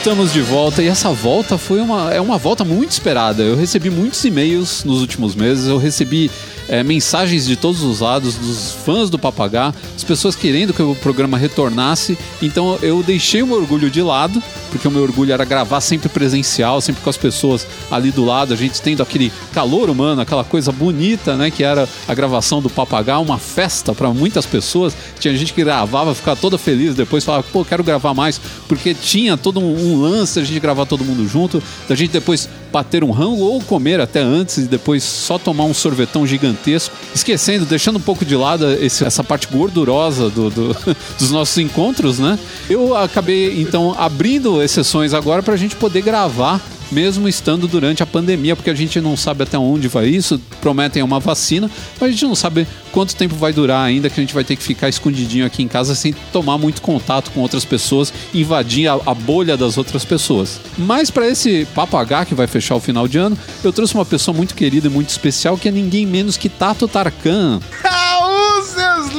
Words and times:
Estamos 0.00 0.32
de 0.32 0.40
volta 0.40 0.82
e 0.82 0.88
essa 0.88 1.10
volta 1.10 1.58
foi 1.58 1.78
uma, 1.78 2.10
é 2.10 2.18
uma 2.18 2.38
volta 2.38 2.64
muito 2.64 2.90
esperada. 2.90 3.42
Eu 3.42 3.54
recebi 3.54 3.90
muitos 3.90 4.24
e-mails 4.24 4.82
nos 4.82 5.02
últimos 5.02 5.34
meses, 5.34 5.66
eu 5.68 5.76
recebi 5.76 6.30
é, 6.70 6.84
mensagens 6.84 7.46
de 7.46 7.56
todos 7.56 7.82
os 7.82 7.98
lados, 7.98 8.36
dos 8.36 8.72
fãs 8.84 9.10
do 9.10 9.18
Papagá, 9.18 9.74
as 9.94 10.04
pessoas 10.04 10.36
querendo 10.36 10.72
que 10.72 10.80
o 10.80 10.94
programa 10.94 11.36
retornasse. 11.36 12.16
Então 12.40 12.78
eu 12.80 13.02
deixei 13.02 13.42
o 13.42 13.46
meu 13.46 13.56
orgulho 13.56 13.90
de 13.90 14.00
lado, 14.00 14.40
porque 14.70 14.86
o 14.86 14.90
meu 14.90 15.02
orgulho 15.02 15.32
era 15.32 15.44
gravar 15.44 15.80
sempre 15.80 16.08
presencial, 16.08 16.80
sempre 16.80 17.02
com 17.02 17.10
as 17.10 17.16
pessoas 17.16 17.66
ali 17.90 18.12
do 18.12 18.24
lado, 18.24 18.54
a 18.54 18.56
gente 18.56 18.80
tendo 18.80 19.02
aquele 19.02 19.32
calor 19.52 19.90
humano, 19.90 20.20
aquela 20.20 20.44
coisa 20.44 20.70
bonita, 20.70 21.36
né, 21.36 21.50
que 21.50 21.64
era 21.64 21.88
a 22.06 22.14
gravação 22.14 22.62
do 22.62 22.70
Papagá, 22.70 23.18
uma 23.18 23.38
festa 23.38 23.92
para 23.92 24.08
muitas 24.14 24.46
pessoas. 24.46 24.94
Tinha 25.18 25.36
gente 25.36 25.52
que 25.52 25.64
gravava, 25.64 26.14
ficava 26.14 26.40
toda 26.40 26.56
feliz, 26.56 26.94
depois 26.94 27.24
falava, 27.24 27.44
pô, 27.52 27.64
quero 27.64 27.82
gravar 27.82 28.14
mais, 28.14 28.40
porque 28.68 28.94
tinha 28.94 29.36
todo 29.36 29.58
um, 29.58 30.00
lance 30.00 30.38
a 30.38 30.44
gente 30.44 30.60
gravar 30.60 30.86
todo 30.86 31.04
mundo 31.04 31.26
junto, 31.26 31.60
da 31.88 31.96
gente 31.96 32.12
depois 32.12 32.48
bater 32.70 33.04
um 33.04 33.10
rango 33.10 33.42
ou 33.42 33.60
comer 33.60 34.00
até 34.00 34.20
antes 34.20 34.58
e 34.58 34.62
depois 34.62 35.02
só 35.02 35.38
tomar 35.38 35.64
um 35.64 35.74
sorvetão 35.74 36.26
gigantesco, 36.26 36.94
esquecendo, 37.14 37.64
deixando 37.64 37.96
um 37.96 38.02
pouco 38.02 38.24
de 38.24 38.36
lado 38.36 38.70
esse, 38.72 39.04
essa 39.04 39.22
parte 39.22 39.46
gordurosa 39.48 40.30
do, 40.30 40.50
do, 40.50 40.76
dos 41.18 41.30
nossos 41.30 41.58
encontros, 41.58 42.18
né? 42.18 42.38
Eu 42.68 42.96
acabei 42.96 43.60
então 43.60 43.94
abrindo 43.98 44.62
exceções 44.62 45.12
agora 45.14 45.42
para 45.42 45.54
a 45.54 45.56
gente 45.56 45.76
poder 45.76 46.02
gravar 46.02 46.60
mesmo 46.90 47.28
estando 47.28 47.68
durante 47.68 48.02
a 48.02 48.06
pandemia, 48.06 48.56
porque 48.56 48.70
a 48.70 48.74
gente 48.74 49.00
não 49.00 49.16
sabe 49.16 49.42
até 49.42 49.58
onde 49.58 49.88
vai 49.88 50.06
isso. 50.06 50.40
Prometem 50.60 51.02
uma 51.02 51.20
vacina, 51.20 51.70
mas 52.00 52.08
a 52.08 52.12
gente 52.12 52.24
não 52.24 52.34
sabe 52.34 52.66
quanto 52.92 53.14
tempo 53.16 53.34
vai 53.34 53.52
durar 53.52 53.84
ainda, 53.84 54.10
que 54.10 54.20
a 54.20 54.22
gente 54.22 54.34
vai 54.34 54.44
ter 54.44 54.56
que 54.56 54.62
ficar 54.62 54.88
escondidinho 54.88 55.46
aqui 55.46 55.62
em 55.62 55.68
casa 55.68 55.94
sem 55.94 56.14
tomar 56.32 56.58
muito 56.58 56.82
contato 56.82 57.30
com 57.30 57.40
outras 57.40 57.64
pessoas, 57.64 58.12
invadir 58.34 58.88
a, 58.88 58.98
a 59.06 59.14
bolha 59.14 59.56
das 59.56 59.78
outras 59.78 60.04
pessoas. 60.04 60.60
Mas 60.76 61.10
para 61.10 61.28
esse 61.28 61.66
papagá 61.74 62.24
que 62.24 62.34
vai 62.34 62.46
fechar 62.46 62.74
o 62.74 62.80
final 62.80 63.06
de 63.06 63.18
ano, 63.18 63.38
eu 63.62 63.72
trouxe 63.72 63.94
uma 63.94 64.04
pessoa 64.04 64.36
muito 64.36 64.54
querida 64.54 64.86
e 64.86 64.90
muito 64.90 65.10
especial, 65.10 65.56
que 65.56 65.68
é 65.68 65.72
ninguém 65.72 66.06
menos 66.06 66.36
que 66.36 66.48
Tato 66.48 66.88
Tarkan. 66.88 67.60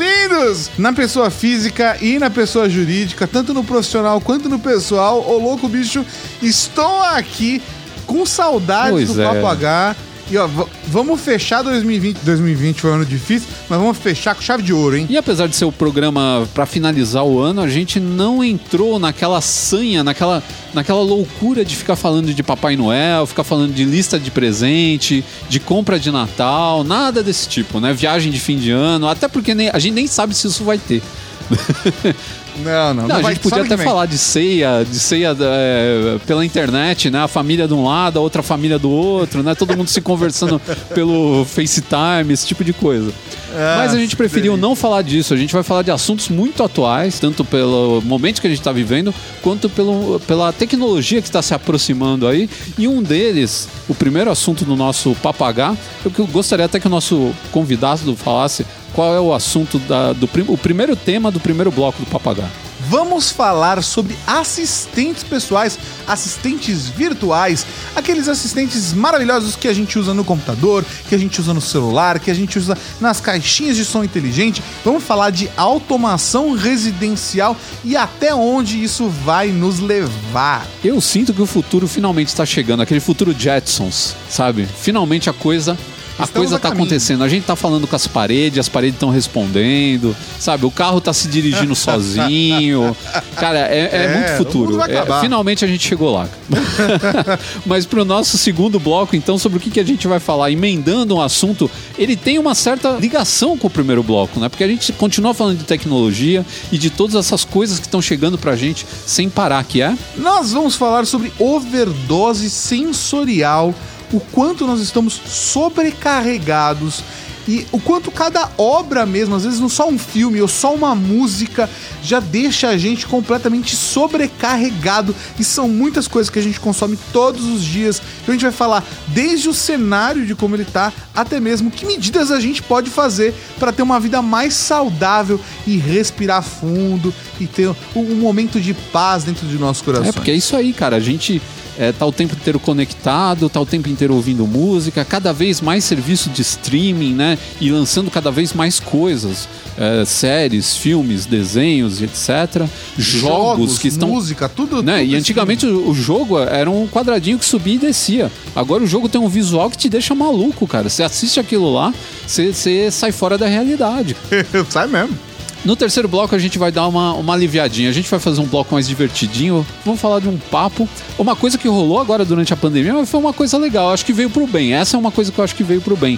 Lindos! 0.02 0.72
Na 0.80 0.92
pessoa 0.92 1.30
física 1.30 1.96
e 2.02 2.18
na 2.18 2.30
pessoa 2.30 2.68
jurídica, 2.68 3.28
tanto 3.28 3.54
no 3.54 3.64
profissional 3.64 4.20
quanto 4.20 4.50
no 4.50 4.58
pessoal, 4.58 5.24
ô 5.30 5.38
louco 5.38 5.68
bicho, 5.68 6.04
estou 6.42 7.02
aqui 7.02 7.62
com 8.08 8.26
saudades 8.26 8.92
Pois 8.92 9.14
do 9.14 9.22
é. 9.22 9.26
Papo 9.26 9.46
H. 9.46 9.96
E 10.32 10.38
ó, 10.38 10.48
vamos 10.88 11.20
fechar 11.20 11.62
2020. 11.62 12.20
2020 12.24 12.80
foi 12.80 12.92
um 12.92 12.94
ano 12.94 13.06
difícil, 13.06 13.50
mas 13.70 13.78
vamos 13.78 13.98
fechar 13.98 14.34
com 14.34 14.42
chave 14.42 14.64
de 14.64 14.72
ouro, 14.72 14.96
hein? 14.96 15.06
E 15.10 15.18
apesar 15.18 15.46
de 15.48 15.56
ser 15.58 15.66
o 15.66 15.74
programa 15.74 16.48
para 16.54 16.66
finalizar 16.66 17.26
o 17.26 17.40
ano, 17.42 17.60
a 17.62 17.68
gente 17.68 18.00
não 18.00 18.42
entrou 18.42 18.98
naquela 18.98 19.42
sanha, 19.42 20.06
naquela, 20.06 20.42
naquela 20.74 21.02
loucura 21.02 21.66
de 21.66 21.76
ficar 21.76 21.98
falando 21.98 22.34
de 22.34 22.42
Papai 22.44 22.78
Noel, 22.78 23.26
ficar 23.26 23.44
falando 23.44 23.74
de 23.74 23.84
lista 23.84 24.18
de 24.18 24.32
presente, 24.32 25.22
de 25.50 25.60
compra 25.60 26.00
de 26.00 26.10
Natal, 26.12 26.86
nada 26.86 27.22
desse 27.22 27.50
tipo, 27.50 27.82
né? 27.82 27.92
Viagem 27.94 28.32
de 28.32 28.40
fim 28.40 28.58
de 28.58 28.72
ano, 28.72 29.10
até 29.10 29.28
porque 29.28 29.54
nem- 29.54 29.70
a 29.74 29.80
gente 29.80 29.94
nem 29.96 30.08
sabe 30.08 30.34
se 30.34 30.48
isso 30.48 30.64
vai 30.64 30.78
ter. 30.78 31.04
Não, 32.58 32.94
não. 32.94 33.08
Não, 33.08 33.16
a 33.16 33.22
vai- 33.22 33.34
gente 33.34 33.42
podia 33.44 33.64
até 33.64 33.78
falar 33.78 34.06
de 34.06 34.18
ceia, 34.18 34.84
de 34.90 35.00
ceia 35.00 35.36
é, 35.40 36.18
pela 36.26 36.46
internet, 36.46 37.10
né? 37.10 37.20
A 37.24 37.28
família 37.28 37.68
de 37.68 37.74
um 37.74 37.86
lado, 37.86 38.20
a 38.20 38.22
outra 38.22 38.44
família 38.44 38.78
do 38.78 38.90
outro, 38.90 39.42
né? 39.42 39.56
Todo 39.56 39.76
mundo 39.76 39.88
se 39.90 40.02
conversando 40.02 40.60
pelo 40.94 41.46
FaceTime, 41.46 42.34
esse 42.34 42.46
tipo 42.46 42.64
de 42.64 42.74
coisa. 42.74 43.12
Ah, 43.54 43.76
Mas 43.80 43.94
a 43.94 43.98
gente 44.00 44.16
preferiu 44.16 44.54
sei. 44.54 44.62
não 44.62 44.76
falar 44.76 45.02
disso. 45.02 45.34
A 45.34 45.38
gente 45.38 45.54
vai 45.54 45.64
falar 45.64 45.82
de 45.82 45.92
assuntos 45.92 46.30
muito 46.30 46.64
atuais, 46.64 47.20
tanto 47.20 47.44
pelo 47.44 48.02
momento 48.02 48.40
que 48.42 48.48
a 48.48 48.50
gente 48.50 48.60
está 48.60 48.72
vivendo, 48.72 49.14
quanto 49.42 49.70
pelo, 49.70 50.20
pela 50.26 50.54
tecnologia 50.54 51.22
que 51.22 51.28
está 51.28 51.42
se 51.42 51.54
aproximando 51.54 52.28
aí. 52.28 52.50
E 52.78 52.88
um 52.88 53.02
deles, 53.02 53.68
o 53.90 53.96
primeiro 53.96 54.32
assunto 54.32 54.64
do 54.64 54.76
nosso 54.76 55.16
papagá, 55.22 55.76
eu 56.04 56.28
gostaria 56.28 56.66
até 56.66 56.80
que 56.80 56.88
o 56.88 56.90
nosso 56.90 57.32
convidado 57.52 58.16
falasse 58.16 58.66
qual 58.94 59.16
é 59.16 59.20
o 59.20 59.34
assunto 59.34 59.80
da, 59.80 60.14
do 60.14 60.30
o 60.48 60.58
primeiro 60.58 60.96
tema 60.96 61.32
do 61.32 61.40
primeiro 61.40 61.72
bloco 61.72 62.04
do 62.04 62.10
papagá. 62.10 62.50
Vamos 62.90 63.30
falar 63.30 63.84
sobre 63.84 64.18
assistentes 64.26 65.24
pessoais, 65.24 65.78
assistentes 66.08 66.88
virtuais, 66.88 67.66
aqueles 67.96 68.28
assistentes 68.28 68.92
maravilhosos 68.92 69.56
que 69.56 69.68
a 69.68 69.74
gente 69.74 70.00
usa 70.00 70.14
no 70.14 70.24
computador, 70.24 70.84
que 71.08 71.14
a 71.14 71.18
gente 71.18 71.40
usa 71.40 71.54
no 71.54 71.62
celular, 71.62 72.20
que 72.20 72.32
a 72.32 72.34
gente 72.34 72.58
usa 72.58 72.78
nas 73.00 73.22
caixinhas 73.22 73.76
de 73.76 73.86
som 73.86 74.04
inteligente. 74.04 74.64
Vamos 74.84 75.04
falar 75.04 75.30
de 75.30 75.50
automação 75.56 76.54
residencial 76.54 77.56
e 77.84 77.96
até 77.96 78.34
onde 78.34 78.84
isso 78.84 79.08
vai 79.08 79.50
nos 79.50 79.80
levar. 79.80 80.66
Eu 80.84 81.00
sinto 81.00 81.34
que 81.34 81.42
o 81.42 81.46
futuro 81.46 81.88
finalmente 81.88 82.30
está 82.30 82.46
chegando, 82.46 82.82
aquele 82.82 83.00
futuro 83.00 83.34
Jetsons, 83.38 84.16
sabe? 84.28 84.66
Finalmente 84.66 85.30
a 85.30 85.34
coisa. 85.34 85.78
A 86.24 86.28
coisa 86.28 86.56
a 86.56 86.60
tá 86.60 86.70
caminho. 86.70 86.84
acontecendo. 86.86 87.24
A 87.24 87.30
gente 87.30 87.46
tá 87.46 87.56
falando 87.56 87.88
com 87.88 87.96
as 87.96 88.08
paredes, 88.08 88.60
as 88.60 88.70
paredes 88.70 88.96
estão 88.96 89.10
respondendo, 89.10 90.16
sabe? 90.40 90.66
O 90.66 90.72
carro 90.72 91.02
tá 91.02 91.14
se 91.14 91.28
dirigindo 91.28 91.74
sozinho. 91.76 92.96
Cara, 93.36 93.60
é, 93.60 93.90
é 93.92 94.06
É, 94.06 94.18
muito 94.18 94.34
o 94.34 94.38
futuro. 94.38 94.82
É, 94.82 95.22
finalmente 95.22 95.66
a 95.66 95.68
gente 95.68 95.88
chegou 95.88 96.12
lá. 96.12 96.28
Mas 97.66 97.86
pro 97.86 98.06
nosso 98.06 98.38
segundo 98.38 98.80
bloco, 98.80 99.16
então, 99.16 99.38
sobre 99.38 99.58
o 99.58 99.62
que, 99.62 99.70
que 99.70 99.80
a 99.80 99.84
gente 99.86 100.08
vai 100.08 100.20
falar, 100.20 100.52
emendando 100.52 101.16
um 101.16 101.22
assunto, 101.22 101.70
ele 101.98 102.16
tem 102.16 102.38
uma 102.38 102.56
certa 102.56 102.92
ligação 102.92 103.58
com 103.58 103.68
o 103.68 103.70
primeiro 103.70 104.04
bloco, 104.04 104.40
né? 104.40 104.50
Porque 104.50 104.64
a 104.64 104.68
gente 104.68 104.92
continua 104.94 105.34
falando 105.34 105.58
de 105.58 105.64
tecnologia 105.64 106.46
e 106.72 106.78
de 106.78 106.90
todas 106.90 107.16
essas 107.16 107.44
coisas 107.44 107.80
que 107.80 107.86
estão 107.86 108.02
chegando 108.02 108.38
pra 108.38 108.56
gente 108.56 108.86
sem 109.06 109.30
parar, 109.30 109.64
que 109.64 109.82
é. 109.82 109.96
Nós 110.18 110.52
vamos 110.52 110.76
falar 110.76 111.06
sobre 111.06 111.32
overdose 111.40 112.50
sensorial, 112.50 113.74
o 114.12 114.20
quanto 114.20 114.68
nós 114.68 114.82
estamos 114.82 115.14
sobrecarregados 115.14 117.04
e 117.48 117.66
o 117.72 117.80
quanto 117.80 118.12
cada 118.12 118.50
obra 118.58 119.06
mesmo, 119.06 119.36
às 119.36 119.44
vezes 119.44 119.60
não 119.60 119.70
só 119.70 119.90
um 119.90 119.98
filme 119.98 120.42
ou 120.42 120.48
só 120.48 120.74
uma 120.74 120.94
música, 120.94 121.70
já 122.04 122.20
deixa 122.20 122.70
a 122.70 122.78
gente 122.78 123.08
completamente 123.08 123.76
sobrecarregado. 123.76 125.16
E 125.40 125.44
são 125.44 125.68
muitas 125.68 126.08
coisas 126.08 126.30
que 126.30 126.38
a 126.38 126.42
gente 126.42 126.60
consome 126.60 126.98
todos 127.12 127.46
os 127.46 127.64
dias. 127.64 128.02
Então 128.22 128.34
a 128.34 128.38
gente 128.38 128.44
vai 128.44 128.52
falar 128.52 128.86
desde 129.08 129.50
o 129.50 129.54
cenário 129.54 130.26
de 130.26 130.36
como 130.36 130.56
ele 130.56 130.66
tá, 130.66 130.94
até 131.16 131.40
mesmo 131.40 131.72
que 131.72 131.86
medidas 131.86 132.32
a 132.32 132.40
gente 132.40 132.62
pode 132.62 132.90
fazer 132.90 133.34
para 133.60 133.72
ter 133.72 133.82
uma 133.82 134.00
vida 134.00 134.22
mais 134.22 134.54
saudável 134.54 135.40
e 135.66 135.78
respirar 135.78 136.44
fundo 136.44 137.14
e 137.40 137.48
ter 137.48 137.74
um, 137.96 138.16
momento 138.16 138.60
de 138.60 138.74
paz 138.74 139.24
dentro 139.24 139.48
de 139.48 139.58
nossos 139.58 139.82
corações. 139.82 140.10
É, 140.10 140.12
porque 140.12 140.32
é 140.32 140.36
isso 140.36 140.56
aí, 140.56 140.74
cara. 140.74 140.98
A 140.98 141.00
gente 141.00 141.42
é, 141.82 141.92
tá 141.92 142.06
o 142.06 142.12
tempo 142.12 142.36
inteiro 142.36 142.60
conectado, 142.60 143.50
tá 143.50 143.60
o 143.60 143.66
tempo 143.66 143.90
inteiro 143.90 144.14
ouvindo 144.14 144.46
música, 144.46 145.04
cada 145.04 145.34
vez 145.34 145.60
mais 145.60 145.84
serviço 145.84 146.30
de 146.30 146.42
streaming, 146.42 147.14
né? 147.14 147.38
E 147.60 147.72
lançando 147.72 148.12
cada 148.12 148.30
vez 148.30 148.54
mais 148.54 148.80
coisas. 148.80 149.50
é, 149.78 150.06
séries, 150.06 150.76
filmes, 150.76 151.26
desenhos, 151.26 152.02
etc. 152.02 152.68
Jogos, 152.98 153.80
que 153.80 153.88
estão. 153.88 154.10
música, 154.10 154.48
tudo. 154.48 154.84
Né? 154.84 155.00
tudo 155.00 155.12
E 155.12 155.16
antigamente 155.16 155.66
o 155.66 155.92
o 155.92 155.94
jogo 155.94 156.40
era 156.40 156.70
um 156.70 156.88
quadradinho 156.88 157.40
que 157.40 157.46
subia 157.46 157.76
e 157.76 157.80
descia. 157.80 158.32
Agora 158.56 158.84
o 158.84 158.88
jogo 158.88 159.10
tem 159.10 159.20
um 159.20 159.28
visual 159.28 159.70
que 159.70 159.78
te 159.78 159.90
deixa 159.90 160.14
maluco, 160.14 160.68
cara. 160.68 160.90
Você 160.90 161.04
assiste 161.04 161.40
aquilo 161.40 161.74
lá, 161.74 161.94
você 162.26 162.92
sai 162.92 163.12
fora 163.12 163.38
da 163.38 163.48
realidade. 163.48 164.16
Sai 164.70 164.88
mesmo. 164.88 165.31
No 165.64 165.76
terceiro 165.76 166.08
bloco 166.08 166.34
a 166.36 166.40
gente 166.40 166.58
vai 166.58 166.72
dar 166.72 166.88
uma, 166.88 167.14
uma 167.14 167.34
aliviadinha. 167.34 167.90
A 167.90 167.94
gente 167.94 168.10
vai 168.10 168.20
fazer 168.20 168.42
um 168.42 168.46
bloco 168.46 168.74
mais 168.74 168.88
divertidinho. 168.88 169.66
Vamos 169.86 170.02
falar 170.02 170.20
de 170.20 170.28
um 170.28 170.38
papo. 170.38 170.90
Uma 171.20 171.36
coisa 171.36 171.58
que 171.58 171.68
rolou 171.68 172.00
agora 172.00 172.26
durante 172.26 172.52
a 172.52 172.58
pandemia, 172.58 172.94
mas 172.94 173.10
foi 173.10 173.20
uma 173.20 173.32
coisa 173.34 173.58
legal. 173.58 173.92
Acho 173.92 174.06
que 174.06 174.14
veio 174.14 174.30
pro 174.30 174.48
bem. 174.48 174.74
Essa 174.74 174.98
é 174.98 175.00
uma 175.00 175.12
coisa 175.12 175.32
que 175.32 175.38
eu 175.40 175.44
acho 175.44 175.56
que 175.56 175.64
veio 175.64 175.80
pro 175.82 175.96
bem. 175.96 176.18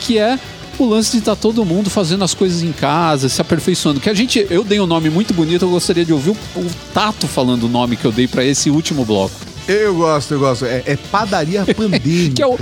Que 0.00 0.18
é 0.18 0.36
o 0.76 0.84
lance 0.86 1.12
de 1.12 1.18
estar 1.18 1.36
todo 1.36 1.64
mundo 1.64 1.88
fazendo 1.90 2.24
as 2.24 2.34
coisas 2.34 2.62
em 2.62 2.72
casa, 2.72 3.28
se 3.28 3.40
aperfeiçoando. 3.40 4.00
Que 4.00 4.10
a 4.10 4.14
gente, 4.14 4.44
eu 4.50 4.64
dei 4.64 4.80
um 4.80 4.86
nome 4.86 5.08
muito 5.08 5.32
bonito, 5.32 5.64
eu 5.66 5.70
gostaria 5.70 6.04
de 6.04 6.12
ouvir 6.12 6.30
o, 6.30 6.36
o 6.60 6.66
Tato 6.92 7.28
falando 7.28 7.64
o 7.64 7.68
nome 7.68 7.96
que 7.96 8.04
eu 8.04 8.10
dei 8.12 8.26
pra 8.26 8.42
esse 8.44 8.70
último 8.70 9.04
bloco. 9.04 9.34
Eu 9.68 9.94
gosto, 9.94 10.34
eu 10.34 10.40
gosto. 10.40 10.64
É, 10.64 10.82
é 10.84 10.96
padaria 11.12 11.64
pandêmica. 11.76 12.34
Que 12.34 12.42
é 12.42 12.46
o- 12.46 12.58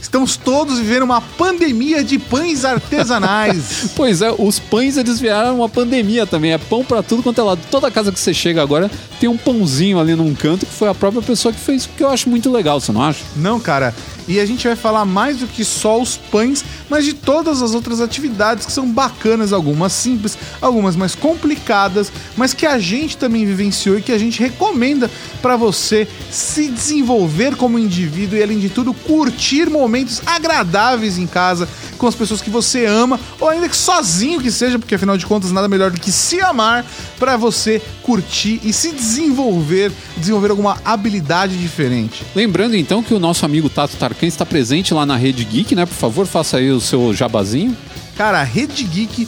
Estamos 0.00 0.36
todos 0.36 0.78
vivendo 0.78 1.02
uma 1.02 1.20
pandemia 1.20 2.02
de 2.04 2.18
pães 2.18 2.64
artesanais. 2.64 3.90
Pois 3.96 4.20
é, 4.20 4.34
os 4.36 4.58
pães 4.58 4.96
eles 4.96 5.18
vieram 5.18 5.56
uma 5.56 5.68
pandemia 5.68 6.26
também. 6.26 6.52
É 6.52 6.58
pão 6.58 6.84
pra 6.84 7.02
tudo 7.02 7.22
quanto 7.22 7.40
é 7.40 7.44
lado. 7.44 7.60
Toda 7.70 7.90
casa 7.90 8.12
que 8.12 8.20
você 8.20 8.34
chega 8.34 8.62
agora 8.62 8.90
tem 9.18 9.28
um 9.28 9.36
pãozinho 9.36 9.98
ali 9.98 10.14
num 10.14 10.34
canto 10.34 10.66
que 10.66 10.72
foi 10.72 10.88
a 10.88 10.94
própria 10.94 11.22
pessoa 11.22 11.52
que 11.52 11.60
fez, 11.60 11.86
que 11.86 12.02
eu 12.02 12.10
acho 12.10 12.28
muito 12.28 12.50
legal, 12.50 12.80
você 12.80 12.92
não 12.92 13.02
acha? 13.02 13.20
Não, 13.36 13.58
cara. 13.58 13.94
E 14.28 14.40
a 14.40 14.46
gente 14.46 14.66
vai 14.66 14.76
falar 14.76 15.04
mais 15.04 15.38
do 15.38 15.46
que 15.46 15.64
só 15.64 16.00
os 16.00 16.16
pães, 16.16 16.64
mas 16.88 17.04
de 17.04 17.14
todas 17.14 17.62
as 17.62 17.74
outras 17.74 18.00
atividades 18.00 18.66
que 18.66 18.72
são 18.72 18.90
bacanas, 18.90 19.52
algumas 19.52 19.92
simples, 19.92 20.36
algumas 20.60 20.96
mais 20.96 21.14
complicadas, 21.14 22.10
mas 22.36 22.52
que 22.52 22.66
a 22.66 22.78
gente 22.78 23.16
também 23.16 23.44
vivenciou 23.44 23.98
e 23.98 24.02
que 24.02 24.12
a 24.12 24.18
gente 24.18 24.40
recomenda 24.40 25.10
pra 25.40 25.56
você 25.56 26.08
se 26.30 26.68
desenvolver 26.68 27.56
como 27.56 27.78
indivíduo 27.78 28.38
e 28.38 28.42
além 28.42 28.58
de 28.58 28.68
tudo 28.68 28.92
curtir 28.92 29.70
momentos 29.70 30.20
agradáveis 30.26 31.18
em 31.18 31.26
casa 31.26 31.68
com 31.96 32.06
as 32.06 32.14
pessoas 32.14 32.40
que 32.40 32.50
você 32.50 32.84
ama 32.84 33.18
ou 33.40 33.48
ainda 33.48 33.68
que 33.68 33.76
sozinho 33.76 34.40
que 34.40 34.50
seja, 34.50 34.78
porque 34.78 34.94
afinal 34.94 35.16
de 35.16 35.26
contas 35.26 35.50
nada 35.50 35.68
melhor 35.68 35.90
do 35.90 36.00
que 36.00 36.12
se 36.12 36.40
amar 36.40 36.84
pra 37.18 37.36
você 37.36 37.80
curtir 38.02 38.60
e 38.62 38.72
se 38.72 38.92
desenvolver 38.92 39.92
desenvolver 40.16 40.50
alguma 40.50 40.78
habilidade 40.84 41.58
diferente. 41.58 42.24
Lembrando 42.34 42.76
então 42.76 43.02
que 43.02 43.14
o 43.14 43.18
nosso 43.18 43.44
amigo 43.44 43.68
Tato 43.68 43.96
Tarkan 44.16 44.26
está 44.26 44.46
presente 44.46 44.94
lá 44.94 45.04
na 45.04 45.16
Rede 45.16 45.44
Geek, 45.44 45.74
né? 45.74 45.84
Por 45.84 45.94
favor, 45.94 46.26
faça 46.26 46.56
aí 46.56 46.70
o 46.70 46.80
seu 46.80 47.12
jabazinho. 47.12 47.76
Cara, 48.16 48.42
redegeek.com.br 48.42 49.26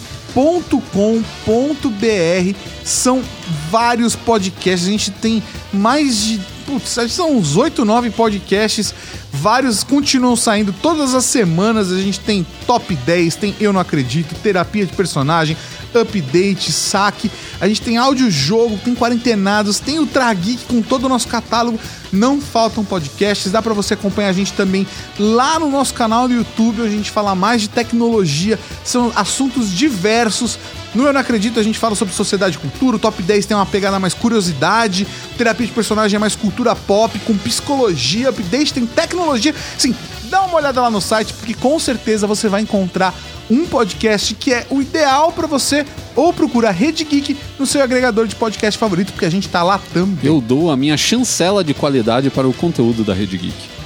são 2.83 3.23
vários 3.71 4.17
podcasts. 4.17 4.89
A 4.89 4.91
gente 4.91 5.11
tem 5.11 5.43
mais 5.73 6.25
de. 6.25 6.41
Putz, 6.69 6.99
são 7.11 7.35
uns 7.35 7.57
8, 7.57 7.83
9 7.83 8.11
podcasts. 8.11 8.95
Vários 9.33 9.83
continuam 9.83 10.37
saindo 10.37 10.71
todas 10.83 11.15
as 11.15 11.25
semanas. 11.25 11.91
A 11.91 11.99
gente 11.99 12.21
tem 12.21 12.47
top 12.67 12.95
10, 12.95 13.37
tem 13.37 13.57
Eu 13.59 13.73
Não 13.73 13.81
Acredito, 13.81 14.35
terapia 14.43 14.85
de 14.85 14.93
personagem, 14.93 15.57
update, 15.95 16.71
saque. 16.71 17.31
A 17.59 17.67
gente 17.67 17.81
tem 17.81 17.97
áudio-jogo, 17.97 18.79
tem 18.85 18.95
quarentenados, 18.95 19.81
tem 19.81 19.99
o 19.99 20.05
Trageek 20.05 20.67
com 20.67 20.83
todo 20.83 21.05
o 21.05 21.09
nosso 21.09 21.27
catálogo. 21.27 21.81
Não 22.13 22.39
faltam 22.39 22.85
podcasts, 22.85 23.51
dá 23.51 23.63
para 23.63 23.73
você 23.73 23.95
acompanhar 23.95 24.29
a 24.29 24.35
gente 24.35 24.53
também 24.53 24.87
lá 25.19 25.59
no 25.59 25.71
nosso 25.71 25.95
canal 25.95 26.29
do 26.29 26.35
YouTube, 26.35 26.83
a 26.83 26.89
gente 26.89 27.11
fala 27.11 27.35
mais 27.35 27.63
de 27.63 27.71
tecnologia, 27.71 28.59
são 28.85 29.11
assuntos 29.17 29.73
diversos. 29.73 30.59
No 30.95 31.07
Eu 31.07 31.13
Não 31.13 31.21
Acredito 31.21 31.61
a 31.61 31.63
gente 31.63 31.79
fala 31.79 31.95
sobre 31.95 32.15
sociedade 32.15 32.57
e 32.57 32.59
cultura, 32.59 32.97
o 32.97 32.99
Top 32.99 33.23
10 33.23 33.47
tem 33.47 33.57
uma 33.57 33.67
pegada 33.67 33.99
mais 33.99 34.15
curiosidade, 34.15 35.07
terapia 35.37 35.67
de 35.67 35.73
personagem 35.73 36.17
é 36.17 36.19
mais 36.19 36.35
cultura 36.35 36.75
pop, 36.75 37.19
com 37.21 37.37
psicologia, 37.37 38.31
update 38.31 38.73
tem 38.73 38.87
tecnologia. 38.87 39.55
Sim, 39.77 39.95
dá 40.25 40.43
uma 40.43 40.57
olhada 40.57 40.81
lá 40.81 40.91
no 40.91 41.01
site, 41.01 41.35
porque 41.35 41.55
com 41.55 41.79
certeza 41.79 42.27
você 42.27 42.49
vai 42.49 42.63
encontrar 42.63 43.15
um 43.51 43.67
podcast 43.67 44.35
que 44.35 44.53
é 44.53 44.67
o 44.71 44.81
ideal 44.81 45.33
para 45.33 45.47
você 45.47 45.85
ou 46.15 46.33
procura 46.33 46.71
Rede 46.71 47.05
Geek 47.05 47.37
no 47.59 47.67
seu 47.67 47.83
agregador 47.83 48.27
de 48.27 48.35
podcast 48.35 48.79
favorito, 48.79 49.13
porque 49.13 49.27
a 49.27 49.31
gente 49.31 49.49
tá 49.49 49.63
lá 49.63 49.81
também. 49.93 50.19
Eu 50.23 50.41
dou 50.41 50.71
a 50.71 50.77
minha 50.77 50.97
chancela 50.97 51.63
de 51.63 51.75
qualidade 51.75 52.31
para 52.31 52.49
o 52.49 52.53
conteúdo 52.53 53.05
da 53.05 53.15
Rede 53.15 53.39
Geek. 53.39 53.78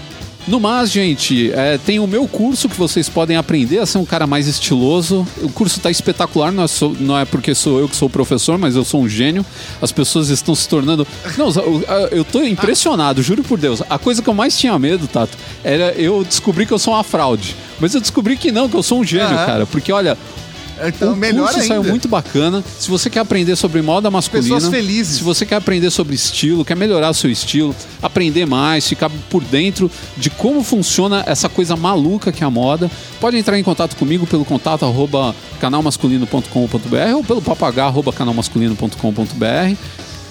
No 0.47 0.59
mais, 0.59 0.91
gente, 0.91 1.53
é, 1.53 1.79
tem 1.79 2.00
o 2.00 2.06
meu 2.06 2.27
curso 2.27 2.69
que 2.69 2.77
vocês 2.77 3.09
podem 3.09 3.37
aprender 3.37 3.79
a 3.79 3.87
ser 3.87 3.99
um 3.99 4.05
cara 4.05 4.27
mais 4.27 4.49
estiloso. 4.49 5.27
O 5.41 5.49
curso 5.49 5.77
está 5.79 5.91
espetacular, 5.91 6.50
não 6.50 6.65
é, 6.65 6.69
sou, 6.69 6.97
não 6.99 7.17
é, 7.17 7.25
porque 7.25 7.55
sou 7.55 7.79
eu 7.79 7.89
que 7.89 7.94
sou 7.94 8.09
o 8.09 8.11
professor, 8.11 8.59
mas 8.59 8.75
eu 8.75 8.85
sou 8.85 9.03
um 9.03 9.09
gênio. 9.09 9.47
As 9.81 9.93
pessoas 9.93 10.31
estão 10.31 10.55
se 10.55 10.69
tornando. 10.69 11.06
Não, 11.39 11.49
eu 12.11 12.25
tô 12.25 12.43
impressionado, 12.43 13.23
juro 13.23 13.44
por 13.44 13.59
Deus. 13.59 13.83
A 13.89 13.99
coisa 13.99 14.21
que 14.21 14.29
eu 14.29 14.35
mais 14.35 14.59
tinha 14.59 14.77
medo, 14.79 15.06
Tato, 15.06 15.39
era 15.62 15.93
eu 15.93 16.25
descobrir 16.25 16.67
que 16.67 16.73
eu 16.73 16.79
sou 16.79 16.95
uma 16.95 17.05
fraude. 17.05 17.55
Mas 17.79 17.95
eu 17.95 18.00
descobri 18.00 18.37
que 18.37 18.50
não, 18.50 18.69
que 18.69 18.77
eu 18.77 18.83
sou 18.83 19.00
um 19.00 19.05
gênio, 19.05 19.31
uhum. 19.31 19.47
cara. 19.47 19.67
Porque 19.67 19.93
olha, 19.93 20.19
então, 20.88 21.12
o 21.12 21.17
melhor 21.17 21.44
curso 21.44 21.61
ainda. 21.61 21.69
saiu 21.69 21.84
muito 21.84 22.08
bacana. 22.08 22.62
Se 22.79 22.90
você 22.90 23.08
quer 23.08 23.20
aprender 23.20 23.56
sobre 23.56 23.82
moda 23.82 24.11
masculina, 24.11 24.56
pessoas 24.56 24.73
felizes. 24.73 25.19
Se 25.19 25.25
você 25.25 25.46
quer 25.46 25.56
aprender 25.56 25.90
sobre 25.90 26.14
estilo, 26.14 26.64
quer 26.64 26.76
melhorar 26.76 27.11
o 27.11 27.14
seu 27.14 27.31
estilo, 27.31 27.75
aprender 28.02 28.46
mais, 28.46 28.87
ficar 28.87 29.11
por 29.31 29.43
dentro 29.44 29.90
de 30.17 30.31
como 30.31 30.62
funciona 30.62 31.23
essa 31.26 31.49
coisa 31.49 31.76
maluca 31.76 32.32
que 32.32 32.43
é 32.43 32.46
a 32.46 32.50
moda, 32.50 32.90
pode 33.20 33.37
entrar 33.37 33.58
em 33.58 33.62
contato 33.62 33.96
comigo 33.96 34.26
pelo 34.26 34.44
contato 34.44 34.84
arroba 34.84 35.34
canalmasculino.com.br 35.61 37.14
ou 37.17 37.25
pelo 37.25 37.43
arroba 37.82 38.12
canalmasculino.com.br 38.12 39.76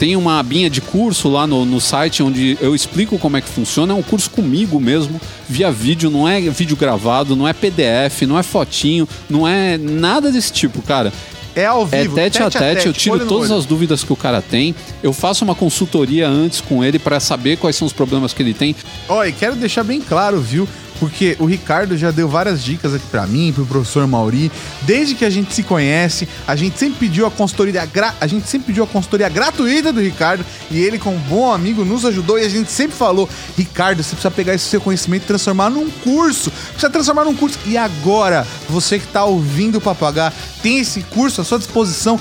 tem 0.02 0.16
uma 0.16 0.40
abinha 0.40 0.68
de 0.68 0.82
curso 0.82 1.30
lá 1.30 1.46
no, 1.46 1.64
no 1.64 1.80
site 1.80 2.24
onde 2.24 2.58
eu 2.60 2.74
explico 2.74 3.20
como 3.20 3.38
é 3.38 3.42
que 3.42 3.48
funciona. 3.48 3.94
É 3.94 3.96
um 3.96 4.02
curso 4.02 4.32
comigo 4.32 4.80
mesmo, 4.80 5.22
via 5.48 5.72
vídeo, 5.72 6.10
não 6.10 6.28
é 6.28 6.42
vídeo 6.42 6.76
gravado, 6.76 7.36
não 7.36 7.48
é 7.48 7.54
PDF, 7.54 8.24
não 8.24 8.40
é 8.40 8.42
fotinho, 8.42 9.08
não 9.30 9.48
é 9.48 9.78
nada 9.78 10.32
desse 10.32 10.52
tipo, 10.52 10.82
cara. 10.82 11.14
É 11.56 11.68
ao 11.68 11.86
vivo. 11.86 12.18
É 12.20 12.24
tete, 12.24 12.40
tete 12.40 12.42
a, 12.42 12.50
tete, 12.50 12.76
tete, 12.76 12.88
eu 12.88 12.94
tiro 12.94 13.28
todas 13.28 13.52
as 13.52 13.64
dúvidas 13.64 14.04
que 14.04 14.12
o 14.12 14.16
cara 14.16 14.42
tem. 14.42 14.74
Eu 15.04 15.14
faço 15.14 15.46
uma 15.46 15.54
consultoria 15.54 16.28
antes 16.28 16.62
com 16.62 16.84
ele 16.84 16.98
para 16.98 17.20
saber 17.20 17.58
quais 17.58 17.76
são 17.76 17.86
os 17.86 17.94
problemas 17.94 18.34
que 18.34 18.42
ele 18.42 18.56
tem. 18.56 18.76
Ó, 19.08 19.24
e 19.24 19.32
quero 19.32 19.56
deixar 19.56 19.84
bem 19.84 20.02
claro, 20.02 20.42
viu? 20.42 20.68
Porque 21.02 21.36
o 21.40 21.46
Ricardo 21.46 21.98
já 21.98 22.12
deu 22.12 22.30
várias 22.30 22.64
dicas 22.64 22.94
aqui 22.94 23.08
para 23.08 23.26
mim, 23.26 23.52
pro 23.52 23.66
professor 23.66 24.06
Mauri. 24.06 24.52
Desde 24.84 25.16
que 25.16 25.26
a 25.26 25.32
gente 25.32 25.52
se 25.52 25.64
conhece, 25.64 26.30
a 26.48 26.56
gente 26.56 26.78
sempre 26.78 27.00
pediu 27.00 27.26
a 27.26 27.32
consultoria, 27.32 27.84
gra... 27.88 28.14
a 28.22 28.28
gente 28.28 28.48
sempre 28.48 28.68
pediu 28.68 28.84
a 28.84 28.88
consultoria 28.88 29.28
gratuita 29.28 29.92
do 29.92 30.00
Ricardo 30.00 30.46
e 30.70 30.80
ele, 30.80 31.00
como 31.00 31.18
bom 31.22 31.52
amigo, 31.52 31.84
nos 31.84 32.06
ajudou 32.06 32.38
e 32.38 32.46
a 32.46 32.50
gente 32.50 32.72
sempre 32.72 32.96
falou: 32.96 33.28
Ricardo, 33.58 34.04
você 34.04 34.12
precisa 34.12 34.30
pegar 34.30 34.54
esse 34.54 34.66
seu 34.66 34.80
conhecimento 34.80 35.24
e 35.24 35.26
transformar 35.26 35.72
num 35.72 35.90
curso. 35.90 36.52
Precisa 36.52 36.92
transformar 36.92 37.26
num 37.26 37.36
curso. 37.36 37.58
E 37.66 37.76
agora, 37.76 38.46
você 38.70 39.00
que 39.00 39.08
tá 39.08 39.26
ouvindo 39.26 39.80
o 39.80 39.82
Papagá, 39.82 40.32
tem 40.62 40.78
esse 40.78 41.02
curso 41.02 41.42
à 41.42 41.44
sua 41.44 41.58
disposição 41.58 42.20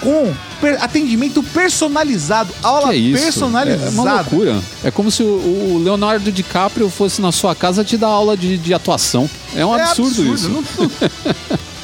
com 0.00 0.32
atendimento 0.80 1.42
personalizado, 1.42 2.52
aula 2.62 2.88
que 2.88 2.94
é 2.94 2.96
isso? 2.96 3.22
personalizada. 3.22 3.86
É 3.86 3.90
uma 3.90 4.14
loucura. 4.14 4.62
É 4.82 4.90
como 4.90 5.10
se 5.10 5.22
o 5.22 5.80
Leonardo 5.82 6.30
DiCaprio 6.30 6.88
fosse 6.90 7.20
na 7.20 7.32
sua 7.32 7.54
casa 7.54 7.84
te 7.84 7.96
dar 7.96 8.08
aula 8.08 8.36
de, 8.36 8.56
de 8.56 8.74
atuação. 8.74 9.28
É 9.54 9.64
um 9.64 9.76
é 9.76 9.82
absurdo, 9.82 10.30
absurdo, 10.30 10.34
isso. 10.34 10.48
Não, 10.48 10.62
não... 10.78 10.90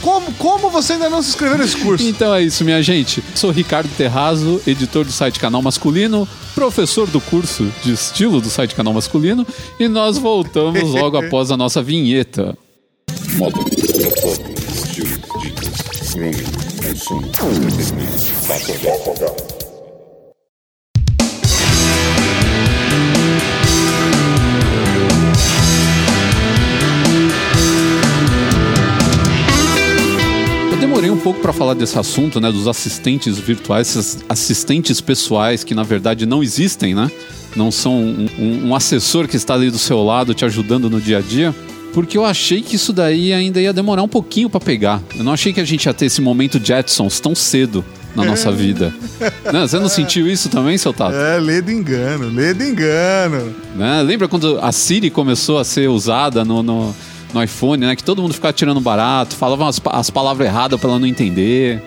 Como, 0.00 0.32
como 0.34 0.70
você 0.70 0.94
ainda 0.94 1.10
não 1.10 1.22
se 1.22 1.28
inscreveu 1.30 1.58
nesse 1.58 1.76
curso? 1.76 2.06
Então 2.06 2.34
é 2.34 2.42
isso, 2.42 2.64
minha 2.64 2.82
gente. 2.82 3.22
Sou 3.34 3.50
Ricardo 3.50 3.88
Terrazo, 3.96 4.60
editor 4.66 5.04
do 5.04 5.12
site 5.12 5.38
Canal 5.38 5.60
Masculino, 5.60 6.26
professor 6.54 7.06
do 7.06 7.20
curso 7.20 7.70
de 7.82 7.92
estilo 7.92 8.40
do 8.40 8.48
site 8.48 8.74
Canal 8.74 8.94
Masculino, 8.94 9.46
e 9.78 9.88
nós 9.88 10.16
voltamos 10.16 10.82
logo 10.90 11.18
após 11.18 11.50
a 11.50 11.56
nossa 11.56 11.82
vinheta. 11.82 12.56
Moda, 13.34 13.58
estilo, 14.74 15.18
dicas, 15.40 16.12
grooming, 16.14 16.69
demorei 30.78 31.10
um 31.10 31.18
pouco 31.18 31.40
para 31.40 31.52
falar 31.52 31.74
desse 31.74 31.98
assunto, 31.98 32.40
né, 32.40 32.50
dos 32.50 32.66
assistentes 32.66 33.38
virtuais, 33.38 33.94
esses 33.94 34.24
assistentes 34.28 35.00
pessoais 35.00 35.62
que 35.62 35.74
na 35.74 35.82
verdade 35.82 36.24
não 36.26 36.42
existem, 36.42 36.94
né? 36.94 37.10
Não 37.54 37.70
são 37.70 38.02
um, 38.02 38.28
um, 38.38 38.68
um 38.68 38.74
assessor 38.74 39.28
que 39.28 39.36
está 39.36 39.54
ali 39.54 39.70
do 39.70 39.78
seu 39.78 40.02
lado 40.02 40.34
te 40.34 40.44
ajudando 40.44 40.88
no 40.88 41.00
dia 41.00 41.18
a 41.18 41.20
dia 41.20 41.54
porque 41.92 42.16
eu 42.16 42.24
achei 42.24 42.62
que 42.62 42.76
isso 42.76 42.92
daí 42.92 43.32
ainda 43.32 43.60
ia 43.60 43.72
demorar 43.72 44.02
um 44.02 44.08
pouquinho 44.08 44.48
para 44.48 44.60
pegar. 44.60 45.02
Eu 45.16 45.24
não 45.24 45.32
achei 45.32 45.52
que 45.52 45.60
a 45.60 45.64
gente 45.64 45.86
ia 45.86 45.94
ter 45.94 46.06
esse 46.06 46.20
momento 46.20 46.64
Jetsons 46.64 47.20
tão 47.20 47.34
cedo 47.34 47.84
na 48.14 48.24
nossa 48.24 48.50
vida. 48.50 48.92
não, 49.52 49.66
você 49.66 49.78
não 49.78 49.88
sentiu 49.90 50.28
isso 50.28 50.48
também, 50.48 50.76
seu 50.76 50.92
Tato? 50.92 51.14
É, 51.14 51.38
lê 51.38 51.60
do 51.60 51.70
engano, 51.70 52.28
lê 52.28 52.52
do 52.52 52.64
engano. 52.64 53.54
Né? 53.76 54.02
Lembra 54.02 54.28
quando 54.28 54.58
a 54.60 54.72
Siri 54.72 55.10
começou 55.10 55.58
a 55.58 55.64
ser 55.64 55.88
usada 55.88 56.44
no, 56.44 56.62
no 56.62 56.94
no 57.32 57.42
iPhone, 57.42 57.86
né? 57.86 57.96
Que 57.96 58.04
todo 58.04 58.22
mundo 58.22 58.34
ficava 58.34 58.52
tirando 58.52 58.80
barato, 58.80 59.34
falava 59.36 59.68
as, 59.68 59.80
as 59.86 60.10
palavras 60.10 60.46
erradas 60.46 60.80
pra 60.80 60.90
ela 60.90 60.98
não 60.98 61.06
entender. 61.06 61.82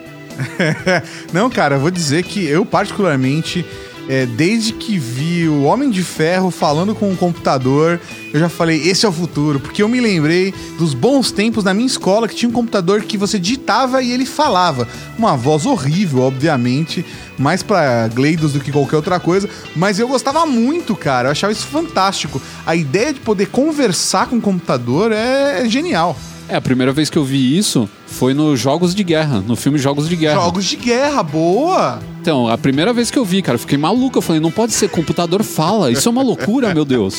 não, 1.31 1.49
cara, 1.49 1.75
eu 1.75 1.79
vou 1.79 1.91
dizer 1.91 2.23
que 2.23 2.43
eu, 2.45 2.65
particularmente, 2.65 3.65
é, 4.07 4.25
desde 4.25 4.73
que 4.73 4.97
vi 4.97 5.47
o 5.47 5.63
Homem 5.63 5.89
de 5.89 6.03
Ferro 6.03 6.51
falando 6.51 6.93
com 6.93 7.11
o 7.11 7.17
computador, 7.17 7.99
eu 8.33 8.39
já 8.39 8.49
falei, 8.49 8.81
esse 8.87 9.05
é 9.05 9.09
o 9.09 9.11
futuro, 9.11 9.59
porque 9.59 9.81
eu 9.81 9.87
me 9.87 10.01
lembrei 10.01 10.53
dos 10.77 10.93
bons 10.93 11.31
tempos 11.31 11.63
na 11.63 11.73
minha 11.73 11.87
escola 11.87 12.27
que 12.27 12.35
tinha 12.35 12.49
um 12.49 12.53
computador 12.53 13.03
que 13.03 13.17
você 13.17 13.39
digitava 13.39 14.01
e 14.01 14.11
ele 14.11 14.25
falava. 14.25 14.87
Uma 15.17 15.37
voz 15.37 15.65
horrível, 15.65 16.23
obviamente, 16.23 17.05
mais 17.37 17.63
para 17.63 18.07
Gleidos 18.09 18.53
do 18.53 18.59
que 18.59 18.71
qualquer 18.71 18.97
outra 18.97 19.19
coisa, 19.19 19.49
mas 19.75 19.99
eu 19.99 20.07
gostava 20.07 20.45
muito, 20.45 20.95
cara, 20.95 21.27
eu 21.27 21.31
achava 21.31 21.53
isso 21.53 21.67
fantástico. 21.67 22.41
A 22.65 22.75
ideia 22.75 23.13
de 23.13 23.19
poder 23.19 23.47
conversar 23.47 24.27
com 24.27 24.37
o 24.37 24.41
computador 24.41 25.11
é, 25.11 25.61
é 25.65 25.69
genial. 25.69 26.17
É, 26.47 26.55
a 26.55 26.61
primeira 26.61 26.91
vez 26.91 27.09
que 27.09 27.17
eu 27.17 27.23
vi 27.23 27.57
isso 27.57 27.89
foi 28.05 28.33
no 28.33 28.55
Jogos 28.55 28.93
de 28.93 29.03
Guerra, 29.03 29.41
no 29.45 29.55
filme 29.55 29.79
Jogos 29.79 30.09
de 30.09 30.15
Guerra. 30.15 30.41
Jogos 30.41 30.65
de 30.65 30.75
Guerra, 30.75 31.23
boa! 31.23 31.99
Então, 32.21 32.47
a 32.47 32.57
primeira 32.57 32.93
vez 32.93 33.09
que 33.09 33.17
eu 33.17 33.25
vi, 33.25 33.41
cara, 33.41 33.55
eu 33.55 33.59
fiquei 33.59 33.77
maluco. 33.77 34.17
Eu 34.17 34.21
falei, 34.21 34.41
não 34.41 34.51
pode 34.51 34.73
ser, 34.73 34.89
computador 34.89 35.43
fala. 35.43 35.91
Isso 35.91 36.07
é 36.07 36.11
uma 36.11 36.21
loucura, 36.21 36.73
meu 36.73 36.85
Deus. 36.85 37.17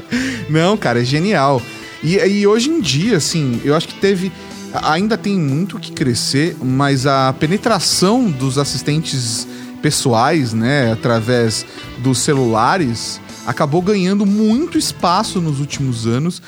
Não, 0.48 0.76
cara, 0.76 1.02
é 1.02 1.04
genial. 1.04 1.60
E, 2.02 2.16
e 2.16 2.46
hoje 2.46 2.70
em 2.70 2.80
dia, 2.80 3.18
assim, 3.18 3.60
eu 3.64 3.74
acho 3.74 3.88
que 3.88 3.94
teve. 3.94 4.32
Ainda 4.72 5.16
tem 5.16 5.38
muito 5.38 5.78
que 5.78 5.92
crescer, 5.92 6.56
mas 6.62 7.06
a 7.06 7.32
penetração 7.32 8.30
dos 8.30 8.58
assistentes 8.58 9.46
pessoais, 9.82 10.52
né, 10.52 10.92
através 10.92 11.64
dos 11.98 12.18
celulares, 12.18 13.20
acabou 13.46 13.80
ganhando 13.80 14.26
muito 14.26 14.76
espaço 14.76 15.40
nos 15.40 15.58
últimos 15.58 16.06
anos. 16.06 16.42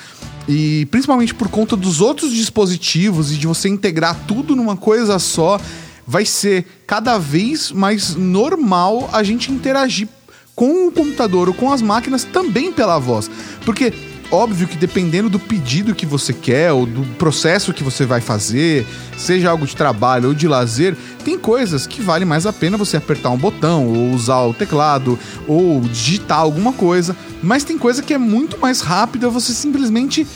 E 0.49 0.87
principalmente 0.87 1.35
por 1.35 1.49
conta 1.49 1.77
dos 1.77 2.01
outros 2.01 2.33
dispositivos 2.33 3.33
e 3.33 3.37
de 3.37 3.47
você 3.47 3.69
integrar 3.69 4.17
tudo 4.27 4.57
numa 4.57 4.77
coisa 4.77 5.19
só, 5.19 5.61
vai 6.07 6.25
ser 6.25 6.67
cada 6.87 7.19
vez 7.19 7.71
mais 7.71 8.17
normal 8.17 9.09
a 9.13 9.23
gente 9.23 9.53
interagir 9.53 10.09
com 10.57 10.89
o 10.89 10.93
computador 10.93 11.49
ou 11.49 11.55
com 11.55 11.73
as 11.73 11.81
máquinas 11.81 12.25
também 12.25 12.73
pela 12.73 12.99
voz. 12.99 13.31
Porque 13.65 13.93
óbvio 14.31 14.69
que 14.69 14.77
dependendo 14.77 15.29
do 15.29 15.39
pedido 15.39 15.95
que 15.95 16.07
você 16.07 16.33
quer 16.33 16.73
ou 16.73 16.87
do 16.87 17.03
processo 17.17 17.73
que 17.73 17.83
você 17.83 18.07
vai 18.07 18.21
fazer, 18.21 18.87
seja 19.17 19.51
algo 19.51 19.67
de 19.67 19.77
trabalho 19.77 20.29
ou 20.29 20.35
de 20.35 20.47
lazer, 20.47 20.97
tem 21.25 21.39
coisas 21.39 21.87
que 21.87 22.01
vale 22.01 22.25
mais 22.25 22.47
a 22.47 22.53
pena 22.53 22.77
você 22.77 22.97
apertar 22.97 23.31
um 23.31 23.37
botão 23.37 23.87
ou 23.87 24.13
usar 24.13 24.41
o 24.43 24.55
teclado 24.55 25.19
ou 25.47 25.81
digitar 25.81 26.39
alguma 26.39 26.73
coisa, 26.73 27.17
mas 27.43 27.65
tem 27.65 27.77
coisa 27.77 28.03
que 28.03 28.15
é 28.15 28.19
muito 28.19 28.59
mais 28.59 28.81
rápida 28.81 29.29
você 29.29 29.53
simplesmente 29.53 30.27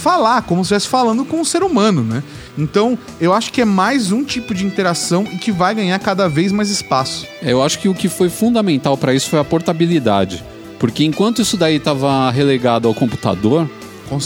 falar, 0.00 0.42
como 0.42 0.64
se 0.64 0.68
estivesse 0.68 0.88
falando 0.88 1.24
com 1.24 1.40
um 1.40 1.44
ser 1.44 1.62
humano, 1.62 2.02
né? 2.02 2.22
Então, 2.56 2.98
eu 3.20 3.34
acho 3.34 3.52
que 3.52 3.60
é 3.60 3.64
mais 3.66 4.10
um 4.10 4.24
tipo 4.24 4.54
de 4.54 4.64
interação 4.64 5.24
e 5.30 5.36
que 5.36 5.52
vai 5.52 5.74
ganhar 5.74 5.98
cada 5.98 6.28
vez 6.28 6.50
mais 6.50 6.70
espaço. 6.70 7.26
Eu 7.42 7.62
acho 7.62 7.78
que 7.78 7.88
o 7.88 7.94
que 7.94 8.08
foi 8.08 8.30
fundamental 8.30 8.96
para 8.96 9.14
isso 9.14 9.28
foi 9.28 9.38
a 9.38 9.44
portabilidade. 9.44 10.42
Porque 10.80 11.04
enquanto 11.04 11.42
isso 11.42 11.58
daí 11.58 11.76
estava 11.76 12.30
relegado 12.30 12.88
ao 12.88 12.94
computador, 12.94 13.68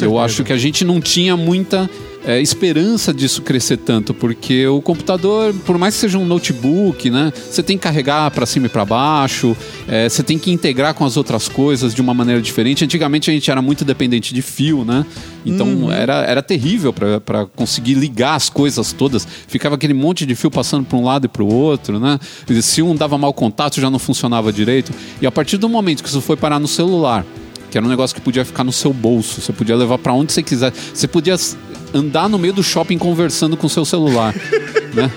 eu 0.01 0.19
acho 0.21 0.45
que 0.45 0.53
a 0.53 0.57
gente 0.57 0.85
não 0.85 1.01
tinha 1.01 1.37
muita 1.37 1.91
é, 2.25 2.41
esperança 2.41 3.13
disso 3.13 3.43
crescer 3.43 3.77
tanto, 3.77 4.15
porque 4.15 4.67
o 4.67 4.81
computador, 4.81 5.55
por 5.67 5.77
mais 5.77 5.95
que 5.95 6.01
seja 6.01 6.19
um 6.19 6.25
notebook, 6.25 7.11
né, 7.11 7.33
você 7.35 7.63
tem 7.63 7.77
que 7.77 7.83
carregar 7.83 8.31
para 8.31 8.47
cima 8.47 8.67
e 8.67 8.69
para 8.69 8.85
baixo, 8.85 9.57
é, 9.87 10.09
você 10.09 10.23
tem 10.23 10.39
que 10.39 10.51
integrar 10.51 10.95
com 10.95 11.05
as 11.05 11.17
outras 11.17 11.49
coisas 11.49 11.95
de 11.95 12.01
uma 12.01 12.15
maneira 12.15 12.41
diferente. 12.41 12.85
Antigamente 12.85 13.31
a 13.31 13.35
gente 13.35 13.51
era 13.51 13.61
muito 13.61 13.85
dependente 13.85 14.33
de 14.33 14.41
fio, 14.43 14.85
né? 14.85 15.05
Então 15.45 15.67
uhum. 15.67 15.93
era, 15.93 16.25
era 16.25 16.43
terrível 16.43 16.93
para 16.93 17.47
conseguir 17.55 17.95
ligar 17.95 18.35
as 18.35 18.49
coisas 18.49 18.93
todas. 18.93 19.27
Ficava 19.47 19.75
aquele 19.75 19.95
monte 19.95 20.25
de 20.25 20.35
fio 20.35 20.51
passando 20.51 20.85
para 20.87 20.97
um 20.97 21.05
lado 21.05 21.27
e 21.27 21.29
para 21.29 21.43
o 21.43 21.53
outro, 21.53 22.01
né? 22.01 22.19
Se 22.63 22.81
um 22.81 22.95
dava 22.95 23.19
mau 23.19 23.35
contato, 23.35 23.81
já 23.81 23.91
não 23.91 23.99
funcionava 23.99 24.53
direito. 24.53 24.93
E 25.21 25.27
a 25.27 25.33
partir 25.33 25.59
do 25.59 25.69
momento 25.69 26.03
que 26.03 26.09
isso 26.09 26.21
foi 26.23 26.37
parar 26.37 26.59
no 26.59 26.69
celular, 26.69 27.25
que 27.71 27.77
era 27.77 27.85
um 27.85 27.91
negócio 27.91 28.15
que 28.15 28.23
podia 28.23 28.45
ficar 28.45 28.65
no 28.65 28.73
seu 28.73 28.93
bolso, 28.93 29.41
você 29.41 29.53
podia 29.53 29.77
levar 29.77 29.99
para 29.99 30.13
onde 30.13 30.33
você 30.33 30.43
quiser. 30.43 30.73
Você 30.73 31.07
podia 31.07 31.37
andar 31.95 32.29
no 32.29 32.39
meio 32.39 32.53
do 32.53 32.63
shopping 32.63 32.99
conversando 32.99 33.57
com 33.57 33.69
seu 33.69 33.85
celular, 33.85 34.35
né? 34.93 35.11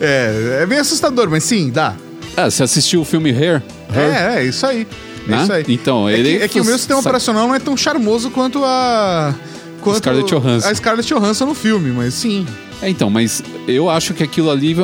É, 0.00 0.60
é 0.62 0.66
bem 0.66 0.78
assustador, 0.78 1.28
mas 1.28 1.44
sim, 1.44 1.70
dá. 1.70 1.94
É, 2.36 2.48
você 2.48 2.62
assistiu 2.62 3.02
o 3.02 3.04
filme 3.04 3.30
Hair? 3.30 3.62
Hair? 3.94 4.14
É, 4.14 4.36
é, 4.36 4.44
isso 4.44 4.66
aí. 4.66 4.86
É 5.26 5.30
né? 5.30 5.42
isso 5.42 5.52
aí. 5.52 5.64
Então, 5.68 6.08
é 6.08 6.14
ele... 6.14 6.38
Que, 6.38 6.44
é 6.44 6.48
que 6.48 6.60
o 6.60 6.64
meu 6.64 6.78
sistema 6.78 7.00
operacional 7.00 7.46
não 7.46 7.54
é 7.54 7.58
tão 7.58 7.76
charmoso 7.76 8.30
quanto 8.30 8.64
a... 8.64 9.34
Quanto 9.82 9.98
Scarlett 9.98 10.28
Johansson. 10.28 10.68
A 10.68 10.74
Scarlett 10.74 11.08
Johansson 11.08 11.46
no 11.46 11.54
filme, 11.54 11.90
mas 11.90 12.14
sim. 12.14 12.46
É, 12.80 12.88
então, 12.88 13.10
mas 13.10 13.42
eu 13.68 13.90
acho 13.90 14.14
que 14.14 14.22
aquilo 14.22 14.50
ali 14.50 14.74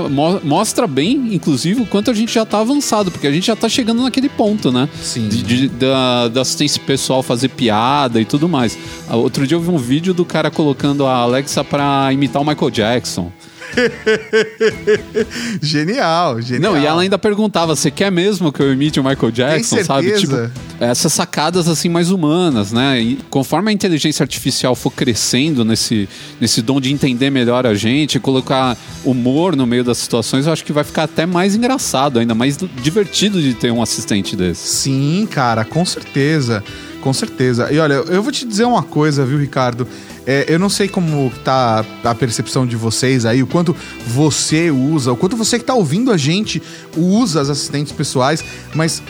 mostra 0.42 0.86
bem, 0.86 1.34
inclusive, 1.34 1.82
o 1.82 1.86
quanto 1.86 2.10
a 2.10 2.14
gente 2.14 2.32
já 2.32 2.44
tá 2.44 2.60
avançado, 2.60 3.10
porque 3.10 3.26
a 3.26 3.32
gente 3.32 3.46
já 3.46 3.56
tá 3.56 3.68
chegando 3.68 4.02
naquele 4.02 4.28
ponto, 4.28 4.70
né? 4.70 4.88
Sim. 5.02 5.28
De, 5.28 5.42
de, 5.42 5.68
da, 5.68 6.28
da 6.28 6.40
assistência 6.42 6.80
pessoal 6.84 7.22
fazer 7.22 7.48
piada 7.48 8.20
e 8.20 8.24
tudo 8.24 8.48
mais. 8.48 8.78
Ah, 9.08 9.16
outro 9.16 9.46
dia 9.46 9.56
eu 9.56 9.60
vi 9.60 9.70
um 9.70 9.78
vídeo 9.78 10.12
do 10.12 10.24
cara 10.24 10.50
colocando 10.50 11.06
a 11.06 11.16
Alexa 11.16 11.64
pra 11.64 12.12
imitar 12.12 12.42
o 12.42 12.44
Michael 12.44 12.70
Jackson. 12.70 13.32
genial, 15.62 16.40
genial. 16.40 16.72
Não, 16.72 16.80
e 16.80 16.86
ela 16.86 17.02
ainda 17.02 17.18
perguntava: 17.18 17.74
você 17.74 17.90
quer 17.90 18.10
mesmo 18.10 18.52
que 18.52 18.60
eu 18.60 18.72
imite 18.72 19.00
o 19.00 19.04
Michael 19.04 19.32
Jackson, 19.32 19.84
sabe? 19.84 20.12
Tipo, 20.18 20.50
essas 20.80 21.12
sacadas 21.12 21.68
assim 21.68 21.88
mais 21.88 22.10
humanas, 22.10 22.72
né? 22.72 23.00
E 23.00 23.18
conforme 23.30 23.70
a 23.70 23.72
inteligência 23.72 24.22
artificial 24.22 24.74
for 24.74 24.90
crescendo 24.90 25.64
nesse, 25.64 26.08
nesse 26.40 26.62
dom 26.62 26.80
de 26.80 26.92
entender 26.92 27.30
melhor 27.30 27.66
a 27.66 27.74
gente, 27.74 28.18
colocar 28.18 28.76
humor 29.04 29.56
no 29.56 29.66
meio 29.66 29.84
das 29.84 29.98
situações, 29.98 30.46
eu 30.46 30.52
acho 30.52 30.64
que 30.64 30.72
vai 30.72 30.84
ficar 30.84 31.04
até 31.04 31.26
mais 31.26 31.54
engraçado, 31.54 32.18
ainda 32.18 32.34
mais 32.34 32.56
divertido 32.56 33.40
de 33.40 33.54
ter 33.54 33.70
um 33.70 33.82
assistente 33.82 34.36
desse. 34.36 34.66
Sim, 34.68 35.28
cara, 35.30 35.64
com 35.64 35.84
certeza. 35.84 36.62
Com 37.00 37.12
certeza. 37.12 37.70
E 37.70 37.78
olha, 37.78 37.94
eu 37.94 38.22
vou 38.22 38.32
te 38.32 38.46
dizer 38.46 38.64
uma 38.64 38.82
coisa, 38.82 39.26
viu, 39.26 39.38
Ricardo? 39.38 39.86
É, 40.26 40.46
eu 40.48 40.58
não 40.58 40.68
sei 40.68 40.88
como 40.88 41.30
tá 41.44 41.84
a 42.02 42.14
percepção 42.14 42.66
de 42.66 42.76
vocês 42.76 43.26
aí, 43.26 43.42
o 43.42 43.46
quanto 43.46 43.76
você 44.06 44.70
usa, 44.70 45.12
o 45.12 45.16
quanto 45.16 45.36
você 45.36 45.58
que 45.58 45.64
tá 45.64 45.74
ouvindo 45.74 46.10
a 46.10 46.16
gente 46.16 46.62
usa 46.96 47.40
as 47.40 47.50
assistentes 47.50 47.92
pessoais, 47.92 48.42
mas 48.74 49.02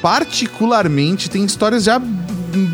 particularmente 0.00 1.28
tem 1.28 1.44
histórias 1.44 1.84
já 1.84 2.00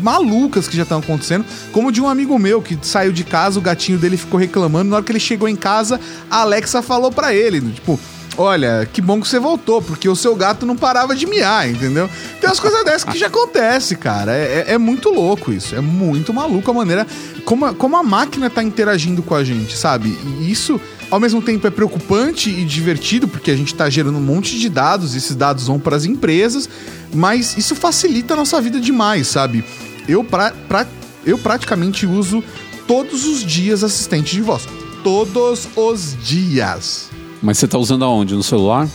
malucas 0.01 0.67
que 0.67 0.75
já 0.75 0.83
estão 0.83 0.99
acontecendo, 0.99 1.45
como 1.71 1.91
de 1.91 2.01
um 2.01 2.07
amigo 2.07 2.37
meu 2.37 2.61
que 2.61 2.77
saiu 2.81 3.11
de 3.11 3.23
casa, 3.23 3.59
o 3.59 3.61
gatinho 3.61 3.97
dele 3.97 4.17
ficou 4.17 4.39
reclamando, 4.39 4.89
na 4.89 4.97
hora 4.97 5.05
que 5.05 5.11
ele 5.11 5.19
chegou 5.19 5.47
em 5.47 5.55
casa, 5.55 5.99
a 6.29 6.41
Alexa 6.41 6.81
falou 6.81 7.11
para 7.11 7.33
ele, 7.33 7.61
tipo, 7.71 7.99
olha, 8.37 8.87
que 8.91 9.01
bom 9.01 9.19
que 9.19 9.27
você 9.27 9.39
voltou, 9.39 9.81
porque 9.81 10.07
o 10.07 10.15
seu 10.15 10.35
gato 10.35 10.65
não 10.65 10.75
parava 10.75 11.15
de 11.15 11.25
miar, 11.25 11.69
entendeu? 11.69 12.09
Tem 12.39 12.49
umas 12.49 12.59
coisas 12.59 12.83
dessas 12.83 13.03
que 13.03 13.17
já 13.17 13.27
acontece, 13.27 13.95
cara. 13.95 14.35
É, 14.35 14.65
é, 14.67 14.73
é, 14.73 14.77
muito 14.77 15.09
louco 15.09 15.51
isso. 15.51 15.75
É 15.75 15.81
muito 15.81 16.33
maluco 16.33 16.69
a 16.71 16.73
maneira 16.73 17.05
como 17.45 17.65
a, 17.65 17.73
como 17.73 17.97
a 17.97 18.03
máquina 18.03 18.49
tá 18.49 18.63
interagindo 18.63 19.21
com 19.21 19.35
a 19.35 19.43
gente, 19.43 19.77
sabe? 19.77 20.17
E 20.39 20.51
isso, 20.51 20.79
ao 21.11 21.19
mesmo 21.19 21.41
tempo, 21.41 21.67
é 21.67 21.71
preocupante 21.71 22.49
e 22.49 22.63
divertido, 22.63 23.27
porque 23.27 23.51
a 23.51 23.55
gente 23.55 23.75
tá 23.75 23.89
gerando 23.89 24.17
um 24.17 24.21
monte 24.21 24.57
de 24.57 24.69
dados, 24.69 25.13
e 25.13 25.17
esses 25.17 25.35
dados 25.35 25.67
vão 25.67 25.79
para 25.79 25.95
as 25.95 26.05
empresas, 26.05 26.69
mas 27.13 27.57
isso 27.57 27.75
facilita 27.75 28.33
a 28.33 28.37
nossa 28.37 28.61
vida 28.61 28.79
demais, 28.79 29.27
sabe? 29.27 29.63
Eu, 30.07 30.23
pra, 30.23 30.51
pra, 30.67 30.87
eu 31.25 31.37
praticamente 31.37 32.05
uso 32.05 32.43
todos 32.87 33.25
os 33.25 33.45
dias 33.45 33.83
assistente 33.83 34.35
de 34.35 34.41
voz. 34.41 34.67
Todos 35.03 35.67
os 35.75 36.17
dias. 36.23 37.09
Mas 37.41 37.57
você 37.57 37.67
tá 37.67 37.77
usando 37.77 38.03
aonde? 38.03 38.35
No 38.35 38.43
celular? 38.43 38.87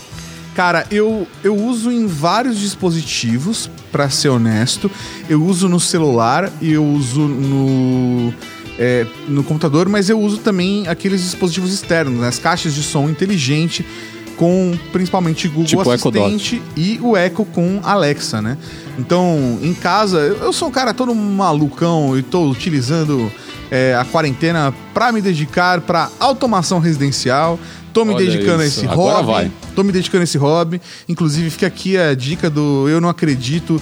Cara, 0.55 0.87
eu, 0.91 1.27
eu 1.43 1.57
uso 1.57 1.91
em 1.91 2.07
vários 2.07 2.59
dispositivos, 2.59 3.69
para 3.95 4.11
ser 4.11 4.29
honesto. 4.29 4.91
Eu 5.29 5.45
uso 5.45 5.69
no 5.69 5.79
celular 5.79 6.51
e 6.61 6.73
eu 6.73 6.85
uso 6.85 7.21
no, 7.21 8.35
é, 8.77 9.07
no 9.29 9.45
computador, 9.45 9.89
mas 9.89 10.11
eu 10.11 10.21
uso 10.21 10.39
também 10.39 10.89
aqueles 10.89 11.23
dispositivos 11.23 11.73
externos, 11.73 12.19
né? 12.19 12.27
as 12.27 12.41
caixas 12.41 12.75
de 12.75 12.83
som 12.83 13.09
inteligente 13.09 13.87
com 14.37 14.77
principalmente 14.93 15.47
Google 15.47 15.65
tipo 15.65 15.89
Assistente 15.89 16.61
e 16.77 16.99
o 17.01 17.17
Echo 17.17 17.45
com 17.45 17.79
Alexa, 17.85 18.43
né? 18.43 18.59
Então, 18.99 19.61
em 19.63 19.73
casa, 19.73 20.19
eu 20.19 20.53
sou 20.53 20.67
um 20.67 20.73
cara 20.73 20.93
todo 20.93 21.15
malucão 21.15 22.19
e 22.19 22.23
tô 22.23 22.51
utilizando 22.51 23.31
é, 23.71 23.95
a 23.95 24.05
quarentena 24.05 24.75
para 24.93 25.13
me 25.13 25.21
dedicar 25.21 25.81
para 25.83 26.11
automação 26.19 26.81
residencial. 26.81 27.61
Tô 27.95 28.05
me 28.05 28.13
Olha 28.13 28.27
dedicando 28.27 28.63
isso. 28.65 28.81
a 28.81 28.83
esse 28.83 28.93
Agora 28.93 29.23
hobby. 29.23 29.33
Vai. 29.33 29.53
Tô 29.75 29.85
me 29.85 29.93
dedicando 29.93 30.23
a 30.23 30.25
esse 30.25 30.37
hobby. 30.37 30.81
Inclusive, 31.09 31.49
fica 31.49 31.69
aqui 31.69 31.97
a 31.97 32.13
dica 32.13 32.51
do 32.51 32.89
Eu 32.89 33.01
Não 33.01 33.09
Acredito 33.09 33.81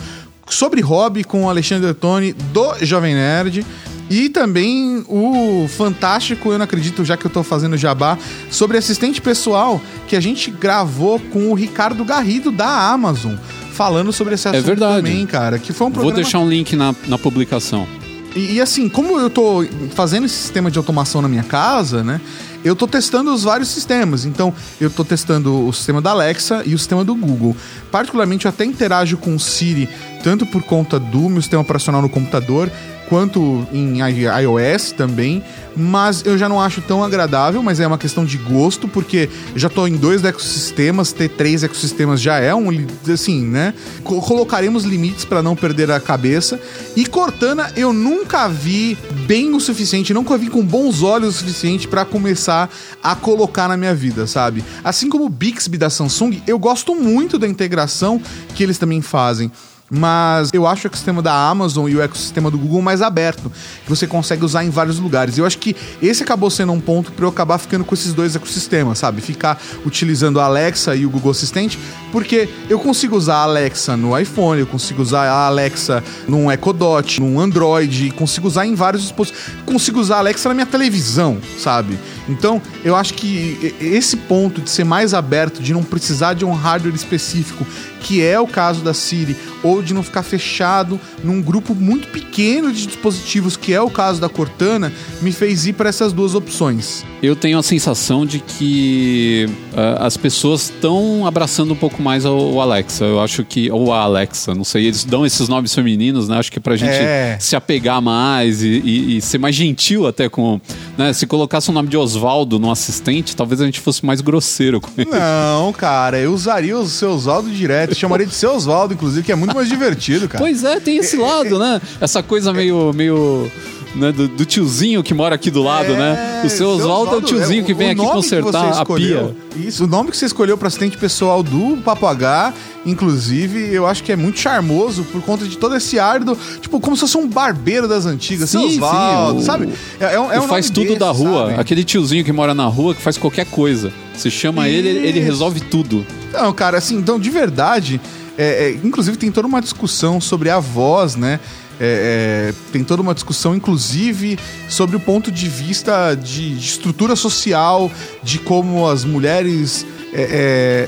sobre 0.49 0.83
hobby 0.83 1.25
com 1.25 1.45
o 1.45 1.49
Alexandre 1.49 1.89
Ottoni 1.89 2.35
do 2.35 2.75
Jovem 2.85 3.15
Nerd. 3.15 3.65
E 4.11 4.29
também 4.29 5.03
o 5.09 5.67
fantástico, 5.69 6.53
eu 6.53 6.59
não 6.59 6.65
acredito, 6.65 7.03
já 7.03 7.17
que 7.17 7.25
eu 7.25 7.31
tô 7.31 7.43
fazendo 7.43 7.79
jabá, 7.79 8.19
sobre 8.51 8.77
assistente 8.77 9.23
pessoal 9.23 9.81
que 10.07 10.15
a 10.15 10.21
gente 10.21 10.51
gravou 10.51 11.19
com 11.19 11.51
o 11.51 11.55
Ricardo 11.55 12.05
Garrido 12.05 12.53
da 12.53 12.91
Amazon, 12.91 13.37
falando 13.73 14.13
sobre 14.13 14.35
esse 14.35 14.47
é 14.49 14.51
assunto 14.51 14.65
é 14.65 14.67
verdade. 14.67 14.97
também, 14.97 15.25
cara. 15.25 15.59
Que 15.59 15.73
foi 15.73 15.87
um 15.87 15.91
programa... 15.91 16.15
Vou 16.15 16.23
deixar 16.23 16.41
um 16.41 16.49
link 16.49 16.77
na, 16.77 16.95
na 17.09 17.17
publicação. 17.17 17.89
E, 18.35 18.55
e, 18.55 18.61
assim, 18.61 18.89
como 18.89 19.19
eu 19.19 19.29
tô 19.29 19.65
fazendo 19.95 20.27
esse 20.27 20.37
sistema 20.37 20.71
de 20.71 20.79
automação 20.79 21.21
na 21.21 21.29
minha 21.29 21.43
casa, 21.43 22.03
né? 22.03 22.21
eu 22.65 22.77
tô 22.77 22.87
testando 22.87 23.33
os 23.33 23.43
vários 23.43 23.69
sistemas. 23.69 24.25
Então, 24.25 24.55
eu 24.81 24.91
tô 24.91 25.05
testando 25.05 25.67
o 25.67 25.73
sistema 25.73 26.01
da 26.01 26.11
Alexa 26.11 26.63
e 26.65 26.75
o 26.75 26.79
sistema 26.79 27.05
do 27.05 27.15
Google. 27.15 27.57
Particularmente, 27.91 28.47
eu 28.47 28.49
até 28.49 28.65
interajo 28.65 29.17
com 29.17 29.35
o 29.35 29.41
Siri, 29.41 29.89
tanto 30.23 30.47
por 30.47 30.63
conta 30.63 30.99
do 30.99 31.29
meu 31.29 31.43
sistema 31.43 31.63
operacional 31.63 32.01
no 32.01 32.09
computador, 32.09 32.71
quanto 33.13 33.67
em 33.73 33.99
iOS 34.01 34.93
também, 34.93 35.43
mas 35.77 36.25
eu 36.25 36.39
já 36.39 36.49
não 36.49 36.59
acho 36.59 36.81
tão 36.81 37.05
agradável, 37.05 37.63
mas 37.63 37.79
é 37.79 37.87
uma 37.87 37.99
questão 37.99 38.25
de 38.25 38.39
gosto, 38.39 38.89
porque 38.89 39.29
já 39.55 39.69
estou 39.69 39.87
em 39.87 39.97
dois 39.97 40.25
ecossistemas, 40.25 41.13
ter 41.13 41.29
três 41.29 41.63
ecossistemas 41.63 42.23
já 42.23 42.39
é 42.39 42.55
um, 42.55 42.69
assim, 43.13 43.45
né? 43.45 43.75
Colocaremos 44.03 44.85
limites 44.85 45.27
para 45.27 45.43
não 45.43 45.55
perder 45.55 45.91
a 45.91 46.01
cabeça. 46.01 46.59
E 46.97 47.05
Cortana 47.05 47.71
eu 47.77 47.93
nunca 47.93 48.49
vi 48.49 48.97
bem 49.27 49.55
o 49.55 49.61
suficiente, 49.61 50.15
nunca 50.15 50.39
vi 50.39 50.49
com 50.49 50.65
bons 50.65 51.03
olhos 51.03 51.35
o 51.35 51.39
suficiente 51.39 51.87
para 51.87 52.07
começar 52.07 52.71
a 53.03 53.15
colocar 53.15 53.69
na 53.69 53.77
minha 53.77 53.95
vida, 53.95 54.27
sabe? 54.27 54.65
Assim 54.83 55.11
como 55.11 55.27
o 55.27 55.29
Bixby 55.29 55.77
da 55.77 55.91
Samsung, 55.91 56.43
eu 56.47 56.59
gosto 56.59 56.95
muito 56.95 57.39
da 57.39 57.47
integração 57.47 58.19
que 58.55 58.63
eles 58.63 58.79
também 58.79 59.03
fazem 59.03 59.53
mas 59.95 60.49
eu 60.55 60.67
acho 60.67 60.85
o 60.85 60.89
ecossistema 60.89 61.21
da 61.21 61.35
Amazon 61.35 61.87
e 61.87 61.95
o 61.95 62.01
ecossistema 62.01 62.51
do 62.51 62.57
Google 62.57 62.81
mais 62.81 63.03
aberto, 63.03 63.53
que 63.85 63.91
você 63.91 64.07
consegue 64.07 64.43
usar 64.43 64.65
em 64.65 64.71
vários 64.71 64.99
lugares. 64.99 65.37
Eu 65.37 65.45
acho 65.45 65.59
que 65.59 65.77
esse 66.01 66.23
acabou 66.23 66.49
sendo 66.49 66.73
um 66.73 66.81
ponto 66.81 67.13
para 67.13 67.27
eu 67.27 67.29
acabar 67.29 67.59
ficando 67.59 67.85
com 67.85 67.95
esses 67.95 68.15
dois 68.15 68.35
ecossistemas, 68.35 68.99
sabe? 68.99 69.21
Ficar 69.21 69.61
utilizando 69.85 70.41
a 70.41 70.45
Alexa 70.45 70.97
e 70.97 71.05
o 71.05 71.11
Google 71.11 71.33
Assistente, 71.33 71.79
porque 72.11 72.49
eu 72.71 72.79
consigo 72.79 73.15
usar 73.15 73.37
a 73.37 73.43
Alexa 73.43 73.95
no 73.95 74.19
iPhone, 74.19 74.61
eu 74.61 74.67
consigo 74.67 75.03
usar 75.03 75.29
a 75.29 75.47
Alexa 75.47 76.03
num 76.27 76.51
Echo 76.51 76.73
Dot, 76.73 77.21
num 77.21 77.39
Android, 77.39 78.13
consigo 78.13 78.49
usar 78.49 78.65
em 78.65 78.75
vários 78.75 79.03
dispositivos. 79.03 79.45
Consigo 79.67 80.01
usar 80.01 80.17
a 80.17 80.19
Alexa 80.21 80.49
na 80.49 80.55
minha 80.55 80.67
televisão, 80.67 81.37
sabe? 81.59 81.99
Então, 82.29 82.61
eu 82.85 82.95
acho 82.95 83.15
que 83.15 83.75
esse 83.81 84.17
ponto 84.17 84.61
de 84.61 84.71
ser 84.71 84.85
mais 84.85 85.13
aberto, 85.15 85.63
de 85.63 85.73
não 85.73 85.83
precisar 85.83 86.35
de 86.35 86.45
um 86.45 86.53
hardware 86.53 86.95
específico, 86.95 87.67
que 88.03 88.23
é 88.23 88.39
o 88.39 88.47
caso 88.47 88.83
da 88.83 88.93
Siri, 88.93 89.37
ou 89.63 89.83
de 89.83 89.95
não 89.95 90.03
ficar 90.03 90.23
fechado 90.23 91.01
num 91.23 91.41
grupo 91.41 91.75
muito 91.75 92.09
pequeno 92.09 92.73
de 92.73 92.87
dispositivos, 92.87 93.57
que 93.57 93.73
é 93.73 93.81
o 93.81 93.91
caso 93.91 94.21
da 94.21 94.29
Cortana, 94.29 94.93
me 95.21 95.33
fez 95.33 95.67
ir 95.67 95.75
para 95.75 95.89
essas 95.89 96.13
duas 96.13 96.35
opções. 96.35 97.05
Eu 97.23 97.37
tenho 97.37 97.57
a 97.57 97.63
sensação 97.63 98.27
de 98.27 98.41
que 98.41 99.49
uh, 99.73 100.03
as 100.03 100.17
pessoas 100.17 100.65
estão 100.65 101.25
abraçando 101.25 101.73
um 101.73 101.77
pouco 101.77 102.03
mais 102.03 102.25
o, 102.25 102.61
Alexa. 102.61 103.05
Eu 103.05 103.21
acho 103.21 103.45
que. 103.45 103.71
Ou 103.71 103.93
a 103.93 104.01
Alexa, 104.01 104.53
não 104.55 104.65
sei. 104.65 104.87
Eles 104.87 105.05
dão 105.05 105.25
esses 105.25 105.49
nomes 105.49 105.73
femininos, 105.73 106.29
né? 106.29 106.39
Acho 106.39 106.51
que 106.51 106.59
é 106.59 106.61
pra 106.61 106.75
gente 106.75 106.91
é. 106.91 107.37
se 107.39 107.55
apegar 107.55 108.03
mais 108.03 108.63
e, 108.65 108.69
e, 108.69 109.17
e, 109.17 109.21
ser 109.21 109.39
mais 109.39 109.55
gentil 109.55 110.05
até 110.09 110.29
com. 110.29 110.61
Né? 110.99 111.13
Se 111.13 111.25
colocasse 111.25 111.71
o 111.71 111.73
nome 111.73 111.89
de 111.89 111.97
Oswaldo 112.17 112.59
no 112.59 112.71
assistente, 112.71 113.35
talvez 113.35 113.61
a 113.61 113.65
gente 113.65 113.81
fosse 113.81 114.05
mais 114.05 114.21
grosseiro 114.21 114.81
com 114.81 114.91
ele. 114.97 115.11
Não, 115.11 115.73
cara, 115.73 116.19
eu 116.19 116.33
usaria 116.33 116.77
o 116.77 116.87
seu 116.87 117.13
Oswaldo 117.13 117.51
direto. 117.51 117.95
Chamaria 117.95 118.27
de 118.27 118.35
seu 118.35 118.55
Oswaldo, 118.55 118.95
inclusive, 118.95 119.25
que 119.25 119.33
é 119.33 119.35
muito 119.35 119.55
mais 119.55 119.69
divertido, 119.69 120.29
cara. 120.29 120.43
Pois 120.43 120.65
é, 120.65 120.79
tem 120.81 120.99
esse 120.99 121.17
lado, 121.17 121.59
né? 121.59 121.81
Essa 122.01 122.23
coisa 122.23 122.53
meio. 122.53 122.93
meio 122.93 123.51
né, 123.95 124.11
do, 124.13 124.29
do, 124.29 124.45
tiozinho 124.45 125.03
que 125.03 125.13
mora 125.13 125.35
aqui 125.35 125.51
do 125.51 125.63
lado, 125.63 125.93
né? 125.93 126.39
é, 126.39 126.43
né? 126.43 126.43
O 126.45 126.49
seu 126.49 126.69
Oswaldo 126.69 127.15
é 127.15 127.19
o 127.19 127.23
tiozinho 127.23 127.63
é, 127.63 127.65
que 127.65 127.75
vem 127.75 127.91
aqui 127.91 128.01
consertar 128.01 128.81
a 128.81 128.85
pia. 128.85 129.35
Isso, 129.57 129.85
o 129.85 129.87
nome 129.87 130.11
que 130.11 130.17
você 130.17 130.27
escolheu 130.27 130.57
para 130.57 130.69
assistente 130.69 130.97
pessoal 130.97 131.43
do 131.43 131.77
Papagá, 131.85 132.55
inclusive, 132.87 133.73
eu 133.73 133.87
acho 133.87 134.03
que 134.03 134.11
é 134.11 134.17
muito 134.17 134.39
charmoso 134.39 135.05
por 135.05 135.21
conta 135.23 135.47
de 135.47 135.59
todo 135.59 135.77
esse 135.77 135.99
ar 135.99 136.21
do. 136.21 136.37
Tipo, 136.61 136.81
como 136.81 136.97
se 136.97 137.01
fosse 137.01 137.19
um 137.19 137.29
barbeiro 137.29 137.87
das 137.87 138.07
antigas, 138.07 138.49
sim, 138.49 138.59
seu 138.59 138.69
Oswaldo, 138.69 139.41
sim, 139.41 139.43
o, 139.43 139.47
sabe? 139.47 139.69
É, 140.01 140.15
é, 140.15 140.21
um, 140.21 140.33
é 140.33 140.41
um 140.41 140.49
faz 140.49 140.71
tudo 140.71 140.87
desse, 140.87 140.99
da 140.99 141.11
rua. 141.11 141.49
Sabe? 141.49 141.61
Aquele 141.61 141.85
tiozinho 141.85 142.25
que 142.25 142.33
mora 142.33 142.55
na 142.55 142.67
rua 142.67 142.95
que 142.95 143.03
faz 143.03 143.19
qualquer 143.19 143.47
coisa. 143.47 143.93
Você 144.15 144.31
chama 144.31 144.69
Isso. 144.69 144.79
ele, 144.79 145.07
ele 145.07 145.21
resolve 145.21 145.61
tudo. 145.61 146.07
Não, 146.33 146.53
cara, 146.53 146.79
assim, 146.79 146.97
então, 146.97 147.19
de 147.19 147.31
verdade. 147.31 148.01
É, 148.39 148.69
é, 148.69 148.81
inclusive 148.83 149.19
tem 149.19 149.31
toda 149.31 149.47
uma 149.47 149.61
discussão 149.61 150.19
sobre 150.19 150.49
a 150.49 150.59
voz, 150.59 151.17
né? 151.17 151.39
É, 151.85 152.53
é, 152.53 152.55
tem 152.71 152.85
toda 152.85 153.03
uma 153.03 153.13
discussão, 153.13 153.57
inclusive, 153.57 154.39
sobre 154.69 154.95
o 154.95 155.01
ponto 155.01 155.33
de 155.33 155.49
vista 155.49 156.15
de, 156.15 156.55
de 156.55 156.65
estrutura 156.65 157.17
social, 157.17 157.91
de 158.23 158.39
como 158.39 158.89
as 158.89 159.05
mulheres 159.05 159.85
é, 160.13 160.23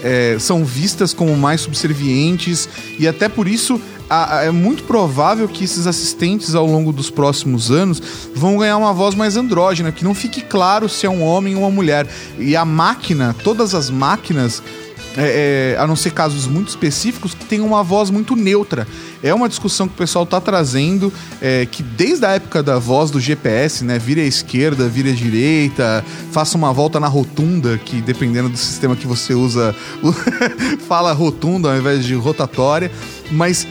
é, 0.05 0.35
é 0.35 0.39
são 0.39 0.65
vistas 0.65 1.13
como 1.13 1.37
mais 1.37 1.63
subservientes, 1.63 2.69
e 2.97 3.09
até 3.09 3.29
por 3.29 3.49
isso 3.49 3.81
é 4.43 4.51
muito 4.53 4.85
provável 4.85 5.49
que 5.49 5.65
esses 5.65 5.87
assistentes 5.89 6.55
ao 6.55 6.67
longo 6.67 6.93
dos 6.93 7.11
próximos 7.11 7.73
anos 7.73 8.01
vão 8.33 8.59
ganhar 8.59 8.77
uma 8.77 8.93
voz 8.93 9.17
mais 9.17 9.37
andrógena, 9.37 9.91
que 9.91 10.05
não 10.05 10.15
fique 10.15 10.43
claro 10.43 10.89
se 10.89 11.07
é 11.07 11.11
um 11.11 11.25
homem 11.25 11.57
ou 11.57 11.63
uma 11.63 11.71
mulher. 11.71 12.07
E 12.39 12.55
a 12.55 12.65
máquina, 12.65 13.35
todas 13.43 13.75
as 13.75 13.91
máquinas 13.91 14.63
é, 15.17 15.75
é, 15.77 15.81
a 15.81 15.87
não 15.87 15.95
ser 15.95 16.11
casos 16.11 16.47
muito 16.47 16.69
específicos, 16.69 17.35
que 17.35 17.45
tem 17.45 17.61
uma 17.61 17.83
voz 17.83 18.11
muito 18.11 18.35
neutra. 18.35 18.87
É 19.23 19.33
uma 19.33 19.49
discussão 19.49 19.87
que 19.87 19.95
o 19.95 19.97
pessoal 19.97 20.25
está 20.25 20.41
trazendo, 20.41 21.13
é, 21.41 21.67
que 21.67 21.83
desde 21.83 22.27
a 22.27 22.33
época 22.33 22.63
da 22.63 22.79
voz 22.79 23.11
do 23.11 23.21
GPS, 23.21 23.85
né? 23.85 23.99
Vira 23.99 24.21
à 24.21 24.25
esquerda, 24.25 24.89
vira 24.89 25.11
à 25.11 25.13
direita, 25.13 26.05
faça 26.33 26.57
uma 26.57 26.73
volta 26.73 26.99
na 26.99 27.07
rotunda, 27.07 27.79
que 27.79 28.01
dependendo 28.01 28.49
do 28.49 28.57
sistema 28.57 28.97
que 28.97 29.07
você 29.07 29.35
usa, 29.35 29.75
fala 30.89 31.13
rotunda 31.13 31.73
ao 31.73 31.79
invés 31.79 32.05
de 32.05 32.15
rotatória. 32.15 32.91
Mas, 33.31 33.67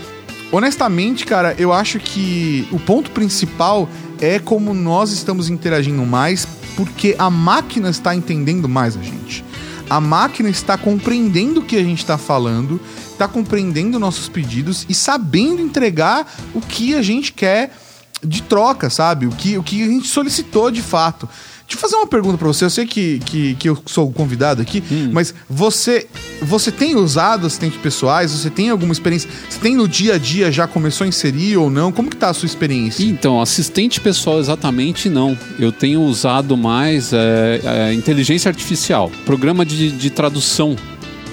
honestamente, 0.51 1.25
cara, 1.25 1.55
eu 1.57 1.73
acho 1.73 1.99
que 1.99 2.67
o 2.71 2.79
ponto 2.79 3.11
principal 3.11 3.89
é 4.21 4.39
como 4.39 4.73
nós 4.73 5.11
estamos 5.11 5.49
interagindo 5.49 6.05
mais, 6.05 6.47
porque 6.77 7.15
a 7.19 7.29
máquina 7.29 7.89
está 7.89 8.15
entendendo 8.15 8.69
mais 8.69 8.95
a 8.95 9.01
gente. 9.01 9.43
A 9.89 9.99
máquina 9.99 10.49
está 10.49 10.77
compreendendo 10.77 11.59
o 11.59 11.65
que 11.65 11.75
a 11.75 11.83
gente 11.83 11.99
está 11.99 12.17
falando, 12.17 12.79
está 13.11 13.27
compreendendo 13.27 13.99
nossos 13.99 14.29
pedidos 14.29 14.85
e 14.89 14.93
sabendo 14.93 15.61
entregar 15.61 16.25
o 16.53 16.61
que 16.61 16.95
a 16.95 17.01
gente 17.01 17.31
quer 17.31 17.75
de 18.23 18.41
troca, 18.41 18.89
sabe? 18.89 19.25
O 19.25 19.31
que, 19.31 19.57
o 19.57 19.63
que 19.63 19.83
a 19.83 19.87
gente 19.87 20.07
solicitou 20.07 20.71
de 20.71 20.81
fato. 20.81 21.27
Deixa 21.73 21.77
eu 21.77 21.89
fazer 21.89 21.95
uma 21.95 22.07
pergunta 22.07 22.37
para 22.37 22.47
você. 22.47 22.65
Eu 22.65 22.69
sei 22.69 22.85
que, 22.85 23.17
que, 23.25 23.55
que 23.55 23.67
eu 23.67 23.77
sou 23.87 24.07
o 24.07 24.13
convidado 24.13 24.61
aqui, 24.61 24.83
hum. 24.91 25.09
mas 25.11 25.33
você 25.49 26.07
você 26.41 26.71
tem 26.71 26.95
usado 26.95 27.47
assistentes 27.47 27.79
pessoais? 27.81 28.31
Você 28.31 28.49
tem 28.49 28.69
alguma 28.69 28.91
experiência? 28.91 29.27
Você 29.49 29.59
tem 29.59 29.75
no 29.75 29.87
dia 29.87 30.15
a 30.15 30.17
dia 30.19 30.51
já 30.51 30.67
começou 30.67 31.05
a 31.05 31.07
inserir 31.07 31.57
ou 31.57 31.71
não? 31.71 31.91
Como 31.91 32.11
que 32.11 32.15
tá 32.15 32.29
a 32.29 32.33
sua 32.33 32.45
experiência? 32.45 33.03
Então, 33.03 33.41
assistente 33.41 33.99
pessoal 33.99 34.39
exatamente 34.39 35.09
não. 35.09 35.35
Eu 35.57 35.71
tenho 35.71 36.01
usado 36.01 36.55
mais 36.55 37.11
é, 37.11 37.61
é, 37.63 37.93
inteligência 37.93 38.49
artificial, 38.49 39.11
programa 39.25 39.65
de, 39.65 39.91
de 39.91 40.09
tradução. 40.11 40.75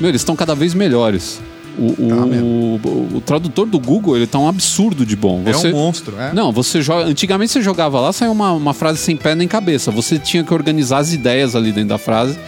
Meu, 0.00 0.08
eles 0.08 0.22
estão 0.22 0.34
cada 0.34 0.54
vez 0.54 0.72
melhores. 0.72 1.40
O, 1.80 1.84
o, 1.84 2.12
ah, 2.12 2.26
o, 2.26 3.16
o, 3.16 3.20
tradutor 3.22 3.66
do 3.66 3.80
Google, 3.80 4.14
ele 4.14 4.26
tá 4.26 4.38
um 4.38 4.46
absurdo 4.46 5.06
de 5.06 5.16
bom. 5.16 5.42
Você, 5.44 5.68
é 5.68 5.70
um 5.70 5.72
monstro, 5.72 6.14
é? 6.20 6.30
Não, 6.34 6.52
você 6.52 6.82
joga. 6.82 7.06
Antigamente 7.06 7.52
você 7.52 7.62
jogava 7.62 7.98
lá, 7.98 8.12
saia 8.12 8.30
uma, 8.30 8.52
uma 8.52 8.74
frase 8.74 8.98
sem 8.98 9.16
pé 9.16 9.34
nem 9.34 9.48
cabeça. 9.48 9.90
Você 9.90 10.18
tinha 10.18 10.44
que 10.44 10.52
organizar 10.52 10.98
as 10.98 11.14
ideias 11.14 11.56
ali 11.56 11.72
dentro 11.72 11.88
da 11.88 11.98
frase 11.98 12.38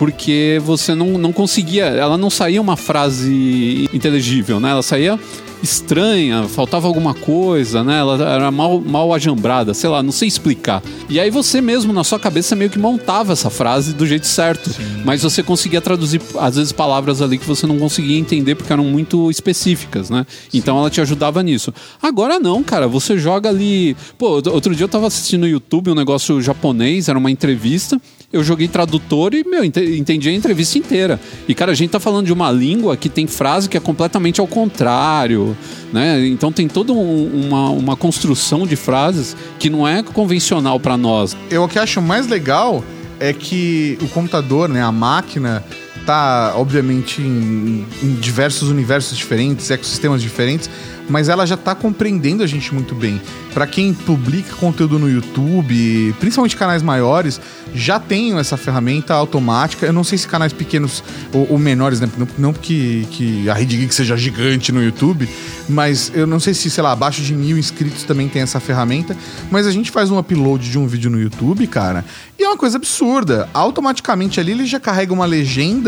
porque 0.00 0.58
você 0.64 0.94
não, 0.94 1.18
não 1.18 1.30
conseguia, 1.30 1.84
ela 1.84 2.16
não 2.16 2.30
saía 2.30 2.58
uma 2.58 2.74
frase 2.74 3.86
inteligível, 3.92 4.58
né? 4.58 4.70
Ela 4.70 4.82
saía 4.82 5.20
estranha, 5.62 6.48
faltava 6.48 6.86
alguma 6.86 7.12
coisa, 7.12 7.84
né? 7.84 7.98
Ela 7.98 8.14
era 8.26 8.50
mal, 8.50 8.80
mal 8.80 9.12
ajambrada, 9.12 9.74
sei 9.74 9.90
lá, 9.90 10.02
não 10.02 10.10
sei 10.10 10.26
explicar. 10.26 10.82
E 11.06 11.20
aí 11.20 11.28
você 11.28 11.60
mesmo, 11.60 11.92
na 11.92 12.02
sua 12.02 12.18
cabeça, 12.18 12.56
meio 12.56 12.70
que 12.70 12.78
montava 12.78 13.34
essa 13.34 13.50
frase 13.50 13.92
do 13.92 14.06
jeito 14.06 14.26
certo. 14.26 14.70
Sim. 14.70 15.02
Mas 15.04 15.22
você 15.22 15.42
conseguia 15.42 15.82
traduzir, 15.82 16.18
às 16.38 16.56
vezes, 16.56 16.72
palavras 16.72 17.20
ali 17.20 17.36
que 17.36 17.46
você 17.46 17.66
não 17.66 17.78
conseguia 17.78 18.18
entender 18.18 18.54
porque 18.54 18.72
eram 18.72 18.84
muito 18.84 19.30
específicas, 19.30 20.08
né? 20.08 20.26
Sim. 20.48 20.56
Então 20.56 20.78
ela 20.78 20.88
te 20.88 21.02
ajudava 21.02 21.42
nisso. 21.42 21.74
Agora 22.00 22.40
não, 22.40 22.62
cara, 22.62 22.88
você 22.88 23.18
joga 23.18 23.50
ali. 23.50 23.94
Pô, 24.16 24.36
outro 24.50 24.74
dia 24.74 24.84
eu 24.84 24.88
tava 24.88 25.08
assistindo 25.08 25.42
no 25.42 25.48
YouTube 25.48 25.90
um 25.90 25.94
negócio 25.94 26.40
japonês, 26.40 27.06
era 27.06 27.18
uma 27.18 27.30
entrevista 27.30 28.00
eu 28.32 28.44
joguei 28.44 28.68
tradutor 28.68 29.34
e, 29.34 29.42
meu, 29.44 29.64
entendi 29.64 30.28
a 30.28 30.32
entrevista 30.32 30.78
inteira. 30.78 31.20
E, 31.48 31.54
cara, 31.54 31.72
a 31.72 31.74
gente 31.74 31.90
tá 31.90 31.98
falando 31.98 32.26
de 32.26 32.32
uma 32.32 32.50
língua 32.50 32.96
que 32.96 33.08
tem 33.08 33.26
frase 33.26 33.68
que 33.68 33.76
é 33.76 33.80
completamente 33.80 34.40
ao 34.40 34.46
contrário, 34.46 35.56
né? 35.92 36.26
Então 36.26 36.52
tem 36.52 36.68
toda 36.68 36.92
um, 36.92 37.46
uma, 37.46 37.70
uma 37.70 37.96
construção 37.96 38.66
de 38.66 38.76
frases 38.76 39.36
que 39.58 39.68
não 39.68 39.86
é 39.86 40.02
convencional 40.02 40.78
para 40.78 40.96
nós. 40.96 41.36
Eu 41.50 41.64
o 41.64 41.68
que 41.68 41.78
acho 41.78 42.00
mais 42.00 42.28
legal 42.28 42.84
é 43.18 43.32
que 43.32 43.98
o 44.00 44.08
computador, 44.08 44.68
né, 44.68 44.82
a 44.82 44.92
máquina, 44.92 45.62
tá, 46.06 46.52
obviamente, 46.56 47.20
em, 47.20 47.86
em 48.02 48.14
diversos 48.14 48.68
universos 48.68 49.16
diferentes, 49.16 49.70
ecossistemas 49.70 50.22
diferentes, 50.22 50.70
mas 51.10 51.28
ela 51.28 51.44
já 51.44 51.56
está 51.56 51.74
compreendendo 51.74 52.42
a 52.42 52.46
gente 52.46 52.72
muito 52.72 52.94
bem. 52.94 53.20
Para 53.52 53.66
quem 53.66 53.92
publica 53.92 54.54
conteúdo 54.54 54.98
no 54.98 55.10
YouTube, 55.10 56.14
principalmente 56.20 56.56
canais 56.56 56.82
maiores, 56.82 57.40
já 57.74 57.98
tem 57.98 58.38
essa 58.38 58.56
ferramenta 58.56 59.12
automática. 59.14 59.84
Eu 59.86 59.92
não 59.92 60.04
sei 60.04 60.16
se 60.18 60.28
canais 60.28 60.52
pequenos 60.52 61.02
ou, 61.32 61.52
ou 61.52 61.58
menores, 61.58 62.00
né? 62.00 62.08
Não, 62.16 62.28
não 62.38 62.52
que, 62.52 63.06
que 63.10 63.50
a 63.50 63.54
Rede 63.54 63.76
Geek 63.76 63.92
seja 63.92 64.16
gigante 64.16 64.70
no 64.70 64.82
YouTube, 64.82 65.28
mas 65.68 66.12
eu 66.14 66.28
não 66.28 66.38
sei 66.38 66.54
se, 66.54 66.70
sei 66.70 66.82
lá, 66.82 66.92
abaixo 66.92 67.22
de 67.22 67.34
mil 67.34 67.58
inscritos 67.58 68.04
também 68.04 68.28
tem 68.28 68.42
essa 68.42 68.60
ferramenta. 68.60 69.16
Mas 69.50 69.66
a 69.66 69.72
gente 69.72 69.90
faz 69.90 70.12
um 70.12 70.18
upload 70.18 70.70
de 70.70 70.78
um 70.78 70.86
vídeo 70.86 71.10
no 71.10 71.20
YouTube, 71.20 71.66
cara, 71.66 72.04
e 72.38 72.44
é 72.44 72.48
uma 72.48 72.56
coisa 72.56 72.76
absurda. 72.76 73.48
Automaticamente 73.52 74.38
ali 74.38 74.52
ele 74.52 74.66
já 74.66 74.78
carrega 74.78 75.12
uma 75.12 75.26
legenda 75.26 75.79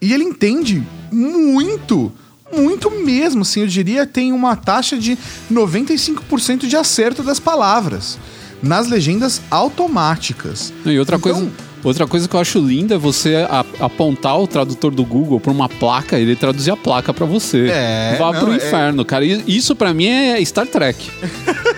e 0.00 0.12
ele 0.12 0.24
entende 0.24 0.82
muito 1.10 2.12
muito 2.52 2.88
mesmo, 2.90 3.42
assim, 3.42 3.62
eu 3.62 3.66
diria, 3.66 4.06
tem 4.06 4.32
uma 4.32 4.54
taxa 4.54 4.96
de 4.96 5.18
95% 5.52 6.68
de 6.68 6.76
acerto 6.76 7.22
das 7.22 7.40
palavras 7.40 8.16
nas 8.62 8.88
legendas 8.88 9.42
automáticas. 9.50 10.72
E 10.84 10.98
outra 10.98 11.16
então, 11.16 11.32
coisa. 11.32 11.50
Outra 11.82 12.06
coisa 12.06 12.26
que 12.26 12.34
eu 12.34 12.40
acho 12.40 12.58
linda 12.58 12.94
é 12.94 12.98
você 12.98 13.46
apontar 13.78 14.40
o 14.40 14.46
tradutor 14.46 14.90
do 14.90 15.04
Google 15.04 15.38
para 15.38 15.52
uma 15.52 15.68
placa, 15.68 16.18
ele 16.18 16.34
traduzir 16.34 16.70
a 16.70 16.76
placa 16.78 17.12
para 17.12 17.26
você. 17.26 17.68
É, 17.68 18.16
Vá 18.18 18.32
não, 18.32 18.40
pro 18.40 18.52
é... 18.54 18.56
inferno, 18.56 19.04
cara. 19.04 19.22
Isso 19.22 19.76
para 19.76 19.92
mim 19.92 20.06
é 20.06 20.42
Star 20.42 20.66
Trek. 20.66 21.10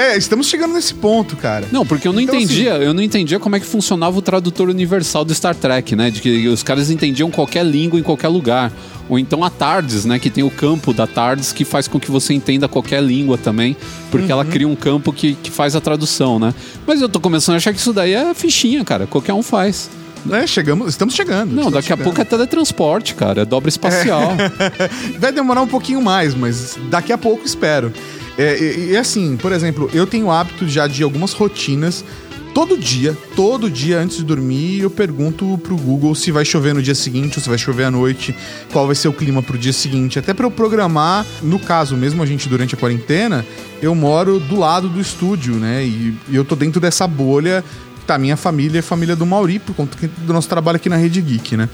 É, 0.00 0.16
estamos 0.16 0.46
chegando 0.46 0.72
nesse 0.72 0.94
ponto, 0.94 1.36
cara. 1.36 1.66
Não, 1.70 1.84
porque 1.84 2.08
eu 2.08 2.12
não 2.14 2.22
então, 2.22 2.34
entendia, 2.34 2.74
assim, 2.74 2.84
eu 2.84 2.94
não 2.94 3.02
entendia 3.02 3.38
como 3.38 3.56
é 3.56 3.60
que 3.60 3.66
funcionava 3.66 4.18
o 4.18 4.22
tradutor 4.22 4.70
universal 4.70 5.26
do 5.26 5.34
Star 5.34 5.54
Trek, 5.54 5.94
né? 5.94 6.10
De 6.10 6.22
que 6.22 6.48
os 6.48 6.62
caras 6.62 6.90
entendiam 6.90 7.30
qualquer 7.30 7.66
língua 7.66 8.00
em 8.00 8.02
qualquer 8.02 8.28
lugar. 8.28 8.72
Ou 9.10 9.18
então 9.18 9.44
a 9.44 9.50
TARDIS, 9.50 10.06
né? 10.06 10.18
Que 10.18 10.30
tem 10.30 10.42
o 10.42 10.50
campo 10.50 10.94
da 10.94 11.06
TARDIS 11.06 11.52
que 11.52 11.66
faz 11.66 11.86
com 11.86 12.00
que 12.00 12.10
você 12.10 12.32
entenda 12.32 12.66
qualquer 12.66 13.02
língua 13.02 13.36
também, 13.36 13.76
porque 14.10 14.24
uhum. 14.24 14.32
ela 14.32 14.44
cria 14.46 14.66
um 14.66 14.74
campo 14.74 15.12
que, 15.12 15.34
que 15.34 15.50
faz 15.50 15.76
a 15.76 15.82
tradução, 15.82 16.38
né? 16.38 16.54
Mas 16.86 17.02
eu 17.02 17.08
tô 17.08 17.20
começando 17.20 17.56
a 17.56 17.58
achar 17.58 17.74
que 17.74 17.78
isso 17.78 17.92
daí 17.92 18.14
é 18.14 18.32
fichinha, 18.32 18.82
cara. 18.82 19.06
Qualquer 19.06 19.34
um 19.34 19.42
faz. 19.42 19.90
É, 20.30 20.46
chegamos, 20.46 20.88
estamos 20.88 21.14
chegando. 21.14 21.50
Não, 21.50 21.68
estamos 21.68 21.72
daqui 21.74 21.88
chegando. 21.88 22.00
a 22.00 22.04
pouco 22.04 22.20
é 22.22 22.24
teletransporte, 22.24 23.14
cara. 23.14 23.42
É 23.42 23.44
dobra 23.44 23.68
espacial. 23.68 24.32
É. 24.32 25.18
Vai 25.20 25.30
demorar 25.30 25.60
um 25.60 25.68
pouquinho 25.68 26.00
mais, 26.00 26.34
mas 26.34 26.78
daqui 26.88 27.12
a 27.12 27.18
pouco 27.18 27.44
espero. 27.44 27.92
É, 28.38 28.58
e, 28.58 28.92
e, 28.92 28.96
assim, 28.96 29.36
por 29.36 29.52
exemplo, 29.52 29.90
eu 29.92 30.06
tenho 30.06 30.30
hábito 30.30 30.68
já 30.68 30.86
de 30.86 31.02
algumas 31.02 31.32
rotinas 31.32 32.04
Todo 32.52 32.76
dia, 32.76 33.16
todo 33.36 33.70
dia 33.70 33.98
antes 33.98 34.16
de 34.16 34.24
dormir, 34.24 34.80
eu 34.80 34.90
pergunto 34.90 35.58
pro 35.62 35.76
Google 35.76 36.14
se 36.16 36.32
vai 36.32 36.44
chover 36.44 36.74
no 36.74 36.82
dia 36.82 36.96
seguinte 36.96 37.38
ou 37.38 37.42
se 37.42 37.48
vai 37.48 37.56
chover 37.56 37.84
à 37.84 37.90
noite, 37.90 38.34
qual 38.72 38.86
vai 38.86 38.96
ser 38.96 39.06
o 39.06 39.12
clima 39.12 39.40
pro 39.40 39.56
dia 39.56 39.72
seguinte, 39.72 40.18
até 40.18 40.34
para 40.34 40.46
eu 40.46 40.50
programar, 40.50 41.24
no 41.42 41.60
caso 41.60 41.96
mesmo 41.96 42.22
a 42.22 42.26
gente 42.26 42.48
durante 42.48 42.74
a 42.74 42.78
quarentena, 42.78 43.46
eu 43.80 43.94
moro 43.94 44.40
do 44.40 44.58
lado 44.58 44.88
do 44.88 45.00
estúdio, 45.00 45.54
né? 45.54 45.84
E, 45.84 46.14
e 46.28 46.34
eu 46.34 46.44
tô 46.44 46.56
dentro 46.56 46.80
dessa 46.80 47.06
bolha 47.06 47.64
tá 48.10 48.18
minha 48.18 48.36
família 48.36 48.80
é 48.80 48.82
família 48.82 49.14
do 49.14 49.24
Mauri, 49.24 49.60
por 49.60 49.72
conta 49.74 49.96
do 50.18 50.32
nosso 50.32 50.48
trabalho 50.48 50.76
aqui 50.76 50.88
na 50.88 50.96
Rede 50.96 51.20
Geek, 51.20 51.56
né? 51.56 51.68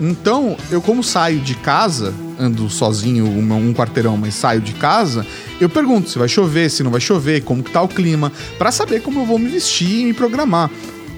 Então, 0.00 0.56
eu 0.70 0.80
como 0.80 1.04
saio 1.04 1.40
de 1.40 1.54
casa, 1.56 2.14
ando 2.40 2.70
sozinho 2.70 3.26
um, 3.26 3.74
quarteirão, 3.74 4.16
mas 4.16 4.34
saio 4.34 4.62
de 4.62 4.72
casa, 4.72 5.26
eu 5.60 5.68
pergunto 5.68 6.08
se 6.08 6.18
vai 6.18 6.26
chover, 6.26 6.70
se 6.70 6.82
não 6.82 6.90
vai 6.90 7.02
chover, 7.02 7.42
como 7.42 7.62
que 7.62 7.70
tá 7.70 7.82
o 7.82 7.88
clima, 7.88 8.32
para 8.56 8.72
saber 8.72 9.02
como 9.02 9.20
eu 9.20 9.26
vou 9.26 9.38
me 9.38 9.48
vestir 9.48 10.00
e 10.00 10.04
me 10.06 10.14
programar. 10.14 10.70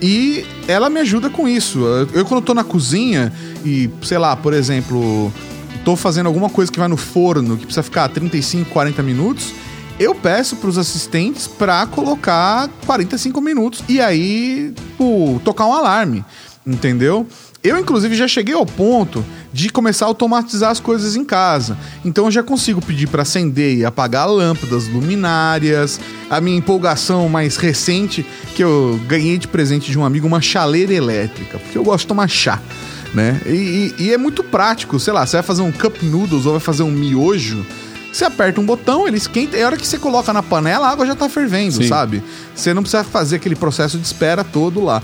E 0.03 0.45
ela 0.67 0.91
me 0.91 0.99
ajuda 0.99 1.31
com 1.31 1.47
isso. 1.47 1.79
Eu, 2.13 2.25
quando 2.27 2.43
tô 2.43 2.53
na 2.53 2.65
cozinha 2.65 3.33
e, 3.65 3.89
sei 4.03 4.19
lá, 4.19 4.35
por 4.35 4.53
exemplo, 4.53 5.33
tô 5.85 5.95
fazendo 5.95 6.27
alguma 6.27 6.51
coisa 6.51 6.73
que 6.73 6.79
vai 6.79 6.89
no 6.89 6.97
forno, 6.97 7.57
que 7.57 7.65
precisa 7.67 7.85
ficar 7.85 8.09
35, 8.09 8.69
40 8.71 9.03
minutos, 9.05 9.55
eu 9.99 10.15
peço 10.15 10.57
para 10.57 10.69
os 10.69 10.79
assistentes 10.79 11.47
para 11.47 11.87
colocar 11.87 12.69
45 12.85 13.41
minutos 13.41 13.83
e 13.89 14.01
aí 14.01 14.75
pô, 14.99 15.41
tocar 15.45 15.67
um 15.67 15.73
alarme, 15.73 16.25
entendeu? 16.67 17.27
Eu, 17.67 17.77
inclusive, 17.79 18.15
já 18.15 18.29
cheguei 18.29 18.55
ao 18.55 18.65
ponto 18.65 19.25
de 19.53 19.71
começar 19.71 20.05
a 20.05 20.09
automatizar 20.09 20.71
as 20.71 20.79
coisas 20.79 21.17
em 21.17 21.25
casa. 21.25 21.77
Então 22.05 22.27
eu 22.27 22.31
já 22.31 22.41
consigo 22.41 22.81
pedir 22.81 23.09
para 23.09 23.23
acender 23.23 23.79
e 23.79 23.85
apagar 23.85 24.31
lâmpadas, 24.31 24.87
luminárias. 24.87 25.99
A 26.31 26.41
minha 26.41 26.57
empolgação 26.57 27.29
mais 27.29 27.57
recente, 27.57 28.25
que 28.55 28.63
eu 28.63 29.01
ganhei 29.09 29.37
de 29.37 29.49
presente 29.49 29.91
de 29.91 29.99
um 29.99 30.05
amigo, 30.05 30.29
uma 30.29 30.41
chaleira 30.41 30.93
elétrica, 30.93 31.59
porque 31.59 31.77
eu 31.77 31.83
gosto 31.83 32.03
de 32.03 32.09
tomar 32.09 32.29
chá. 32.29 32.61
Né? 33.13 33.41
E, 33.47 33.95
e, 33.99 34.05
e 34.05 34.13
é 34.13 34.19
muito 34.19 34.45
prático, 34.45 35.01
sei 35.01 35.13
lá, 35.13 35.27
você 35.27 35.39
vai 35.39 35.43
fazer 35.43 35.63
um 35.63 35.73
cup 35.73 36.03
noodles 36.03 36.47
ou 36.47 36.53
vai 36.53 36.61
fazer 36.61 36.85
um 36.85 36.91
miojo, 36.91 37.67
você 38.17 38.25
aperta 38.25 38.61
um 38.61 38.65
botão, 38.65 39.07
ele 39.07 39.19
esquenta, 39.19 39.57
e 39.57 39.63
a 39.63 39.67
hora 39.67 39.77
que 39.77 39.87
você 39.87 39.99
coloca 39.99 40.33
na 40.33 40.43
panela, 40.43 40.87
a 40.87 40.91
água 40.91 41.07
já 41.07 41.15
tá 41.15 41.29
fervendo, 41.29 41.83
Sim. 41.83 41.89
sabe? 41.89 42.23
Você 42.55 42.73
não 42.73 42.83
precisa 42.83 43.05
fazer 43.05 43.37
aquele 43.37 43.55
processo 43.55 43.99
de 43.99 44.07
espera 44.07 44.43
todo 44.43 44.83
lá. 44.83 45.03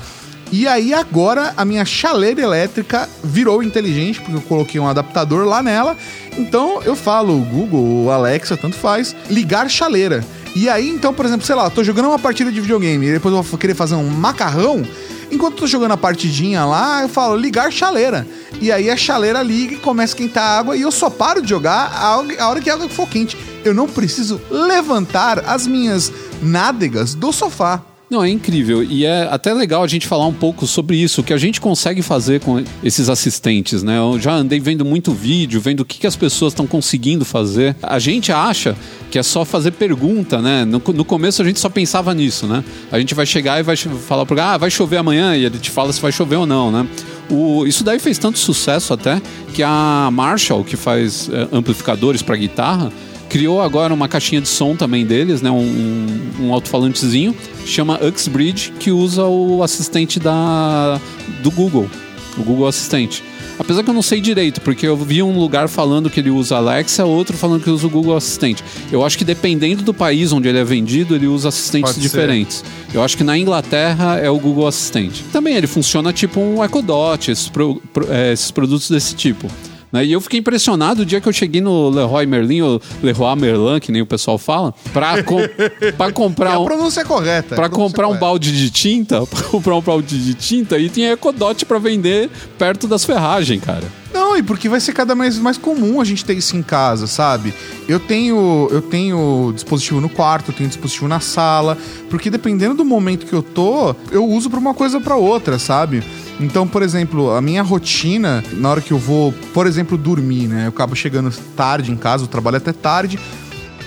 E 0.51 0.66
aí 0.66 0.92
agora 0.94 1.53
a 1.57 1.64
minha 1.64 1.85
chaleira 1.85 2.40
elétrica 2.40 3.09
virou 3.22 3.62
inteligente, 3.62 4.20
porque 4.20 4.37
eu 4.37 4.40
coloquei 4.42 4.81
um 4.81 4.88
adaptador 4.88 5.46
lá 5.46 5.62
nela. 5.62 5.96
Então 6.38 6.83
eu 6.85 6.96
falo, 6.96 7.38
Google, 7.38 8.11
Alexa, 8.11 8.57
tanto 8.57 8.77
faz, 8.77 9.14
ligar 9.29 9.70
chaleira. 9.70 10.25
E 10.55 10.68
aí, 10.68 10.88
então, 10.88 11.14
por 11.14 11.25
exemplo, 11.25 11.46
sei 11.46 11.55
lá, 11.55 11.70
tô 11.70 11.83
jogando 11.83 12.09
uma 12.09 12.18
partida 12.18 12.53
de 12.53 12.61
videogame 12.61 13.07
e 13.07 13.12
depois 13.12 13.35
eu 13.35 13.42
vou 13.42 13.59
querer 13.59 13.75
fazer 13.75 13.94
um 13.94 14.09
macarrão. 14.09 14.83
Enquanto 15.32 15.54
eu 15.54 15.60
tô 15.60 15.66
jogando 15.66 15.92
a 15.92 15.96
partidinha 15.96 16.62
lá, 16.66 17.00
eu 17.00 17.08
falo 17.08 17.34
ligar 17.34 17.72
chaleira. 17.72 18.28
E 18.60 18.70
aí 18.70 18.90
a 18.90 18.96
chaleira 18.96 19.42
liga 19.42 19.74
e 19.74 19.78
começa 19.78 20.12
a 20.12 20.14
esquentar 20.14 20.44
a 20.44 20.58
água 20.58 20.76
e 20.76 20.82
eu 20.82 20.92
só 20.92 21.08
paro 21.08 21.40
de 21.40 21.48
jogar 21.48 21.90
a 22.38 22.48
hora 22.48 22.60
que 22.60 22.68
a 22.68 22.74
água 22.74 22.86
for 22.90 23.08
quente. 23.08 23.36
Eu 23.64 23.72
não 23.72 23.88
preciso 23.88 24.38
levantar 24.50 25.38
as 25.46 25.66
minhas 25.66 26.12
nádegas 26.42 27.14
do 27.14 27.32
sofá. 27.32 27.82
Não, 28.12 28.22
é 28.22 28.29
incrível. 28.29 28.85
E 28.85 29.07
é 29.07 29.27
até 29.31 29.55
legal 29.55 29.83
a 29.83 29.87
gente 29.87 30.07
falar 30.07 30.27
um 30.27 30.35
pouco 30.35 30.66
sobre 30.66 30.98
isso, 30.98 31.22
o 31.22 31.25
que 31.25 31.33
a 31.33 31.38
gente 31.38 31.59
consegue 31.59 32.03
fazer 32.03 32.40
com 32.40 32.62
esses 32.85 33.09
assistentes, 33.09 33.83
né? 33.83 33.96
Eu 33.96 34.20
já 34.20 34.35
andei 34.35 34.61
vendo 34.61 34.85
muito 34.85 35.14
vídeo, 35.14 35.59
vendo 35.62 35.81
o 35.81 35.85
que, 35.85 35.98
que 35.98 36.07
as 36.07 36.14
pessoas 36.14 36.53
estão 36.53 36.66
conseguindo 36.66 37.25
fazer. 37.25 37.75
A 37.83 37.98
gente 37.98 38.31
acha 38.31 38.77
que 39.11 39.18
é 39.18 39.22
só 39.22 39.46
fazer 39.46 39.70
pergunta, 39.70 40.42
né? 40.42 40.62
No, 40.66 40.83
no, 40.92 41.07
começo 41.07 41.40
a 41.40 41.44
gente 41.46 41.59
só 41.59 41.70
pensava 41.70 42.12
nisso, 42.12 42.46
né? 42.46 42.62
A 42.90 42.98
gente 42.98 43.14
vai 43.14 43.25
chegar 43.25 43.59
e 43.61 43.62
vai 43.62 43.77
falar 43.77 44.27
pro 44.27 44.38
ah, 44.38 44.59
vai 44.59 44.70
chover 44.70 44.98
amanhã, 44.98 45.35
e 45.35 45.46
ele 45.46 45.59
te 45.59 45.70
fala 45.70 45.90
se 45.90 45.98
vai 45.98 46.12
chover 46.12 46.37
ou 46.37 46.44
não, 46.46 46.70
né? 46.70 46.87
O, 47.31 47.66
isso 47.66 47.83
daí 47.83 47.98
fez 47.98 48.18
tanto 48.18 48.38
sucesso 48.38 48.92
até 48.92 49.22
que 49.55 49.62
a 49.62 50.11
Marshall, 50.12 50.62
que 50.64 50.77
faz 50.77 51.31
é, 51.33 51.48
amplificadores 51.51 52.20
para 52.20 52.37
guitarra, 52.37 52.92
criou 53.32 53.62
agora 53.62 53.94
uma 53.94 54.08
caixinha 54.08 54.42
de 54.42 54.48
som 54.48 54.76
também 54.76 55.06
deles, 55.06 55.40
né? 55.40 55.50
Um, 55.50 56.20
um, 56.38 56.52
alto-falantezinho, 56.52 57.34
chama 57.64 57.98
Uxbridge, 58.04 58.74
que 58.78 58.92
usa 58.92 59.24
o 59.24 59.62
assistente 59.62 60.20
da, 60.20 61.00
do 61.42 61.50
Google, 61.50 61.88
o 62.36 62.42
Google 62.42 62.66
Assistente. 62.66 63.24
Apesar 63.58 63.82
que 63.82 63.88
eu 63.88 63.94
não 63.94 64.02
sei 64.02 64.20
direito, 64.20 64.60
porque 64.60 64.86
eu 64.86 64.94
vi 64.98 65.22
um 65.22 65.38
lugar 65.38 65.66
falando 65.68 66.10
que 66.10 66.20
ele 66.20 66.28
usa 66.28 66.56
Alexa, 66.56 67.06
outro 67.06 67.34
falando 67.34 67.62
que 67.62 67.70
usa 67.70 67.86
o 67.86 67.90
Google 67.90 68.14
Assistente. 68.14 68.62
Eu 68.90 69.02
acho 69.02 69.16
que 69.16 69.24
dependendo 69.24 69.82
do 69.82 69.94
país 69.94 70.30
onde 70.30 70.48
ele 70.48 70.58
é 70.58 70.64
vendido, 70.64 71.14
ele 71.14 71.26
usa 71.26 71.48
assistentes 71.48 71.92
Pode 71.92 72.02
diferentes. 72.02 72.56
Ser. 72.58 72.96
Eu 72.98 73.02
acho 73.02 73.16
que 73.16 73.24
na 73.24 73.38
Inglaterra 73.38 74.18
é 74.18 74.28
o 74.28 74.38
Google 74.38 74.66
Assistente. 74.66 75.24
Também 75.32 75.56
ele 75.56 75.66
funciona 75.66 76.12
tipo 76.12 76.38
um 76.38 76.62
Echo 76.62 76.82
Dot, 76.82 77.30
esses, 77.30 77.48
pro, 77.48 77.76
pro, 77.94 78.12
é, 78.12 78.32
esses 78.34 78.50
produtos 78.50 78.90
desse 78.90 79.14
tipo. 79.14 79.48
Né? 79.92 80.07
E 80.07 80.12
eu 80.12 80.20
fiquei 80.20 80.40
impressionado 80.40 81.02
o 81.02 81.07
dia 81.07 81.20
que 81.20 81.28
eu 81.28 81.33
cheguei 81.33 81.61
no 81.61 81.90
Leroy 81.90 82.24
Merlin, 82.26 82.62
ou 82.62 82.83
Leroy 83.02 83.37
Merlin, 83.37 83.78
que 83.78 83.92
nem 83.92 84.00
o 84.00 84.07
pessoal 84.07 84.38
fala, 84.38 84.74
pra, 84.92 85.22
com, 85.22 85.38
pra 85.96 86.11
comprar. 86.11 86.59
Um, 86.59 86.62
a 86.62 86.64
pronúncia 86.64 87.02
é 87.02 87.05
correta. 87.05 87.55
Pra 87.55 87.68
comprar 87.68 88.09
um 88.09 88.16
balde 88.16 88.50
de 88.50 88.70
tinta, 88.70 89.24
pra 89.26 89.42
comprar 89.42 89.76
um 89.76 89.83
balde 89.83 90.18
de 90.18 90.35
tinta 90.35 90.78
e 90.78 90.88
tinha 90.88 91.12
Ecodot 91.12 91.66
pra 91.66 91.78
vender 91.78 92.31
perto 92.59 92.88
das 92.88 93.05
ferragens, 93.05 93.62
cara. 93.62 93.85
Não, 94.12 94.37
e 94.37 94.42
porque 94.42 94.68
vai 94.68 94.78
ser 94.78 94.92
cada 94.92 95.14
vez 95.14 95.38
mais 95.38 95.57
comum 95.57 96.00
a 96.00 96.05
gente 96.05 96.24
ter 96.24 96.35
isso 96.35 96.55
em 96.57 96.62
casa, 96.62 97.07
sabe? 97.07 97.55
Eu 97.88 97.98
tenho, 97.98 98.68
eu 98.70 98.83
tenho 98.83 99.52
dispositivo 99.55 100.00
no 100.00 100.09
quarto, 100.09 100.50
eu 100.50 100.55
tenho 100.55 100.68
dispositivo 100.68 101.09
na 101.09 101.18
sala, 101.18 101.78
porque 102.11 102.28
dependendo 102.28 102.74
do 102.74 102.85
momento 102.85 103.26
que 103.26 103.33
eu 103.33 103.42
tô, 103.42 103.94
eu 104.11 104.24
uso 104.26 104.50
para 104.50 104.59
uma 104.59 104.74
coisa 104.74 104.98
ou 104.98 105.02
para 105.02 105.16
outra, 105.16 105.59
sabe? 105.59 106.02
Então, 106.40 106.66
por 106.66 106.82
exemplo, 106.82 107.30
a 107.30 107.40
minha 107.40 107.62
rotina, 107.62 108.42
na 108.54 108.70
hora 108.70 108.80
que 108.80 108.92
eu 108.92 108.98
vou, 108.98 109.32
por 109.52 109.66
exemplo, 109.66 109.96
dormir, 109.96 110.48
né? 110.48 110.64
Eu 110.66 110.70
acabo 110.70 110.96
chegando 110.96 111.30
tarde 111.56 111.92
em 111.92 111.96
casa, 111.96 112.24
eu 112.24 112.28
trabalho 112.28 112.56
até 112.56 112.72
tarde. 112.72 113.18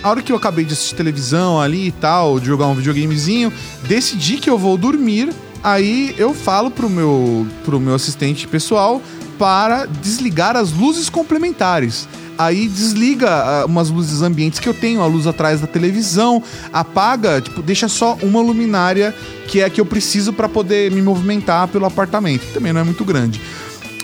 A 0.01 0.10
hora 0.10 0.21
que 0.21 0.31
eu 0.31 0.36
acabei 0.36 0.63
de 0.63 0.73
assistir 0.73 0.95
televisão 0.95 1.60
ali 1.60 1.88
e 1.88 1.91
tal, 1.91 2.39
de 2.39 2.45
jogar 2.45 2.67
um 2.67 2.75
videogamezinho, 2.75 3.51
decidi 3.88 4.38
que 4.38 4.49
eu 4.49 4.58
vou 4.58 4.77
dormir. 4.77 5.34
Aí 5.63 6.13
eu 6.17 6.34
falo 6.34 6.69
pro 6.69 6.89
meu, 6.89 7.47
pro 7.65 7.79
meu 7.79 7.95
assistente 7.95 8.47
pessoal 8.47 9.01
para 9.39 9.86
desligar 9.86 10.55
as 10.55 10.71
luzes 10.71 11.10
complementares. 11.10 12.08
Aí 12.38 12.67
desliga 12.67 13.63
uh, 13.63 13.65
umas 13.65 13.89
luzes 13.89 14.21
ambientes 14.21 14.60
que 14.60 14.67
eu 14.67 14.74
tenho, 14.74 15.02
a 15.02 15.06
luz 15.06 15.26
atrás 15.26 15.62
da 15.62 15.67
televisão, 15.67 16.43
apaga, 16.74 17.39
tipo, 17.39 17.62
deixa 17.62 17.88
só 17.88 18.17
uma 18.21 18.41
luminária 18.41 19.15
que 19.48 19.62
é 19.62 19.65
a 19.65 19.69
que 19.69 19.80
eu 19.80 19.86
preciso 19.86 20.34
para 20.34 20.50
poder 20.50 20.91
me 20.91 21.02
movimentar 21.02 21.67
pelo 21.69 21.86
apartamento, 21.86 22.41
que 22.41 22.54
também 22.54 22.74
não 22.74 22.82
é 22.82 22.84
muito 22.84 23.06
grande. 23.06 23.39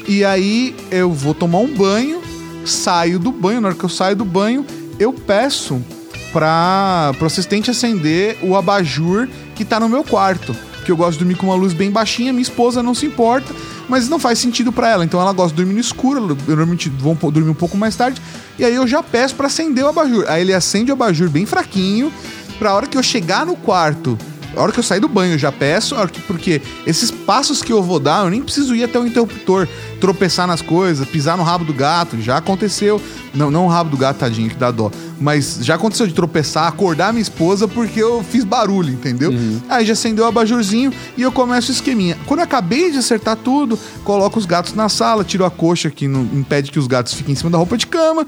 E 0.07 0.23
aí 0.23 0.75
eu 0.89 1.11
vou 1.11 1.33
tomar 1.33 1.59
um 1.59 1.73
banho, 1.73 2.21
saio 2.65 3.19
do 3.19 3.31
banho, 3.31 3.59
na 3.59 3.69
hora 3.69 3.77
que 3.77 3.83
eu 3.83 3.89
saio 3.89 4.15
do 4.15 4.25
banho, 4.25 4.65
eu 4.97 5.11
peço 5.11 5.81
para 6.31 7.13
o 7.19 7.25
assistente 7.25 7.69
acender 7.69 8.37
o 8.41 8.55
abajur 8.55 9.27
que 9.55 9.65
tá 9.65 9.79
no 9.79 9.89
meu 9.89 10.03
quarto. 10.03 10.55
Que 10.85 10.91
eu 10.91 10.97
gosto 10.97 11.13
de 11.13 11.19
dormir 11.19 11.35
com 11.35 11.47
uma 11.47 11.55
luz 11.55 11.73
bem 11.73 11.91
baixinha, 11.91 12.31
minha 12.31 12.41
esposa 12.41 12.81
não 12.81 12.95
se 12.95 13.05
importa 13.05 13.53
mas 13.87 14.07
não 14.07 14.19
faz 14.19 14.39
sentido 14.39 14.71
para 14.71 14.89
ela. 14.89 15.05
Então 15.05 15.19
ela 15.19 15.33
gosta 15.33 15.51
de 15.51 15.57
dormir 15.57 15.73
no 15.73 15.79
escuro, 15.79 16.37
eu 16.47 16.55
normalmente 16.55 16.89
vou 16.89 17.15
dormir 17.31 17.49
um 17.49 17.55
pouco 17.55 17.77
mais 17.77 17.95
tarde, 17.95 18.21
e 18.57 18.65
aí 18.65 18.75
eu 18.75 18.87
já 18.87 19.01
peço 19.03 19.35
para 19.35 19.47
acender 19.47 19.83
o 19.83 19.87
abajur. 19.87 20.25
Aí 20.27 20.41
ele 20.41 20.53
acende 20.53 20.91
o 20.91 20.93
abajur 20.93 21.29
bem 21.29 21.45
fraquinho, 21.45 22.11
pra 22.57 22.73
hora 22.73 22.87
que 22.87 22.97
eu 22.97 23.03
chegar 23.03 23.45
no 23.45 23.55
quarto 23.55 24.17
a 24.55 24.61
hora 24.61 24.71
que 24.71 24.79
eu 24.79 24.83
sair 24.83 24.99
do 24.99 25.07
banho, 25.07 25.33
eu 25.33 25.37
já 25.37 25.51
peço, 25.51 25.95
porque 26.27 26.61
esses 26.85 27.09
passos 27.09 27.61
que 27.61 27.71
eu 27.71 27.81
vou 27.81 27.99
dar, 27.99 28.25
eu 28.25 28.29
nem 28.29 28.41
preciso 28.41 28.75
ir 28.75 28.83
até 28.83 28.99
o 28.99 29.05
interruptor, 29.05 29.67
tropeçar 29.99 30.47
nas 30.47 30.61
coisas, 30.61 31.07
pisar 31.07 31.37
no 31.37 31.43
rabo 31.43 31.63
do 31.63 31.73
gato, 31.73 32.19
já 32.21 32.37
aconteceu. 32.37 33.01
Não, 33.33 33.49
não 33.49 33.65
o 33.65 33.69
rabo 33.69 33.89
do 33.89 33.97
gato, 33.97 34.17
tadinho, 34.17 34.49
que 34.49 34.55
dá 34.55 34.71
dó. 34.71 34.91
Mas 35.19 35.59
já 35.61 35.75
aconteceu 35.75 36.05
de 36.05 36.13
tropeçar, 36.13 36.67
acordar 36.67 37.13
minha 37.13 37.21
esposa 37.21 37.65
porque 37.67 38.01
eu 38.01 38.23
fiz 38.23 38.43
barulho, 38.43 38.89
entendeu? 38.89 39.31
Uhum. 39.31 39.61
Aí 39.69 39.85
já 39.85 39.93
acendeu 39.93 40.25
o 40.25 40.27
abajurzinho 40.27 40.91
e 41.15 41.21
eu 41.21 41.31
começo 41.31 41.71
o 41.71 41.73
esqueminha. 41.73 42.17
Quando 42.25 42.41
eu 42.41 42.43
acabei 42.43 42.91
de 42.91 42.97
acertar 42.97 43.37
tudo, 43.37 43.79
coloco 44.03 44.37
os 44.37 44.45
gatos 44.45 44.73
na 44.73 44.89
sala, 44.89 45.23
tiro 45.23 45.45
a 45.45 45.51
coxa 45.51 45.89
que 45.89 46.07
não 46.07 46.23
impede 46.33 46.71
que 46.71 46.79
os 46.79 46.87
gatos 46.87 47.13
fiquem 47.13 47.31
em 47.31 47.35
cima 47.35 47.49
da 47.49 47.57
roupa 47.57 47.77
de 47.77 47.87
cama. 47.87 48.27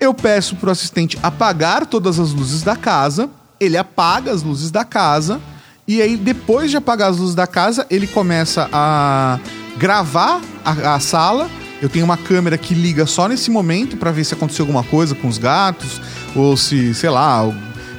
Eu 0.00 0.12
peço 0.12 0.56
pro 0.56 0.70
assistente 0.70 1.16
apagar 1.22 1.86
todas 1.86 2.18
as 2.18 2.32
luzes 2.32 2.62
da 2.62 2.74
casa. 2.74 3.30
Ele 3.62 3.76
apaga 3.76 4.30
as 4.32 4.42
luzes 4.42 4.70
da 4.70 4.84
casa 4.84 5.40
e 5.86 6.00
aí, 6.00 6.16
depois 6.16 6.70
de 6.70 6.76
apagar 6.76 7.10
as 7.10 7.18
luzes 7.18 7.34
da 7.34 7.46
casa, 7.46 7.84
ele 7.90 8.06
começa 8.06 8.68
a 8.72 9.38
gravar 9.76 10.40
a, 10.64 10.94
a 10.94 11.00
sala. 11.00 11.50
Eu 11.80 11.88
tenho 11.88 12.04
uma 12.04 12.16
câmera 12.16 12.56
que 12.56 12.72
liga 12.72 13.04
só 13.04 13.26
nesse 13.26 13.50
momento 13.50 13.96
para 13.96 14.12
ver 14.12 14.24
se 14.24 14.32
aconteceu 14.32 14.62
alguma 14.62 14.84
coisa 14.84 15.14
com 15.16 15.26
os 15.26 15.38
gatos, 15.38 16.00
ou 16.36 16.56
se, 16.56 16.94
sei 16.94 17.10
lá, 17.10 17.42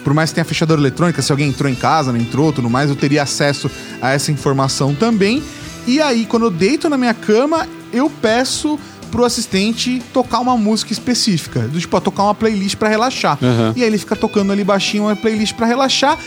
por 0.02 0.14
mais 0.14 0.30
que 0.30 0.36
tenha 0.36 0.46
fechadura 0.46 0.80
eletrônica, 0.80 1.22
se 1.22 1.32
alguém 1.32 1.50
entrou 1.50 1.70
em 1.70 1.76
casa, 1.76 2.14
não 2.14 2.20
entrou, 2.20 2.54
tudo 2.54 2.70
mais, 2.70 2.90
eu 2.90 2.96
teria 2.96 3.24
acesso 3.24 3.70
a 4.02 4.12
essa 4.12 4.32
informação 4.32 4.96
também. 4.96 5.44
E 5.86 6.02
aí, 6.02 6.26
quando 6.26 6.44
eu 6.44 6.52
deito 6.52 6.90
na 6.90 6.98
minha 6.98 7.14
cama, 7.14 7.68
eu 7.92 8.10
peço 8.10 8.80
pro 9.14 9.24
assistente 9.24 10.02
tocar 10.12 10.40
uma 10.40 10.58
música 10.58 10.92
específica, 10.92 11.68
do 11.68 11.80
tipo, 11.80 12.02
tocar 12.02 12.24
uma 12.24 12.34
playlist 12.34 12.78
para 12.78 12.90
relaxar. 12.90 13.38
Uhum. 13.40 13.74
E 13.76 13.84
aí 13.84 13.88
ele 13.88 14.00
fica 14.00 14.16
tocando 14.16 14.52
ali 14.52 14.64
baixinho 14.64 15.04
uma 15.04 15.16
playlist 15.16 15.54
para 15.54 15.68
relaxar 15.68 16.18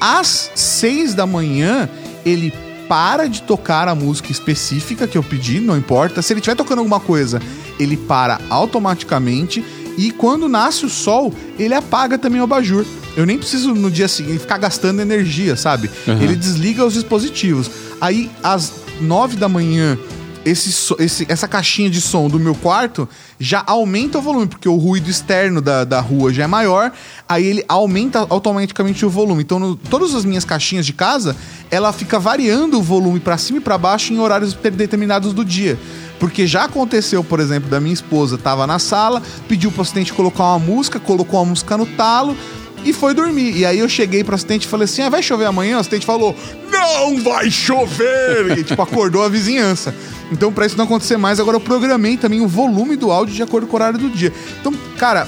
às 0.00 0.50
seis 0.54 1.14
da 1.14 1.26
manhã, 1.26 1.86
ele 2.24 2.50
para 2.88 3.28
de 3.28 3.42
tocar 3.42 3.88
a 3.88 3.94
música 3.94 4.32
específica 4.32 5.06
que 5.06 5.18
eu 5.18 5.22
pedi, 5.22 5.60
não 5.60 5.76
importa. 5.76 6.22
Se 6.22 6.32
ele 6.32 6.40
estiver 6.40 6.56
tocando 6.56 6.78
alguma 6.78 6.98
coisa, 6.98 7.42
ele 7.78 7.98
para 7.98 8.40
automaticamente. 8.48 9.62
E 9.98 10.10
quando 10.10 10.48
nasce 10.48 10.86
o 10.86 10.88
sol, 10.88 11.34
ele 11.58 11.74
apaga 11.74 12.16
também 12.16 12.40
o 12.40 12.44
abajur. 12.44 12.86
Eu 13.18 13.26
nem 13.26 13.36
preciso 13.36 13.74
no 13.74 13.90
dia 13.90 14.08
seguinte 14.08 14.38
ficar 14.38 14.56
gastando 14.56 15.02
energia, 15.02 15.56
sabe? 15.56 15.90
Uhum. 16.08 16.22
Ele 16.22 16.34
desliga 16.34 16.86
os 16.86 16.94
dispositivos. 16.94 17.70
Aí, 18.00 18.30
às 18.42 18.72
nove 18.98 19.36
da 19.36 19.48
manhã, 19.48 19.98
esse, 20.44 20.94
esse- 20.98 21.26
essa 21.28 21.46
caixinha 21.46 21.90
de 21.90 22.00
som 22.00 22.28
do 22.28 22.38
meu 22.38 22.54
quarto 22.54 23.08
já 23.38 23.62
aumenta 23.66 24.18
o 24.18 24.22
volume, 24.22 24.46
porque 24.46 24.68
o 24.68 24.76
ruído 24.76 25.08
externo 25.10 25.60
da, 25.60 25.84
da 25.84 26.00
rua 26.00 26.32
já 26.32 26.44
é 26.44 26.46
maior, 26.46 26.92
aí 27.28 27.44
ele 27.46 27.64
aumenta 27.68 28.26
automaticamente 28.28 29.04
o 29.04 29.10
volume. 29.10 29.42
Então, 29.42 29.58
no- 29.58 29.76
todas 29.76 30.14
as 30.14 30.24
minhas 30.24 30.44
caixinhas 30.44 30.86
de 30.86 30.92
casa, 30.92 31.36
ela 31.70 31.92
fica 31.92 32.18
variando 32.18 32.78
o 32.78 32.82
volume 32.82 33.20
pra 33.20 33.36
cima 33.38 33.58
e 33.58 33.60
pra 33.60 33.76
baixo 33.78 34.12
em 34.12 34.18
horários 34.18 34.54
de- 34.54 34.70
determinados 34.70 35.32
do 35.32 35.44
dia. 35.44 35.78
Porque 36.18 36.46
já 36.46 36.64
aconteceu, 36.64 37.24
por 37.24 37.40
exemplo, 37.40 37.70
da 37.70 37.80
minha 37.80 37.94
esposa 37.94 38.36
tava 38.36 38.66
na 38.66 38.78
sala, 38.78 39.22
pediu 39.48 39.72
pro 39.72 39.80
assistente 39.82 40.12
colocar 40.12 40.44
uma 40.44 40.58
música, 40.58 41.00
colocou 41.00 41.40
a 41.40 41.44
música 41.46 41.78
no 41.78 41.86
talo 41.86 42.36
e 42.84 42.92
foi 42.92 43.14
dormir. 43.14 43.56
E 43.56 43.64
aí 43.66 43.78
eu 43.78 43.88
cheguei 43.88 44.22
pro 44.24 44.34
assistente 44.34 44.64
e 44.64 44.68
falei 44.68 44.84
assim: 44.84 45.02
ah, 45.02 45.08
vai 45.08 45.22
chover 45.22 45.46
amanhã? 45.46 45.76
O 45.76 45.80
assistente 45.80 46.04
falou: 46.06 46.34
não 46.70 47.22
vai 47.22 47.50
chover! 47.50 48.58
E 48.58 48.64
tipo, 48.64 48.80
acordou 48.80 49.22
a 49.22 49.28
vizinhança. 49.28 49.94
Então, 50.32 50.52
pra 50.52 50.64
isso 50.66 50.76
não 50.76 50.84
acontecer 50.84 51.16
mais, 51.16 51.40
agora 51.40 51.56
eu 51.56 51.60
programei 51.60 52.16
também 52.16 52.40
o 52.40 52.46
volume 52.48 52.96
do 52.96 53.10
áudio 53.10 53.34
de 53.34 53.42
acordo 53.42 53.66
com 53.66 53.72
o 53.72 53.76
horário 53.76 53.98
do 53.98 54.08
dia. 54.08 54.32
Então, 54.60 54.72
cara, 54.96 55.26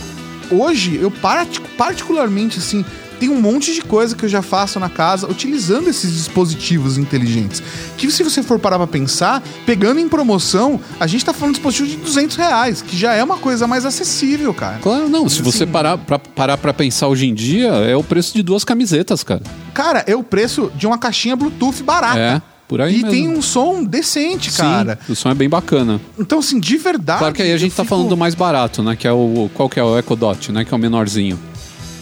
hoje 0.50 0.96
eu 1.00 1.10
parti- 1.10 1.60
particularmente 1.76 2.58
assim. 2.58 2.84
Tem 3.22 3.28
um 3.28 3.40
monte 3.40 3.72
de 3.72 3.82
coisa 3.82 4.16
que 4.16 4.24
eu 4.24 4.28
já 4.28 4.42
faço 4.42 4.80
na 4.80 4.88
casa 4.88 5.28
utilizando 5.30 5.86
esses 5.88 6.12
dispositivos 6.12 6.98
inteligentes. 6.98 7.62
Que 7.96 8.10
se 8.10 8.20
você 8.24 8.42
for 8.42 8.58
parar 8.58 8.78
pra 8.78 8.86
pensar, 8.88 9.40
pegando 9.64 10.00
em 10.00 10.08
promoção, 10.08 10.80
a 10.98 11.06
gente 11.06 11.24
tá 11.24 11.32
falando 11.32 11.54
de 11.54 11.60
dispositivo 11.60 11.88
de 11.88 11.96
200 12.04 12.36
reais, 12.36 12.82
que 12.82 12.96
já 12.96 13.12
é 13.14 13.22
uma 13.22 13.38
coisa 13.38 13.64
mais 13.68 13.86
acessível, 13.86 14.52
cara. 14.52 14.80
Claro, 14.82 15.08
não. 15.08 15.28
Se 15.28 15.40
você 15.40 15.62
Assim- 15.62 15.72
parar 15.72 15.98
pra, 15.98 16.18
parar 16.18 16.58
pra 16.58 16.74
pensar 16.74 17.06
hoje 17.06 17.28
em 17.28 17.32
dia, 17.32 17.68
é 17.68 17.94
o 17.94 18.02
preço 18.02 18.34
de 18.34 18.42
duas 18.42 18.64
camisetas, 18.64 19.22
cara. 19.22 19.42
Cara, 19.72 20.02
é 20.08 20.16
o 20.16 20.24
preço 20.24 20.72
de 20.74 20.84
uma 20.84 20.98
caixinha 20.98 21.36
Bluetooth 21.36 21.80
barata. 21.84 22.18
É, 22.18 22.42
por 22.66 22.80
aí 22.80 22.92
E 22.94 22.96
mesmo. 23.04 23.10
tem 23.10 23.28
um 23.28 23.40
som 23.40 23.84
decente, 23.84 24.50
cara. 24.50 24.98
Sim, 25.06 25.12
o 25.12 25.14
som 25.14 25.30
é 25.30 25.34
bem 25.34 25.48
bacana. 25.48 26.00
Então, 26.18 26.40
assim, 26.40 26.58
de 26.58 26.76
verdade. 26.76 27.20
Claro 27.20 27.34
que 27.34 27.42
aí 27.42 27.52
a 27.52 27.56
gente 27.56 27.70
eu 27.70 27.76
tá 27.76 27.84
fico- 27.84 27.94
falando 27.94 28.08
do 28.08 28.16
mais 28.16 28.34
barato, 28.34 28.82
né? 28.82 28.96
Que 28.96 29.06
é 29.06 29.12
o. 29.12 29.48
Qual 29.54 29.68
que 29.68 29.78
é 29.78 29.84
o 29.84 29.96
Echo 29.96 30.16
Dot, 30.16 30.50
né? 30.50 30.64
Que 30.64 30.74
é 30.74 30.76
o 30.76 30.80
menorzinho. 30.80 31.38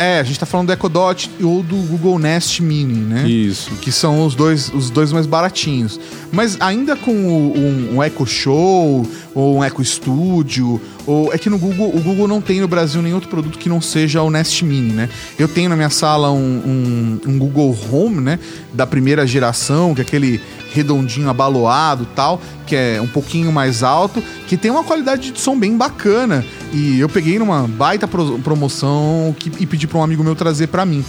É, 0.02 0.18
a 0.18 0.22
gente 0.22 0.40
tá 0.40 0.46
falando 0.46 0.68
do 0.68 0.72
Echo 0.72 0.88
Dot 0.88 1.30
ou 1.42 1.62
do 1.62 1.76
Google 1.76 2.18
Nest 2.18 2.62
Mini, 2.62 2.94
né? 3.00 3.28
Isso. 3.28 3.70
Que 3.82 3.92
são 3.92 4.24
os 4.24 4.34
dois, 4.34 4.72
os 4.72 4.88
dois 4.88 5.12
mais 5.12 5.26
baratinhos. 5.26 6.00
Mas 6.32 6.56
ainda 6.58 6.96
com 6.96 7.12
o- 7.12 7.54
um, 7.58 7.96
um 7.96 8.02
Echo 8.02 8.24
Show 8.24 9.06
ou 9.34 9.58
um 9.58 9.62
Echo 9.64 9.84
Studio, 9.84 10.80
ou 11.06 11.32
é 11.34 11.36
que 11.38 11.50
no 11.50 11.58
Google, 11.58 11.94
o 11.94 12.00
Google 12.00 12.26
não 12.26 12.40
tem 12.40 12.60
no 12.62 12.68
Brasil 12.68 13.02
nenhum 13.02 13.16
outro 13.16 13.28
produto 13.28 13.58
que 13.58 13.68
não 13.68 13.80
seja 13.80 14.22
o 14.22 14.30
Nest 14.30 14.64
Mini, 14.64 14.92
né? 14.92 15.08
Eu 15.38 15.46
tenho 15.48 15.68
na 15.68 15.76
minha 15.76 15.90
sala 15.90 16.30
um, 16.32 16.38
um- 16.38 17.20
um 17.32 17.38
Google 17.38 17.76
Home, 17.92 18.20
né? 18.22 18.38
Da 18.72 18.86
primeira 18.86 19.26
geração, 19.26 19.94
que 19.94 20.00
é 20.00 20.04
aquele 20.04 20.40
redondinho 20.72 21.28
abaloado 21.28 22.06
tal, 22.14 22.40
que 22.66 22.76
é 22.76 23.00
um 23.02 23.06
pouquinho 23.06 23.52
mais 23.52 23.82
alto, 23.82 24.22
que 24.46 24.56
tem 24.56 24.70
uma 24.70 24.84
qualidade 24.84 25.30
de 25.32 25.40
som 25.40 25.58
bem 25.58 25.76
bacana. 25.76 26.44
E 26.72 26.98
eu 27.00 27.08
peguei 27.08 27.38
numa 27.38 27.66
baita 27.68 28.06
pro- 28.08 28.38
promoção 28.38 29.34
que- 29.38 29.52
e 29.58 29.66
pedi 29.66 29.86
para 29.86 29.98
um 29.98 30.02
amigo 30.02 30.22
meu 30.22 30.34
trazer 30.36 30.68
para 30.68 30.86
mim. 30.86 31.04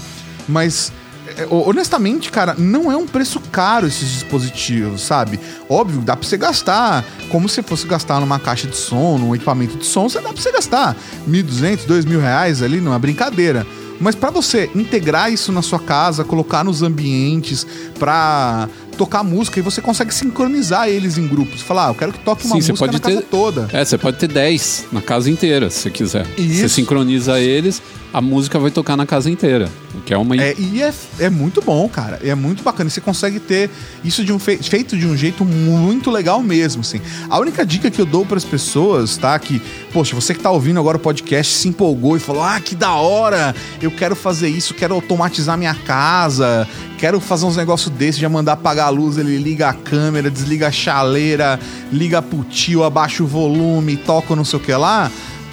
Mas 0.47 0.91
é, 1.38 1.47
honestamente, 1.50 2.30
cara, 2.32 2.56
não 2.58 2.91
é 2.91 2.97
um 2.97 3.06
preço 3.08 3.39
caro 3.52 3.88
esses 3.88 4.10
dispositivos, 4.12 5.02
sabe? 5.02 5.39
Óbvio, 5.69 6.02
dá 6.02 6.15
pra 6.17 6.28
você 6.28 6.36
gastar, 6.36 7.06
como 7.30 7.47
se 7.47 7.62
fosse 7.62 7.88
gastar 7.88 8.19
numa 8.19 8.38
caixa 8.39 8.67
de 8.67 8.76
som, 8.76 9.17
num 9.17 9.34
equipamento 9.36 9.78
de 9.78 9.86
som, 9.86 10.10
você 10.10 10.19
dá 10.19 10.30
pra 10.34 10.41
você 10.41 10.52
gastar 10.52 10.95
1.200, 11.30 11.86
2.000 11.86 12.19
reais 12.19 12.62
ali 12.62 12.82
numa 12.82 13.00
brincadeira. 13.00 13.65
Mas 14.00 14.15
pra 14.15 14.32
você 14.32 14.67
integrar 14.76 15.32
isso 15.32 15.52
na 15.52 15.62
sua 15.62 15.78
casa, 15.80 16.24
colocar 16.24 16.63
nos 16.63 16.82
ambientes, 16.82 17.67
pra 18.00 18.67
tocar 19.02 19.24
música 19.24 19.58
e 19.58 19.64
você 19.64 19.82
consegue 19.82 20.14
sincronizar 20.14 20.88
eles 20.88 21.18
em 21.18 21.28
grupos. 21.28 21.60
Falar, 21.62 21.88
ah, 21.88 21.90
eu 21.90 21.96
quero 21.96 22.14
que 22.14 22.20
toque 22.20 22.46
uma 22.46 22.62
Sim, 22.62 22.72
música 22.72 22.86
na 22.86 23.00
casa 23.00 23.16
ter- 23.22 23.28
toda. 23.28 23.68
É, 23.74 23.84
você 23.84 23.98
pode 23.98 24.18
ter 24.18 24.28
10 24.28 24.86
na 24.92 25.02
casa 25.02 25.28
inteira, 25.28 25.72
se 25.72 25.80
você 25.80 25.90
quiser. 25.90 26.28
Isso. 26.38 26.60
Você 26.60 26.70
sincroniza 26.70 27.40
eles, 27.40 27.82
a 28.13 28.19
música 28.19 28.60
vai 28.60 28.69
tocar 28.71 28.97
na 28.97 29.06
casa 29.06 29.30
inteira. 29.30 29.69
O 29.95 30.02
que 30.02 30.13
é 30.13 30.17
uma. 30.17 30.36
É, 30.36 30.56
e 30.58 30.82
é, 30.82 30.93
é 31.19 31.30
muito 31.30 31.62
bom, 31.62 31.88
cara. 31.88 32.19
É 32.24 32.34
muito 32.36 32.63
bacana. 32.63 32.88
E 32.88 32.91
você 32.91 33.00
consegue 33.02 33.39
ter 33.39 33.69
isso 34.04 34.24
de 34.24 34.32
um 34.34 34.39
fei- 34.39 34.58
feito 34.58 34.97
de 34.97 35.06
um 35.06 35.15
jeito 35.15 35.45
muito 35.45 36.10
legal 36.12 36.41
mesmo, 36.41 36.82
assim. 36.82 37.00
A 37.30 37.39
única 37.39 37.65
dica 37.65 37.89
que 37.91 38.00
eu 38.00 38.06
dou 38.06 38.26
para 38.26 38.38
as 38.38 38.43
pessoas, 38.45 39.17
tá? 39.17 39.38
Que, 39.39 39.62
poxa, 39.93 40.15
você 40.15 40.34
que 40.34 40.39
tá 40.41 40.50
ouvindo 40.52 40.80
agora 40.80 40.97
o 40.97 41.00
podcast 41.00 41.54
se 41.54 41.67
empolgou 41.67 42.17
e 42.17 42.19
falou: 42.19 42.43
ah, 42.43 42.60
que 42.60 42.76
da 42.76 42.93
hora! 42.95 43.56
Eu 43.82 43.91
quero 43.91 44.15
fazer 44.15 44.50
isso, 44.50 44.74
quero 44.74 44.93
automatizar 44.93 45.58
minha 45.58 45.76
casa, 45.76 46.67
quero 46.97 47.19
fazer 47.19 47.45
uns 47.45 47.58
negócios 47.58 47.93
desses, 47.93 48.19
já 48.19 48.30
mandar 48.30 48.54
apagar 48.54 48.88
a 48.88 48.89
luz, 48.89 49.17
ele 49.17 49.38
liga 49.38 49.69
a 49.69 49.74
câmera, 49.74 50.30
desliga 50.30 50.67
a 50.67 50.71
chaleira, 50.71 51.60
liga 51.91 52.21
pro 52.21 52.43
tio, 52.43 52.84
abaixa 52.84 53.24
o 53.24 53.28
volume, 53.28 53.95
toca 53.97 54.36
não 54.36 54.43
sei 54.45 54.58
o 54.60 54.62
que 54.62 54.74
lá. 54.74 55.12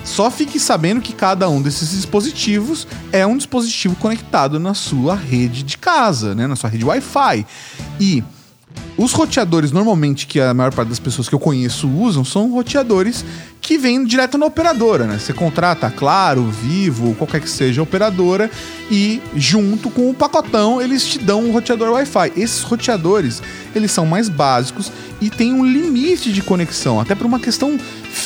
Só 0.08 0.30
fique 0.30 0.58
sabendo 0.58 1.00
que 1.00 1.12
cada 1.12 1.48
um 1.48 1.60
desses 1.60 1.90
dispositivos 1.90 2.88
é 3.12 3.26
um 3.26 3.36
dispositivo 3.36 3.94
conectado 3.96 4.58
na 4.58 4.72
sua 4.72 5.14
rede 5.14 5.62
de 5.62 5.76
casa, 5.76 6.34
né? 6.34 6.46
Na 6.46 6.56
sua 6.56 6.70
rede 6.70 6.84
Wi-Fi. 6.84 7.46
E 8.00 8.24
os 8.96 9.12
roteadores, 9.12 9.70
normalmente, 9.70 10.26
que 10.26 10.40
a 10.40 10.52
maior 10.52 10.72
parte 10.74 10.88
das 10.88 10.98
pessoas 10.98 11.28
que 11.28 11.34
eu 11.34 11.38
conheço 11.38 11.88
usam, 11.88 12.24
são 12.24 12.50
roteadores 12.50 13.24
que 13.60 13.76
vêm 13.78 14.04
direto 14.04 14.38
na 14.38 14.46
operadora, 14.46 15.06
né? 15.06 15.18
Você 15.18 15.32
contrata 15.32 15.90
Claro, 15.90 16.44
Vivo, 16.44 17.14
qualquer 17.14 17.40
que 17.40 17.50
seja 17.50 17.80
a 17.80 17.84
operadora, 17.84 18.50
e 18.90 19.20
junto 19.36 19.90
com 19.90 20.10
o 20.10 20.14
pacotão 20.14 20.80
eles 20.80 21.06
te 21.06 21.18
dão 21.18 21.44
um 21.44 21.52
roteador 21.52 21.92
Wi-Fi. 21.92 22.32
Esses 22.34 22.62
roteadores, 22.62 23.42
eles 23.74 23.92
são 23.92 24.06
mais 24.06 24.28
básicos 24.28 24.90
e 25.20 25.28
tem 25.28 25.52
um 25.52 25.64
limite 25.64 26.32
de 26.32 26.42
conexão, 26.42 26.98
até 26.98 27.14
por 27.14 27.26
uma 27.26 27.38
questão 27.38 27.78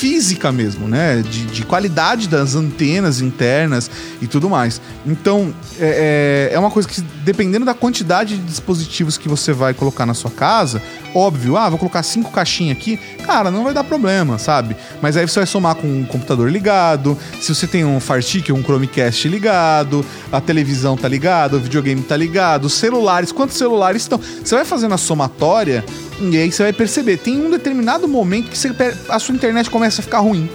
física 0.03 0.51
mesmo, 0.51 0.88
né? 0.88 1.23
De, 1.23 1.47
de 1.47 1.65
qualidade 1.65 2.27
das 2.27 2.57
antenas 2.57 3.21
internas 3.21 3.88
e 4.21 4.27
tudo 4.27 4.51
mais. 4.51 4.81
Então, 5.07 5.55
é, 5.79 6.49
é 6.51 6.55
é 6.55 6.59
uma 6.59 6.73
coisa 6.73 6.88
que, 6.88 7.01
dependendo 7.25 7.65
da 7.65 7.73
quantidade 7.73 8.37
de 8.37 8.43
dispositivos 8.43 9.17
que 9.17 9.29
você 9.29 9.53
vai 9.53 9.73
colocar 9.73 10.05
na 10.05 10.12
sua 10.12 10.31
casa, 10.31 10.83
óbvio, 11.15 11.57
ah, 11.57 11.69
vou 11.69 11.79
colocar 11.79 12.03
cinco 12.03 12.33
caixinhas 12.33 12.77
aqui, 12.77 12.99
cara, 13.25 13.49
não 13.49 13.62
vai 13.62 13.73
dar 13.73 13.85
problema, 13.85 14.38
sabe? 14.38 14.77
Mas 15.01 15.17
aí 15.17 15.27
você 15.27 15.38
vai 15.38 15.47
somar 15.47 15.77
com 15.77 15.87
um 15.87 16.05
computador 16.05 16.51
ligado, 16.51 17.17
se 17.41 17.55
você 17.55 17.69
tem 17.69 17.85
um 17.85 18.01
Fire 18.01 18.23
Stick, 18.23 18.51
um 18.51 18.62
Chromecast 18.62 19.29
ligado, 19.29 20.05
a 20.33 20.41
televisão 20.41 20.97
tá 20.97 21.07
ligada, 21.07 21.57
o 21.57 21.61
videogame 21.61 22.03
tá 22.03 22.17
ligado, 22.17 22.65
os 22.65 22.73
celulares, 22.75 23.31
quantos 23.31 23.57
celulares 23.57 24.03
estão? 24.03 24.19
Você 24.19 24.55
vai 24.55 24.65
fazendo 24.65 24.95
a 24.95 24.99
somatória 24.99 25.85
e 26.31 26.37
aí 26.37 26.53
você 26.53 26.63
vai 26.63 26.73
perceber, 26.73 27.17
tem 27.19 27.45
um 27.45 27.51
determinado 27.51 28.07
momento 28.07 28.51
que 28.51 28.59
você 28.59 28.71
a 29.09 29.19
sua 29.19 29.35
internet 29.35 29.69
começa 29.71 30.01
a 30.01 30.05
ficar 30.05 30.21
ruim. 30.21 30.49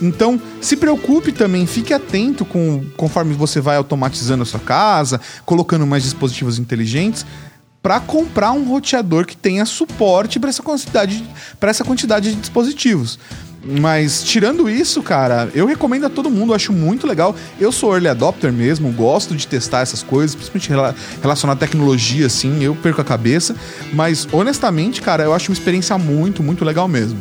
Então, 0.00 0.40
se 0.60 0.76
preocupe 0.76 1.30
também, 1.30 1.64
fique 1.64 1.94
atento 1.94 2.44
com 2.44 2.84
conforme 2.96 3.34
você 3.34 3.60
vai 3.60 3.76
automatizando 3.76 4.42
a 4.42 4.46
sua 4.46 4.58
casa, 4.58 5.20
colocando 5.44 5.86
mais 5.86 6.02
dispositivos 6.02 6.58
inteligentes, 6.58 7.24
para 7.80 8.00
comprar 8.00 8.52
um 8.52 8.64
roteador 8.64 9.26
que 9.26 9.36
tenha 9.36 9.64
suporte 9.64 10.40
para 10.40 10.50
essa 10.50 10.62
quantidade, 10.62 11.24
para 11.58 11.70
essa 11.70 11.84
quantidade 11.84 12.30
de 12.30 12.40
dispositivos. 12.40 13.18
Mas 13.64 14.22
tirando 14.24 14.68
isso, 14.68 15.02
cara, 15.02 15.48
eu 15.54 15.66
recomendo 15.66 16.06
a 16.06 16.10
todo 16.10 16.28
mundo, 16.30 16.52
acho 16.52 16.72
muito 16.72 17.06
legal. 17.06 17.34
Eu 17.60 17.70
sou 17.70 17.92
early 17.92 18.08
adopter 18.08 18.52
mesmo, 18.52 18.90
gosto 18.92 19.34
de 19.36 19.46
testar 19.46 19.80
essas 19.80 20.02
coisas, 20.02 20.34
principalmente 20.34 20.68
rela- 20.68 20.94
relacionado 21.22 21.56
à 21.56 21.60
tecnologia, 21.60 22.26
assim, 22.26 22.62
eu 22.62 22.74
perco 22.74 23.00
a 23.00 23.04
cabeça. 23.04 23.54
Mas 23.92 24.26
honestamente, 24.32 25.00
cara, 25.00 25.22
eu 25.22 25.32
acho 25.32 25.50
uma 25.50 25.54
experiência 25.54 25.96
muito, 25.96 26.42
muito 26.42 26.64
legal 26.64 26.88
mesmo. 26.88 27.18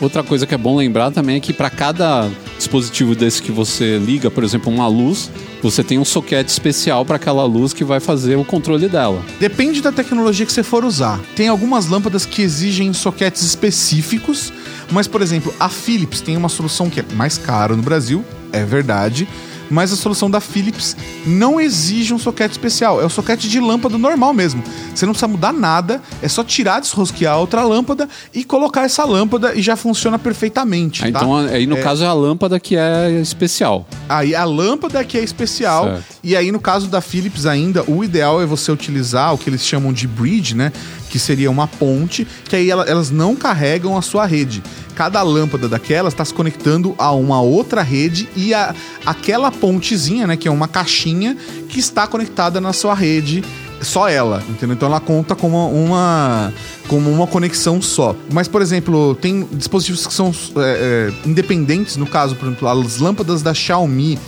Outra 0.00 0.24
coisa 0.24 0.44
que 0.44 0.52
é 0.54 0.58
bom 0.58 0.76
lembrar 0.76 1.12
também 1.12 1.36
é 1.36 1.40
que 1.40 1.52
para 1.52 1.70
cada 1.70 2.28
dispositivo 2.58 3.14
desse 3.14 3.40
que 3.40 3.52
você 3.52 3.96
liga, 3.98 4.28
por 4.30 4.42
exemplo, 4.42 4.72
uma 4.72 4.88
luz, 4.88 5.30
você 5.62 5.84
tem 5.84 5.98
um 5.98 6.04
soquete 6.04 6.50
especial 6.50 7.04
para 7.04 7.16
aquela 7.16 7.44
luz 7.44 7.72
que 7.72 7.84
vai 7.84 8.00
fazer 8.00 8.36
o 8.36 8.44
controle 8.44 8.88
dela. 8.88 9.22
Depende 9.38 9.80
da 9.80 9.92
tecnologia 9.92 10.44
que 10.44 10.52
você 10.52 10.62
for 10.64 10.84
usar. 10.84 11.20
Tem 11.36 11.46
algumas 11.48 11.86
lâmpadas 11.86 12.26
que 12.26 12.42
exigem 12.42 12.92
soquetes 12.92 13.42
específicos, 13.42 14.52
mas, 14.90 15.06
por 15.06 15.22
exemplo, 15.22 15.54
a 15.58 15.68
Philips 15.68 16.20
tem 16.20 16.36
uma 16.36 16.48
solução 16.48 16.88
que 16.90 17.00
é 17.00 17.04
mais 17.14 17.38
cara 17.38 17.74
no 17.76 17.82
Brasil, 17.82 18.24
é 18.52 18.64
verdade, 18.64 19.28
mas 19.70 19.92
a 19.92 19.96
solução 19.96 20.30
da 20.30 20.40
Philips 20.40 20.96
não 21.26 21.60
exige 21.60 22.12
um 22.14 22.18
soquete 22.18 22.52
especial. 22.52 23.00
É 23.00 23.04
o 23.04 23.10
soquete 23.10 23.48
de 23.48 23.58
lâmpada 23.60 23.96
normal 23.98 24.32
mesmo. 24.32 24.62
Você 24.94 25.06
não 25.06 25.12
precisa 25.12 25.28
mudar 25.28 25.52
nada, 25.52 26.00
é 26.22 26.28
só 26.28 26.44
tirar, 26.44 26.80
desrosquear 26.80 27.34
a 27.34 27.38
outra 27.38 27.62
lâmpada 27.64 28.08
e 28.32 28.44
colocar 28.44 28.84
essa 28.84 29.04
lâmpada 29.04 29.54
e 29.54 29.62
já 29.62 29.76
funciona 29.76 30.18
perfeitamente. 30.18 31.02
Ah, 31.02 31.10
tá? 31.10 31.18
Então, 31.18 31.36
aí 31.36 31.66
no 31.66 31.76
caso 31.78 32.04
é 32.04 32.06
a 32.06 32.12
lâmpada 32.12 32.60
que 32.60 32.76
é 32.76 33.10
especial. 33.20 33.86
Aí 34.08 34.34
a 34.34 34.44
lâmpada 34.44 35.02
que 35.04 35.18
é 35.18 35.24
especial. 35.24 35.84
Certo. 35.84 36.04
E 36.22 36.36
aí, 36.36 36.50
no 36.50 36.60
caso 36.60 36.88
da 36.88 37.00
Philips 37.00 37.44
ainda, 37.44 37.84
o 37.86 38.02
ideal 38.02 38.40
é 38.40 38.46
você 38.46 38.72
utilizar 38.72 39.34
o 39.34 39.38
que 39.38 39.50
eles 39.50 39.64
chamam 39.64 39.92
de 39.92 40.06
bridge, 40.06 40.54
né? 40.54 40.72
Que 41.14 41.18
seria 41.20 41.48
uma 41.48 41.68
ponte, 41.68 42.26
que 42.48 42.56
aí 42.56 42.68
ela- 42.68 42.82
elas 42.88 43.08
não 43.08 43.36
carregam 43.36 43.96
a 43.96 44.02
sua 44.02 44.26
rede. 44.26 44.60
Cada 44.96 45.22
lâmpada 45.22 45.68
daquelas 45.68 46.12
está 46.12 46.24
se 46.24 46.34
conectando 46.34 46.92
a 46.98 47.12
uma 47.12 47.40
outra 47.40 47.82
rede 47.82 48.28
e 48.34 48.52
a, 48.52 48.74
aquela 49.06 49.48
pontezinha, 49.52 50.26
né? 50.26 50.36
Que 50.36 50.48
é 50.48 50.50
uma 50.50 50.66
caixinha 50.66 51.36
que 51.68 51.78
está 51.78 52.04
conectada 52.08 52.60
na 52.60 52.72
sua 52.72 52.94
rede. 52.94 53.44
Só 53.80 54.08
ela, 54.08 54.42
entendeu? 54.48 54.74
Então 54.74 54.88
ela 54.88 54.98
conta 54.98 55.36
como 55.36 55.70
uma, 55.70 56.52
como 56.88 57.08
uma 57.12 57.28
conexão 57.28 57.80
só. 57.80 58.16
Mas, 58.32 58.48
por 58.48 58.60
exemplo, 58.60 59.14
tem 59.14 59.46
dispositivos 59.52 60.08
que 60.08 60.14
são 60.14 60.34
é, 60.56 61.12
é, 61.24 61.28
independentes, 61.28 61.96
no 61.96 62.06
caso, 62.08 62.34
por 62.34 62.46
exemplo, 62.48 62.66
as 62.66 62.98
lâmpadas 62.98 63.40
da 63.40 63.54
Xiaomi, 63.54 64.18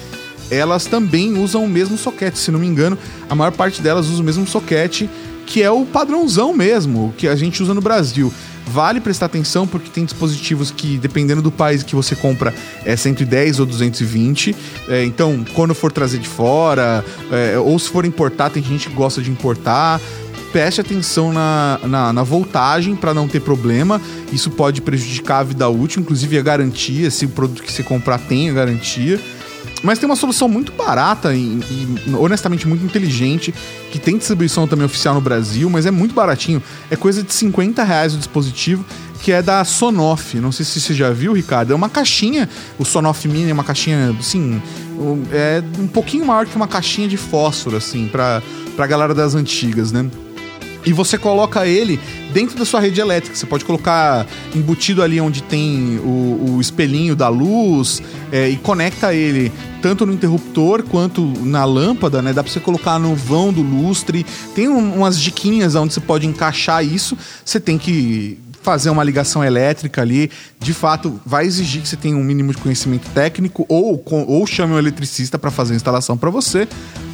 elas 0.52 0.84
também 0.86 1.36
usam 1.36 1.64
o 1.64 1.68
mesmo 1.68 1.98
soquete, 1.98 2.38
se 2.38 2.52
não 2.52 2.60
me 2.60 2.68
engano, 2.68 2.96
a 3.28 3.34
maior 3.34 3.50
parte 3.50 3.82
delas 3.82 4.06
usa 4.06 4.22
o 4.22 4.24
mesmo 4.24 4.46
soquete, 4.46 5.10
que 5.46 5.62
é 5.62 5.70
o 5.70 5.86
padrãozão 5.86 6.52
mesmo, 6.52 7.14
que 7.16 7.28
a 7.28 7.36
gente 7.36 7.62
usa 7.62 7.72
no 7.72 7.80
Brasil. 7.80 8.32
Vale 8.66 9.00
prestar 9.00 9.26
atenção 9.26 9.64
porque 9.64 9.88
tem 9.88 10.04
dispositivos 10.04 10.72
que, 10.72 10.98
dependendo 10.98 11.40
do 11.40 11.52
país 11.52 11.84
que 11.84 11.94
você 11.94 12.16
compra, 12.16 12.52
é 12.84 12.96
110 12.96 13.60
ou 13.60 13.66
220. 13.66 14.56
É, 14.88 15.04
então, 15.04 15.44
quando 15.54 15.72
for 15.72 15.92
trazer 15.92 16.18
de 16.18 16.28
fora, 16.28 17.04
é, 17.30 17.56
ou 17.58 17.78
se 17.78 17.88
for 17.88 18.04
importar, 18.04 18.50
tem 18.50 18.62
gente 18.62 18.88
que 18.88 18.94
gosta 18.94 19.22
de 19.22 19.30
importar. 19.30 20.00
Preste 20.50 20.80
atenção 20.80 21.32
na, 21.32 21.78
na, 21.84 22.12
na 22.12 22.22
voltagem 22.24 22.96
para 22.96 23.14
não 23.14 23.28
ter 23.28 23.40
problema. 23.40 24.00
Isso 24.32 24.50
pode 24.50 24.80
prejudicar 24.80 25.40
a 25.40 25.44
vida 25.44 25.68
útil, 25.68 26.00
inclusive 26.00 26.36
a 26.36 26.42
garantia, 26.42 27.08
se 27.10 27.24
o 27.24 27.28
produto 27.28 27.62
que 27.62 27.70
você 27.70 27.84
comprar 27.84 28.18
tem 28.18 28.50
a 28.50 28.52
garantia. 28.52 29.20
Mas 29.82 29.98
tem 29.98 30.08
uma 30.08 30.16
solução 30.16 30.48
muito 30.48 30.72
barata 30.72 31.34
e, 31.34 31.40
e, 31.40 32.14
honestamente 32.14 32.66
muito 32.66 32.84
inteligente, 32.84 33.54
que 33.90 33.98
tem 33.98 34.16
distribuição 34.16 34.66
também 34.66 34.86
oficial 34.86 35.14
no 35.14 35.20
Brasil, 35.20 35.68
mas 35.68 35.86
é 35.86 35.90
muito 35.90 36.14
baratinho. 36.14 36.62
É 36.90 36.96
coisa 36.96 37.22
de 37.22 37.32
50 37.32 37.82
reais 37.84 38.14
o 38.14 38.18
dispositivo, 38.18 38.84
que 39.22 39.32
é 39.32 39.42
da 39.42 39.64
Sonoff. 39.64 40.38
Não 40.40 40.50
sei 40.50 40.64
se 40.64 40.80
você 40.80 40.94
já 40.94 41.10
viu, 41.10 41.32
Ricardo. 41.32 41.72
É 41.72 41.76
uma 41.76 41.88
caixinha, 41.88 42.48
o 42.78 42.84
Sonoff 42.84 43.26
Mini 43.28 43.50
é 43.50 43.52
uma 43.52 43.64
caixinha, 43.64 44.14
assim, 44.18 44.60
é 45.32 45.62
um 45.78 45.86
pouquinho 45.86 46.24
maior 46.24 46.46
que 46.46 46.56
uma 46.56 46.68
caixinha 46.68 47.06
de 47.06 47.16
fósforo, 47.16 47.76
assim, 47.76 48.08
pra, 48.08 48.42
pra 48.74 48.86
galera 48.86 49.14
das 49.14 49.34
antigas, 49.34 49.92
né? 49.92 50.08
E 50.86 50.92
você 50.92 51.18
coloca 51.18 51.66
ele 51.66 51.98
dentro 52.32 52.56
da 52.56 52.64
sua 52.64 52.78
rede 52.80 53.00
elétrica. 53.00 53.34
Você 53.36 53.44
pode 53.44 53.64
colocar 53.64 54.24
embutido 54.54 55.02
ali 55.02 55.20
onde 55.20 55.42
tem 55.42 55.98
o, 55.98 56.54
o 56.56 56.60
espelhinho 56.60 57.16
da 57.16 57.28
luz 57.28 58.00
é, 58.30 58.48
e 58.48 58.56
conecta 58.56 59.12
ele 59.12 59.52
tanto 59.82 60.06
no 60.06 60.12
interruptor 60.12 60.84
quanto 60.84 61.22
na 61.44 61.64
lâmpada, 61.64 62.22
né? 62.22 62.32
Dá 62.32 62.42
pra 62.42 62.52
você 62.52 62.60
colocar 62.60 62.98
no 62.98 63.14
vão 63.16 63.52
do 63.52 63.62
lustre. 63.62 64.24
Tem 64.54 64.68
um- 64.68 64.94
umas 64.98 65.20
diquinhas 65.20 65.74
onde 65.74 65.92
você 65.92 66.00
pode 66.00 66.26
encaixar 66.26 66.84
isso. 66.84 67.16
Você 67.44 67.58
tem 67.58 67.76
que 67.76 68.38
fazer 68.62 68.90
uma 68.90 69.04
ligação 69.04 69.44
elétrica 69.44 70.02
ali, 70.02 70.28
de 70.58 70.74
fato, 70.74 71.20
vai 71.24 71.46
exigir 71.46 71.82
que 71.82 71.88
você 71.88 71.96
tenha 71.96 72.16
um 72.16 72.24
mínimo 72.24 72.50
de 72.52 72.58
conhecimento 72.58 73.08
técnico 73.10 73.64
ou, 73.68 74.02
ou 74.26 74.44
chame 74.44 74.72
um 74.72 74.78
eletricista 74.78 75.38
para 75.38 75.52
fazer 75.52 75.74
a 75.74 75.76
instalação 75.76 76.16
para 76.16 76.30
você. 76.30 76.66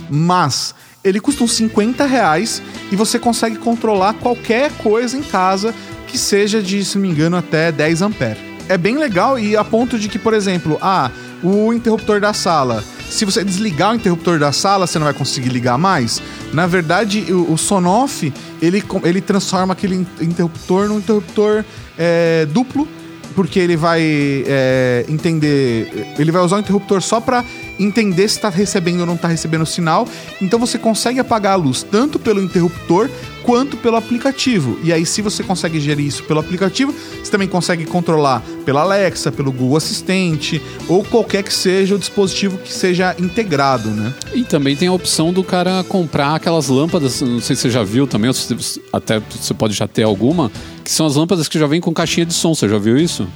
Mas 0.09 0.75
ele 1.05 1.21
custa 1.21 1.43
uns 1.45 1.53
50 1.55 2.05
reais 2.07 2.63
e 2.91 2.97
você 2.97 3.19
consegue 3.19 3.57
controlar 3.57 4.15
qualquer 4.15 4.71
coisa 4.79 5.17
em 5.17 5.23
casa 5.23 5.75
que 6.07 6.17
seja 6.17 6.63
de, 6.63 6.85
se 6.85 6.97
não 6.97 7.03
me 7.03 7.09
engano, 7.11 7.37
até 7.37 7.73
10 7.73 8.03
amperes. 8.03 8.43
É 8.69 8.79
bem 8.79 8.97
legal 8.97 9.39
e 9.39 9.57
a 9.57 9.65
ponto 9.65 9.99
de 9.99 10.09
que, 10.09 10.19
por 10.19 10.35
exemplo, 10.35 10.79
ah, 10.81 11.11
o 11.43 11.73
interruptor 11.73 12.21
da 12.21 12.33
sala. 12.33 12.85
Se 13.11 13.25
você 13.25 13.45
desligar 13.45 13.93
o 13.93 13.97
interruptor 13.97 14.39
da 14.39 14.53
sala, 14.53 14.87
você 14.87 14.99
não 14.99 15.05
vai 15.05 15.13
conseguir 15.15 15.49
ligar 15.51 15.77
mais. 15.77 16.23
Na 16.53 16.67
verdade, 16.67 17.27
o, 17.33 17.53
o 17.53 17.59
Sonoff, 17.59 18.33
ele, 18.61 18.83
ele 19.05 19.21
transforma 19.21 19.73
aquele 19.73 19.97
in- 19.97 20.07
interruptor 20.21 20.89
num 20.89 20.99
interruptor 20.99 21.65
é, 21.99 22.47
duplo 22.51 22.89
porque 23.35 23.59
ele 23.59 23.77
vai 23.77 24.01
é, 24.47 25.05
entender. 25.09 26.15
Ele 26.19 26.31
vai 26.31 26.43
usar 26.43 26.57
o 26.57 26.61
interruptor 26.61 27.01
só 27.03 27.21
para 27.21 27.45
entender 27.83 28.29
se 28.29 28.37
está 28.37 28.49
recebendo 28.49 29.01
ou 29.01 29.07
não 29.07 29.15
está 29.15 29.29
recebendo 29.29 29.63
o 29.63 29.67
sinal. 29.67 30.07
Então 30.41 30.59
você 30.59 30.79
consegue 30.79 31.21
apagar 31.21 31.55
a 31.55 31.57
luz 31.57 31.83
tanto 31.83 32.19
pelo 32.19 32.43
interruptor 32.43 33.09
quanto 33.43 33.77
pelo 33.77 33.97
aplicativo. 33.97 34.79
E 34.83 34.93
aí, 34.93 35.05
se 35.05 35.21
você 35.21 35.43
consegue 35.43 35.81
gerir 35.81 36.07
isso 36.07 36.23
pelo 36.25 36.41
aplicativo, 36.41 36.95
você 37.23 37.31
também 37.31 37.49
consegue 37.49 37.85
controlar 37.85 38.43
pela 38.65 38.83
Alexa, 38.83 39.33
pelo 39.33 39.53
Google 39.53 39.77
Assistente 39.77 40.63
ou 40.89 41.05
qualquer 41.05 41.43
que 41.43 41.53
seja 41.53 41.95
o 41.95 41.99
dispositivo 41.99 42.59
que 42.59 42.73
seja 42.73 43.15
integrado, 43.19 43.91
né? 43.91 44.15
E 44.33 44.45
também 44.45 44.77
tem 44.77 44.89
a 44.89 44.93
opção 44.93 45.33
do 45.33 45.43
cara 45.43 45.85
comprar 45.85 46.37
aquelas 46.37 46.69
lâmpadas, 46.69 47.21
não 47.21 47.41
sei 47.41 47.57
se 47.57 47.63
você 47.63 47.71
já 47.71 47.83
viu 47.83 48.07
também, 48.07 48.31
até 48.93 49.21
você 49.21 49.55
pode 49.55 49.75
já 49.75 49.89
ter 49.89 50.05
alguma, 50.05 50.51
que 50.85 50.91
são 50.91 51.07
as 51.07 51.17
lâmpadas 51.17 51.49
que 51.49 51.59
já 51.59 51.67
vêm 51.67 51.81
com 51.81 51.93
caixinha 51.93 52.27
de 52.27 52.35
som, 52.35 52.55
você 52.55 52.69
já 52.69 52.79
viu 52.79 52.97
isso? 52.97 53.27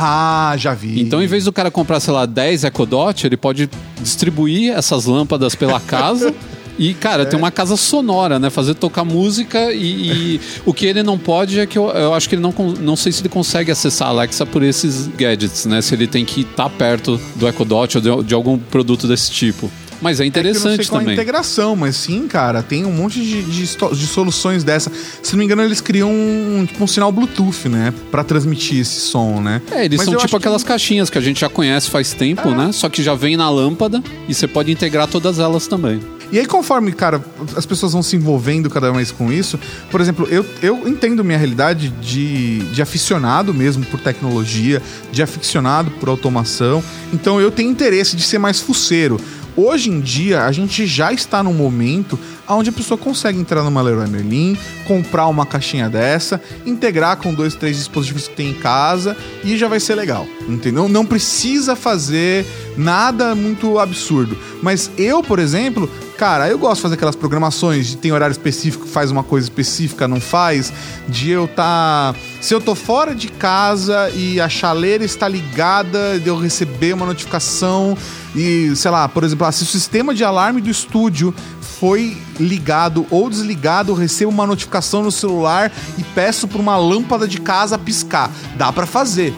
Ah, 0.00 0.54
já 0.56 0.74
vi. 0.74 1.00
Então, 1.00 1.20
em 1.20 1.26
vez 1.26 1.44
do 1.44 1.52
cara 1.52 1.72
comprar, 1.72 1.98
sei 1.98 2.14
lá, 2.14 2.24
10 2.24 2.62
Echo 2.62 2.86
Dot, 2.86 3.26
ele 3.26 3.36
pode 3.36 3.68
distribuir 4.00 4.72
essas 4.72 5.06
lâmpadas 5.06 5.56
pela 5.56 5.80
casa. 5.80 6.32
E, 6.78 6.94
cara, 6.94 7.26
tem 7.26 7.36
uma 7.36 7.50
casa 7.50 7.76
sonora, 7.76 8.38
né? 8.38 8.50
Fazer 8.50 8.72
tocar 8.74 9.04
música 9.04 9.72
e, 9.72 10.36
e 10.36 10.40
o 10.64 10.72
que 10.72 10.86
ele 10.86 11.02
não 11.02 11.18
pode 11.18 11.58
é 11.58 11.66
que 11.66 11.76
eu, 11.76 11.90
eu 11.90 12.14
acho 12.14 12.28
que 12.28 12.36
ele 12.36 12.42
não, 12.42 12.54
não 12.78 12.94
sei 12.94 13.10
se 13.10 13.20
ele 13.20 13.28
consegue 13.28 13.72
acessar 13.72 14.06
a 14.06 14.10
Alexa 14.12 14.46
por 14.46 14.62
esses 14.62 15.08
gadgets, 15.08 15.66
né? 15.66 15.82
Se 15.82 15.92
ele 15.96 16.06
tem 16.06 16.24
que 16.24 16.42
estar 16.42 16.70
perto 16.70 17.20
do 17.34 17.48
Echo 17.48 17.64
Dot 17.64 17.98
ou 17.98 18.22
de, 18.22 18.28
de 18.28 18.32
algum 18.32 18.56
produto 18.56 19.08
desse 19.08 19.28
tipo. 19.32 19.68
Mas 20.00 20.20
é 20.20 20.26
É 20.26 20.30
que 20.30 20.38
eu 20.38 20.44
não 20.44 20.52
sei 20.52 20.60
interessante 20.62 20.88
qual 20.88 20.98
a 20.98 21.00
também. 21.02 21.14
integração, 21.14 21.74
mas 21.76 21.96
sim, 21.96 22.28
cara, 22.28 22.62
tem 22.62 22.84
um 22.84 22.92
monte 22.92 23.20
de, 23.20 23.42
de, 23.42 23.66
de 23.66 24.06
soluções 24.06 24.62
dessa. 24.62 24.90
Se 25.22 25.32
não 25.32 25.38
me 25.40 25.44
engano, 25.44 25.62
eles 25.62 25.80
criam 25.80 26.10
um, 26.10 26.64
tipo, 26.66 26.84
um 26.84 26.86
sinal 26.86 27.10
Bluetooth, 27.10 27.68
né? 27.68 27.92
Pra 28.10 28.22
transmitir 28.22 28.80
esse 28.80 29.00
som, 29.00 29.40
né? 29.40 29.60
É, 29.72 29.84
eles 29.84 29.98
Mas 29.98 30.04
são 30.06 30.14
tipo 30.14 30.24
acho 30.24 30.30
que- 30.30 30.36
aquelas 30.36 30.62
caixinhas 30.62 31.10
que 31.10 31.18
a 31.18 31.20
gente 31.20 31.40
já 31.40 31.48
conhece 31.48 31.90
faz 31.90 32.12
tempo, 32.12 32.50
né? 32.50 32.70
Só 32.72 32.88
que 32.88 33.02
já 33.02 33.14
vem 33.14 33.36
na 33.36 33.50
lâmpada 33.50 34.02
e 34.28 34.34
você 34.34 34.46
pode 34.46 34.70
integrar 34.70 35.06
todas 35.08 35.38
elas 35.38 35.66
também. 35.66 36.00
E 36.30 36.38
aí, 36.38 36.44
conforme, 36.44 36.92
cara, 36.92 37.24
as 37.56 37.64
pessoas 37.64 37.94
vão 37.94 38.02
se 38.02 38.14
envolvendo 38.14 38.68
cada 38.68 38.88
vez 38.88 38.94
mais 38.94 39.10
com 39.10 39.32
isso, 39.32 39.58
por 39.90 39.98
exemplo, 39.98 40.28
eu, 40.30 40.44
eu 40.62 40.86
entendo 40.86 41.24
minha 41.24 41.38
realidade 41.38 41.88
de, 42.02 42.58
de 42.70 42.82
aficionado 42.82 43.54
mesmo 43.54 43.82
por 43.86 43.98
tecnologia, 43.98 44.82
de 45.10 45.22
aficionado 45.22 45.90
por 45.92 46.10
automação, 46.10 46.84
então 47.14 47.40
eu 47.40 47.50
tenho 47.50 47.70
interesse 47.70 48.14
de 48.14 48.22
ser 48.22 48.36
mais 48.38 48.60
fuceiro. 48.60 49.18
Hoje 49.60 49.90
em 49.90 49.98
dia, 49.98 50.44
a 50.44 50.52
gente 50.52 50.86
já 50.86 51.12
está 51.12 51.42
num 51.42 51.52
momento 51.52 52.16
onde 52.48 52.70
a 52.70 52.72
pessoa 52.72 52.96
consegue 52.96 53.40
entrar 53.40 53.64
numa 53.64 53.82
Leroy 53.82 54.06
Merlin, 54.06 54.56
comprar 54.86 55.26
uma 55.26 55.44
caixinha 55.44 55.90
dessa, 55.90 56.40
integrar 56.64 57.16
com 57.16 57.34
dois, 57.34 57.56
três 57.56 57.76
dispositivos 57.76 58.28
que 58.28 58.36
tem 58.36 58.50
em 58.50 58.54
casa 58.54 59.16
e 59.42 59.56
já 59.56 59.66
vai 59.66 59.80
ser 59.80 59.96
legal, 59.96 60.28
entendeu? 60.48 60.88
Não 60.88 61.04
precisa 61.04 61.74
fazer 61.74 62.46
nada 62.76 63.34
muito 63.34 63.80
absurdo. 63.80 64.38
Mas 64.62 64.92
eu, 64.96 65.24
por 65.24 65.40
exemplo, 65.40 65.90
cara, 66.16 66.48
eu 66.48 66.56
gosto 66.56 66.76
de 66.76 66.82
fazer 66.82 66.94
aquelas 66.94 67.16
programações 67.16 67.88
de 67.88 67.96
tem 67.96 68.12
horário 68.12 68.32
específico, 68.32 68.86
faz 68.86 69.10
uma 69.10 69.24
coisa 69.24 69.46
específica, 69.46 70.06
não 70.06 70.20
faz, 70.20 70.72
de 71.08 71.30
eu 71.30 71.48
tá, 71.48 72.14
se 72.40 72.54
eu 72.54 72.60
tô 72.60 72.76
fora 72.76 73.12
de 73.12 73.26
casa 73.26 74.08
e 74.10 74.40
a 74.40 74.48
chaleira 74.48 75.04
está 75.04 75.26
ligada, 75.26 76.18
de 76.20 76.28
eu 76.28 76.38
receber 76.38 76.94
uma 76.94 77.04
notificação 77.04 77.98
e, 78.38 78.76
sei 78.76 78.90
lá, 78.90 79.08
por 79.08 79.24
exemplo, 79.24 79.46
ah, 79.46 79.52
se 79.52 79.62
o 79.62 79.66
sistema 79.66 80.14
de 80.14 80.22
alarme 80.24 80.60
do 80.60 80.70
estúdio 80.70 81.34
foi 81.80 82.16
ligado 82.40 83.06
ou 83.10 83.28
desligado, 83.30 83.94
recebo 83.94 84.30
uma 84.30 84.46
notificação 84.46 85.02
no 85.02 85.12
celular 85.12 85.70
e 85.96 86.02
peço 86.02 86.48
para 86.48 86.60
uma 86.60 86.76
lâmpada 86.76 87.26
de 87.26 87.40
casa 87.40 87.78
piscar. 87.78 88.30
Dá 88.56 88.72
para 88.72 88.86
fazer. 88.86 89.32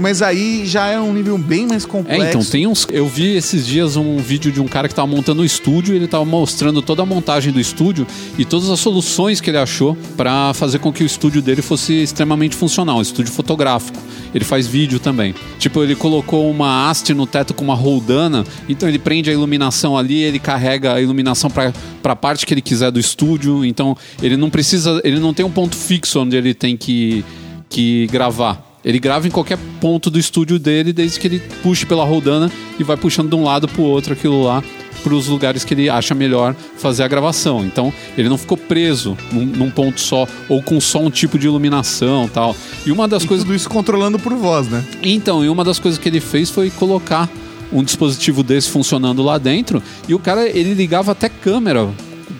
Mas 0.00 0.20
aí 0.20 0.66
já 0.66 0.86
é 0.86 1.00
um 1.00 1.12
nível 1.12 1.38
bem 1.38 1.66
mais 1.66 1.84
É, 1.84 1.88
complexo. 1.88 2.26
então 2.26 2.44
tem 2.44 2.66
uns. 2.66 2.86
Eu 2.90 3.08
vi 3.08 3.34
esses 3.36 3.66
dias 3.66 3.96
um 3.96 4.18
vídeo 4.18 4.52
de 4.52 4.60
um 4.60 4.68
cara 4.68 4.88
que 4.88 4.94
tava 4.94 5.06
montando 5.08 5.42
o 5.42 5.44
estúdio, 5.44 5.94
e 5.94 5.96
ele 5.96 6.06
tava 6.06 6.24
mostrando 6.24 6.82
toda 6.82 7.02
a 7.02 7.06
montagem 7.06 7.52
do 7.52 7.60
estúdio 7.60 8.06
e 8.38 8.44
todas 8.44 8.68
as 8.68 8.78
soluções 8.80 9.40
que 9.40 9.48
ele 9.50 9.58
achou 9.58 9.96
pra 10.16 10.52
fazer 10.54 10.78
com 10.80 10.92
que 10.92 11.02
o 11.02 11.06
estúdio 11.06 11.40
dele 11.40 11.62
fosse 11.62 11.92
extremamente 12.02 12.54
funcional, 12.56 12.98
um 12.98 13.02
estúdio 13.02 13.32
fotográfico. 13.32 13.98
Ele 14.34 14.44
faz 14.44 14.66
vídeo 14.66 14.98
também. 14.98 15.34
Tipo, 15.58 15.82
ele 15.82 15.94
colocou 15.94 16.50
uma 16.50 16.88
haste 16.88 17.12
no 17.12 17.26
teto 17.26 17.52
com 17.52 17.64
uma 17.64 17.74
roldana, 17.74 18.44
então 18.68 18.88
ele 18.88 18.98
prende 18.98 19.30
a 19.30 19.32
iluminação 19.32 19.96
ali, 19.96 20.22
ele 20.22 20.38
carrega 20.38 20.94
a 20.94 21.00
iluminação 21.00 21.50
para 21.50 22.16
parte 22.16 22.46
que 22.46 22.54
ele 22.54 22.62
quiser 22.62 22.90
do 22.90 23.00
estúdio, 23.00 23.64
então 23.64 23.96
ele 24.22 24.36
não 24.36 24.50
precisa, 24.50 25.00
ele 25.04 25.18
não 25.18 25.34
tem 25.34 25.44
um 25.44 25.50
ponto 25.50 25.76
fixo 25.76 26.20
onde 26.20 26.36
ele 26.36 26.54
tem 26.54 26.76
que 26.76 27.24
que 27.68 28.08
gravar. 28.08 28.66
Ele 28.84 28.98
grava 28.98 29.28
em 29.28 29.30
qualquer 29.30 29.58
ponto 29.80 30.10
do 30.10 30.18
estúdio 30.18 30.58
dele, 30.58 30.92
desde 30.92 31.20
que 31.20 31.28
ele 31.28 31.38
puxe 31.62 31.86
pela 31.86 32.04
rodana 32.04 32.50
e 32.78 32.82
vai 32.82 32.96
puxando 32.96 33.28
de 33.28 33.36
um 33.36 33.44
lado 33.44 33.68
pro 33.68 33.82
outro 33.82 34.12
aquilo 34.12 34.42
lá 34.42 34.62
para 35.00 35.14
os 35.14 35.26
lugares 35.26 35.64
que 35.64 35.74
ele 35.74 35.88
acha 35.88 36.14
melhor 36.14 36.54
fazer 36.76 37.02
a 37.02 37.08
gravação. 37.08 37.64
Então 37.64 37.92
ele 38.16 38.28
não 38.28 38.38
ficou 38.38 38.56
preso 38.56 39.16
num, 39.32 39.44
num, 39.44 39.70
ponto 39.70 40.00
só 40.00 40.26
ou 40.48 40.62
com 40.62 40.80
só 40.80 41.00
um 41.00 41.10
tipo 41.10 41.38
de 41.38 41.46
iluminação 41.46 42.28
tal. 42.28 42.54
E 42.86 42.92
uma 42.92 43.08
das 43.08 43.24
e 43.24 43.26
coisas 43.26 43.44
tudo 43.44 43.56
isso 43.56 43.68
controlando 43.68 44.18
por 44.18 44.34
voz, 44.34 44.68
né? 44.68 44.84
Então, 45.02 45.44
e 45.44 45.48
uma 45.48 45.64
das 45.64 45.78
coisas 45.78 45.98
que 45.98 46.08
ele 46.08 46.20
fez 46.20 46.50
foi 46.50 46.70
colocar 46.70 47.28
um 47.72 47.82
dispositivo 47.82 48.42
desse 48.42 48.68
funcionando 48.68 49.22
lá 49.22 49.38
dentro 49.38 49.82
e 50.08 50.14
o 50.14 50.18
cara 50.18 50.48
ele 50.48 50.74
ligava 50.74 51.12
até 51.12 51.28
câmera 51.28 51.88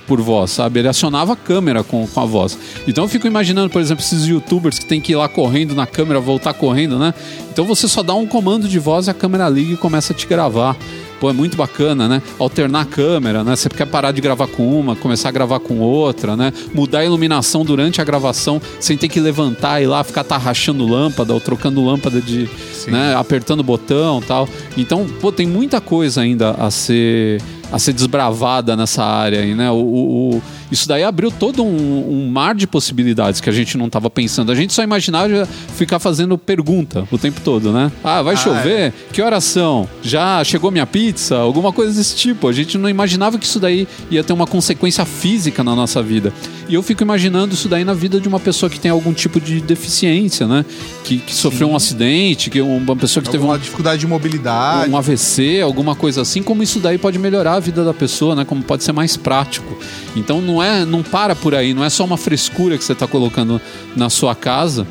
por 0.07 0.21
voz, 0.21 0.51
sabe? 0.51 0.81
Ele 0.81 0.89
acionava 0.89 1.35
a 1.35 1.37
câmera 1.37 1.85
com, 1.85 2.05
com 2.05 2.21
a 2.21 2.25
voz. 2.25 2.59
Então 2.87 3.05
eu 3.05 3.09
fico 3.09 3.29
imaginando, 3.29 3.71
por 3.71 3.81
exemplo, 3.81 4.03
esses 4.05 4.27
youtubers 4.27 4.77
que 4.77 4.85
tem 4.85 5.01
que 5.01 5.13
ir 5.13 5.15
lá 5.15 5.29
correndo 5.29 5.73
na 5.73 5.87
câmera, 5.87 6.19
voltar 6.19 6.53
correndo, 6.53 6.99
né? 6.99 7.15
Então 7.53 7.65
você 7.65 7.87
só 7.87 8.03
dá 8.03 8.13
um 8.15 8.27
comando 8.27 8.67
de 8.67 8.79
voz 8.81 9.07
e 9.07 9.11
a 9.11 9.15
câmera 9.15 9.49
liga 9.49 9.75
e 9.75 9.77
começa 9.77 10.13
a 10.13 10.17
te 10.17 10.27
gravar. 10.27 10.77
Pô, 11.21 11.29
é 11.29 11.33
muito 11.35 11.57
bacana, 11.57 12.09
né? 12.09 12.23
Alternar 12.39 12.81
a 12.81 12.85
câmera, 12.87 13.45
né? 13.45 13.55
Você 13.55 13.69
quer 13.69 13.87
parar 13.87 14.11
de 14.11 14.23
gravar 14.23 14.47
com 14.47 14.81
uma, 14.81 14.97
começar 14.97 15.29
a 15.29 15.33
gravar 15.33 15.61
com 15.61 15.79
outra, 15.79 16.35
né? 16.35 16.51
Mudar 16.73 17.01
a 17.01 17.05
iluminação 17.05 17.63
durante 17.63 18.01
a 18.01 18.05
gravação 18.05 18.61
sem 18.81 18.97
ter 18.97 19.09
que 19.09 19.21
levantar 19.21 19.83
e 19.83 19.87
lá 19.87 20.03
ficar 20.03 20.25
tarrachando 20.25 20.87
lâmpada 20.87 21.35
ou 21.35 21.41
trocando 21.41 21.85
lâmpada 21.85 22.23
de, 22.23 22.49
Sim. 22.73 22.93
né? 22.93 23.15
Apertando 23.15 23.61
o 23.61 23.65
botão 23.65 24.23
tal. 24.23 24.49
Então, 24.79 25.07
pô, 25.21 25.31
tem 25.31 25.47
muita 25.47 25.79
coisa 25.79 26.23
ainda 26.23 26.53
a 26.53 26.71
ser 26.71 27.43
a 27.73 27.79
ser 27.79 27.93
desbravada 27.93 28.77
nessa 28.77 29.05
área 29.05 29.41
aí, 29.41 29.55
né? 29.55 29.71
O, 29.71 29.75
o, 29.75 30.37
o, 30.37 30.43
isso 30.71 30.89
daí 30.89 31.03
abriu 31.03 31.31
todo 31.31 31.63
um, 31.65 32.27
um, 32.27 32.31
mar 32.31 32.55
de 32.55 32.67
possibilidades 32.67 33.41
que 33.41 33.49
a 33.49 33.53
gente 33.53 33.77
não 33.77 33.87
estava 33.87 34.09
pensando. 34.09 34.53
A 34.53 34.55
gente 34.55 34.73
só 34.73 34.83
imaginava 34.83 35.47
ficar 35.77 35.99
fazendo 35.99 36.37
pergunta 36.39 37.07
o 37.11 37.19
tempo 37.19 37.41
todo, 37.41 37.73
né? 37.73 37.91
Ah, 38.03 38.23
vai 38.23 38.35
ah, 38.35 38.37
chover? 38.37 38.81
É. 38.81 38.93
Que 39.13 39.23
horas 39.23 39.45
são? 39.45 39.89
Já 40.03 40.43
chegou 40.45 40.71
minha 40.71 40.87
pizza? 40.87 41.37
Alguma 41.37 41.73
coisa 41.73 41.93
desse 41.95 42.17
tipo. 42.17 42.49
A 42.49 42.53
gente 42.53 42.79
não 42.79 42.89
imaginava 42.89 43.39
que 43.39 43.47
isso 43.47 43.61
daí 43.61 43.87
ia 44.11 44.23
ter 44.23 44.33
uma 44.33 44.47
consequência 44.47 45.05
física 45.05 45.63
na 45.65 45.75
nossa 45.75 46.03
vida. 46.03 46.33
E 46.69 46.75
eu 46.75 46.83
fico 46.83 47.03
imaginando 47.03 47.55
isso 47.55 47.69
daí 47.69 47.85
na 47.85 47.95
vida 47.95 48.21
de 48.21 48.29
uma 48.29 48.39
pessoa 48.39 48.71
que 48.71 48.79
tem 48.79 48.91
algum 48.91 49.13
tipo 49.13 49.41
de 49.41 49.61
deficiência, 49.61 50.47
né? 50.47 50.65
Que, 51.05 51.19
que 51.19 51.35
sofreu 51.35 51.67
Sim. 51.69 51.73
um 51.73 51.77
acidente, 51.77 52.49
que 52.49 52.61
uma 52.61 52.97
pessoa 52.97 53.23
que 53.23 53.29
alguma 53.29 53.33
teve 53.33 53.45
uma 53.45 53.59
dificuldade 53.59 54.01
de 54.01 54.07
mobilidade, 54.07 54.91
um 54.91 54.97
AVC, 54.97 55.61
alguma 55.61 55.97
coisa 55.97 56.23
assim, 56.23 56.43
como 56.43 56.63
isso 56.63 56.79
daí 56.79 56.97
pode 56.97 57.19
melhorar 57.19 57.60
a 57.61 57.63
vida 57.63 57.85
da 57.85 57.95
pessoa, 57.95 58.35
né? 58.35 58.45
Como 58.45 58.63
pode 58.63 58.83
ser 58.83 58.93
mais 58.93 59.17
prático. 59.17 59.79
Então 60.17 60.41
não 60.41 60.63
é, 60.63 60.85
não 60.85 61.03
para 61.03 61.37
por 61.37 61.55
aí, 61.55 61.73
não 61.73 61.85
é 61.85 61.91
só 61.91 62.05
uma 62.05 62.17
frescura 62.17 62.77
que 62.77 62.85
você 62.85 62.93
está 62.93 63.07
colocando 63.07 63.61
na 63.95 64.11
sua 64.11 64.35
casa 64.35 64.87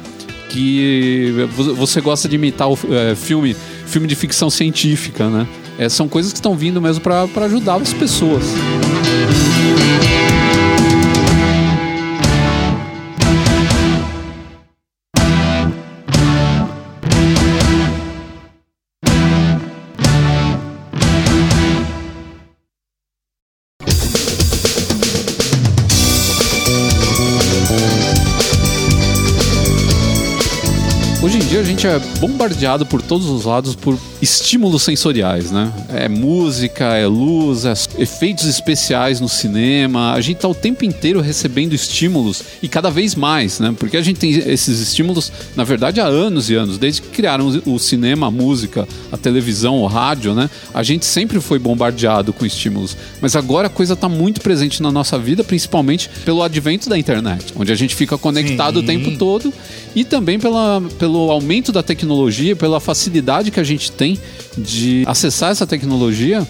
que 0.49 1.31
você 1.77 2.01
gosta 2.01 2.27
de 2.27 2.35
imitar 2.35 2.67
o 2.67 2.77
é, 2.89 3.13
filme, 3.13 3.55
filme 3.85 4.07
de 4.07 4.15
ficção 4.15 4.49
científica, 4.49 5.29
né? 5.29 5.47
É, 5.77 5.87
são 5.87 6.09
coisas 6.09 6.33
que 6.33 6.39
estão 6.39 6.55
vindo 6.55 6.81
mesmo 6.81 7.01
para 7.01 7.45
ajudar 7.45 7.75
as 7.75 7.93
pessoas. 7.93 8.43
dia 8.43 9.48
gente 31.69 31.85
é 31.85 31.99
bombardeado 32.19 32.83
por 32.83 32.99
todos 32.99 33.27
os 33.27 33.45
lados 33.45 33.75
por 33.75 33.97
estímulos 34.19 34.81
sensoriais, 34.81 35.51
né? 35.51 35.71
É 35.89 36.09
música, 36.09 36.97
é 36.97 37.05
luz, 37.05 37.63
é 37.63 37.73
efeitos 37.99 38.45
especiais 38.45 39.19
no 39.21 39.29
cinema. 39.29 40.13
A 40.13 40.19
gente 40.21 40.37
tá 40.37 40.47
o 40.47 40.55
tempo 40.55 40.83
inteiro 40.83 41.21
recebendo 41.21 41.73
estímulos 41.73 42.43
e 42.63 42.67
cada 42.67 42.89
vez 42.89 43.13
mais, 43.13 43.59
né? 43.59 43.73
Porque 43.77 43.97
a 43.97 44.01
gente 44.01 44.19
tem 44.19 44.31
esses 44.31 44.79
estímulos, 44.79 45.31
na 45.55 45.63
verdade, 45.63 46.01
há 46.01 46.05
anos 46.05 46.49
e 46.49 46.55
anos. 46.55 46.79
Desde 46.79 47.03
que 47.03 47.09
criaram 47.09 47.61
o 47.65 47.77
cinema, 47.77 48.27
a 48.27 48.31
música, 48.31 48.87
a 49.11 49.17
televisão, 49.17 49.77
o 49.77 49.85
rádio, 49.85 50.33
né? 50.33 50.49
A 50.73 50.81
gente 50.81 51.05
sempre 51.05 51.39
foi 51.39 51.59
bombardeado 51.59 52.33
com 52.33 52.47
estímulos. 52.47 52.97
Mas 53.21 53.35
agora 53.35 53.67
a 53.67 53.69
coisa 53.69 53.95
tá 53.95 54.09
muito 54.09 54.41
presente 54.41 54.81
na 54.81 54.91
nossa 54.91 55.19
vida, 55.19 55.43
principalmente 55.43 56.09
pelo 56.25 56.41
advento 56.41 56.89
da 56.89 56.97
internet, 56.97 57.53
onde 57.55 57.71
a 57.71 57.75
gente 57.75 57.93
fica 57.93 58.17
conectado 58.17 58.79
Sim. 58.79 58.83
o 58.83 58.87
tempo 58.87 59.17
todo 59.17 59.53
e 59.95 60.03
também 60.03 60.39
pela, 60.39 60.81
pelo 60.97 61.29
aumento 61.31 61.58
da 61.71 61.83
tecnologia, 61.83 62.55
pela 62.55 62.79
facilidade 62.79 63.51
que 63.51 63.59
a 63.59 63.63
gente 63.63 63.91
tem 63.91 64.17
de 64.57 65.03
acessar 65.05 65.51
essa 65.51 65.67
tecnologia 65.67 66.47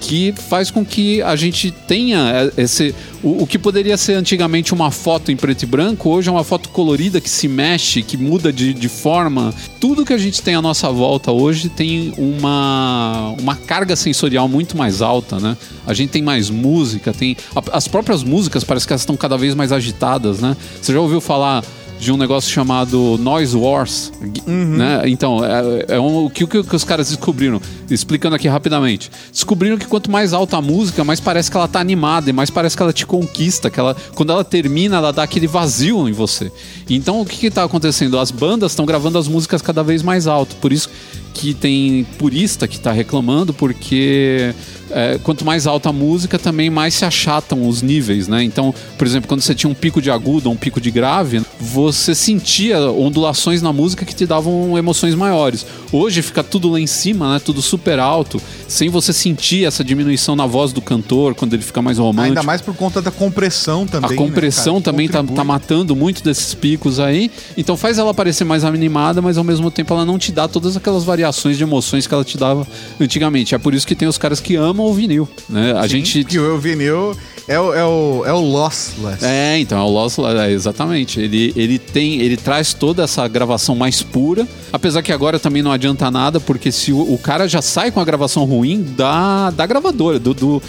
que 0.00 0.32
faz 0.32 0.70
com 0.70 0.84
que 0.84 1.20
a 1.22 1.34
gente 1.34 1.70
tenha 1.70 2.50
esse 2.56 2.94
o, 3.22 3.42
o, 3.42 3.46
que 3.46 3.58
poderia 3.58 3.96
ser 3.96 4.14
antigamente 4.14 4.72
uma 4.72 4.90
foto 4.90 5.32
em 5.32 5.36
preto 5.36 5.64
e 5.64 5.66
branco 5.66 6.08
hoje 6.08 6.28
é 6.28 6.32
uma 6.32 6.44
foto 6.44 6.68
colorida 6.68 7.20
que 7.20 7.28
se 7.28 7.48
mexe 7.48 8.02
que 8.02 8.16
muda 8.16 8.52
de, 8.52 8.72
de 8.72 8.88
forma. 8.88 9.52
Tudo 9.80 10.04
que 10.04 10.12
a 10.12 10.18
gente 10.18 10.40
tem 10.40 10.54
à 10.54 10.62
nossa 10.62 10.88
volta 10.90 11.32
hoje 11.32 11.68
tem 11.68 12.12
uma 12.16 13.34
uma 13.40 13.56
carga 13.56 13.96
sensorial 13.96 14.48
muito 14.48 14.76
mais 14.76 15.02
alta 15.02 15.40
né? 15.40 15.56
A 15.86 15.92
gente 15.92 16.10
tem 16.10 16.22
mais 16.22 16.48
música 16.48 17.12
tem 17.12 17.36
as 17.72 17.88
próprias 17.88 18.22
músicas 18.22 18.62
parece 18.62 18.86
que 18.86 18.92
elas 18.92 19.02
estão 19.02 19.16
cada 19.16 19.36
vez 19.36 19.54
mais 19.54 19.72
agitadas 19.72 20.38
né? 20.38 20.56
Você 20.80 20.92
já 20.92 21.00
ouviu 21.00 21.20
falar 21.20 21.64
de 21.98 22.12
um 22.12 22.16
negócio 22.16 22.50
chamado 22.50 23.18
Noise 23.18 23.56
Wars. 23.56 24.12
Uhum. 24.46 24.76
Né? 24.76 25.02
Então, 25.06 25.44
é, 25.44 25.96
é 25.96 26.00
um, 26.00 26.26
o 26.26 26.30
que, 26.30 26.46
que, 26.46 26.76
os 26.76 26.84
caras 26.84 27.08
descobriram? 27.08 27.60
Explicando 27.90 28.36
aqui 28.36 28.46
rapidamente. 28.48 29.10
Descobriram 29.32 29.76
que 29.76 29.86
quanto 29.86 30.10
mais 30.10 30.32
alta 30.32 30.56
a 30.56 30.62
música, 30.62 31.02
mais 31.04 31.20
parece 31.20 31.50
que 31.50 31.56
ela 31.56 31.68
tá 31.68 31.80
animada 31.80 32.30
e 32.30 32.32
mais 32.32 32.50
parece 32.50 32.76
que 32.76 32.82
ela 32.82 32.92
te 32.92 33.06
conquista. 33.06 33.70
Que 33.70 33.80
ela, 33.80 33.96
quando 34.14 34.32
ela 34.32 34.44
termina, 34.44 34.96
ela 34.96 35.12
dá 35.12 35.22
aquele 35.22 35.46
vazio 35.46 36.08
em 36.08 36.12
você. 36.12 36.52
Então, 36.88 37.20
o 37.20 37.26
que, 37.26 37.36
que 37.36 37.50
tá 37.50 37.64
acontecendo? 37.64 38.18
As 38.18 38.30
bandas 38.30 38.72
estão 38.72 38.86
gravando 38.86 39.18
as 39.18 39.26
músicas 39.26 39.60
cada 39.60 39.82
vez 39.82 40.02
mais 40.02 40.26
alto. 40.26 40.56
Por 40.56 40.72
isso 40.72 40.88
que 41.34 41.54
tem 41.54 42.04
purista 42.18 42.66
que 42.66 42.76
está 42.76 42.92
reclamando, 42.92 43.54
porque 43.54 44.54
é, 44.90 45.18
quanto 45.22 45.44
mais 45.44 45.66
alta 45.66 45.90
a 45.90 45.92
música, 45.92 46.38
também 46.38 46.70
mais 46.70 46.94
se 46.94 47.04
achatam 47.04 47.68
os 47.68 47.82
níveis, 47.82 48.26
né? 48.26 48.42
Então, 48.42 48.74
por 48.96 49.06
exemplo, 49.06 49.28
quando 49.28 49.40
você 49.40 49.54
tinha 49.54 49.70
um 49.70 49.74
pico 49.74 50.00
de 50.00 50.10
agudo, 50.10 50.50
um 50.50 50.56
pico 50.56 50.80
de 50.80 50.90
grave, 50.90 51.42
você 51.60 52.14
sentia 52.14 52.80
ondulações 52.90 53.62
na 53.62 53.72
música 53.72 54.04
que 54.04 54.14
te 54.14 54.26
davam 54.26 54.76
emoções 54.78 55.14
maiores. 55.14 55.66
Hoje 55.92 56.22
fica 56.22 56.42
tudo 56.42 56.70
lá 56.70 56.80
em 56.80 56.86
cima, 56.86 57.34
né? 57.34 57.40
Tudo 57.44 57.60
super 57.60 57.98
alto, 57.98 58.40
sem 58.66 58.88
você 58.88 59.12
sentir 59.12 59.64
essa 59.64 59.84
diminuição 59.84 60.34
na 60.34 60.46
voz 60.46 60.72
do 60.72 60.80
cantor 60.80 61.34
quando 61.34 61.54
ele 61.54 61.62
fica 61.62 61.82
mais 61.82 61.98
romântico. 61.98 62.38
Ainda 62.38 62.42
mais 62.42 62.60
por 62.60 62.74
conta 62.74 63.02
da 63.02 63.10
compressão 63.10 63.86
também. 63.86 64.12
A 64.12 64.16
compressão 64.16 64.76
né, 64.76 64.80
também 64.82 65.08
tá, 65.08 65.22
tá, 65.22 65.44
matando 65.44 65.94
muito 65.94 66.22
desses 66.22 66.54
picos 66.54 66.98
aí. 66.98 67.30
Então 67.56 67.76
faz 67.76 67.98
ela 67.98 68.14
parecer 68.14 68.44
mais 68.44 68.64
animada, 68.64 69.20
mas 69.20 69.36
ao 69.36 69.44
mesmo 69.44 69.70
tempo 69.70 69.92
ela 69.94 70.04
não 70.04 70.18
te 70.18 70.32
dá 70.32 70.48
todas 70.48 70.76
aquelas 70.76 71.04
variações 71.04 71.17
de 71.56 71.62
emoções 71.62 72.06
que 72.06 72.14
ela 72.14 72.24
te 72.24 72.36
dava 72.36 72.66
antigamente. 73.00 73.54
É 73.54 73.58
por 73.58 73.74
isso 73.74 73.86
que 73.86 73.94
tem 73.94 74.06
os 74.06 74.18
caras 74.18 74.40
que 74.40 74.56
amam 74.56 74.86
o 74.86 74.92
vinil, 74.92 75.28
né? 75.48 75.72
A 75.76 75.82
Sim, 75.82 75.88
gente. 75.88 76.24
Que 76.24 76.38
o 76.38 76.58
vinil 76.58 77.16
é 77.46 77.58
o, 77.58 77.74
é 77.74 77.84
o, 77.84 78.22
é 78.26 78.32
o 78.32 78.40
lossless. 78.40 79.24
É, 79.24 79.58
então, 79.58 79.78
é 79.78 79.82
o 79.82 79.88
lossless, 79.88 80.38
é, 80.38 80.50
exatamente. 80.50 81.20
Ele, 81.20 81.52
ele 81.56 81.78
tem, 81.78 82.20
ele 82.20 82.36
traz 82.36 82.74
toda 82.74 83.02
essa 83.02 83.26
gravação 83.26 83.74
mais 83.74 84.02
pura, 84.02 84.46
apesar 84.72 85.02
que 85.02 85.12
agora 85.12 85.38
também 85.38 85.62
não 85.62 85.72
adianta 85.72 86.10
nada, 86.10 86.38
porque 86.38 86.70
se 86.70 86.92
o, 86.92 87.00
o 87.00 87.18
cara 87.18 87.48
já 87.48 87.62
sai 87.62 87.90
com 87.90 88.00
a 88.00 88.04
gravação 88.04 88.44
ruim 88.44 88.82
da, 88.96 89.50
da 89.50 89.66
gravadora, 89.66 90.18
do, 90.18 90.34
do, 90.34 90.62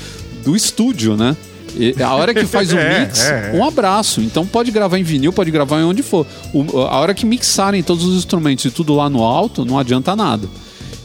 do 0.43 0.55
estúdio, 0.55 1.17
né? 1.17 1.35
E 1.76 2.01
a 2.01 2.13
hora 2.13 2.34
que 2.34 2.45
faz 2.45 2.72
o 2.74 2.78
é, 2.78 3.01
mix, 3.01 3.20
é, 3.26 3.51
é. 3.53 3.57
um 3.57 3.63
abraço. 3.63 4.22
Então 4.22 4.45
pode 4.45 4.72
gravar 4.72 4.97
em 4.97 5.03
vinil, 5.03 5.34
pode 5.34 5.51
gravar 5.51 5.80
em 5.80 5.84
onde 5.84 6.03
for. 6.03 6.26
O, 6.53 6.80
a 6.82 6.99
hora 6.99 7.13
que 7.13 7.26
mixarem 7.26 7.84
todos 7.84 8.05
os 8.05 8.17
instrumentos 8.17 8.65
e 8.65 8.72
tudo 8.72 8.95
lá 8.95 9.09
no 9.09 9.24
alto, 9.24 9.65
não 9.65 9.78
adianta 9.78 10.15
nada. 10.15 10.47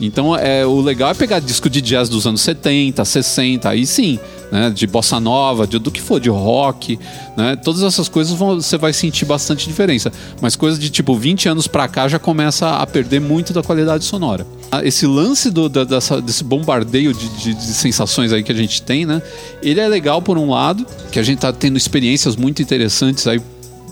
Então 0.00 0.36
é, 0.36 0.66
o 0.66 0.80
legal 0.80 1.10
é 1.10 1.14
pegar 1.14 1.38
disco 1.38 1.70
de 1.70 1.80
jazz 1.80 2.08
dos 2.08 2.26
anos 2.26 2.40
70, 2.40 3.04
60, 3.04 3.68
aí 3.68 3.86
sim, 3.86 4.18
né, 4.54 4.70
de 4.70 4.86
bossa 4.86 5.18
nova, 5.18 5.66
de, 5.66 5.80
do 5.80 5.90
que 5.90 6.00
for, 6.00 6.20
de 6.20 6.30
rock, 6.30 6.96
né, 7.36 7.56
todas 7.56 7.82
essas 7.82 8.08
coisas 8.08 8.32
vão, 8.38 8.54
você 8.54 8.78
vai 8.78 8.92
sentir 8.92 9.24
bastante 9.24 9.66
diferença. 9.66 10.12
Mas 10.40 10.54
coisas 10.54 10.78
de 10.78 10.90
tipo 10.90 11.12
20 11.16 11.48
anos 11.48 11.66
pra 11.66 11.88
cá 11.88 12.06
já 12.06 12.20
começa 12.20 12.76
a 12.76 12.86
perder 12.86 13.20
muito 13.20 13.52
da 13.52 13.64
qualidade 13.64 14.04
sonora. 14.04 14.46
Ah, 14.70 14.84
esse 14.84 15.08
lance 15.08 15.50
do, 15.50 15.68
da, 15.68 15.82
dessa, 15.82 16.22
desse 16.22 16.44
bombardeio 16.44 17.12
de, 17.12 17.28
de, 17.30 17.54
de, 17.54 17.64
sensações 17.64 18.32
aí 18.32 18.44
que 18.44 18.52
a 18.52 18.54
gente 18.54 18.80
tem, 18.80 19.04
né, 19.04 19.20
ele 19.60 19.80
é 19.80 19.88
legal 19.88 20.22
por 20.22 20.38
um 20.38 20.48
lado, 20.48 20.86
que 21.10 21.18
a 21.18 21.22
gente 21.24 21.40
tá 21.40 21.52
tendo 21.52 21.76
experiências 21.76 22.36
muito 22.36 22.62
interessantes 22.62 23.26
aí 23.26 23.42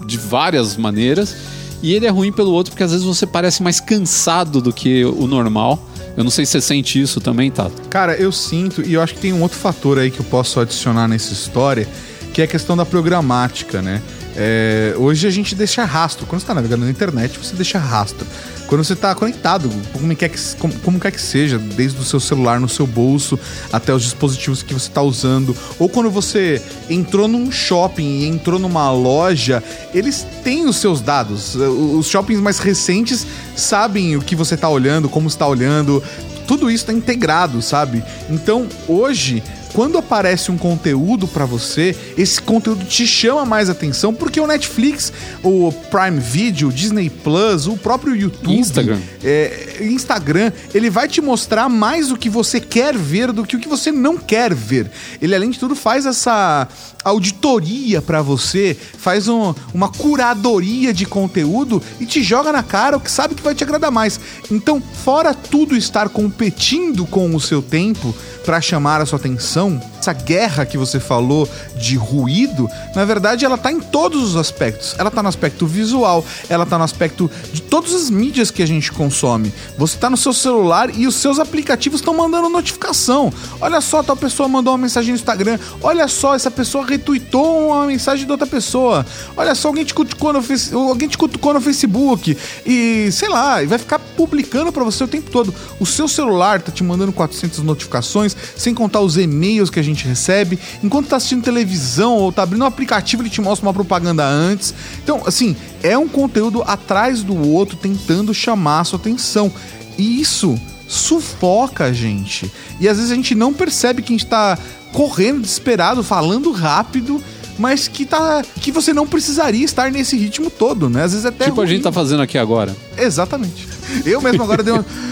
de 0.06 0.16
várias 0.16 0.76
maneiras, 0.76 1.34
e 1.82 1.92
ele 1.92 2.06
é 2.06 2.10
ruim 2.10 2.30
pelo 2.30 2.52
outro 2.52 2.70
porque 2.70 2.84
às 2.84 2.92
vezes 2.92 3.04
você 3.04 3.26
parece 3.26 3.64
mais 3.64 3.80
cansado 3.80 4.60
do 4.60 4.72
que 4.72 5.04
o 5.04 5.26
normal 5.26 5.88
eu 6.16 6.24
não 6.24 6.30
sei 6.30 6.44
se 6.44 6.52
você 6.52 6.60
sente 6.60 7.00
isso 7.00 7.20
também, 7.20 7.50
Tato. 7.50 7.88
Cara, 7.88 8.14
eu 8.14 8.30
sinto, 8.30 8.82
e 8.82 8.94
eu 8.94 9.02
acho 9.02 9.14
que 9.14 9.20
tem 9.20 9.32
um 9.32 9.42
outro 9.42 9.58
fator 9.58 9.98
aí 9.98 10.10
que 10.10 10.20
eu 10.20 10.24
posso 10.26 10.60
adicionar 10.60 11.08
nessa 11.08 11.32
história, 11.32 11.88
que 12.32 12.40
é 12.40 12.44
a 12.44 12.48
questão 12.48 12.76
da 12.76 12.84
programática, 12.84 13.80
né? 13.80 14.02
É, 14.36 14.94
hoje 14.96 15.26
a 15.26 15.30
gente 15.30 15.54
deixa 15.54 15.84
rastro. 15.84 16.26
Quando 16.26 16.40
você 16.40 16.44
está 16.44 16.54
navegando 16.54 16.84
na 16.84 16.90
internet, 16.90 17.38
você 17.38 17.54
deixa 17.54 17.78
rastro. 17.78 18.26
Quando 18.66 18.82
você 18.84 18.94
está 18.94 19.14
conectado, 19.14 19.70
como 19.92 20.16
quer, 20.16 20.30
que, 20.30 20.38
como, 20.56 20.74
como 20.80 20.98
quer 20.98 21.12
que 21.12 21.20
seja, 21.20 21.58
desde 21.58 22.00
o 22.00 22.04
seu 22.04 22.18
celular 22.18 22.58
no 22.58 22.68
seu 22.68 22.86
bolso 22.86 23.38
até 23.70 23.92
os 23.92 24.02
dispositivos 24.02 24.62
que 24.62 24.72
você 24.72 24.88
está 24.88 25.02
usando, 25.02 25.54
ou 25.78 25.90
quando 25.90 26.10
você 26.10 26.62
entrou 26.88 27.28
num 27.28 27.52
shopping 27.52 28.20
e 28.20 28.26
entrou 28.26 28.58
numa 28.58 28.90
loja, 28.90 29.62
eles 29.92 30.26
têm 30.42 30.66
os 30.66 30.76
seus 30.76 31.02
dados. 31.02 31.54
Os 31.54 32.06
shoppings 32.06 32.40
mais 32.40 32.58
recentes 32.58 33.26
sabem 33.54 34.16
o 34.16 34.22
que 34.22 34.34
você 34.34 34.54
está 34.54 34.70
olhando, 34.70 35.06
como 35.06 35.28
está 35.28 35.46
olhando, 35.46 36.02
tudo 36.46 36.70
isso 36.70 36.84
está 36.84 36.92
integrado, 36.92 37.60
sabe? 37.60 38.02
Então, 38.30 38.66
hoje, 38.88 39.42
quando 39.72 39.98
aparece 39.98 40.50
um 40.50 40.58
conteúdo 40.58 41.26
para 41.26 41.44
você, 41.44 41.96
esse 42.16 42.40
conteúdo 42.40 42.84
te 42.84 43.06
chama 43.06 43.44
mais 43.44 43.70
atenção 43.70 44.12
porque 44.12 44.40
o 44.40 44.46
Netflix, 44.46 45.12
o 45.42 45.72
Prime 45.90 46.20
Video, 46.20 46.68
o 46.68 46.72
Disney 46.72 47.08
Plus, 47.08 47.66
o 47.66 47.76
próprio 47.76 48.14
YouTube, 48.14 48.58
Instagram. 48.58 49.00
É, 49.24 49.78
Instagram, 49.80 50.52
ele 50.74 50.90
vai 50.90 51.08
te 51.08 51.20
mostrar 51.20 51.68
mais 51.68 52.10
o 52.10 52.16
que 52.16 52.28
você 52.28 52.60
quer 52.60 52.96
ver 52.96 53.32
do 53.32 53.44
que 53.44 53.56
o 53.56 53.60
que 53.60 53.68
você 53.68 53.90
não 53.90 54.16
quer 54.16 54.54
ver. 54.54 54.90
Ele 55.20 55.34
além 55.34 55.50
de 55.50 55.58
tudo 55.58 55.74
faz 55.74 56.06
essa 56.06 56.68
auditoria 57.04 58.00
para 58.00 58.22
você, 58.22 58.76
faz 58.98 59.28
um, 59.28 59.54
uma 59.74 59.88
curadoria 59.88 60.92
de 60.92 61.06
conteúdo 61.06 61.82
e 61.98 62.06
te 62.06 62.22
joga 62.22 62.52
na 62.52 62.62
cara 62.62 62.96
o 62.96 63.00
que 63.00 63.10
sabe 63.10 63.34
que 63.34 63.42
vai 63.42 63.54
te 63.54 63.64
agradar 63.64 63.90
mais. 63.90 64.20
Então, 64.50 64.80
fora 64.80 65.34
tudo 65.34 65.76
estar 65.76 66.08
competindo 66.08 67.04
com 67.06 67.34
o 67.34 67.40
seu 67.40 67.60
tempo 67.60 68.14
para 68.44 68.60
chamar 68.60 69.00
a 69.00 69.06
sua 69.06 69.18
atenção, 69.18 69.61
essa 70.02 70.12
guerra 70.12 70.66
que 70.66 70.76
você 70.76 70.98
falou 70.98 71.48
de 71.76 71.96
ruído, 71.96 72.68
na 72.94 73.04
verdade 73.04 73.44
ela 73.44 73.56
tá 73.56 73.70
em 73.70 73.80
todos 73.80 74.22
os 74.22 74.36
aspectos. 74.36 74.94
Ela 74.98 75.10
tá 75.10 75.22
no 75.22 75.28
aspecto 75.28 75.66
visual, 75.66 76.24
ela 76.48 76.66
tá 76.66 76.76
no 76.76 76.84
aspecto 76.84 77.30
de 77.52 77.62
todas 77.62 77.94
as 77.94 78.10
mídias 78.10 78.50
que 78.50 78.62
a 78.62 78.66
gente 78.66 78.90
consome. 78.90 79.52
Você 79.78 79.96
tá 79.96 80.10
no 80.10 80.16
seu 80.16 80.32
celular 80.32 80.90
e 80.94 81.06
os 81.06 81.14
seus 81.14 81.38
aplicativos 81.38 82.00
estão 82.00 82.14
mandando 82.14 82.48
notificação. 82.48 83.32
Olha 83.60 83.80
só, 83.80 84.02
tal 84.02 84.16
pessoa 84.16 84.48
mandou 84.48 84.72
uma 84.72 84.78
mensagem 84.78 85.10
no 85.10 85.16
Instagram. 85.16 85.58
Olha 85.80 86.08
só, 86.08 86.34
essa 86.34 86.50
pessoa 86.50 86.84
retweetou 86.84 87.68
uma 87.68 87.86
mensagem 87.86 88.26
de 88.26 88.32
outra 88.32 88.46
pessoa. 88.46 89.06
Olha 89.36 89.54
só, 89.54 89.68
alguém 89.68 89.84
te 89.84 89.94
cutucou 89.94 90.32
no, 90.32 90.42
face... 90.42 90.74
alguém 90.74 91.08
te 91.08 91.16
cutucou 91.16 91.54
no 91.54 91.60
Facebook. 91.60 92.36
E 92.66 93.10
sei 93.12 93.28
lá, 93.28 93.62
vai 93.64 93.78
ficar 93.78 93.98
publicando 93.98 94.72
para 94.72 94.82
você 94.82 95.04
o 95.04 95.08
tempo 95.08 95.30
todo. 95.30 95.54
O 95.78 95.86
seu 95.86 96.08
celular 96.08 96.60
tá 96.60 96.72
te 96.72 96.82
mandando 96.82 97.12
400 97.12 97.60
notificações, 97.60 98.36
sem 98.56 98.74
contar 98.74 99.00
os 99.00 99.16
e-mails 99.16 99.51
que 99.70 99.78
a 99.80 99.82
gente 99.82 100.06
recebe. 100.06 100.58
Enquanto 100.82 101.08
tá 101.08 101.16
assistindo 101.16 101.42
televisão 101.42 102.16
ou 102.16 102.32
tá 102.32 102.42
abrindo 102.42 102.62
um 102.62 102.66
aplicativo, 102.66 103.22
ele 103.22 103.30
te 103.30 103.40
mostra 103.40 103.66
uma 103.66 103.72
propaganda 103.74 104.24
antes. 104.26 104.74
Então, 105.02 105.22
assim, 105.26 105.56
é 105.82 105.96
um 105.98 106.08
conteúdo 106.08 106.62
atrás 106.66 107.22
do 107.22 107.36
outro 107.48 107.76
tentando 107.76 108.32
chamar 108.34 108.80
a 108.80 108.84
sua 108.84 108.98
atenção. 108.98 109.52
E 109.98 110.20
isso 110.20 110.58
sufoca 110.88 111.84
a 111.84 111.92
gente. 111.92 112.50
E 112.80 112.88
às 112.88 112.96
vezes 112.96 113.10
a 113.10 113.14
gente 113.14 113.34
não 113.34 113.52
percebe 113.52 114.02
que 114.02 114.12
a 114.12 114.16
gente 114.16 114.26
tá 114.26 114.58
correndo 114.92 115.40
desesperado, 115.40 116.02
falando 116.02 116.52
rápido, 116.52 117.22
mas 117.58 117.88
que 117.88 118.04
tá 118.04 118.42
que 118.60 118.70
você 118.70 118.92
não 118.92 119.06
precisaria 119.06 119.64
estar 119.64 119.90
nesse 119.90 120.16
ritmo 120.16 120.50
todo, 120.50 120.88
né? 120.90 121.04
Às 121.04 121.12
vezes 121.12 121.26
até 121.26 121.44
Tipo 121.46 121.56
ruim. 121.56 121.66
a 121.66 121.68
gente 121.68 121.82
tá 121.82 121.92
fazendo 121.92 122.22
aqui 122.22 122.36
agora. 122.38 122.76
Exatamente. 122.96 123.66
Eu 124.04 124.20
mesmo 124.20 124.42
agora 124.42 124.62
dei 124.62 124.72
uma 124.72 124.84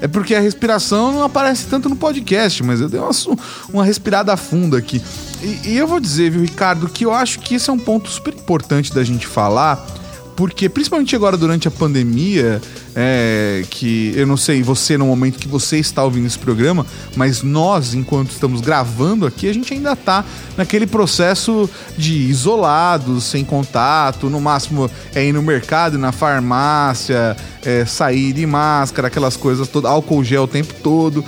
É 0.00 0.08
porque 0.08 0.34
a 0.34 0.40
respiração 0.40 1.12
não 1.12 1.22
aparece 1.22 1.66
tanto 1.66 1.88
no 1.88 1.96
podcast, 1.96 2.62
mas 2.62 2.80
eu 2.80 2.88
dei 2.88 3.00
uma, 3.00 3.10
uma 3.72 3.84
respirada 3.84 4.36
funda 4.36 4.78
aqui. 4.78 5.02
E, 5.42 5.70
e 5.70 5.76
eu 5.76 5.86
vou 5.86 6.00
dizer, 6.00 6.30
viu, 6.30 6.42
Ricardo, 6.42 6.88
que 6.88 7.04
eu 7.04 7.12
acho 7.12 7.40
que 7.40 7.54
esse 7.54 7.68
é 7.68 7.72
um 7.72 7.78
ponto 7.78 8.08
super 8.08 8.34
importante 8.34 8.94
da 8.94 9.02
gente 9.02 9.26
falar 9.26 9.84
porque 10.36 10.68
principalmente 10.68 11.14
agora 11.14 11.36
durante 11.36 11.68
a 11.68 11.70
pandemia, 11.70 12.60
é, 12.94 13.64
que 13.70 14.12
eu 14.16 14.26
não 14.26 14.36
sei 14.36 14.62
você 14.62 14.98
no 14.98 15.06
momento 15.06 15.38
que 15.38 15.48
você 15.48 15.78
está 15.78 16.04
ouvindo 16.04 16.26
esse 16.26 16.38
programa, 16.38 16.86
mas 17.16 17.42
nós, 17.42 17.94
enquanto 17.94 18.30
estamos 18.30 18.60
gravando 18.60 19.26
aqui, 19.26 19.48
a 19.48 19.54
gente 19.54 19.72
ainda 19.72 19.92
está 19.92 20.24
naquele 20.56 20.86
processo 20.86 21.68
de 21.96 22.14
isolados, 22.14 23.24
sem 23.24 23.44
contato, 23.44 24.28
no 24.28 24.40
máximo 24.40 24.90
é 25.14 25.24
ir 25.24 25.32
no 25.32 25.42
mercado, 25.42 25.98
na 25.98 26.12
farmácia, 26.12 27.36
é, 27.64 27.84
sair 27.84 28.32
de 28.32 28.46
máscara, 28.46 29.08
aquelas 29.08 29.36
coisas 29.36 29.68
todas, 29.68 29.90
álcool 29.90 30.24
gel 30.24 30.44
o 30.44 30.48
tempo 30.48 30.74
todo. 30.82 31.24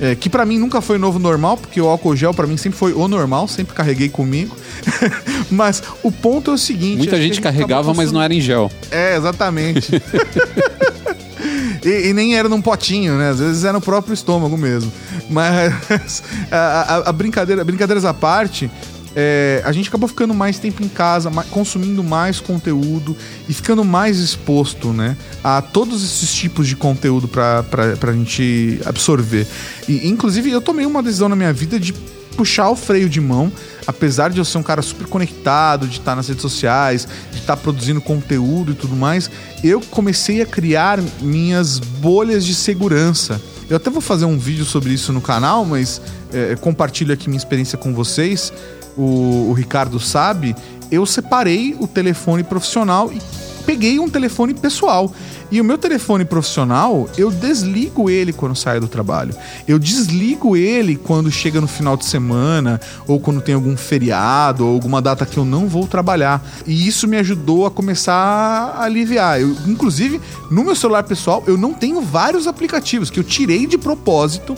É, 0.00 0.14
que 0.14 0.30
para 0.30 0.44
mim 0.46 0.58
nunca 0.58 0.80
foi 0.80 0.98
novo 0.98 1.18
normal, 1.18 1.56
porque 1.56 1.80
o 1.80 1.86
álcool 1.86 2.16
gel 2.16 2.32
para 2.32 2.46
mim 2.46 2.56
sempre 2.56 2.78
foi 2.78 2.92
o 2.92 3.06
normal, 3.06 3.46
sempre 3.46 3.74
carreguei 3.74 4.08
comigo. 4.08 4.56
mas 5.50 5.82
o 6.02 6.10
ponto 6.10 6.50
é 6.50 6.54
o 6.54 6.58
seguinte: 6.58 6.98
muita 6.98 7.16
gente, 7.16 7.34
gente 7.34 7.40
carregava, 7.40 7.92
mas 7.92 8.10
não 8.10 8.20
era 8.20 8.34
em 8.34 8.40
gel. 8.40 8.70
É, 8.90 9.16
exatamente. 9.16 10.02
e, 11.84 12.08
e, 12.08 12.12
nem 12.12 12.36
era 12.36 12.48
num 12.48 12.62
potinho, 12.62 13.16
né? 13.18 13.30
Às 13.30 13.38
vezes 13.38 13.64
era 13.64 13.74
no 13.74 13.80
próprio 13.80 14.14
estômago 14.14 14.56
mesmo. 14.56 14.90
Mas 15.28 16.22
a, 16.50 16.56
a, 16.56 16.96
a 17.10 17.12
brincadeira, 17.12 17.62
brincadeiras 17.62 18.04
à 18.04 18.14
parte, 18.14 18.70
é, 19.14 19.62
a 19.64 19.72
gente 19.72 19.88
acabou 19.88 20.08
ficando 20.08 20.32
mais 20.32 20.58
tempo 20.58 20.82
em 20.82 20.88
casa, 20.88 21.30
mais, 21.30 21.48
consumindo 21.48 22.02
mais 22.02 22.40
conteúdo 22.40 23.16
e 23.48 23.52
ficando 23.52 23.84
mais 23.84 24.18
exposto 24.18 24.92
né, 24.92 25.16
a 25.44 25.60
todos 25.60 26.02
esses 26.02 26.32
tipos 26.32 26.66
de 26.66 26.76
conteúdo 26.76 27.28
para 27.28 27.64
a 28.00 28.12
gente 28.12 28.80
absorver. 28.84 29.46
E, 29.88 30.08
inclusive, 30.08 30.50
eu 30.50 30.60
tomei 30.60 30.86
uma 30.86 31.02
decisão 31.02 31.28
na 31.28 31.36
minha 31.36 31.52
vida 31.52 31.78
de 31.78 31.92
puxar 32.32 32.70
o 32.70 32.76
freio 32.76 33.10
de 33.10 33.20
mão, 33.20 33.52
apesar 33.86 34.30
de 34.30 34.38
eu 34.38 34.44
ser 34.44 34.56
um 34.56 34.62
cara 34.62 34.80
super 34.80 35.06
conectado, 35.06 35.86
de 35.86 35.98
estar 35.98 36.16
nas 36.16 36.28
redes 36.28 36.40
sociais, 36.40 37.06
de 37.30 37.38
estar 37.38 37.58
produzindo 37.58 38.00
conteúdo 38.00 38.72
e 38.72 38.74
tudo 38.74 38.96
mais, 38.96 39.30
eu 39.62 39.82
comecei 39.90 40.40
a 40.40 40.46
criar 40.46 40.98
minhas 41.20 41.78
bolhas 41.78 42.46
de 42.46 42.54
segurança. 42.54 43.40
Eu 43.68 43.76
até 43.76 43.90
vou 43.90 44.00
fazer 44.00 44.24
um 44.24 44.38
vídeo 44.38 44.64
sobre 44.64 44.94
isso 44.94 45.12
no 45.12 45.20
canal, 45.20 45.64
mas 45.66 46.00
é, 46.32 46.56
compartilho 46.56 47.12
aqui 47.12 47.28
minha 47.28 47.38
experiência 47.38 47.76
com 47.76 47.92
vocês 47.92 48.52
o, 48.96 49.48
o 49.50 49.52
Ricardo 49.52 49.98
sabe, 49.98 50.54
eu 50.90 51.06
separei 51.06 51.76
o 51.78 51.86
telefone 51.86 52.42
profissional 52.42 53.12
e 53.12 53.20
peguei 53.64 53.98
um 53.98 54.08
telefone 54.08 54.54
pessoal. 54.54 55.12
E 55.50 55.60
o 55.60 55.64
meu 55.64 55.76
telefone 55.76 56.24
profissional, 56.24 57.06
eu 57.16 57.30
desligo 57.30 58.08
ele 58.08 58.32
quando 58.32 58.56
saio 58.56 58.80
do 58.80 58.88
trabalho. 58.88 59.34
Eu 59.68 59.78
desligo 59.78 60.56
ele 60.56 60.96
quando 60.96 61.30
chega 61.30 61.60
no 61.60 61.68
final 61.68 61.94
de 61.94 62.06
semana, 62.06 62.80
ou 63.06 63.20
quando 63.20 63.42
tem 63.42 63.54
algum 63.54 63.76
feriado, 63.76 64.66
ou 64.66 64.72
alguma 64.72 65.02
data 65.02 65.26
que 65.26 65.36
eu 65.36 65.44
não 65.44 65.68
vou 65.68 65.86
trabalhar. 65.86 66.42
E 66.66 66.88
isso 66.88 67.06
me 67.06 67.18
ajudou 67.18 67.66
a 67.66 67.70
começar 67.70 68.14
a 68.14 68.84
aliviar. 68.84 69.42
Eu, 69.42 69.54
inclusive, 69.66 70.22
no 70.50 70.64
meu 70.64 70.74
celular 70.74 71.02
pessoal, 71.02 71.44
eu 71.46 71.58
não 71.58 71.74
tenho 71.74 72.00
vários 72.00 72.46
aplicativos 72.46 73.10
que 73.10 73.20
eu 73.20 73.24
tirei 73.24 73.66
de 73.66 73.76
propósito 73.76 74.56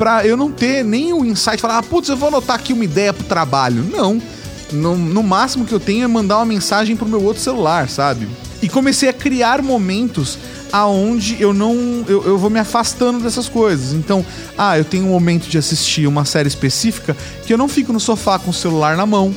pra 0.00 0.26
eu 0.26 0.34
não 0.34 0.50
ter 0.50 0.82
nem 0.82 1.12
o 1.12 1.26
insight, 1.26 1.60
falar, 1.60 1.76
ah, 1.76 1.82
putz, 1.82 2.08
eu 2.08 2.16
vou 2.16 2.28
anotar 2.28 2.56
aqui 2.56 2.72
uma 2.72 2.82
ideia 2.82 3.12
pro 3.12 3.22
trabalho. 3.24 3.84
Não. 3.84 4.20
No, 4.72 4.96
no 4.96 5.22
máximo 5.22 5.66
que 5.66 5.74
eu 5.74 5.78
tenho 5.78 6.04
é 6.04 6.06
mandar 6.06 6.38
uma 6.38 6.46
mensagem 6.46 6.96
pro 6.96 7.06
meu 7.06 7.22
outro 7.22 7.42
celular, 7.42 7.86
sabe? 7.86 8.26
E 8.62 8.68
comecei 8.68 9.10
a 9.10 9.12
criar 9.12 9.60
momentos 9.60 10.38
aonde 10.72 11.36
eu 11.38 11.52
não 11.52 11.74
eu, 12.08 12.24
eu, 12.24 12.38
vou 12.38 12.48
me 12.48 12.58
afastando 12.58 13.20
dessas 13.20 13.46
coisas. 13.46 13.92
Então, 13.92 14.24
ah, 14.56 14.78
eu 14.78 14.86
tenho 14.86 15.04
um 15.04 15.10
momento 15.10 15.50
de 15.50 15.58
assistir 15.58 16.06
uma 16.06 16.24
série 16.24 16.48
específica 16.48 17.14
que 17.44 17.52
eu 17.52 17.58
não 17.58 17.68
fico 17.68 17.92
no 17.92 18.00
sofá 18.00 18.38
com 18.38 18.52
o 18.52 18.54
celular 18.54 18.96
na 18.96 19.04
mão, 19.04 19.34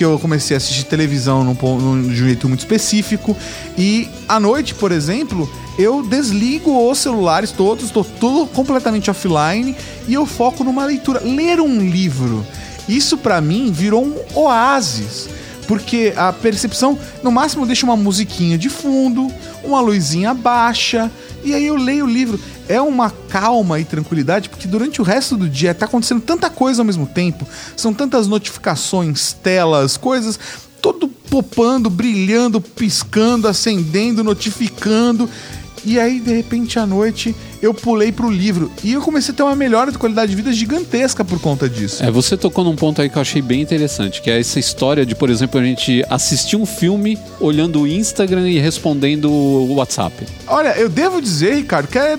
que 0.00 0.04
eu 0.06 0.18
comecei 0.18 0.56
a 0.56 0.56
assistir 0.56 0.84
televisão 0.84 1.44
num, 1.44 1.52
num, 1.52 2.02
de 2.02 2.08
um 2.08 2.14
jeito 2.14 2.48
muito 2.48 2.60
específico 2.60 3.36
e 3.76 4.08
à 4.26 4.40
noite, 4.40 4.74
por 4.74 4.92
exemplo, 4.92 5.46
eu 5.78 6.02
desligo 6.02 6.90
os 6.90 6.96
celulares 6.96 7.50
todos, 7.50 7.84
estou 7.84 8.02
tudo 8.02 8.46
completamente 8.46 9.10
offline 9.10 9.76
e 10.08 10.14
eu 10.14 10.24
foco 10.24 10.64
numa 10.64 10.86
leitura, 10.86 11.20
ler 11.22 11.60
um 11.60 11.86
livro. 11.86 12.46
Isso 12.88 13.18
para 13.18 13.42
mim 13.42 13.70
virou 13.70 14.02
um 14.02 14.16
oásis, 14.34 15.28
porque 15.68 16.14
a 16.16 16.32
percepção, 16.32 16.98
no 17.22 17.30
máximo, 17.30 17.66
deixa 17.66 17.84
uma 17.84 17.94
musiquinha 17.94 18.56
de 18.56 18.70
fundo, 18.70 19.30
uma 19.62 19.82
luzinha 19.82 20.32
baixa, 20.32 21.10
e 21.44 21.52
aí 21.52 21.66
eu 21.66 21.76
leio 21.76 22.06
o 22.06 22.10
livro. 22.10 22.40
É 22.70 22.80
uma 22.80 23.10
calma 23.10 23.80
e 23.80 23.84
tranquilidade, 23.84 24.48
porque 24.48 24.68
durante 24.68 25.00
o 25.00 25.04
resto 25.04 25.36
do 25.36 25.48
dia 25.48 25.74
tá 25.74 25.86
acontecendo 25.86 26.20
tanta 26.20 26.48
coisa 26.48 26.82
ao 26.82 26.86
mesmo 26.86 27.04
tempo, 27.04 27.44
são 27.76 27.92
tantas 27.92 28.28
notificações, 28.28 29.32
telas, 29.32 29.96
coisas, 29.96 30.38
todo 30.80 31.08
popando, 31.08 31.90
brilhando, 31.90 32.60
piscando, 32.60 33.48
acendendo, 33.48 34.22
notificando. 34.22 35.28
E 35.84 35.98
aí, 35.98 36.20
de 36.20 36.32
repente, 36.32 36.78
à 36.78 36.86
noite, 36.86 37.34
eu 37.60 37.72
pulei 37.72 38.12
pro 38.12 38.30
livro. 38.30 38.70
E 38.84 38.92
eu 38.92 39.00
comecei 39.00 39.32
a 39.32 39.36
ter 39.36 39.42
uma 39.42 39.56
melhora 39.56 39.90
de 39.90 39.98
qualidade 39.98 40.30
de 40.30 40.36
vida 40.36 40.52
gigantesca 40.52 41.24
por 41.24 41.40
conta 41.40 41.68
disso. 41.68 42.04
É, 42.04 42.10
você 42.10 42.36
tocou 42.36 42.62
num 42.62 42.76
ponto 42.76 43.00
aí 43.00 43.08
que 43.08 43.16
eu 43.16 43.22
achei 43.22 43.42
bem 43.42 43.62
interessante, 43.62 44.20
que 44.20 44.30
é 44.30 44.38
essa 44.38 44.60
história 44.60 45.04
de, 45.04 45.14
por 45.14 45.30
exemplo, 45.30 45.58
a 45.58 45.64
gente 45.64 46.04
assistir 46.08 46.56
um 46.56 46.66
filme 46.66 47.18
olhando 47.40 47.80
o 47.80 47.86
Instagram 47.86 48.48
e 48.48 48.58
respondendo 48.58 49.30
o 49.30 49.74
WhatsApp. 49.74 50.26
Olha, 50.46 50.78
eu 50.78 50.88
devo 50.88 51.20
dizer, 51.20 51.54
Ricardo, 51.54 51.88
que 51.88 51.98
é, 51.98 52.18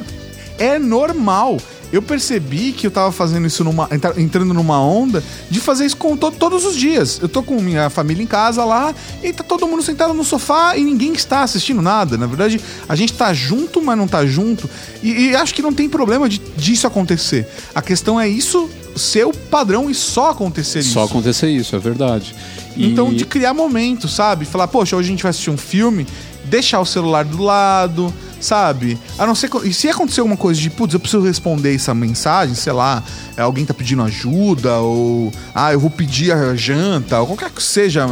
é 0.62 0.78
normal 0.80 1.58
eu 1.92 2.02
percebi 2.02 2.72
que 2.72 2.88
eu 2.88 2.92
tava 2.92 3.12
fazendo 3.12 3.46
isso 3.46 3.66
numa. 3.66 3.86
entra- 3.92 4.14
entrando 4.16 4.54
numa 4.54 4.80
onda 4.82 5.22
de 5.50 5.60
fazer 5.60 5.86
isso 5.86 5.98
com 5.98 6.16
to- 6.16 6.32
todos 6.32 6.64
os 6.64 6.74
dias. 6.78 7.20
Eu 7.22 7.28
tô 7.28 7.44
com 7.44 7.60
minha 7.62 7.90
família 7.90 8.24
em 8.24 8.26
casa 8.26 8.64
lá 8.64 8.96
e 9.22 9.34
tá 9.34 9.44
todo 9.44 9.68
mundo 9.68 9.84
sentado 9.84 10.14
no 10.14 10.24
sofá 10.24 10.78
e 10.78 10.86
ninguém 10.86 11.12
está 11.12 11.44
assistindo 11.44 11.82
nada. 11.82 12.18
Na 12.18 12.28
verdade, 12.28 12.62
a 12.88 12.96
gente 12.96 13.12
tá 13.12 13.34
junto, 13.34 13.82
mas 13.82 13.98
não 13.98 14.08
tá 14.08 14.26
junto. 14.26 14.70
E, 15.04 15.12
e 15.32 15.36
acho 15.36 15.54
que 15.54 15.62
não 15.62 15.74
tem 15.74 15.90
problema 15.90 16.30
de, 16.30 16.40
disso 16.56 16.88
acontecer. 16.88 17.46
A 17.76 17.82
questão 17.82 18.18
é 18.18 18.30
isso 18.30 18.70
ser 18.96 19.26
o 19.26 19.34
padrão 19.34 19.90
e 19.90 19.94
só 19.94 20.30
acontecer 20.30 20.80
isso. 20.80 20.94
Só 20.94 21.04
acontecer 21.04 21.50
isso, 21.50 21.76
é 21.76 21.80
verdade. 21.80 22.34
E- 22.78 22.86
Então, 22.86 23.14
de 23.14 23.26
criar 23.26 23.54
momento, 23.54 24.08
sabe? 24.08 24.46
Falar, 24.46 24.70
poxa, 24.70 24.96
hoje 24.96 25.10
a 25.10 25.12
gente 25.12 25.24
vai 25.24 25.30
assistir 25.32 25.50
um 25.50 25.58
filme, 25.58 26.08
deixar 26.52 26.80
o 26.82 26.86
celular 26.86 27.24
do 27.26 27.42
lado, 27.42 28.14
sabe? 28.40 29.00
A 29.18 29.26
não 29.26 29.34
ser. 29.34 29.48
co- 29.48 29.64
E 29.64 29.74
se 29.74 29.88
acontecer 29.88 30.20
alguma 30.20 30.36
coisa 30.38 30.60
de, 30.60 30.70
putz, 30.70 30.94
eu 30.94 31.00
preciso 31.00 31.24
responder 31.24 31.74
essa 31.74 31.94
mensagem, 31.96 32.54
sei 32.54 32.74
lá, 32.74 33.02
é, 33.38 33.42
alguém 33.42 33.66
tá 33.66 33.74
pedindo 33.74 34.04
ajuda, 34.04 34.78
ou. 34.80 35.32
Ah, 35.56 35.72
eu 35.72 35.80
vou 35.80 35.90
pedir 35.90 36.34
a 36.34 36.54
janta, 36.56 37.20
ou 37.22 37.26
qualquer 37.28 37.50
que 37.50 37.64
seja 37.64 38.06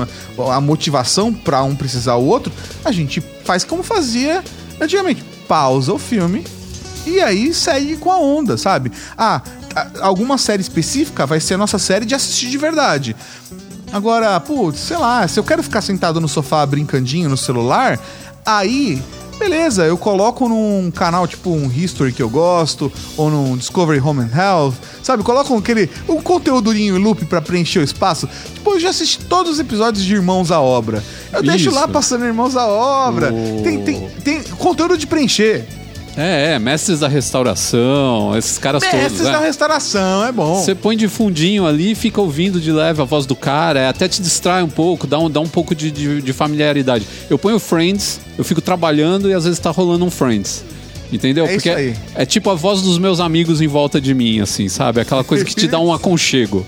a 0.52 0.62
motivação 0.62 1.34
pra 1.34 1.62
um 1.64 1.76
precisar 1.76 2.16
o 2.16 2.26
outro, 2.26 2.52
a 2.86 2.92
gente 2.92 3.22
faz 3.44 3.64
como 3.66 3.84
fazia 3.84 4.42
antigamente. 4.80 5.22
Pausa 5.48 5.92
o 5.94 5.98
filme 6.00 6.46
e 7.06 7.20
aí 7.20 7.54
segue 7.54 7.98
com 7.98 8.12
a 8.12 8.18
onda, 8.20 8.56
sabe? 8.58 8.92
Ah, 9.18 9.42
alguma 10.00 10.38
série 10.38 10.62
específica 10.62 11.26
vai 11.26 11.40
ser 11.40 11.56
a 11.56 11.58
nossa 11.58 11.78
série 11.80 12.06
de 12.06 12.16
assistir 12.16 12.50
de 12.50 12.58
verdade. 12.58 13.16
Agora, 13.92 14.40
putz, 14.40 14.80
sei 14.82 14.98
lá, 14.98 15.28
se 15.28 15.40
eu 15.40 15.44
quero 15.44 15.64
ficar 15.64 15.82
sentado 15.82 16.22
no 16.22 16.28
sofá 16.28 16.64
brincandinho 16.68 17.28
no 17.28 17.36
celular, 17.36 18.00
aí, 18.58 19.02
beleza, 19.38 19.86
eu 19.86 19.98
coloco 19.98 20.48
num 20.50 20.92
canal 20.92 21.28
tipo 21.28 21.50
um 21.52 21.72
History 21.72 22.12
que 22.12 22.22
eu 22.22 22.30
gosto, 22.30 22.92
ou 23.16 23.30
num 23.30 23.56
Discovery 23.58 24.00
Home 24.00 24.22
and 24.22 24.32
Health, 24.36 24.74
sabe? 25.04 25.24
Coloco 25.24 25.56
aquele 25.58 25.90
um 26.08 26.22
conteúdozinho 26.22 26.98
em 26.98 27.02
loop 27.02 27.26
pra 27.26 27.42
preencher 27.42 27.80
o 27.80 27.84
espaço. 27.84 28.28
Tipo, 28.54 28.72
eu 28.72 28.80
já 28.80 28.90
assisti 28.90 29.20
todos 29.26 29.54
os 29.54 29.60
episódios 29.60 30.04
de 30.04 30.14
Irmãos 30.14 30.52
à 30.52 30.60
Obra. 30.60 31.04
Eu 31.32 31.42
deixo 31.44 31.70
Isso. 31.70 31.76
lá 31.76 31.88
passando 31.88 32.26
Irmãos 32.26 32.56
à 32.58 32.68
Obra. 32.68 33.32
O- 33.32 33.62
Tem, 33.64 33.82
tem, 33.84 34.10
tem 34.24 34.44
conteúdo 34.58 34.98
de 34.98 35.06
preencher. 35.08 35.66
É, 36.20 36.56
é, 36.56 36.60
mestres 36.60 37.00
da 37.00 37.08
restauração, 37.08 38.38
esses 38.38 38.58
caras 38.58 38.84
Mestres 38.84 39.14
todos. 39.14 39.32
da 39.32 39.40
né? 39.40 39.48
restauração, 39.48 40.26
é 40.26 40.32
bom. 40.34 40.56
Você 40.56 40.76
põe 40.76 40.98
de 40.98 41.08
fundinho 41.08 41.66
ali, 41.66 41.96
fica 41.96 42.20
ouvindo 42.20 42.60
de 42.60 42.74
leve 42.74 43.02
a 43.02 43.06
voz 43.06 43.26
do 43.26 43.38
cara, 43.38 43.80
é, 43.80 43.88
até 43.88 44.06
te 44.10 44.22
distrai 44.22 44.62
um 44.62 44.68
pouco, 44.68 45.08
dá 45.08 45.18
um, 45.18 45.30
dá 45.30 45.40
um 45.40 45.48
pouco 45.48 45.74
de, 45.74 45.90
de, 45.90 46.22
de 46.22 46.34
familiaridade. 46.34 47.08
Eu 47.30 47.40
ponho 47.40 47.58
Friends, 47.58 48.20
eu 48.38 48.44
fico 48.44 48.60
trabalhando 48.60 49.30
e 49.30 49.34
às 49.34 49.46
vezes 49.46 49.60
tá 49.60 49.72
rolando 49.72 50.04
um 50.04 50.12
Friends. 50.12 50.66
Entendeu? 51.12 51.46
É 51.46 51.56
isso 51.56 51.64
Porque 51.64 51.70
aí. 51.70 51.96
é 52.14 52.26
tipo 52.26 52.50
a 52.50 52.54
voz 52.54 52.82
dos 52.82 53.00
meus 53.00 53.22
amigos 53.22 53.62
em 53.62 53.68
volta 53.68 54.02
de 54.02 54.14
mim, 54.14 54.42
assim, 54.42 54.68
sabe? 54.68 55.00
Aquela 55.00 55.24
coisa 55.24 55.46
que 55.46 55.56
te 55.56 55.68
dá 55.68 55.80
um 55.80 55.92
aconchego, 55.94 56.66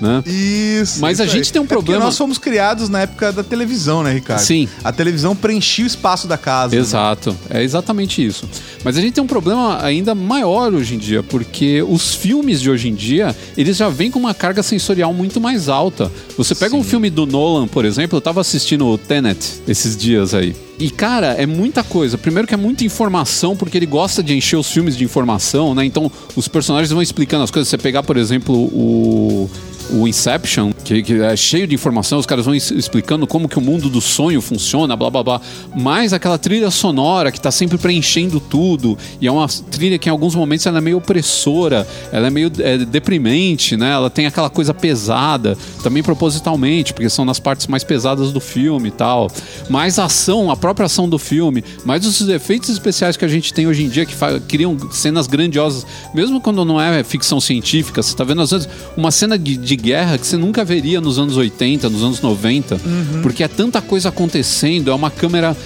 né? 0.00 0.22
Isso. 0.26 1.00
Mas 1.00 1.20
a 1.20 1.24
isso 1.24 1.32
gente 1.34 1.46
aí. 1.46 1.52
tem 1.52 1.60
um 1.62 1.64
É 1.64 1.68
porque 1.68 1.74
problema- 1.82 2.04
nós 2.06 2.16
fomos 2.18 2.38
criados 2.38 2.88
na 2.88 3.00
época 3.02 3.32
da 3.32 3.42
televisão, 3.42 4.02
né, 4.02 4.12
Ricardo? 4.12 4.40
Sim. 4.40 4.68
A 4.82 4.92
televisão 4.92 5.34
preenchia 5.34 5.84
o 5.84 5.86
espaço 5.86 6.26
da 6.26 6.36
casa. 6.36 6.74
né? 6.74 6.80
Exato, 6.80 7.36
é 7.50 7.62
exatamente 7.62 8.24
isso. 8.24 8.48
Mas 8.84 8.96
a 8.96 9.00
gente 9.00 9.14
tem 9.14 9.24
um 9.24 9.26
problema 9.26 9.82
ainda 9.82 10.14
maior 10.14 10.72
hoje 10.74 10.94
em 10.94 10.98
dia, 10.98 11.22
porque 11.22 11.82
os 11.82 12.14
filmes 12.14 12.60
de 12.60 12.70
hoje 12.70 12.88
em 12.88 12.94
dia, 12.94 13.34
eles 13.56 13.76
já 13.76 13.88
vêm 13.88 14.10
com 14.10 14.18
uma 14.18 14.34
carga 14.34 14.62
sensorial 14.62 15.12
muito 15.14 15.40
mais 15.40 15.68
alta. 15.68 16.10
Você 16.36 16.54
pega 16.54 16.76
um 16.76 16.82
filme 16.84 17.08
do 17.10 17.24
Nolan, 17.26 17.66
por 17.66 17.84
exemplo, 17.84 18.16
eu 18.16 18.20
tava 18.20 18.40
assistindo 18.40 18.86
o 18.86 18.98
Tenet 18.98 19.62
esses 19.66 19.96
dias 19.96 20.34
aí. 20.34 20.54
E, 20.78 20.90
cara, 20.90 21.28
é 21.34 21.46
muita 21.46 21.84
coisa. 21.84 22.18
Primeiro 22.18 22.48
que 22.48 22.52
é 22.54 22.56
muita 22.56 22.84
informação, 22.84 23.56
porque 23.56 23.78
ele 23.78 23.86
gosta 23.86 24.22
de 24.22 24.34
encher 24.36 24.56
os 24.56 24.68
filmes 24.68 24.96
de 24.96 25.04
informação, 25.04 25.72
né? 25.74 25.84
Então, 25.84 26.10
os 26.34 26.48
personagens 26.48 26.90
vão 26.90 27.00
explicando 27.00 27.44
as 27.44 27.50
coisas. 27.50 27.68
Você 27.68 27.78
pegar, 27.78 28.02
por 28.02 28.16
exemplo, 28.16 28.52
o 28.54 29.48
o 29.90 30.08
Inception, 30.08 30.72
que, 30.84 31.02
que 31.02 31.20
é 31.20 31.36
cheio 31.36 31.66
de 31.66 31.74
informação, 31.74 32.18
os 32.18 32.26
caras 32.26 32.44
vão 32.44 32.54
explicando 32.54 33.26
como 33.26 33.48
que 33.48 33.58
o 33.58 33.60
mundo 33.60 33.88
do 33.88 34.00
sonho 34.00 34.40
funciona, 34.40 34.96
blá 34.96 35.10
blá 35.10 35.22
blá. 35.22 35.40
Mas 35.74 36.12
aquela 36.12 36.38
trilha 36.38 36.70
sonora 36.70 37.30
que 37.30 37.40
tá 37.40 37.50
sempre 37.50 37.78
preenchendo 37.78 38.40
tudo, 38.40 38.96
e 39.20 39.26
é 39.26 39.32
uma 39.32 39.46
trilha 39.70 39.98
que 39.98 40.08
em 40.08 40.12
alguns 40.12 40.34
momentos 40.34 40.66
ela 40.66 40.78
é 40.78 40.80
meio 40.80 40.98
opressora, 40.98 41.86
ela 42.12 42.26
é 42.26 42.30
meio 42.30 42.50
é, 42.58 42.78
deprimente, 42.78 43.76
né? 43.76 43.92
Ela 43.92 44.10
tem 44.10 44.26
aquela 44.26 44.50
coisa 44.50 44.72
pesada, 44.72 45.56
também 45.82 46.02
propositalmente, 46.02 46.92
porque 46.92 47.08
são 47.08 47.24
nas 47.24 47.38
partes 47.38 47.66
mais 47.66 47.84
pesadas 47.84 48.32
do 48.32 48.40
filme 48.40 48.88
e 48.88 48.92
tal. 48.92 49.30
Mais 49.68 49.98
a 49.98 50.06
ação, 50.06 50.50
a 50.50 50.56
própria 50.56 50.86
ação 50.86 51.08
do 51.08 51.18
filme, 51.18 51.64
mais 51.84 52.06
os 52.06 52.20
efeitos 52.28 52.70
especiais 52.70 53.16
que 53.16 53.24
a 53.24 53.28
gente 53.28 53.52
tem 53.52 53.66
hoje 53.66 53.84
em 53.84 53.88
dia 53.88 54.06
que 54.06 54.14
criam 54.48 54.76
cenas 54.90 55.26
grandiosas, 55.26 55.86
mesmo 56.14 56.40
quando 56.40 56.64
não 56.64 56.80
é 56.80 57.02
ficção 57.04 57.40
científica, 57.40 58.02
você 58.02 58.14
tá 58.14 58.24
vendo 58.24 58.42
às 58.42 58.50
vezes 58.50 58.68
uma 58.96 59.10
cena 59.10 59.38
de, 59.38 59.56
de 59.56 59.73
guerra 59.76 60.18
que 60.18 60.26
você 60.26 60.36
nunca 60.36 60.64
veria 60.64 61.00
nos 61.00 61.18
anos 61.18 61.36
80, 61.36 61.88
nos 61.90 62.02
anos 62.02 62.20
90, 62.20 62.78
porque 63.22 63.42
é 63.42 63.48
tanta 63.48 63.80
coisa 63.80 64.08
acontecendo, 64.08 64.90
é 64.90 64.94
uma 64.94 65.10
câmera. 65.10 65.56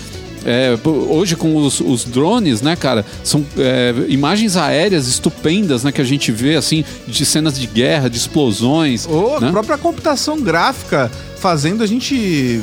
é, 0.45 0.79
hoje 0.85 1.35
com 1.37 1.57
os, 1.57 1.81
os 1.81 2.05
drones, 2.05 2.63
né, 2.63 2.77
cara, 2.77 3.05
são 3.25 3.45
é, 3.59 3.93
imagens 4.09 4.57
aéreas 4.57 5.07
estupendas, 5.09 5.83
né, 5.85 5.93
que 5.93 6.01
a 6.01 6.05
gente 6.05 6.31
vê 6.33 6.55
assim 6.57 6.85
de 7.07 7.25
cenas 7.27 7.59
de 7.59 7.67
guerra, 7.67 8.09
de 8.09 8.17
explosões, 8.17 9.07
Ou 9.07 9.37
a 9.37 9.41
né? 9.41 9.51
própria 9.51 9.77
computação 9.77 10.41
gráfica 10.41 11.11
fazendo 11.39 11.83
a 11.83 11.87
gente 11.87 12.15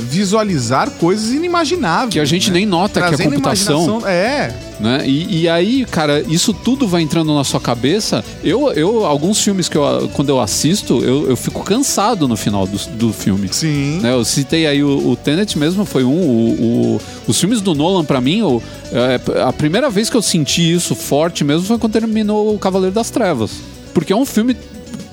visualizar 0.02 0.90
coisas 0.92 1.32
inimagináveis. 1.32 2.14
que 2.14 2.20
a 2.20 2.26
gente 2.26 2.50
né? 2.50 2.58
nem 2.60 2.66
nota 2.66 3.00
que 3.00 3.06
é 3.06 3.10
Trazendo 3.10 3.30
computação. 3.36 4.08
É. 4.08 4.54
né? 4.80 5.04
E, 5.08 5.42
e 5.44 5.50
aí, 5.50 5.86
cara, 5.86 6.22
isso 6.28 6.54
tudo 6.54 6.88
vai 6.88 7.02
entrando 7.02 7.34
na 7.34 7.44
sua 7.44 7.60
cabeça. 7.60 8.24
Eu, 8.44 8.72
eu 8.74 9.06
alguns 9.06 9.42
filmes 9.42 9.70
que 9.70 9.78
eu, 9.78 10.10
quando 10.14 10.30
eu 10.30 10.40
assisto, 10.42 11.04
eu, 11.04 11.30
eu 11.30 11.36
fico 11.36 11.64
cansado 11.64 12.28
no 12.28 12.36
final 12.36 12.68
do, 12.68 12.78
do 12.90 13.14
filme. 13.14 13.50
Sim. 13.52 14.00
Né, 14.02 14.12
eu 14.14 14.24
citei 14.26 14.68
aí 14.68 14.84
o, 14.84 15.10
o 15.12 15.16
Tenet 15.16 15.58
mesmo, 15.58 15.86
foi 15.86 16.04
um. 16.04 16.10
O, 16.16 16.96
o- 16.98 17.02
os 17.28 17.40
filmes 17.40 17.62
do 17.62 17.74
Nolan, 17.74 18.04
pra 18.06 18.20
mim, 18.22 18.42
o- 18.42 18.62
é, 18.92 19.42
a 19.42 19.52
primeira 19.54 19.90
vez 19.90 20.10
que 20.10 20.16
eu 20.18 20.22
senti 20.22 20.74
isso 20.74 20.94
forte 20.96 21.44
mesmo 21.44 21.64
foi 21.66 21.78
quando 21.78 21.94
terminou 21.94 22.54
O 22.54 22.60
Cavaleiro 22.60 22.94
das 22.94 23.10
Trevas. 23.10 23.52
Porque 23.94 24.12
é 24.12 24.16
um 24.16 24.26
filme. 24.26 24.56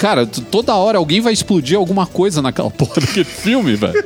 Cara, 0.02 0.26
toda 0.26 0.74
hora 0.74 0.98
alguém 0.98 1.20
vai 1.20 1.32
explodir 1.32 1.78
alguma 1.78 2.06
coisa 2.08 2.42
naquela 2.42 2.68
porra 2.74 3.00
daquele 3.00 3.24
filme, 3.24 3.76
velho. 3.76 4.04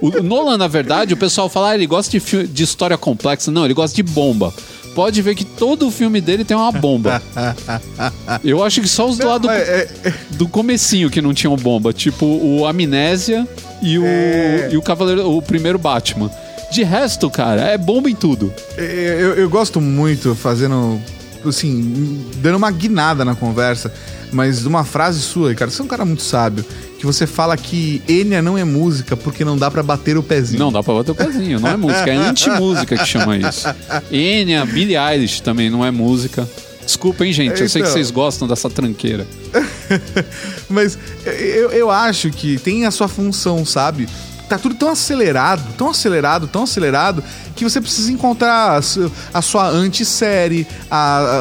O 0.00 0.22
Nolan, 0.22 0.56
na 0.56 0.66
verdade, 0.68 1.12
o 1.12 1.18
pessoal 1.18 1.50
fala, 1.50 1.70
ah, 1.70 1.74
ele 1.74 1.86
gosta 1.86 2.18
de, 2.18 2.46
de 2.46 2.64
história 2.64 2.96
complexa. 2.96 3.50
Não, 3.50 3.66
ele 3.66 3.74
gosta 3.74 3.94
de 3.94 4.02
bomba. 4.02 4.54
Pode 4.94 5.20
ver 5.20 5.34
que 5.34 5.44
todo 5.44 5.86
o 5.86 5.90
filme 5.90 6.18
dele 6.18 6.44
tem 6.46 6.56
uma 6.56 6.72
bomba. 6.72 7.20
Eu 8.42 8.64
acho 8.64 8.80
que 8.80 8.88
só 8.88 9.06
os 9.06 9.18
do 9.18 9.28
lado 9.28 9.50
É, 9.50 9.58
é, 9.58 9.88
é, 10.04 10.14
do 10.30 10.48
comecinho 10.48 11.10
que 11.10 11.20
não 11.20 11.34
tinham 11.34 11.54
bomba, 11.56 11.92
tipo 11.92 12.24
o 12.24 12.66
Amnésia 12.66 13.46
e 13.82 13.98
o, 13.98 14.04
É. 14.06 14.70
e 14.72 14.78
o 14.78 14.82
Cavaleiro, 14.82 15.30
o 15.30 15.42
primeiro 15.42 15.78
Batman. 15.78 16.30
De 16.72 16.82
resto, 16.82 17.28
cara, 17.28 17.62
é 17.62 17.76
bomba 17.76 18.08
em 18.08 18.14
tudo. 18.14 18.50
é, 18.78 19.16
eu, 19.20 19.34
eu 19.34 19.50
gosto 19.50 19.78
muito 19.78 20.34
fazendo, 20.34 20.98
assim, 21.44 22.24
dando 22.36 22.56
uma 22.56 22.70
guinada 22.70 23.24
na 23.24 23.34
conversa, 23.34 23.92
mas 24.32 24.64
uma 24.66 24.84
frase 24.84 25.20
sua, 25.20 25.54
cara, 25.54 25.70
você 25.70 25.80
é 25.80 25.84
um 25.84 25.88
cara 25.88 26.04
muito 26.04 26.22
sábio, 26.22 26.64
que 26.98 27.06
você 27.06 27.26
fala 27.26 27.56
que 27.56 28.02
Enya 28.08 28.42
não 28.42 28.58
é 28.58 28.64
música 28.64 29.16
porque 29.16 29.44
não 29.44 29.56
dá 29.56 29.70
pra 29.70 29.82
bater 29.82 30.16
o 30.18 30.22
pezinho. 30.22 30.58
Não 30.58 30.72
dá 30.72 30.82
pra 30.82 30.94
bater 30.94 31.12
o 31.12 31.14
pezinho, 31.14 31.60
não 31.60 31.68
é 31.70 31.76
música, 31.76 32.10
é 32.10 32.16
anti-música 32.16 32.96
que 32.96 33.06
chama 33.06 33.36
isso. 33.36 33.66
Enya, 34.10 34.64
Billie 34.64 34.96
Eilish 34.96 35.40
também 35.42 35.70
não 35.70 35.84
é 35.84 35.90
música. 35.90 36.48
Desculpa, 36.84 37.24
hein, 37.26 37.32
gente, 37.34 37.60
eu 37.60 37.68
sei 37.68 37.82
que 37.82 37.88
Então. 37.88 37.92
vocês 37.92 38.10
gostam 38.10 38.48
dessa 38.48 38.70
tranqueira. 38.70 39.26
Mas 40.68 40.98
eu, 41.24 41.70
eu 41.70 41.90
acho 41.90 42.30
que 42.30 42.58
tem 42.58 42.86
a 42.86 42.90
sua 42.90 43.08
função, 43.08 43.64
sabe? 43.64 44.08
Tá 44.48 44.56
tudo 44.58 44.74
tão 44.76 44.88
acelerado, 44.90 45.62
tão 45.76 45.90
acelerado, 45.90 46.46
tão 46.48 46.62
acelerado, 46.62 47.22
que 47.54 47.64
você 47.64 47.80
precisa 47.80 48.10
encontrar 48.10 48.76
a, 48.78 48.82
su- 48.82 49.12
a 49.34 49.42
sua 49.42 49.68
anti-série, 49.68 50.66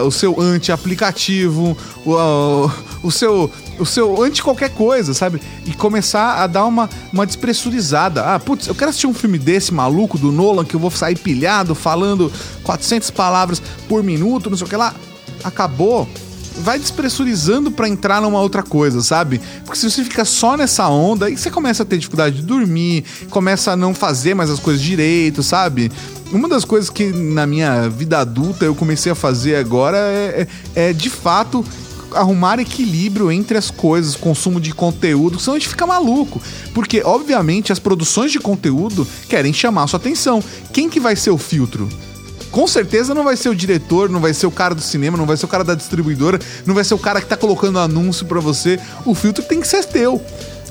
o 0.06 0.12
seu 0.12 0.40
anti-aplicativo, 0.42 1.78
o, 2.06 2.16
a- 2.18 2.72
o 3.04 3.12
seu. 3.12 3.52
O 3.80 3.86
seu 3.86 4.24
anti 4.24 4.42
qualquer 4.42 4.72
coisa, 4.72 5.14
sabe? 5.14 5.40
E 5.64 5.72
começar 5.72 6.42
a 6.42 6.48
dar 6.48 6.66
uma, 6.66 6.90
uma 7.14 7.28
despressurizada. 7.28 8.24
Ah, 8.26 8.40
putz, 8.40 8.66
eu 8.66 8.74
quero 8.74 8.90
assistir 8.90 9.06
um 9.06 9.14
filme 9.14 9.38
desse 9.38 9.72
maluco 9.72 10.18
do 10.18 10.32
Nolan 10.32 10.66
que 10.66 10.76
eu 10.76 10.80
vou 10.80 10.90
sair 10.90 11.16
pilhado, 11.16 11.76
falando 11.76 12.34
400 12.64 13.12
palavras 13.12 13.62
por 13.88 14.02
minuto, 14.04 14.50
não 14.50 14.58
sei 14.58 14.66
o 14.66 14.70
que 14.72 14.76
lá. 14.76 14.96
Acabou 15.44 16.10
vai 16.62 16.80
despressurizando 16.80 17.72
pra 17.72 17.88
entrar 17.88 18.22
numa 18.22 18.40
outra 18.40 18.64
coisa, 18.64 19.02
sabe? 19.02 19.40
Porque 19.64 19.80
se 19.80 19.90
você 19.90 20.04
fica 20.04 20.26
só 20.26 20.58
nessa 20.58 20.88
onda, 20.90 21.28
aí 21.28 21.38
você 21.38 21.50
começa 21.50 21.84
a 21.84 21.86
ter 21.86 21.98
dificuldade 21.98 22.38
de 22.38 22.42
dormir, 22.42 23.04
começa 23.30 23.72
a 23.72 23.76
não 23.76 23.94
fazer 23.94 24.34
mais 24.34 24.50
as 24.50 24.60
coisas 24.60 24.82
direito, 24.82 25.44
sabe? 25.44 25.92
Uma 26.32 26.50
das 26.50 26.66
coisas 26.66 26.90
que 26.90 27.06
na 27.06 27.48
minha 27.48 27.90
vida 27.90 28.20
adulta 28.20 28.66
eu 28.66 28.76
comecei 28.76 29.12
a 29.12 29.16
fazer 29.16 29.56
agora 29.56 29.98
é, 29.98 30.48
é, 30.76 30.90
é, 30.90 30.94
de 30.94 31.10
fato 31.10 31.64
arrumar 32.14 32.60
equilíbrio 32.60 33.32
entre 33.32 33.58
as 33.58 33.70
coisas, 33.70 34.16
consumo 34.16 34.60
de 34.60 34.74
conteúdo, 34.74 35.40
senão 35.40 35.56
a 35.56 35.60
gente 35.60 35.70
fica 35.70 35.86
maluco. 35.86 36.42
Porque, 36.74 37.02
obviamente, 37.04 37.72
as 37.72 37.80
produções 37.80 38.32
de 38.32 38.40
conteúdo 38.40 39.08
querem 39.28 39.54
chamar 39.54 39.88
sua 39.88 40.00
atenção. 40.00 40.44
Quem 40.72 40.90
que 40.90 41.00
vai 41.00 41.16
ser 41.16 41.32
o 41.32 41.38
filtro? 41.38 41.88
Com 42.58 42.66
certeza 42.66 43.14
não 43.14 43.24
vai 43.24 43.38
ser 43.38 43.50
o 43.50 43.56
diretor, 43.56 44.10
não 44.10 44.20
vai 44.20 44.34
ser 44.34 44.48
o 44.48 44.52
cara 44.52 44.74
do 44.74 44.82
cinema, 44.82 45.16
não 45.16 45.28
vai 45.28 45.38
ser 45.38 45.46
o 45.46 45.48
cara 45.48 45.64
da 45.64 45.76
distribuidora, 45.76 46.40
não 46.66 46.74
vai 46.74 46.84
ser 46.84 46.96
o 46.96 46.98
cara 46.98 47.22
que 47.22 47.28
tá 47.28 47.38
colocando 47.38 47.78
anúncio 47.78 48.26
para 48.26 48.40
você. 48.40 48.80
O 49.06 49.14
filtro 49.14 49.44
tem 49.44 49.62
que 49.62 49.68
ser 49.68 49.86
teu. 49.86 50.20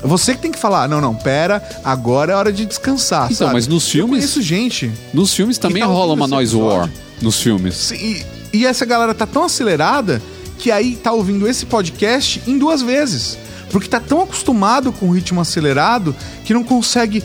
Você 0.03 0.35
que 0.35 0.41
tem 0.41 0.51
que 0.51 0.59
falar, 0.59 0.89
não, 0.89 0.99
não, 0.99 1.15
pera, 1.15 1.63
agora 1.85 2.33
é 2.33 2.35
hora 2.35 2.51
de 2.51 2.65
descansar. 2.65 3.27
Então, 3.27 3.37
sabe? 3.37 3.53
mas 3.53 3.67
nos 3.67 3.87
filmes- 3.87 4.17
conheço 4.19 4.41
gente. 4.41 4.91
Nos 5.13 5.33
filmes 5.33 5.57
também 5.57 5.81
tá 5.81 5.87
rola 5.87 6.13
uma 6.13 6.27
noise 6.27 6.53
episódio? 6.53 6.77
war. 6.81 6.89
Nos 7.21 7.41
filmes. 7.41 7.75
Sim, 7.75 7.95
E, 7.95 8.25
e 8.57 8.65
essa 8.65 8.83
galera 8.85 9.13
tá 9.13 9.25
tão 9.25 9.45
acelerada 9.45 10.21
que 10.59 10.69
aí 10.69 10.97
tá 10.97 11.13
ouvindo 11.13 11.47
esse 11.47 11.65
podcast 11.65 12.43
em 12.45 12.57
duas 12.57 12.81
vezes. 12.81 13.37
Porque 13.71 13.87
tá 13.87 14.01
tão 14.01 14.21
acostumado 14.23 14.91
com 14.91 15.07
o 15.07 15.11
ritmo 15.11 15.39
acelerado 15.39 16.13
que 16.43 16.53
não 16.53 16.65
consegue 16.65 17.23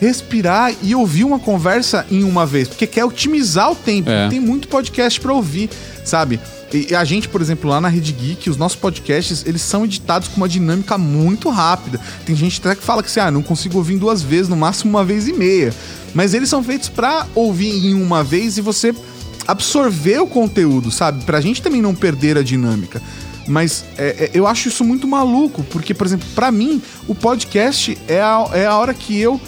respirar 0.00 0.72
e 0.82 0.94
ouvir 0.94 1.24
uma 1.24 1.38
conversa 1.38 2.06
em 2.10 2.22
uma 2.24 2.46
vez. 2.46 2.68
Porque 2.68 2.86
quer 2.86 3.04
otimizar 3.04 3.70
o 3.72 3.74
tempo. 3.74 4.10
É. 4.10 4.28
Tem 4.28 4.40
muito 4.40 4.68
podcast 4.68 5.20
pra 5.20 5.32
ouvir, 5.32 5.70
sabe? 6.04 6.40
E 6.72 6.94
a 6.94 7.02
gente, 7.02 7.28
por 7.28 7.40
exemplo, 7.40 7.70
lá 7.70 7.80
na 7.80 7.88
Rede 7.88 8.12
Geek, 8.12 8.50
os 8.50 8.56
nossos 8.56 8.76
podcasts, 8.76 9.44
eles 9.46 9.62
são 9.62 9.84
editados 9.84 10.28
com 10.28 10.36
uma 10.36 10.48
dinâmica 10.48 10.98
muito 10.98 11.48
rápida. 11.48 11.98
Tem 12.26 12.36
gente 12.36 12.60
até 12.60 12.74
que 12.74 12.82
fala 12.82 13.02
que 13.02 13.08
assim, 13.08 13.20
ah, 13.20 13.30
não 13.30 13.42
consigo 13.42 13.78
ouvir 13.78 13.94
em 13.94 13.98
duas 13.98 14.20
vezes, 14.22 14.48
no 14.48 14.56
máximo 14.56 14.90
uma 14.90 15.04
vez 15.04 15.26
e 15.26 15.32
meia. 15.32 15.74
Mas 16.14 16.34
eles 16.34 16.48
são 16.48 16.62
feitos 16.62 16.88
pra 16.88 17.26
ouvir 17.34 17.70
em 17.70 17.94
uma 17.94 18.22
vez 18.22 18.58
e 18.58 18.60
você 18.60 18.94
absorver 19.46 20.18
o 20.18 20.26
conteúdo, 20.26 20.90
sabe? 20.90 21.24
Pra 21.24 21.40
gente 21.40 21.62
também 21.62 21.80
não 21.80 21.94
perder 21.94 22.36
a 22.36 22.42
dinâmica. 22.42 23.00
Mas 23.46 23.86
é, 23.96 24.24
é, 24.24 24.30
eu 24.34 24.46
acho 24.46 24.68
isso 24.68 24.84
muito 24.84 25.08
maluco, 25.08 25.64
porque, 25.64 25.94
por 25.94 26.06
exemplo, 26.06 26.28
pra 26.34 26.52
mim, 26.52 26.82
o 27.06 27.14
podcast 27.14 27.96
é 28.06 28.20
a, 28.20 28.46
é 28.52 28.66
a 28.66 28.76
hora 28.76 28.92
que 28.92 29.18
eu 29.18 29.40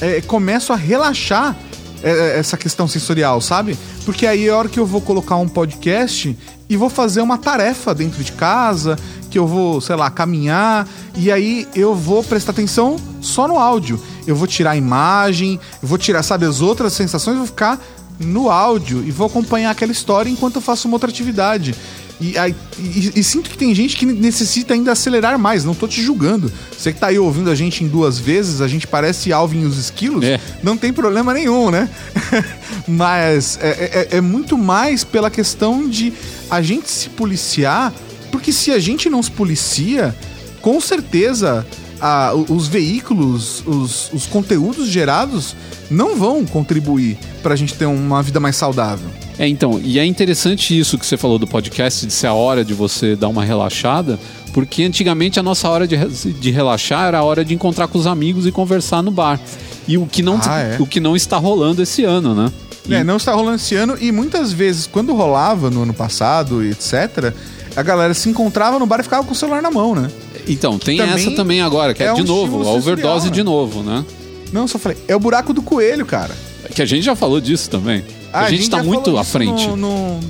é, 0.00 0.20
começo 0.20 0.72
a 0.72 0.76
relaxar 0.76 1.56
é, 2.02 2.10
é, 2.10 2.38
essa 2.38 2.56
questão 2.56 2.88
sensorial, 2.88 3.40
sabe? 3.40 3.78
Porque 4.04 4.26
aí 4.26 4.48
é 4.48 4.50
a 4.50 4.56
hora 4.56 4.68
que 4.68 4.80
eu 4.80 4.86
vou 4.86 5.00
colocar 5.00 5.36
um 5.36 5.48
podcast 5.48 6.36
e 6.68 6.76
vou 6.76 6.88
fazer 6.88 7.20
uma 7.20 7.36
tarefa 7.36 7.94
dentro 7.94 8.24
de 8.24 8.32
casa, 8.32 8.96
que 9.30 9.38
eu 9.38 9.46
vou, 9.46 9.80
sei 9.80 9.96
lá, 9.96 10.10
caminhar, 10.10 10.88
e 11.16 11.30
aí 11.30 11.68
eu 11.74 11.94
vou 11.94 12.24
prestar 12.24 12.52
atenção 12.52 12.96
só 13.20 13.46
no 13.46 13.58
áudio. 13.58 14.00
Eu 14.26 14.34
vou 14.34 14.46
tirar 14.46 14.72
a 14.72 14.76
imagem, 14.76 15.60
eu 15.82 15.88
vou 15.88 15.98
tirar, 15.98 16.22
sabe, 16.22 16.46
as 16.46 16.60
outras 16.60 16.92
sensações, 16.92 17.36
vou 17.36 17.46
ficar 17.46 17.78
no 18.18 18.50
áudio 18.50 19.02
e 19.04 19.10
vou 19.10 19.26
acompanhar 19.26 19.70
aquela 19.70 19.92
história 19.92 20.30
enquanto 20.30 20.56
eu 20.56 20.62
faço 20.62 20.86
uma 20.86 20.94
outra 20.94 21.10
atividade. 21.10 21.74
E, 22.20 22.36
aí- 22.36 22.54
e- 22.78 23.12
e 23.16 23.24
sinto 23.24 23.48
que 23.48 23.56
tem 23.56 23.74
gente 23.74 23.96
que 23.96 24.04
necessita 24.04 24.74
ainda 24.74 24.92
acelerar 24.92 25.38
mais, 25.38 25.64
não 25.64 25.74
tô 25.74 25.88
te 25.88 26.02
julgando. 26.02 26.52
Você 26.76 26.92
que 26.92 27.00
tá 27.00 27.06
aí 27.06 27.18
ouvindo 27.18 27.48
a 27.50 27.54
gente 27.54 27.82
em 27.82 27.88
duas 27.88 28.18
vezes, 28.18 28.60
a 28.60 28.68
gente 28.68 28.86
parece 28.86 29.32
Alvin 29.32 29.62
e 29.62 29.64
os 29.64 29.78
esquilos, 29.78 30.22
É. 30.22 30.38
não 30.62 30.76
tem 30.76 30.92
problema 30.92 31.32
nenhum, 31.32 31.70
né? 31.70 31.88
Mas 32.86 33.58
é, 33.62 34.08
é- 34.12 34.16
é 34.18 34.20
muito 34.20 34.56
mais 34.58 35.04
pela 35.04 35.30
questão 35.30 35.88
de 35.88 36.12
a 36.50 36.60
gente 36.62 36.90
se 36.90 37.08
policiar, 37.10 37.92
porque 38.30 38.52
se 38.52 38.70
a 38.70 38.78
gente 38.78 39.08
não 39.08 39.22
se 39.22 39.30
policia, 39.30 40.14
com 40.60 40.80
certeza 40.80 41.66
a- 42.00 42.32
os 42.48 42.66
veículos, 42.68 43.62
os, 43.66 44.10
os 44.12 44.26
conteúdos 44.26 44.88
gerados 44.88 45.54
não 45.90 46.16
vão 46.16 46.44
contribuir 46.44 47.18
pra 47.42 47.56
gente 47.56 47.74
ter 47.74 47.86
uma 47.86 48.22
vida 48.22 48.38
mais 48.40 48.56
saudável. 48.56 49.08
É, 49.38 49.48
então, 49.48 49.80
e 49.82 49.98
é 49.98 50.04
interessante 50.04 50.78
isso 50.78 50.98
que 50.98 51.06
você 51.06 51.16
falou 51.16 51.38
do 51.38 51.46
podcast, 51.46 52.06
de 52.06 52.12
ser 52.12 52.26
a 52.26 52.34
hora 52.34 52.64
de 52.64 52.74
você 52.74 53.16
dar 53.16 53.28
uma 53.28 53.42
relaxada, 53.44 54.18
porque 54.52 54.82
antigamente 54.82 55.38
a 55.40 55.42
nossa 55.42 55.68
hora 55.68 55.86
de, 55.86 55.96
de 55.96 56.50
relaxar 56.50 57.06
era 57.08 57.18
a 57.18 57.22
hora 57.22 57.44
de 57.44 57.54
encontrar 57.54 57.88
com 57.88 57.98
os 57.98 58.06
amigos 58.06 58.46
e 58.46 58.52
conversar 58.52 59.02
no 59.02 59.10
bar. 59.10 59.40
E 59.88 59.96
o 59.96 60.06
que 60.06 60.22
não, 60.22 60.38
Ah, 60.44 60.58
é? 60.60 60.76
o 60.78 60.86
que 60.86 61.00
não 61.00 61.16
está 61.16 61.38
rolando 61.38 61.82
esse 61.82 62.04
ano, 62.04 62.34
né? 62.34 62.52
E- 62.88 62.94
É, 62.94 63.04
não 63.04 63.16
está 63.16 63.32
rolando 63.32 63.56
esse 63.56 63.74
ano 63.74 63.96
e 64.00 64.10
muitas 64.12 64.52
vezes, 64.52 64.86
quando 64.86 65.14
rolava 65.14 65.70
no 65.70 65.82
ano 65.84 65.94
passado 65.94 66.62
e 66.64 66.70
etc., 66.70 67.32
a 67.76 67.82
galera 67.82 68.12
se 68.12 68.28
encontrava 68.28 68.78
no 68.78 68.86
bar 68.86 69.00
e 69.00 69.04
ficava 69.04 69.24
com 69.24 69.32
o 69.32 69.34
celular 69.36 69.62
na 69.62 69.70
mão, 69.70 69.94
né? 69.94 70.10
Então, 70.48 70.78
tem 70.78 70.96
também 70.96 71.14
essa 71.14 71.30
também 71.32 71.60
agora, 71.60 71.94
que 71.94 72.02
é, 72.02 72.06
é 72.06 72.14
de 72.14 72.22
um 72.22 72.24
novo, 72.24 72.68
a 72.68 72.72
overdose 72.72 73.30
de 73.30 73.42
novo, 73.42 73.82
né? 73.82 74.04
Não, 74.52 74.66
só 74.66 74.78
falei, 74.78 74.98
é 75.06 75.14
o 75.14 75.20
buraco 75.20 75.52
do 75.52 75.62
coelho, 75.62 76.04
cara. 76.04 76.34
Que 76.74 76.82
a 76.82 76.86
gente 76.86 77.02
já 77.02 77.16
falou 77.16 77.40
disso 77.40 77.68
também. 77.70 78.04
Ah, 78.32 78.42
a 78.42 78.50
gente 78.50 78.68
tá 78.70 78.78
já 78.78 78.84
muito 78.84 79.04
falou 79.04 79.20
à 79.20 79.24
frente. 79.24 79.66
No, 79.68 79.76
no, 79.76 80.20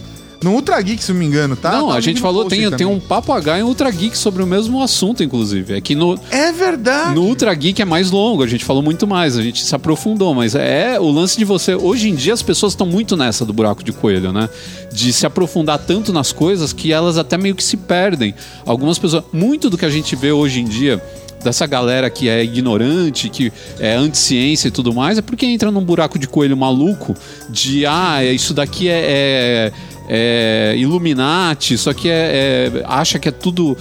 no 0.42 0.52
Ultra 0.52 0.80
Geek, 0.80 1.02
se 1.04 1.12
não 1.12 1.18
me 1.18 1.26
engano, 1.26 1.54
tá? 1.54 1.72
não, 1.72 1.88
Tá 1.88 1.94
a 1.94 2.00
gente 2.00 2.20
falou, 2.20 2.46
tem, 2.46 2.70
tem 2.70 2.86
um 2.86 2.98
Papo 2.98 3.32
H 3.32 3.58
e 3.58 3.62
um 3.62 3.66
Ultra 3.66 3.90
Geek 3.90 4.16
sobre 4.16 4.42
o 4.42 4.46
mesmo 4.46 4.82
assunto, 4.82 5.22
inclusive. 5.22 5.74
É 5.74 5.80
que 5.80 5.94
no, 5.94 6.18
É 6.30 6.50
verdade. 6.50 7.14
No 7.14 7.22
Ultra 7.24 7.52
Geek 7.54 7.82
é 7.82 7.84
mais 7.84 8.10
longo, 8.10 8.42
a 8.42 8.46
gente 8.46 8.64
falou 8.64 8.82
muito 8.82 9.06
mais, 9.06 9.36
a 9.36 9.42
gente 9.42 9.62
se 9.64 9.74
aprofundou, 9.74 10.34
mas 10.34 10.54
é 10.54 10.98
o 10.98 11.10
lance 11.10 11.36
de 11.36 11.44
você. 11.44 11.74
Hoje 11.74 12.08
em 12.08 12.14
dia 12.14 12.32
as 12.32 12.42
pessoas 12.42 12.72
estão 12.72 12.86
muito 12.86 13.16
nessa 13.16 13.44
do 13.44 13.52
buraco 13.52 13.84
de 13.84 13.92
coelho, 13.92 14.32
né? 14.32 14.48
De 14.92 15.12
se 15.12 15.26
aprofundar 15.26 15.78
tanto 15.78 16.12
nas 16.12 16.32
coisas 16.32 16.72
que 16.72 16.92
elas 16.92 17.18
até 17.18 17.36
meio 17.36 17.54
que 17.54 17.62
se 17.62 17.76
perdem. 17.76 18.34
Algumas 18.64 18.98
pessoas. 18.98 19.24
Muito 19.32 19.68
do 19.68 19.76
que 19.76 19.84
a 19.84 19.90
gente 19.90 20.16
vê 20.16 20.32
hoje 20.32 20.60
em 20.60 20.64
dia. 20.64 21.02
Dessa 21.42 21.66
galera 21.66 22.10
que 22.10 22.28
é 22.28 22.44
ignorante, 22.44 23.30
que 23.30 23.50
é 23.78 23.94
anti-ciência 23.94 24.68
e 24.68 24.70
tudo 24.70 24.92
mais, 24.92 25.16
é 25.16 25.22
porque 25.22 25.46
entra 25.46 25.70
num 25.70 25.80
buraco 25.82 26.18
de 26.18 26.28
coelho 26.28 26.54
maluco 26.54 27.14
de 27.48 27.86
ah, 27.86 28.22
isso 28.22 28.52
daqui 28.52 28.88
é- 28.90 28.92
é, 29.08 29.72
é 30.12 30.74
Illuminati, 30.76 31.74
isso 31.74 31.88
aqui 31.88 32.08
é, 32.08 32.72
é- 32.74 32.84
acha 32.84 33.16
que 33.16 33.28
é 33.28 33.30
tudo 33.30 33.78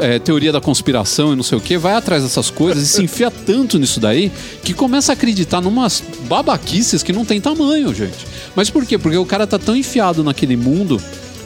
é, 0.00 0.20
teoria 0.20 0.52
da 0.52 0.60
conspiração 0.60 1.32
e 1.32 1.36
não 1.36 1.42
sei 1.42 1.58
o 1.58 1.60
que, 1.60 1.76
vai 1.76 1.94
atrás 1.94 2.22
dessas 2.22 2.50
coisas 2.50 2.84
e 2.84 2.86
se 2.86 3.02
enfia 3.02 3.32
tanto 3.32 3.80
nisso 3.80 3.98
daí 3.98 4.30
que 4.62 4.72
começa 4.72 5.10
a 5.10 5.14
acreditar 5.14 5.60
numas 5.60 6.00
babaquices 6.28 7.02
que 7.02 7.12
não 7.12 7.24
tem 7.24 7.40
tamanho, 7.40 7.92
gente. 7.92 8.26
Mas 8.54 8.70
por 8.70 8.86
quê? 8.86 8.96
Porque 8.96 9.16
o 9.16 9.26
cara 9.26 9.44
tá 9.44 9.58
tão 9.58 9.74
enfiado 9.74 10.22
naquele 10.22 10.56
mundo 10.56 11.02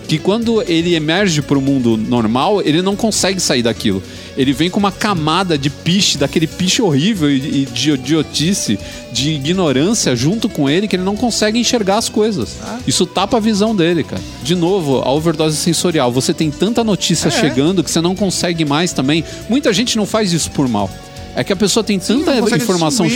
que 0.07 0.19
quando 0.19 0.63
ele 0.63 0.95
emerge 0.95 1.43
pro 1.43 1.61
mundo 1.61 1.97
normal, 1.97 2.63
ele 2.63 2.81
não 2.81 2.95
consegue 2.95 3.41
sair 3.41 3.63
daquilo. 3.63 4.03
Ele 4.37 4.53
vem 4.53 4.69
com 4.71 4.79
uma 4.79 4.93
camada 4.93 5.57
de 5.57 5.71
piche, 5.71 6.19
daquele 6.19 6.47
piche 6.47 6.81
horrível 6.83 7.31
e 7.31 7.37
e 7.63 7.67
de 7.67 7.91
idiotice, 7.91 8.79
de 9.13 9.31
ignorância 9.31 10.15
junto 10.15 10.49
com 10.49 10.69
ele, 10.69 10.87
que 10.87 10.97
ele 10.97 11.03
não 11.03 11.17
consegue 11.17 11.59
enxergar 11.59 11.97
as 11.97 12.09
coisas. 12.09 12.57
Isso 12.87 13.07
tapa 13.07 13.39
a 13.39 13.41
visão 13.41 13.75
dele, 13.75 14.05
cara. 14.05 14.23
De 14.43 14.55
novo, 14.55 14.99
a 14.99 15.11
overdose 15.11 15.57
sensorial. 15.57 16.13
Você 16.13 16.35
tem 16.35 16.51
tanta 16.51 16.85
notícia 16.85 17.29
É. 17.29 17.31
chegando 17.31 17.83
que 17.83 17.91
você 17.91 18.01
não 18.01 18.15
consegue 18.15 18.65
mais 18.65 18.93
também. 18.93 19.25
Muita 19.49 19.73
gente 19.73 19.97
não 19.97 20.07
faz 20.07 20.33
isso 20.33 20.51
por 20.51 20.69
mal. 20.69 20.91
É 21.35 21.43
que 21.45 21.53
a 21.53 21.57
pessoa 21.57 21.83
tem 21.83 21.99
tanta 21.99 22.33
consegue 22.41 22.63
informação. 22.63 23.07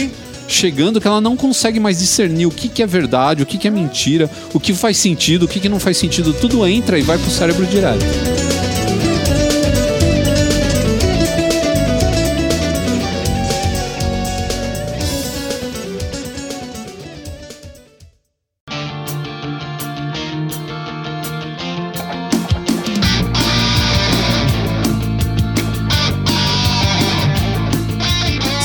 Chegando 0.51 1.01
que 1.01 1.07
ela 1.07 1.21
não 1.21 1.37
consegue 1.37 1.81
mais 1.81 1.99
discernir 1.99 2.47
o 2.47 2.51
que, 2.51 2.69
que 2.69 2.83
é 2.83 2.87
verdade, 2.87 3.43
o 3.43 3.47
que, 3.47 3.59
que 3.59 3.69
é 3.69 3.71
mentira, 3.71 4.31
o 4.53 4.61
que 4.61 4.75
faz 4.75 4.97
sentido, 4.97 5.45
o 5.45 5.49
que, 5.49 5.61
que 5.61 5.69
não 5.69 5.81
faz 5.81 5.97
sentido. 5.97 6.33
Tudo 6.33 6.67
entra 6.67 6.99
e 6.99 7.03
vai 7.03 7.19
pro 7.19 7.31
cérebro 7.31 7.67
direto. 7.67 8.40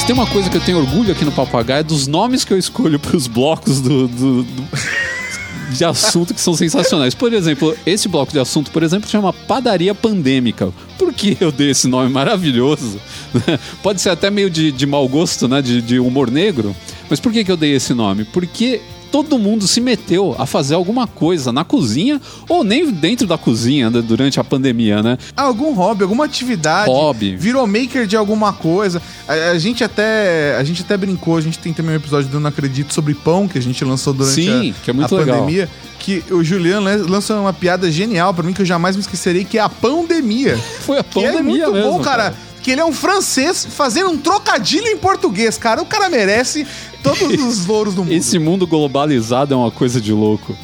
Tem 0.06 0.14
uma 0.14 0.28
coisa 0.28 0.49
que 0.49 0.58
eu 0.58 0.62
tenho 0.62 0.78
orgulho 0.78 1.12
aqui 1.12 1.26
no 1.26 1.32
Papagaio 1.32 1.80
é 1.80 1.84
dos 1.84 2.06
nomes 2.08 2.45
que 2.45 2.53
eu 2.53 2.58
escolho 2.58 2.99
pros 2.99 3.26
blocos 3.28 3.82
do, 3.82 4.08
do- 4.08 4.43
do- 4.43 4.68
de 5.72 5.84
assunto 5.84 6.34
que 6.34 6.39
são 6.39 6.53
sensacionais. 6.56 7.16
Por 7.16 7.34
exemplo, 7.34 7.76
esse 7.88 8.08
bloco 8.08 8.32
de 8.32 8.39
assunto, 8.39 8.70
por 8.70 8.84
exemplo, 8.84 9.10
chama 9.10 9.34
Padaria 9.34 9.95
Pandêmica. 9.95 10.72
Por 10.97 11.12
que 11.12 11.36
eu 11.41 11.51
dei 11.51 11.72
esse 11.72 11.88
nome 11.88 12.10
maravilhoso? 12.10 12.99
Pode 13.82 13.99
ser 13.99 14.10
até 14.12 14.30
meio 14.30 14.49
de, 14.49 14.72
de 14.72 14.86
mau 14.86 15.08
gosto, 15.10 15.47
né? 15.47 15.62
De, 15.64 15.82
de 15.82 15.99
humor 15.99 16.30
negro. 16.30 16.74
Mas 17.10 17.20
por 17.20 17.32
que, 17.34 17.43
que 17.43 17.51
eu 17.51 17.58
dei 17.58 17.74
esse 17.76 17.93
nome? 17.95 18.24
Porque 18.26 18.80
todo 19.12 19.38
mundo 19.39 19.68
se 19.68 19.80
meteu 19.80 20.36
a 20.38 20.45
fazer 20.45 20.76
alguma 20.76 21.08
coisa 21.08 21.51
na 21.51 21.64
cozinha 21.64 22.22
ou 22.49 22.64
nem 22.64 22.91
dentro 22.91 23.26
da 23.28 23.38
cozinha 23.38 23.89
né, 23.89 24.01
durante 24.01 24.39
a 24.39 24.43
pandemia, 24.43 25.01
né? 25.01 25.18
Algum 25.36 25.74
hobby, 25.74 26.03
alguma 26.03 26.26
atividade. 26.26 26.89
Hobby. 26.89 27.36
Virou 27.36 27.66
maker 27.68 28.06
de 28.08 28.16
alguma 28.18 28.51
coisa. 28.53 29.01
A, 29.28 29.34
a 29.51 29.58
gente 29.60 29.84
até 29.84 30.56
a 30.60 30.64
gente 30.64 30.82
até 30.82 30.97
brincou, 30.97 31.38
a 31.38 31.41
gente 31.41 31.58
tem 31.60 31.72
também 31.74 31.93
um 31.93 31.97
episódio 31.97 32.30
do 32.30 32.39
Não 32.39 32.49
Acredito 32.49 32.93
sobre 32.93 33.14
pão, 33.14 33.47
que 33.47 33.58
a 33.58 33.62
gente 33.62 33.84
lançou 33.86 34.14
durante 34.14 34.34
Sim, 34.36 34.72
a, 34.72 34.84
que 34.84 34.89
é 34.89 34.93
muito 34.93 35.14
a 35.16 35.20
legal. 35.20 35.39
pandemia. 35.39 35.70
Que 35.99 36.24
o 36.32 36.43
Juliano 36.43 36.86
lan- 36.86 37.06
lança 37.10 37.34
uma 37.36 37.51
piada 37.53 37.91
genial 37.91 38.32
pra 38.34 38.43
mim 38.43 38.53
que 38.53 38.62
eu 38.62 38.66
jamais 38.66 38.95
me 38.95 39.01
esquecerei, 39.01 39.43
que 39.43 39.58
é 39.58 39.62
a 39.62 39.70
pandemia. 39.70 40.56
Foi 40.82 40.99
a 40.99 41.03
Que 41.03 41.20
é 41.26 41.32
pandemia 41.32 41.66
muito 41.68 41.74
mesmo. 41.74 41.91
bom, 41.93 41.99
cara. 42.01 42.34
Que 42.66 42.72
ele 42.72 42.82
é 42.82 42.86
um 42.86 42.91
francês 42.91 43.63
fazendo 43.70 44.09
um 44.09 44.18
trocadilho 44.18 44.88
em 44.88 44.97
português, 44.97 45.55
cara. 45.55 45.84
O 45.84 45.86
cara 45.86 46.09
merece 46.09 46.66
todos 47.03 47.22
os 47.43 47.63
louros 47.68 47.93
do 47.93 48.03
mundo. 48.03 48.11
Esse 48.11 48.39
mundo 48.39 48.66
globalizado 48.66 49.53
é 49.53 49.57
uma 49.57 49.70
coisa 49.70 50.01
de 50.01 50.11
louco. 50.11 50.57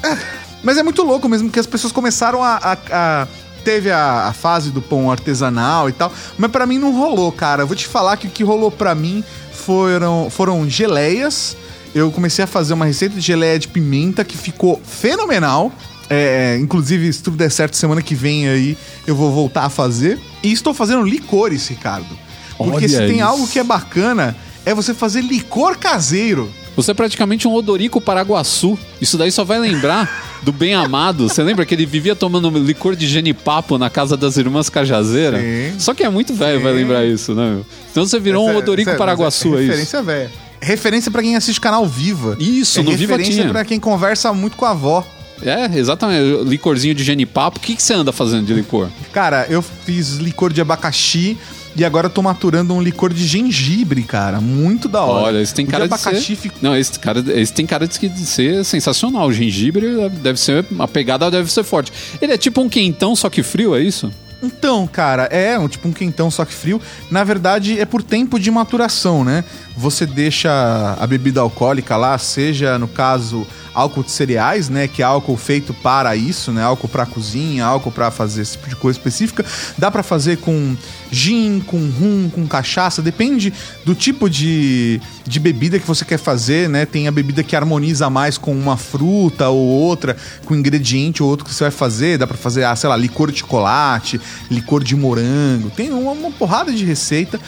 Mas 0.63 0.79
é 0.79 0.83
muito 0.83 1.03
louco 1.03 1.29
mesmo, 1.29 1.51
que 1.51 1.59
as 1.59 1.67
pessoas 1.67 1.93
começaram 1.93 2.43
a. 2.43 2.55
a- 2.55 2.77
a- 2.91 3.27
teve 3.63 3.91
a, 3.91 4.29
a 4.29 4.33
fase 4.33 4.71
do 4.71 4.81
pão 4.81 5.11
artesanal 5.11 5.87
e 5.87 5.91
tal, 5.91 6.11
mas 6.39 6.49
pra 6.49 6.65
mim 6.65 6.79
não 6.79 6.91
rolou, 6.91 7.31
cara. 7.31 7.61
Eu 7.61 7.67
vou 7.67 7.75
te 7.75 7.85
falar 7.87 8.17
que 8.17 8.25
o 8.25 8.29
que 8.31 8.43
rolou 8.43 8.71
pra 8.71 8.95
mim 8.95 9.23
foram, 9.53 10.27
foram 10.31 10.67
geleias 10.67 11.55
eu 11.93 12.09
comecei 12.11 12.43
a 12.43 12.47
fazer 12.47 12.73
uma 12.73 12.85
receita 12.85 13.13
de 13.15 13.21
geleia 13.21 13.59
de 13.59 13.67
pimenta 13.67 14.23
que 14.23 14.35
ficou 14.37 14.81
fenomenal. 14.83 15.71
É, 16.11 16.57
inclusive, 16.59 17.11
se 17.13 17.23
tudo 17.23 17.37
der 17.37 17.49
certo, 17.51 17.75
semana 17.77 18.01
que 18.01 18.13
vem 18.13 18.47
aí 18.49 18.77
eu 19.07 19.15
vou 19.15 19.31
voltar 19.31 19.63
a 19.65 19.69
fazer. 19.69 20.19
E 20.43 20.51
estou 20.51 20.73
fazendo 20.73 21.03
licores, 21.03 21.67
Ricardo. 21.67 22.17
Porque 22.57 22.75
Olha 22.85 22.87
se 22.89 22.97
tem 22.97 23.15
isso. 23.17 23.23
algo 23.25 23.47
que 23.47 23.57
é 23.59 23.63
bacana, 23.63 24.35
é 24.65 24.73
você 24.73 24.93
fazer 24.93 25.21
licor 25.21 25.77
caseiro. 25.77 26.51
Você 26.75 26.91
é 26.91 26.93
praticamente 26.93 27.47
um 27.47 27.53
odorico 27.53 27.99
paraguaçu. 27.99 28.77
Isso 29.01 29.17
daí 29.17 29.31
só 29.31 29.43
vai 29.43 29.59
lembrar 29.59 30.09
do 30.41 30.51
bem 30.53 30.73
amado. 30.73 31.27
Você 31.27 31.43
lembra 31.43 31.65
que 31.65 31.73
ele 31.75 31.85
vivia 31.85 32.15
tomando 32.15 32.49
licor 32.59 32.95
de 32.95 33.07
genipapo 33.07 33.77
na 33.77 33.89
casa 33.89 34.15
das 34.15 34.37
irmãs 34.37 34.69
Cajazeira? 34.69 35.39
Sim. 35.39 35.73
Só 35.79 35.93
que 35.93 36.03
é 36.03 36.09
muito 36.09 36.33
velho, 36.33 36.61
vai 36.61 36.71
lembrar 36.71 37.05
isso, 37.05 37.33
né? 37.35 37.49
meu? 37.55 37.65
Então 37.91 38.05
você 38.05 38.19
virou 38.19 38.45
um 38.45 38.49
Essa- 38.51 38.59
odorico 38.59 38.89
essa- 38.89 38.97
paraguaçu, 38.97 39.49
mas 39.49 39.59
é 39.59 39.61
isso. 39.63 39.69
Referência 39.71 40.03
velha. 40.03 40.31
Referência 40.61 41.11
pra 41.11 41.21
quem 41.23 41.35
assiste 41.35 41.59
canal 41.59 41.85
Viva. 41.87 42.37
Isso, 42.39 42.79
é 42.79 42.83
no 42.83 42.91
Viva 42.91 43.13
referência 43.17 43.41
tinha. 43.41 43.49
pra 43.49 43.65
quem 43.65 43.79
conversa 43.79 44.31
muito 44.31 44.55
com 44.55 44.65
a 44.65 44.69
avó. 44.71 45.05
É, 45.43 45.65
exatamente. 45.77 46.43
Licorzinho 46.47 46.93
de 46.95 47.03
genipapo. 47.03 47.57
O 47.57 47.61
que, 47.61 47.75
que 47.75 47.81
você 47.83 47.93
anda 47.93 48.11
fazendo 48.11 48.45
de 48.45 48.53
licor? 48.53 48.89
Cara, 49.11 49.45
eu 49.49 49.61
fiz 49.61 50.17
licor 50.17 50.51
de 50.53 50.61
abacaxi 50.61 51.37
e 51.75 51.85
agora 51.85 52.07
eu 52.07 52.09
tô 52.09 52.21
maturando 52.21 52.73
um 52.73 52.81
licor 52.81 53.13
de 53.13 53.25
gengibre, 53.25 54.03
cara. 54.03 54.39
Muito 54.41 54.87
da 54.87 55.01
hora. 55.03 55.25
Olha, 55.27 55.41
esse 55.41 55.53
tem 55.53 55.65
cara 55.65 55.83
de 55.85 55.89
de 55.89 55.95
abacaxi 55.95 56.25
ser... 56.27 56.35
fica- 56.35 56.55
Não, 56.61 56.75
esse 56.75 56.99
cara, 56.99 57.23
esse 57.39 57.53
tem 57.53 57.65
cara 57.65 57.87
de 57.87 58.25
ser 58.25 58.63
sensacional. 58.65 59.27
O 59.27 59.33
gengibre 59.33 60.09
deve 60.21 60.39
ser... 60.39 60.65
A 60.77 60.87
pegada 60.87 61.31
deve 61.31 61.51
ser 61.51 61.63
forte. 61.63 61.91
Ele 62.21 62.33
é 62.33 62.37
tipo 62.37 62.61
um 62.61 62.67
quentão, 62.69 63.15
só 63.15 63.29
que 63.29 63.41
frio, 63.41 63.73
é 63.75 63.81
isso? 63.81 64.11
Então, 64.41 64.87
cara, 64.87 65.23
é 65.25 65.57
um, 65.57 65.67
tipo 65.67 65.87
um 65.87 65.93
quentão 65.93 66.31
só 66.31 66.43
que 66.43 66.53
frio. 66.53 66.81
Na 67.09 67.23
verdade, 67.23 67.79
é 67.79 67.85
por 67.85 68.01
tempo 68.01 68.39
de 68.39 68.49
maturação, 68.49 69.23
né? 69.23 69.43
Você 69.77 70.05
deixa 70.05 70.97
a 70.99 71.05
bebida 71.05 71.41
alcoólica 71.41 71.95
lá, 71.95 72.17
seja 72.17 72.77
no 72.79 72.87
caso 72.87 73.45
álcool 73.73 74.03
de 74.03 74.11
cereais, 74.11 74.69
né, 74.69 74.87
que 74.87 75.01
é 75.01 75.05
álcool 75.05 75.37
feito 75.37 75.73
para 75.73 76.15
isso, 76.15 76.51
né, 76.51 76.61
álcool 76.61 76.89
para 76.89 77.05
cozinha, 77.05 77.65
álcool 77.65 77.91
para 77.91 78.11
fazer 78.11 78.41
esse 78.41 78.53
tipo 78.53 78.67
de 78.67 78.75
coisa 78.75 78.97
específica. 78.99 79.45
Dá 79.77 79.89
para 79.89 80.03
fazer 80.03 80.37
com 80.37 80.75
gin, 81.11 81.59
com 81.59 81.77
rum, 81.77 82.29
com 82.33 82.47
cachaça, 82.47 83.01
depende 83.01 83.53
do 83.85 83.93
tipo 83.93 84.29
de, 84.29 85.01
de 85.27 85.39
bebida 85.39 85.77
que 85.77 85.85
você 85.85 86.05
quer 86.05 86.17
fazer, 86.17 86.69
né? 86.69 86.85
Tem 86.85 87.07
a 87.07 87.11
bebida 87.11 87.43
que 87.43 87.55
harmoniza 87.55 88.09
mais 88.09 88.37
com 88.37 88.53
uma 88.53 88.77
fruta 88.77 89.49
ou 89.49 89.59
outra, 89.59 90.15
com 90.45 90.55
ingrediente 90.55 91.21
ou 91.21 91.29
outro 91.29 91.45
que 91.45 91.53
você 91.53 91.65
vai 91.65 91.71
fazer. 91.71 92.17
Dá 92.17 92.25
pra 92.25 92.37
fazer, 92.37 92.63
ah, 92.63 92.75
sei 92.75 92.89
lá, 92.89 92.95
licor 92.95 93.31
de 93.31 93.39
chocolate, 93.39 94.19
licor 94.49 94.83
de 94.83 94.95
morango. 94.95 95.69
Tem 95.69 95.91
uma, 95.91 96.11
uma 96.11 96.31
porrada 96.31 96.71
de 96.71 96.85
receita. 96.85 97.39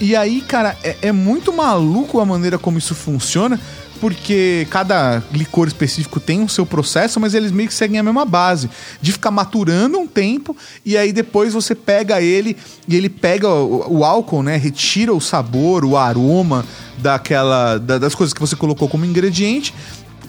E 0.00 0.16
aí, 0.16 0.40
cara, 0.40 0.78
é, 0.82 0.96
é 1.02 1.12
muito 1.12 1.52
maluco 1.52 2.20
a 2.20 2.24
maneira 2.24 2.58
como 2.58 2.78
isso 2.78 2.94
funciona, 2.94 3.60
porque 4.00 4.66
cada 4.70 5.22
licor 5.32 5.68
específico 5.68 6.18
tem 6.18 6.42
o 6.42 6.48
seu 6.48 6.64
processo, 6.64 7.20
mas 7.20 7.34
eles 7.34 7.52
meio 7.52 7.68
que 7.68 7.74
seguem 7.74 7.98
a 7.98 8.02
mesma 8.02 8.24
base, 8.24 8.70
de 9.00 9.12
ficar 9.12 9.30
maturando 9.30 9.98
um 9.98 10.06
tempo 10.06 10.56
e 10.84 10.96
aí 10.96 11.12
depois 11.12 11.52
você 11.52 11.74
pega 11.74 12.20
ele 12.22 12.56
e 12.88 12.96
ele 12.96 13.08
pega 13.10 13.48
o, 13.48 13.98
o 13.98 14.04
álcool, 14.04 14.42
né, 14.42 14.56
retira 14.56 15.12
o 15.12 15.20
sabor, 15.20 15.84
o 15.84 15.96
aroma 15.96 16.64
daquela 16.98 17.78
da- 17.78 17.98
das 17.98 18.14
coisas 18.14 18.32
que 18.32 18.40
você 18.40 18.56
colocou 18.56 18.88
como 18.88 19.04
ingrediente. 19.04 19.74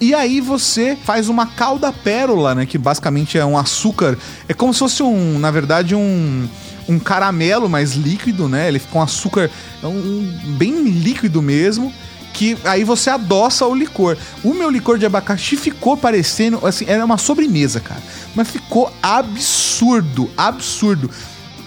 E 0.00 0.14
aí 0.14 0.40
você 0.40 0.96
faz 1.04 1.28
uma 1.28 1.46
calda 1.46 1.92
pérola, 1.92 2.56
né? 2.56 2.66
Que 2.66 2.76
basicamente 2.76 3.38
é 3.38 3.44
um 3.44 3.56
açúcar. 3.56 4.18
É 4.48 4.54
como 4.54 4.72
se 4.72 4.80
fosse 4.80 5.00
um, 5.00 5.38
na 5.38 5.48
verdade, 5.50 5.94
um, 5.94 6.48
um 6.88 6.98
caramelo 6.98 7.68
mais 7.68 7.92
líquido, 7.92 8.48
né? 8.48 8.66
Ele 8.66 8.80
fica 8.80 8.98
um 8.98 9.02
açúcar 9.02 9.48
um, 9.80 9.88
um 9.88 10.56
bem 10.58 10.82
líquido 10.82 11.40
mesmo. 11.40 11.92
Que 12.32 12.56
aí 12.64 12.82
você 12.84 13.10
adoça 13.10 13.66
o 13.66 13.74
licor. 13.74 14.16
O 14.42 14.54
meu 14.54 14.70
licor 14.70 14.98
de 14.98 15.04
abacaxi 15.06 15.56
ficou 15.56 15.96
parecendo, 15.96 16.64
assim, 16.66 16.84
era 16.88 17.04
uma 17.04 17.18
sobremesa, 17.18 17.78
cara. 17.80 18.02
Mas 18.34 18.48
ficou 18.50 18.92
absurdo, 19.02 20.30
absurdo 20.36 21.10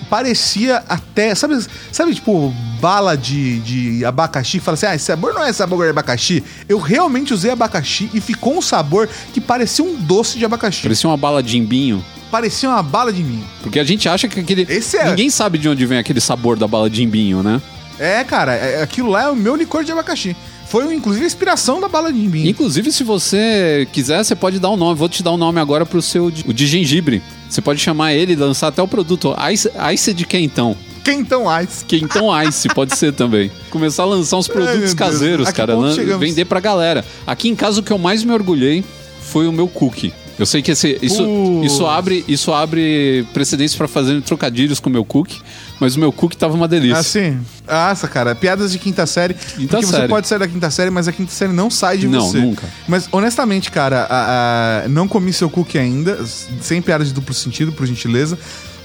parecia 0.09 0.83
até. 0.87 1.33
Sabe, 1.35 1.57
sabe 1.91 2.13
tipo, 2.15 2.53
bala 2.79 3.17
de, 3.17 3.59
de 3.59 4.05
abacaxi 4.05 4.59
fala 4.59 4.75
assim: 4.75 4.85
ah, 4.85 4.95
esse 4.95 5.05
sabor 5.05 5.33
não 5.33 5.43
é 5.43 5.51
sabor 5.51 5.83
de 5.83 5.89
abacaxi? 5.89 6.43
Eu 6.69 6.79
realmente 6.79 7.33
usei 7.33 7.51
abacaxi 7.51 8.09
e 8.13 8.21
ficou 8.21 8.57
um 8.57 8.61
sabor 8.61 9.09
que 9.33 9.41
parecia 9.41 9.83
um 9.83 9.95
doce 9.95 10.37
de 10.37 10.45
abacaxi. 10.45 10.83
Parecia 10.83 11.09
uma 11.09 11.17
bala 11.17 11.41
de 11.41 11.57
imbinho. 11.57 12.03
Parecia 12.31 12.69
uma 12.69 12.83
bala 12.83 13.13
de 13.13 13.23
mim. 13.23 13.43
Porque 13.61 13.79
a 13.79 13.83
gente 13.83 14.07
acha 14.09 14.27
que 14.27 14.39
aquele. 14.39 14.65
Esse 14.69 14.97
é- 14.97 15.09
Ninguém 15.09 15.29
sabe 15.29 15.57
de 15.57 15.69
onde 15.69 15.85
vem 15.85 15.97
aquele 15.97 16.21
sabor 16.21 16.57
da 16.57 16.67
bala 16.67 16.89
de 16.89 17.03
imbinho, 17.03 17.41
né? 17.43 17.61
É, 17.97 18.23
cara, 18.23 18.53
é- 18.53 18.81
aquilo 18.81 19.09
lá 19.09 19.23
é 19.23 19.29
o 19.29 19.35
meu 19.35 19.55
licor 19.55 19.83
de 19.83 19.91
abacaxi. 19.91 20.35
Foi, 20.67 20.93
inclusive, 20.93 21.23
a 21.23 21.27
inspiração 21.27 21.79
da 21.79 21.87
bala 21.87 22.11
de 22.11 22.19
imbim. 22.19 22.47
Inclusive, 22.47 22.91
se 22.91 23.03
você 23.03 23.87
quiser, 23.93 24.23
você 24.23 24.35
pode 24.35 24.59
dar 24.59 24.69
um 24.71 24.77
nome. 24.77 24.97
Vou 24.97 25.07
te 25.07 25.21
dar 25.23 25.31
um 25.31 25.37
nome 25.37 25.59
agora 25.59 25.85
pro 25.85 26.01
seu 26.01 26.29
de- 26.31 26.43
o 26.47 26.53
de 26.53 26.65
gengibre. 26.67 27.21
Você 27.49 27.61
pode 27.61 27.79
chamar 27.79 28.13
ele 28.13 28.33
e 28.33 28.35
lançar 28.35 28.67
até 28.67 28.81
o 28.81 28.87
produto 28.87 29.33
Ice, 29.51 29.69
Ice 29.93 30.13
de 30.13 30.25
Quentão. 30.25 30.75
Quentão 31.03 31.43
Ice. 31.61 31.85
Quentão 31.85 32.29
Ice 32.43 32.67
pode 32.69 32.97
ser 32.97 33.13
também. 33.13 33.51
Começar 33.69 34.03
a 34.03 34.05
lançar 34.07 34.37
uns 34.37 34.49
Ai, 34.49 34.53
produtos 34.55 34.79
Deus. 34.79 34.93
caseiros, 34.95 35.51
cara. 35.51 35.75
Vender 36.17 36.45
pra 36.45 36.59
galera. 36.59 37.05
Aqui 37.27 37.47
em 37.47 37.55
casa, 37.55 37.79
o 37.79 37.83
que 37.83 37.91
eu 37.91 37.99
mais 37.99 38.23
me 38.23 38.31
orgulhei 38.31 38.83
foi 39.21 39.47
o 39.47 39.51
meu 39.51 39.67
cookie. 39.67 40.11
Eu 40.37 40.45
sei 40.45 40.61
que 40.61 40.71
esse, 40.71 40.97
isso, 41.01 41.23
isso, 41.63 41.85
abre, 41.85 42.25
isso 42.27 42.51
abre 42.51 43.25
precedência 43.33 43.77
pra 43.77 43.87
fazer 43.87 44.19
trocadilhos 44.23 44.81
com 44.81 44.89
o 44.89 44.91
meu 44.91 45.05
cookie, 45.05 45.39
mas 45.79 45.95
o 45.95 45.99
meu 45.99 46.11
cookie 46.11 46.35
tava 46.35 46.55
uma 46.55 46.67
delícia. 46.67 46.97
Assim, 46.97 47.39
nossa, 47.67 48.07
cara, 48.07 48.35
piadas 48.35 48.71
de 48.71 48.79
quinta 48.79 49.05
série. 49.05 49.33
Quinta 49.33 49.77
porque 49.77 49.85
você 49.85 49.91
série. 49.97 50.07
pode 50.07 50.27
sair 50.27 50.39
da 50.39 50.47
quinta 50.47 50.69
série, 50.71 50.89
mas 50.91 51.07
a 51.07 51.11
quinta 51.11 51.31
série 51.31 51.51
não 51.53 51.69
sai 51.69 51.97
de 51.97 52.07
Não, 52.07 52.21
você. 52.29 52.39
nunca. 52.39 52.67
Mas, 52.87 53.07
honestamente, 53.11 53.71
cara, 53.71 54.07
a- 54.09 54.83
a- 54.85 54.87
não 54.89 55.07
comi 55.07 55.31
seu 55.33 55.49
cookie 55.49 55.77
ainda, 55.77 56.19
sem 56.61 56.81
piadas 56.81 57.07
de 57.07 57.13
duplo 57.13 57.33
sentido, 57.33 57.71
por 57.71 57.85
gentileza. 57.85 58.37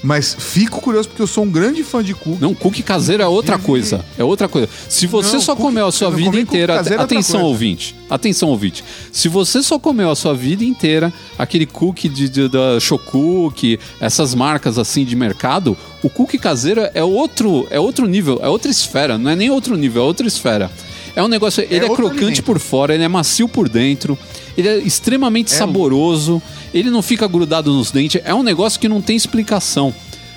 Mas 0.02 0.34
fico 0.38 0.80
curioso 0.80 1.08
porque 1.08 1.20
eu 1.20 1.26
sou 1.26 1.44
um 1.44 1.50
grande 1.50 1.84
fã 1.84 2.02
de 2.02 2.14
cookie. 2.14 2.40
Não, 2.40 2.54
cookie 2.54 2.82
caseiro 2.82 3.22
é 3.22 3.26
outra 3.26 3.58
coisa. 3.58 4.02
É 4.18 4.24
outra 4.24 4.48
coisa. 4.48 4.66
Se 4.88 5.06
você 5.06 5.34
Não, 5.34 5.40
só 5.42 5.52
cookie- 5.54 5.68
comeu 5.68 5.86
a 5.86 5.92
sua 5.92 6.10
vida 6.10 6.40
inteira. 6.40 6.74
é 6.74 6.94
Atenção, 6.94 7.42
ouvinte. 7.42 7.94
Atenção, 8.08 8.48
ouvinte. 8.48 8.82
Se 9.12 9.28
você 9.28 9.62
só 9.62 9.78
comeu 9.78 10.10
a 10.10 10.16
sua 10.16 10.34
vida 10.34 10.64
inteira 10.64 11.12
aquele 11.38 11.66
cookie 11.66 12.08
de, 12.08 12.28
de- 12.30 12.48
da 12.48 12.80
Chocook, 12.80 13.78
essas 14.00 14.34
marcas 14.34 14.78
assim 14.78 15.04
de 15.04 15.14
mercado, 15.14 15.76
o 16.02 16.08
cookie 16.08 16.38
caseiro 16.38 16.82
é 16.94 17.04
outro, 17.04 17.66
é 17.70 17.78
outro 17.78 18.06
nível, 18.06 18.40
é 18.42 18.48
outra 18.48 18.70
esfera. 18.70 19.18
Não 19.18 19.30
é 19.30 19.36
nem 19.36 19.50
outro 19.50 19.76
nível, 19.76 20.02
é 20.02 20.06
outra 20.06 20.26
esfera. 20.26 20.70
É 21.14 21.22
um 21.22 21.28
negócio. 21.28 21.62
Ele 21.68 21.80
é, 21.84 21.88
outro 21.88 21.96
crocante 22.04 22.22
alimento. 22.24 22.42
por 22.44 22.58
fora, 22.58 22.94
ele 22.94 23.02
é 23.02 23.08
macio 23.08 23.48
por 23.48 23.68
dentro, 23.68 24.16
ele 24.60 24.68
é 24.68 24.78
extremamente 24.78 25.52
É 25.52 25.56
saboroso, 25.56 26.40
ele 26.72 26.90
não 26.90 27.02
fica 27.02 27.26
grudado 27.26 27.72
nos 27.72 27.90
dentes. 27.90 28.20
É 28.24 28.34
um 28.34 28.42
negócio 28.42 28.78
que 28.78 28.88
não 28.88 29.02
tem 29.02 29.16
explicação. 29.16 29.92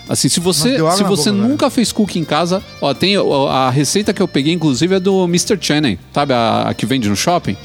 Assim, 0.08 0.28
se 0.28 0.40
você, 0.40 0.78
se 0.96 1.04
você 1.04 1.32
boca, 1.32 1.48
nunca 1.48 1.70
fez 1.70 1.92
cookie 1.92 2.20
em 2.20 2.26
casa, 2.26 2.62
ó, 2.82 2.94
tem 2.94 3.16
a 3.16 3.70
receita 3.70 4.14
que 4.14 4.22
eu 4.22 4.28
peguei, 4.28 4.54
inclusive, 4.54 4.96
é 4.96 5.00
do 5.00 5.24
Mr. 5.24 5.58
Channing, 5.60 5.98
sabe? 6.14 6.34
A, 6.34 6.64
a 6.64 6.74
que 6.74 6.86
vende 6.86 7.08
no 7.08 7.16
shopping. 7.16 7.56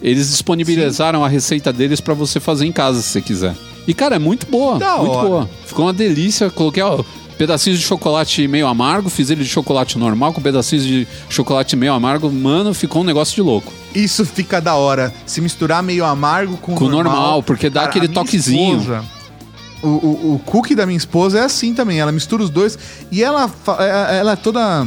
Eles 0.00 0.30
disponibilizaram 0.30 1.24
a 1.24 1.28
receita 1.28 1.72
deles 1.72 2.00
pra 2.00 2.14
você 2.14 2.38
fazer 2.38 2.66
em 2.66 2.72
casa, 2.72 3.02
se 3.02 3.08
você 3.08 3.20
quiser. 3.20 3.54
E, 3.86 3.92
cara, 3.92 4.14
é 4.14 4.18
muito 4.18 4.46
boa. 4.46 4.78
Da 4.78 4.98
muito 4.98 5.10
hora. 5.10 5.28
boa. 5.28 5.50
Ficou 5.66 5.86
uma 5.86 5.92
delícia. 5.92 6.50
Coloquei, 6.50 6.82
ó, 6.82 7.02
pedacinhos 7.38 7.78
de 7.78 7.84
chocolate 7.84 8.46
meio 8.48 8.66
amargo, 8.66 9.08
fiz 9.08 9.30
ele 9.30 9.42
de 9.44 9.48
chocolate 9.48 9.96
normal, 9.96 10.32
com 10.32 10.42
pedacinhos 10.42 10.84
de 10.84 11.06
chocolate 11.30 11.74
meio 11.76 11.92
amargo. 11.94 12.30
Mano, 12.30 12.74
ficou 12.74 13.02
um 13.02 13.04
negócio 13.04 13.34
de 13.34 13.40
louco. 13.40 13.72
Isso 13.94 14.26
fica 14.26 14.60
da 14.60 14.74
hora. 14.74 15.14
Se 15.24 15.40
misturar 15.40 15.82
meio 15.82 16.04
amargo 16.04 16.56
com, 16.58 16.74
Com 16.74 16.84
o 16.84 16.88
normal. 16.90 17.14
normal, 17.14 17.42
porque 17.42 17.70
dá 17.70 17.84
aquele 17.84 18.06
a 18.06 18.08
minha 18.08 18.20
toquezinho. 18.22 18.78
esposa, 18.80 19.04
o, 19.82 19.86
o, 19.86 20.34
o 20.34 20.38
cookie 20.44 20.74
da 20.74 20.84
minha 20.84 20.96
esposa 20.98 21.38
é 21.38 21.42
assim 21.44 21.72
também. 21.72 22.00
Ela 22.00 22.10
mistura 22.12 22.42
os 22.42 22.50
dois 22.50 22.76
e 23.12 23.22
ela, 23.22 23.46
fa- 23.48 23.76
é- 23.80 24.18
ela 24.18 24.32
é 24.32 24.36
toda 24.36 24.86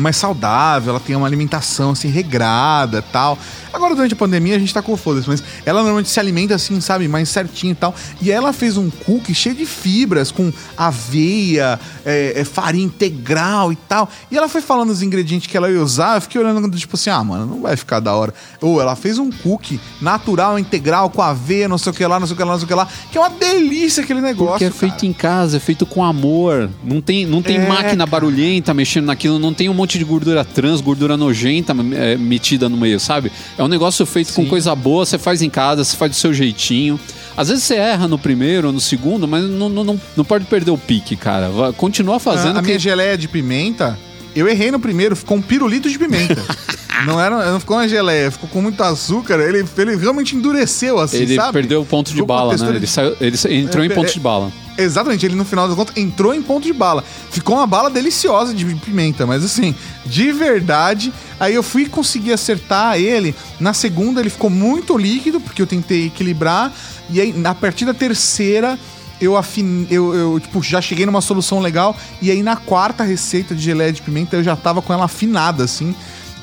mais 0.00 0.16
saudável, 0.16 0.90
ela 0.90 1.00
tem 1.00 1.16
uma 1.16 1.26
alimentação 1.26 1.90
assim 1.90 2.08
regrada 2.08 3.02
tal. 3.02 3.38
Agora, 3.72 3.94
durante 3.94 4.14
a 4.14 4.16
pandemia, 4.16 4.56
a 4.56 4.58
gente 4.58 4.72
tá 4.72 4.80
com 4.80 4.96
foda-se, 4.96 5.28
mas 5.28 5.42
ela 5.64 5.80
normalmente 5.80 6.08
se 6.08 6.18
alimenta 6.18 6.54
assim, 6.54 6.80
sabe, 6.80 7.06
mais 7.08 7.28
certinho 7.28 7.72
e 7.72 7.74
tal. 7.74 7.94
E 8.22 8.30
ela 8.30 8.52
fez 8.52 8.76
um 8.76 8.88
cookie 8.88 9.34
cheio 9.34 9.54
de 9.54 9.66
fibras, 9.66 10.30
com 10.30 10.50
aveia, 10.76 11.78
é, 12.04 12.40
é, 12.40 12.44
farinha 12.44 12.86
integral 12.86 13.72
e 13.72 13.76
tal. 13.76 14.08
E 14.30 14.36
ela 14.36 14.48
foi 14.48 14.62
falando 14.62 14.90
os 14.90 15.02
ingredientes 15.02 15.46
que 15.46 15.56
ela 15.56 15.70
ia 15.70 15.82
usar, 15.82 16.16
eu 16.16 16.20
fiquei 16.22 16.40
olhando, 16.40 16.70
tipo 16.76 16.96
assim, 16.96 17.10
ah, 17.10 17.22
mano, 17.22 17.46
não 17.46 17.60
vai 17.60 17.76
ficar 17.76 18.00
da 18.00 18.14
hora. 18.14 18.32
Ou 18.62 18.80
ela 18.80 18.96
fez 18.96 19.18
um 19.18 19.30
cookie 19.30 19.78
natural, 20.00 20.58
integral, 20.58 21.10
com 21.10 21.20
aveia, 21.20 21.68
não 21.68 21.78
sei 21.78 21.92
o 21.92 21.94
que 21.94 22.06
lá, 22.06 22.18
não 22.18 22.26
sei 22.26 22.34
o 22.34 22.36
que 22.36 22.44
lá, 22.44 22.52
não 22.52 22.58
sei 22.58 22.64
o 22.64 22.68
que 22.68 22.74
lá, 22.74 22.88
que 23.12 23.18
é 23.18 23.20
uma 23.20 23.30
delícia 23.30 24.02
aquele 24.02 24.20
negócio. 24.20 24.52
Porque 24.52 24.64
é 24.64 24.70
cara. 24.70 24.80
feito 24.80 25.06
em 25.06 25.12
casa, 25.12 25.58
é 25.58 25.60
feito 25.60 25.84
com 25.84 26.02
amor. 26.02 26.70
Não 26.82 27.00
tem, 27.00 27.26
não 27.26 27.42
tem 27.42 27.56
É, 27.56 27.68
máquina 27.68 28.06
barulhenta 28.06 28.72
mexendo 28.72 29.06
naquilo, 29.06 29.38
não 29.38 29.52
tem 29.52 29.68
um 29.68 29.74
monte 29.74 29.85
de 29.86 30.04
gordura 30.04 30.44
trans, 30.44 30.80
gordura 30.80 31.16
nojenta 31.16 31.74
é, 31.94 32.16
metida 32.16 32.68
no 32.68 32.76
meio, 32.76 32.98
sabe? 33.00 33.30
É 33.56 33.62
um 33.62 33.68
negócio 33.68 34.04
feito 34.06 34.32
com 34.32 34.46
coisa 34.46 34.74
boa, 34.74 35.04
você 35.06 35.18
faz 35.18 35.42
em 35.42 35.50
casa, 35.50 35.84
você 35.84 35.96
faz 35.96 36.10
do 36.12 36.16
seu 36.16 36.32
jeitinho. 36.34 36.98
Às 37.36 37.48
vezes 37.48 37.64
você 37.64 37.74
erra 37.76 38.08
no 38.08 38.18
primeiro, 38.18 38.72
no 38.72 38.80
segundo, 38.80 39.28
mas 39.28 39.44
não, 39.44 39.68
não, 39.68 39.84
não, 39.84 40.00
não 40.16 40.24
pode 40.24 40.46
perder 40.46 40.70
o 40.70 40.78
pique, 40.78 41.16
cara. 41.16 41.50
Continua 41.76 42.18
fazendo 42.18 42.58
a 42.58 42.60
que 42.60 42.66
minha 42.68 42.78
geleia 42.78 43.16
de 43.16 43.28
pimenta, 43.28 43.98
Eu 44.34 44.48
errei 44.48 44.70
no 44.70 44.78
primeiro, 44.80 45.14
ficou 45.16 45.36
um 45.36 45.42
pirulito 45.42 45.88
de 45.88 45.98
pimenta. 45.98 46.42
não, 47.06 47.20
era, 47.20 47.50
não 47.52 47.60
ficou 47.60 47.76
uma 47.76 47.88
geleia, 47.88 48.30
ficou 48.30 48.48
com 48.48 48.60
muito 48.62 48.82
açúcar. 48.82 49.38
Ele, 49.40 49.64
ele 49.78 49.96
realmente 49.96 50.34
endureceu, 50.36 50.98
assim, 50.98 51.18
Ele 51.18 51.34
sabe? 51.34 51.52
perdeu 51.52 51.80
o 51.82 51.86
ponto 51.86 52.08
de 52.08 52.16
Ficou 52.20 52.34
a 52.34 52.38
bala, 52.38 52.52
né? 52.52 52.56
textura 52.58 52.76
Ele, 52.76 52.80
de- 52.80 52.90
saiu, 52.90 53.16
ele 53.20 53.62
entrou 53.64 53.82
É, 53.84 53.86
em 53.86 53.90
ponto 53.90 54.08
é- 54.10 54.12
de 54.12 54.20
bala. 54.20 54.52
Exatamente, 54.78 55.24
ele 55.24 55.34
no 55.34 55.44
final 55.44 55.66
das 55.66 55.76
contas 55.76 55.96
entrou 55.96 56.34
em 56.34 56.42
ponto 56.42 56.64
de 56.64 56.72
bala. 56.72 57.02
Ficou 57.30 57.56
uma 57.56 57.66
bala 57.66 57.88
deliciosa 57.90 58.52
de 58.52 58.64
pimenta, 58.76 59.26
mas 59.26 59.44
assim, 59.44 59.74
de 60.04 60.32
verdade. 60.32 61.12
Aí 61.40 61.54
eu 61.54 61.62
fui 61.62 61.86
conseguir 61.86 62.32
acertar 62.32 62.96
ele. 62.98 63.34
Na 63.58 63.72
segunda 63.72 64.20
ele 64.20 64.30
ficou 64.30 64.50
muito 64.50 64.96
líquido, 64.96 65.40
porque 65.40 65.62
eu 65.62 65.66
tentei 65.66 66.06
equilibrar. 66.06 66.72
E 67.08 67.20
aí, 67.20 67.34
a 67.44 67.54
partir 67.54 67.84
da 67.84 67.94
terceira, 67.94 68.78
eu 69.20 69.36
afin... 69.36 69.86
eu, 69.90 70.14
eu 70.14 70.40
tipo, 70.40 70.62
já 70.62 70.80
cheguei 70.80 71.06
numa 71.06 71.20
solução 71.20 71.60
legal. 71.60 71.96
E 72.20 72.30
aí 72.30 72.42
na 72.42 72.56
quarta 72.56 73.02
receita 73.02 73.54
de 73.54 73.62
geleia 73.62 73.92
de 73.92 74.02
pimenta 74.02 74.36
eu 74.36 74.44
já 74.44 74.56
tava 74.56 74.82
com 74.82 74.92
ela 74.92 75.04
afinada, 75.04 75.64
assim. 75.64 75.94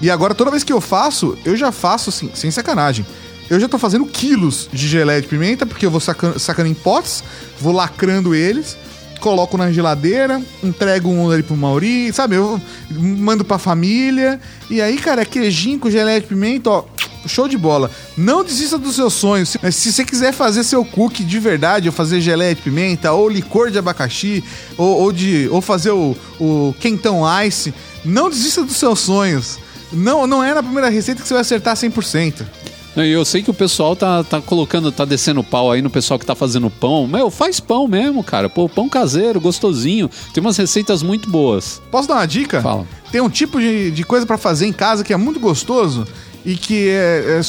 E 0.01 0.09
agora, 0.09 0.33
toda 0.33 0.51
vez 0.51 0.63
que 0.63 0.73
eu 0.73 0.81
faço, 0.81 1.37
eu 1.45 1.55
já 1.55 1.71
faço 1.71 2.09
assim, 2.09 2.29
sem 2.33 2.51
sacanagem. 2.51 3.05
Eu 3.49 3.59
já 3.59 3.67
tô 3.67 3.77
fazendo 3.77 4.05
quilos 4.05 4.69
de 4.71 4.87
geleia 4.87 5.21
de 5.21 5.27
pimenta, 5.27 5.65
porque 5.65 5.85
eu 5.85 5.91
vou 5.91 5.99
sacando, 5.99 6.39
sacando 6.39 6.69
em 6.69 6.73
potes, 6.73 7.23
vou 7.59 7.73
lacrando 7.73 8.33
eles, 8.33 8.77
coloco 9.19 9.57
na 9.57 9.71
geladeira, 9.71 10.41
entrego 10.61 11.09
um 11.09 11.31
ali 11.31 11.43
pro 11.43 11.55
Mauri, 11.55 12.11
sabe? 12.11 12.35
Eu 12.35 12.59
mando 12.91 13.45
pra 13.45 13.57
família. 13.57 14.39
E 14.69 14.81
aí, 14.81 14.97
cara, 14.97 15.21
é 15.21 15.25
queijinho 15.25 15.79
com 15.79 15.89
geleia 15.89 16.19
de 16.19 16.27
pimenta, 16.27 16.69
ó. 16.69 16.85
Show 17.25 17.47
de 17.47 17.57
bola. 17.57 17.89
Não 18.17 18.43
desista 18.43 18.77
dos 18.77 18.95
seus 18.95 19.13
sonhos. 19.13 19.49
Se, 19.49 19.71
se 19.71 19.93
você 19.93 20.03
quiser 20.03 20.33
fazer 20.33 20.61
seu 20.65 20.83
cookie 20.83 21.23
de 21.23 21.39
verdade, 21.39 21.87
ou 21.87 21.93
fazer 21.93 22.19
geleia 22.19 22.53
de 22.53 22.61
pimenta, 22.61 23.13
ou 23.13 23.29
licor 23.29 23.71
de 23.71 23.79
abacaxi, 23.79 24.43
ou, 24.77 25.03
ou 25.03 25.11
de, 25.13 25.47
ou 25.49 25.61
fazer 25.61 25.91
o, 25.91 26.17
o 26.37 26.75
quentão 26.81 27.21
ice, 27.45 27.73
não 28.03 28.29
desista 28.29 28.61
dos 28.61 28.75
seus 28.75 28.99
sonhos. 28.99 29.57
Não, 29.93 30.27
não 30.27 30.43
é 30.43 30.53
na 30.53 30.61
primeira 30.61 30.89
receita 30.89 31.21
que 31.21 31.27
você 31.27 31.33
vai 31.33 31.41
acertar 31.41 31.77
100%. 31.77 32.43
E 32.95 33.09
eu 33.09 33.25
sei 33.25 33.41
que 33.41 33.49
o 33.49 33.53
pessoal 33.53 33.95
tá, 33.95 34.23
tá 34.23 34.39
colocando, 34.39 34.91
tá 34.91 35.03
descendo 35.03 35.43
pau 35.43 35.71
aí 35.71 35.81
no 35.81 35.89
pessoal 35.89 36.19
que 36.19 36.25
tá 36.25 36.35
fazendo 36.35 36.69
pão. 36.69 37.07
Meu, 37.07 37.31
faz 37.31 37.59
pão 37.59 37.87
mesmo, 37.87 38.23
cara. 38.23 38.47
Pô, 38.49 38.69
pão 38.69 38.87
caseiro, 38.87 39.41
gostosinho. 39.41 40.09
Tem 40.33 40.41
umas 40.41 40.57
receitas 40.57 41.01
muito 41.01 41.27
boas. 41.29 41.81
Posso 41.89 42.07
dar 42.07 42.15
uma 42.15 42.25
dica? 42.27 42.61
Fala. 42.61 42.85
Tem 43.11 43.19
um 43.21 43.29
tipo 43.29 43.59
de, 43.59 43.89
de 43.89 44.03
coisa 44.03 44.25
pra 44.27 44.37
fazer 44.37 44.67
em 44.67 44.73
casa 44.73 45.03
que 45.03 45.11
é 45.13 45.17
muito 45.17 45.39
gostoso 45.39 46.05
e 46.45 46.55
que 46.55 46.89
é, 46.89 47.39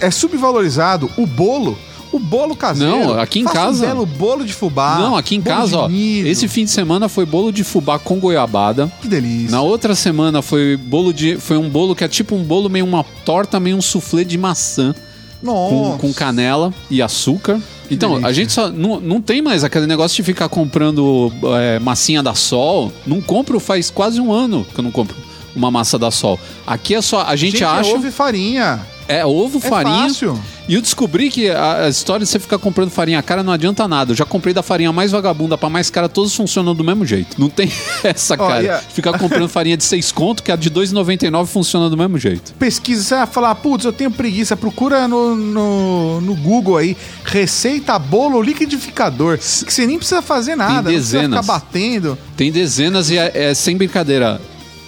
é- 0.00 0.06
é 0.06 0.10
subvalorizado. 0.10 1.08
O 1.16 1.26
bolo. 1.26 1.78
O 2.12 2.18
bolo 2.18 2.56
caseiro. 2.56 2.90
Não, 2.98 3.20
aqui 3.20 3.40
em 3.40 3.44
Faça 3.44 3.54
casa- 3.56 3.84
Um 3.84 3.88
belo 3.88 4.06
bolo 4.06 4.44
de 4.44 4.52
fubá. 4.52 4.98
Não, 4.98 5.16
aqui 5.16 5.34
em 5.36 5.42
casa, 5.42 5.76
ó. 5.78 5.88
milho. 5.88 6.26
Esse 6.28 6.48
fim 6.48 6.64
de 6.64 6.70
semana 6.70 7.08
foi 7.08 7.26
bolo 7.26 7.52
de 7.52 7.62
fubá 7.64 7.98
com 7.98 8.18
goiabada. 8.18 8.90
Que 9.02 9.08
delícia. 9.08 9.50
Na 9.50 9.60
outra 9.60 9.94
semana 9.94 10.40
foi 10.42 10.76
bolo 10.76 11.12
de. 11.12 11.36
Foi 11.36 11.56
um 11.58 11.68
bolo 11.68 11.94
que 11.94 12.02
é 12.04 12.08
tipo 12.08 12.34
um 12.34 12.42
bolo 12.42 12.68
meio 12.70 12.84
uma 12.86 13.04
torta, 13.24 13.60
meio 13.60 13.76
um 13.76 13.82
soufflé 13.82 14.24
de 14.24 14.38
maçã. 14.38 14.94
Nossa. 15.40 15.70
com, 15.72 15.98
com 15.98 16.12
canela 16.12 16.74
e 16.90 17.00
açúcar. 17.00 17.60
Então, 17.90 18.10
delícia. 18.10 18.28
a 18.28 18.32
gente 18.32 18.52
só. 18.52 18.68
Não, 18.70 18.98
não 18.98 19.20
tem 19.20 19.40
mais 19.40 19.62
aquele 19.62 19.86
negócio 19.86 20.16
de 20.16 20.22
ficar 20.24 20.48
comprando 20.48 21.32
é, 21.60 21.78
massinha 21.78 22.22
da 22.22 22.34
Sol. 22.34 22.92
Não 23.06 23.20
compro 23.20 23.60
faz 23.60 23.88
quase 23.90 24.20
um 24.20 24.32
ano 24.32 24.66
que 24.74 24.80
eu 24.80 24.82
não 24.82 24.90
compro 24.90 25.14
uma 25.54 25.70
massa 25.70 25.96
da 25.98 26.10
Sol. 26.10 26.40
Aqui 26.66 26.94
é 26.94 27.00
só. 27.02 27.22
A 27.22 27.36
gente, 27.36 27.52
Gente, 27.52 27.64
acha. 27.64 27.90
é 27.90 27.94
ovo 27.94 28.06
e 28.08 28.10
farinha. 28.10 28.80
É 29.06 29.24
ovo, 29.24 29.58
É 29.58 29.68
farinha. 29.68 30.08
fácil. 30.08 30.38
E 30.68 30.74
eu 30.74 30.82
descobri 30.82 31.30
que 31.30 31.48
a, 31.50 31.84
a 31.86 31.88
história 31.88 32.24
de 32.26 32.30
você 32.30 32.38
ficar 32.38 32.58
comprando 32.58 32.90
farinha 32.90 33.22
cara 33.22 33.42
não 33.42 33.52
adianta 33.52 33.88
nada. 33.88 34.12
Eu 34.12 34.16
já 34.16 34.26
comprei 34.26 34.52
da 34.52 34.62
farinha 34.62 34.92
mais 34.92 35.10
vagabunda 35.12 35.56
pra 35.56 35.70
mais 35.70 35.88
cara, 35.88 36.08
todos 36.10 36.34
funcionam 36.34 36.74
do 36.74 36.84
mesmo 36.84 37.06
jeito. 37.06 37.40
Não 37.40 37.48
tem 37.48 37.72
essa, 38.04 38.36
cara. 38.36 38.62
e 38.62 38.68
a- 38.68 38.78
Ficar 38.78 39.18
comprando 39.18 39.48
farinha 39.48 39.76
de 39.78 39.84
6 39.84 40.12
conto, 40.12 40.42
que 40.42 40.52
a 40.52 40.56
de 40.56 40.70
2,99 40.70 41.46
funciona 41.46 41.88
do 41.88 41.96
mesmo 41.96 42.18
jeito. 42.18 42.52
Pesquisa, 42.58 43.02
você 43.02 43.14
vai 43.16 43.26
falar, 43.26 43.54
putz, 43.54 43.86
eu 43.86 43.92
tenho 43.92 44.10
preguiça. 44.10 44.56
Procura 44.58 45.08
no, 45.08 45.34
no, 45.34 46.20
no 46.20 46.34
Google 46.36 46.76
aí, 46.76 46.94
receita 47.24 47.98
bolo 47.98 48.42
liquidificador. 48.42 49.38
Que 49.38 49.72
você 49.72 49.86
nem 49.86 49.96
precisa 49.96 50.20
fazer 50.20 50.54
nada. 50.54 50.74
Não 50.74 50.82
precisa 50.82 51.18
dezenas. 51.20 51.40
ficar 51.46 51.52
batendo. 51.60 52.18
Tem 52.36 52.52
dezenas 52.52 53.08
e 53.10 53.16
é, 53.16 53.32
é 53.34 53.54
sem 53.54 53.74
brincadeira. 53.76 54.38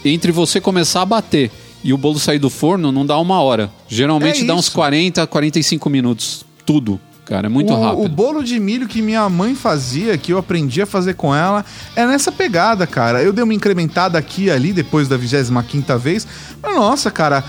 Entre 0.04 0.30
você 0.32 0.60
começar 0.60 1.02
a 1.02 1.06
bater 1.06 1.50
e 1.82 1.92
o 1.92 1.96
bolo 1.96 2.18
sair 2.18 2.38
do 2.38 2.50
forno, 2.50 2.92
não 2.92 3.06
dá 3.06 3.18
uma 3.18 3.40
hora. 3.40 3.70
Geralmente 3.88 4.42
É 4.42 4.46
dá 4.46 4.54
uns 4.54 4.66
isso. 4.66 4.74
40, 4.74 5.26
45 5.26 5.88
minutos. 5.90 6.44
Tudo, 6.66 7.00
cara. 7.24 7.46
É 7.46 7.48
muito 7.48 7.72
o, 7.72 7.80
rápido. 7.80 8.04
O 8.04 8.08
bolo 8.08 8.42
de 8.44 8.60
milho 8.60 8.86
que 8.86 9.00
minha 9.00 9.28
mãe 9.28 9.54
fazia, 9.54 10.16
que 10.18 10.32
eu 10.32 10.38
aprendi 10.38 10.82
a 10.82 10.86
fazer 10.86 11.14
com 11.14 11.34
ela, 11.34 11.64
é 11.96 12.06
nessa 12.06 12.30
pegada, 12.30 12.86
cara. 12.86 13.22
Eu 13.22 13.32
dei 13.32 13.42
uma 13.42 13.54
incrementada 13.54 14.18
aqui 14.18 14.44
e 14.44 14.50
ali 14.50 14.72
depois 14.72 15.08
da 15.08 15.16
25 15.16 15.98
vez. 15.98 16.26
Mas, 16.62 16.74
nossa, 16.74 17.10
cara, 17.10 17.42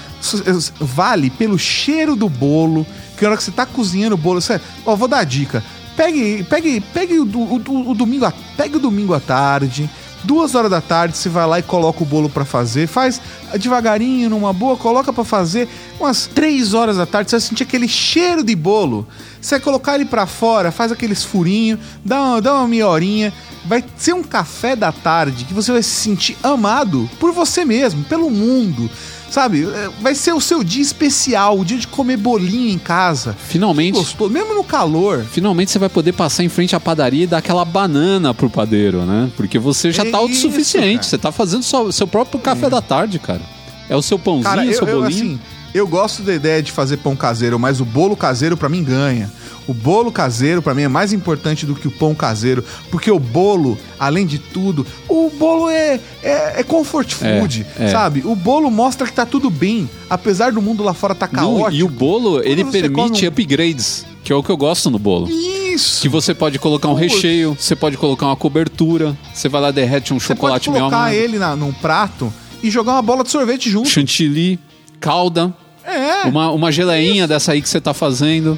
vale 0.79 1.29
pelo 1.29 1.59
cheiro 1.59 2.15
do 2.15 2.29
bolo. 2.29 2.85
Que 3.17 3.23
na 3.23 3.31
hora 3.31 3.37
que 3.37 3.43
você 3.43 3.51
tá 3.51 3.65
cozinhando 3.65 4.15
o 4.15 4.17
bolo, 4.17 4.41
você, 4.41 4.59
ó, 4.85 4.95
vou 4.95 5.07
dar 5.07 5.19
a 5.19 5.23
dica. 5.23 5.63
Pegue, 5.95 6.43
pegue, 6.49 6.79
pegue 6.93 7.19
o, 7.19 7.25
o, 7.25 7.91
o 7.91 7.93
domingo, 7.93 8.31
pegue 8.55 8.77
o 8.77 8.79
domingo 8.79 9.13
à 9.13 9.19
tarde. 9.19 9.89
Duas 10.23 10.53
horas 10.53 10.69
da 10.69 10.81
tarde, 10.81 11.17
você 11.17 11.29
vai 11.29 11.47
lá 11.47 11.59
e 11.59 11.63
coloca 11.63 12.03
o 12.03 12.05
bolo 12.05 12.29
pra 12.29 12.45
fazer. 12.45 12.87
Faz 12.87 13.19
devagarinho, 13.59 14.29
numa 14.29 14.53
boa, 14.53 14.77
coloca 14.77 15.11
pra 15.11 15.23
fazer. 15.23 15.67
Umas 15.99 16.27
três 16.27 16.73
horas 16.73 16.97
da 16.97 17.05
tarde, 17.05 17.29
você 17.29 17.37
vai 17.37 17.47
sentir 17.47 17.63
aquele 17.63 17.87
cheiro 17.87 18.43
de 18.43 18.55
bolo. 18.55 19.07
Você 19.41 19.55
vai 19.55 19.63
colocar 19.63 19.95
ele 19.95 20.05
pra 20.05 20.27
fora, 20.27 20.71
faz 20.71 20.91
aqueles 20.91 21.23
furinhos, 21.23 21.79
dá 22.05 22.21
uma, 22.21 22.41
dá 22.41 22.53
uma 22.53 22.67
meia 22.67 22.87
horinha. 22.87 23.33
Vai 23.65 23.83
ser 23.95 24.13
um 24.13 24.23
café 24.23 24.75
da 24.75 24.91
tarde 24.91 25.45
que 25.45 25.53
você 25.53 25.71
vai 25.71 25.83
se 25.83 25.89
sentir 25.89 26.37
amado 26.41 27.09
por 27.19 27.31
você 27.31 27.63
mesmo, 27.63 28.03
pelo 28.03 28.29
mundo. 28.29 28.89
Sabe? 29.31 29.63
É, 29.63 29.89
Vai 30.01 30.13
ser 30.13 30.33
o 30.33 30.41
seu 30.41 30.61
dia 30.63 30.81
especial, 30.81 31.57
o 31.57 31.63
dia 31.65 31.77
de 31.77 31.87
comer 31.87 32.17
bolinho 32.17 32.69
em 32.69 32.77
casa. 32.77 33.35
Finalmente. 33.47 33.95
Gostou? 33.95 34.29
Mesmo 34.29 34.53
no 34.53 34.63
calor. 34.63 35.23
Finalmente 35.31 35.71
você 35.71 35.79
vai 35.79 35.87
poder 35.89 36.11
passar 36.11 36.43
em 36.43 36.49
frente 36.49 36.75
à 36.75 36.79
padaria 36.81 37.23
e 37.23 37.27
dar 37.27 37.37
aquela 37.37 37.63
banana 37.63 38.33
pro 38.33 38.49
padeiro, 38.49 39.03
né? 39.05 39.31
Porque 39.37 39.57
você 39.57 39.89
já 39.91 40.03
É 40.05 40.11
tá 40.11 40.17
autossuficiente. 40.17 41.01
isso, 41.05 41.09
Você 41.11 41.17
tá 41.17 41.31
fazendo 41.31 41.63
só- 41.63 41.89
seu 41.91 42.05
próprio 42.05 42.39
café 42.41 42.69
da 42.69 42.81
tarde, 42.81 43.17
cara. 43.19 43.41
É 43.89 43.95
o 43.95 44.01
seu 44.01 44.19
pãozinho, 44.19 44.43
Cara, 44.43 44.65
eu, 44.65 44.73
seu 44.73 44.87
eu, 44.87 45.01
bolinho. 45.01 45.25
assim, 45.25 45.39
eu 45.73 45.87
gosto 45.87 46.21
da 46.23 46.33
ideia 46.33 46.61
de 46.61 46.71
fazer 46.71 46.97
pão 46.97 47.15
caseiro, 47.15 47.57
mas 47.59 47.79
o 47.79 47.85
bolo 47.85 48.15
caseiro 48.15 48.57
pra 48.57 48.69
mim 48.69 48.83
ganha. 48.83 49.31
O 49.67 49.73
bolo 49.73 50.11
caseiro 50.11 50.61
pra 50.61 50.73
mim 50.73 50.81
é 50.81 50.87
mais 50.87 51.13
importante 51.13 51.65
do 51.65 51.75
que 51.75 51.87
o 51.87 51.91
pão 51.91 52.15
caseiro, 52.15 52.63
porque 52.89 53.11
o 53.11 53.19
bolo, 53.19 53.77
além 53.99 54.25
de 54.25 54.37
tudo, 54.39 54.85
o 55.07 55.29
bolo 55.29 55.69
é, 55.69 55.99
é, 56.23 56.59
é 56.59 56.63
comfort 56.63 57.13
É, 57.21 57.39
food, 57.39 57.65
é. 57.79 57.87
sabe? 57.89 58.21
O 58.25 58.35
bolo 58.35 58.69
mostra 58.71 59.05
que 59.05 59.13
tá 59.13 59.25
tudo 59.25 59.49
bem, 59.49 59.89
apesar 60.09 60.51
do 60.51 60.61
mundo 60.61 60.83
lá 60.83 60.93
fora 60.93 61.13
tá 61.13 61.27
caótico. 61.27 61.71
e 61.73 61.83
o 61.83 61.87
bolo, 61.87 62.41
ele 62.43 62.63
você 62.63 62.81
permite 62.81 63.11
come 63.21 63.27
upgrades, 63.27 64.03
que 64.23 64.33
é 64.33 64.35
o 64.35 64.43
que 64.43 64.49
eu 64.49 64.57
gosto 64.57 64.89
no 64.89 64.97
bolo. 64.99 65.29
Isso! 65.29 66.01
Que 66.01 66.09
você 66.09 66.33
pode 66.33 66.57
colocar 66.59 66.89
um 66.89 66.95
Putz. 66.97 67.13
recheio, 67.13 67.55
você 67.57 67.75
pode 67.75 67.97
colocar 67.97 68.25
uma 68.25 68.35
cobertura, 68.35 69.15
você 69.33 69.47
vai 69.47 69.61
lá 69.61 69.71
derrete 69.71 70.11
um 70.13 70.19
Você 70.19 70.27
chocolate 70.29 70.65
pode 70.65 70.71
meio 70.71 70.89
colocar 70.89 70.97
amargo, 71.05 71.15
ele 71.15 71.37
na, 71.37 71.55
num 71.55 71.71
prato 71.71 72.33
e 72.63 72.69
jogar 72.69 72.93
uma 72.93 73.01
bola 73.01 73.23
de 73.23 73.29
sorvete 73.29 73.69
junto. 73.69 73.87
chantilly, 73.87 74.59
calda, 75.01 75.51
É, 75.83 76.27
uma, 76.27 76.51
uma 76.51 76.71
geleinha 76.71 77.27
dessa 77.27 77.51
aí 77.53 77.61
que 77.61 77.67
você 77.67 77.81
tá 77.81 77.93
fazendo. 77.93 78.57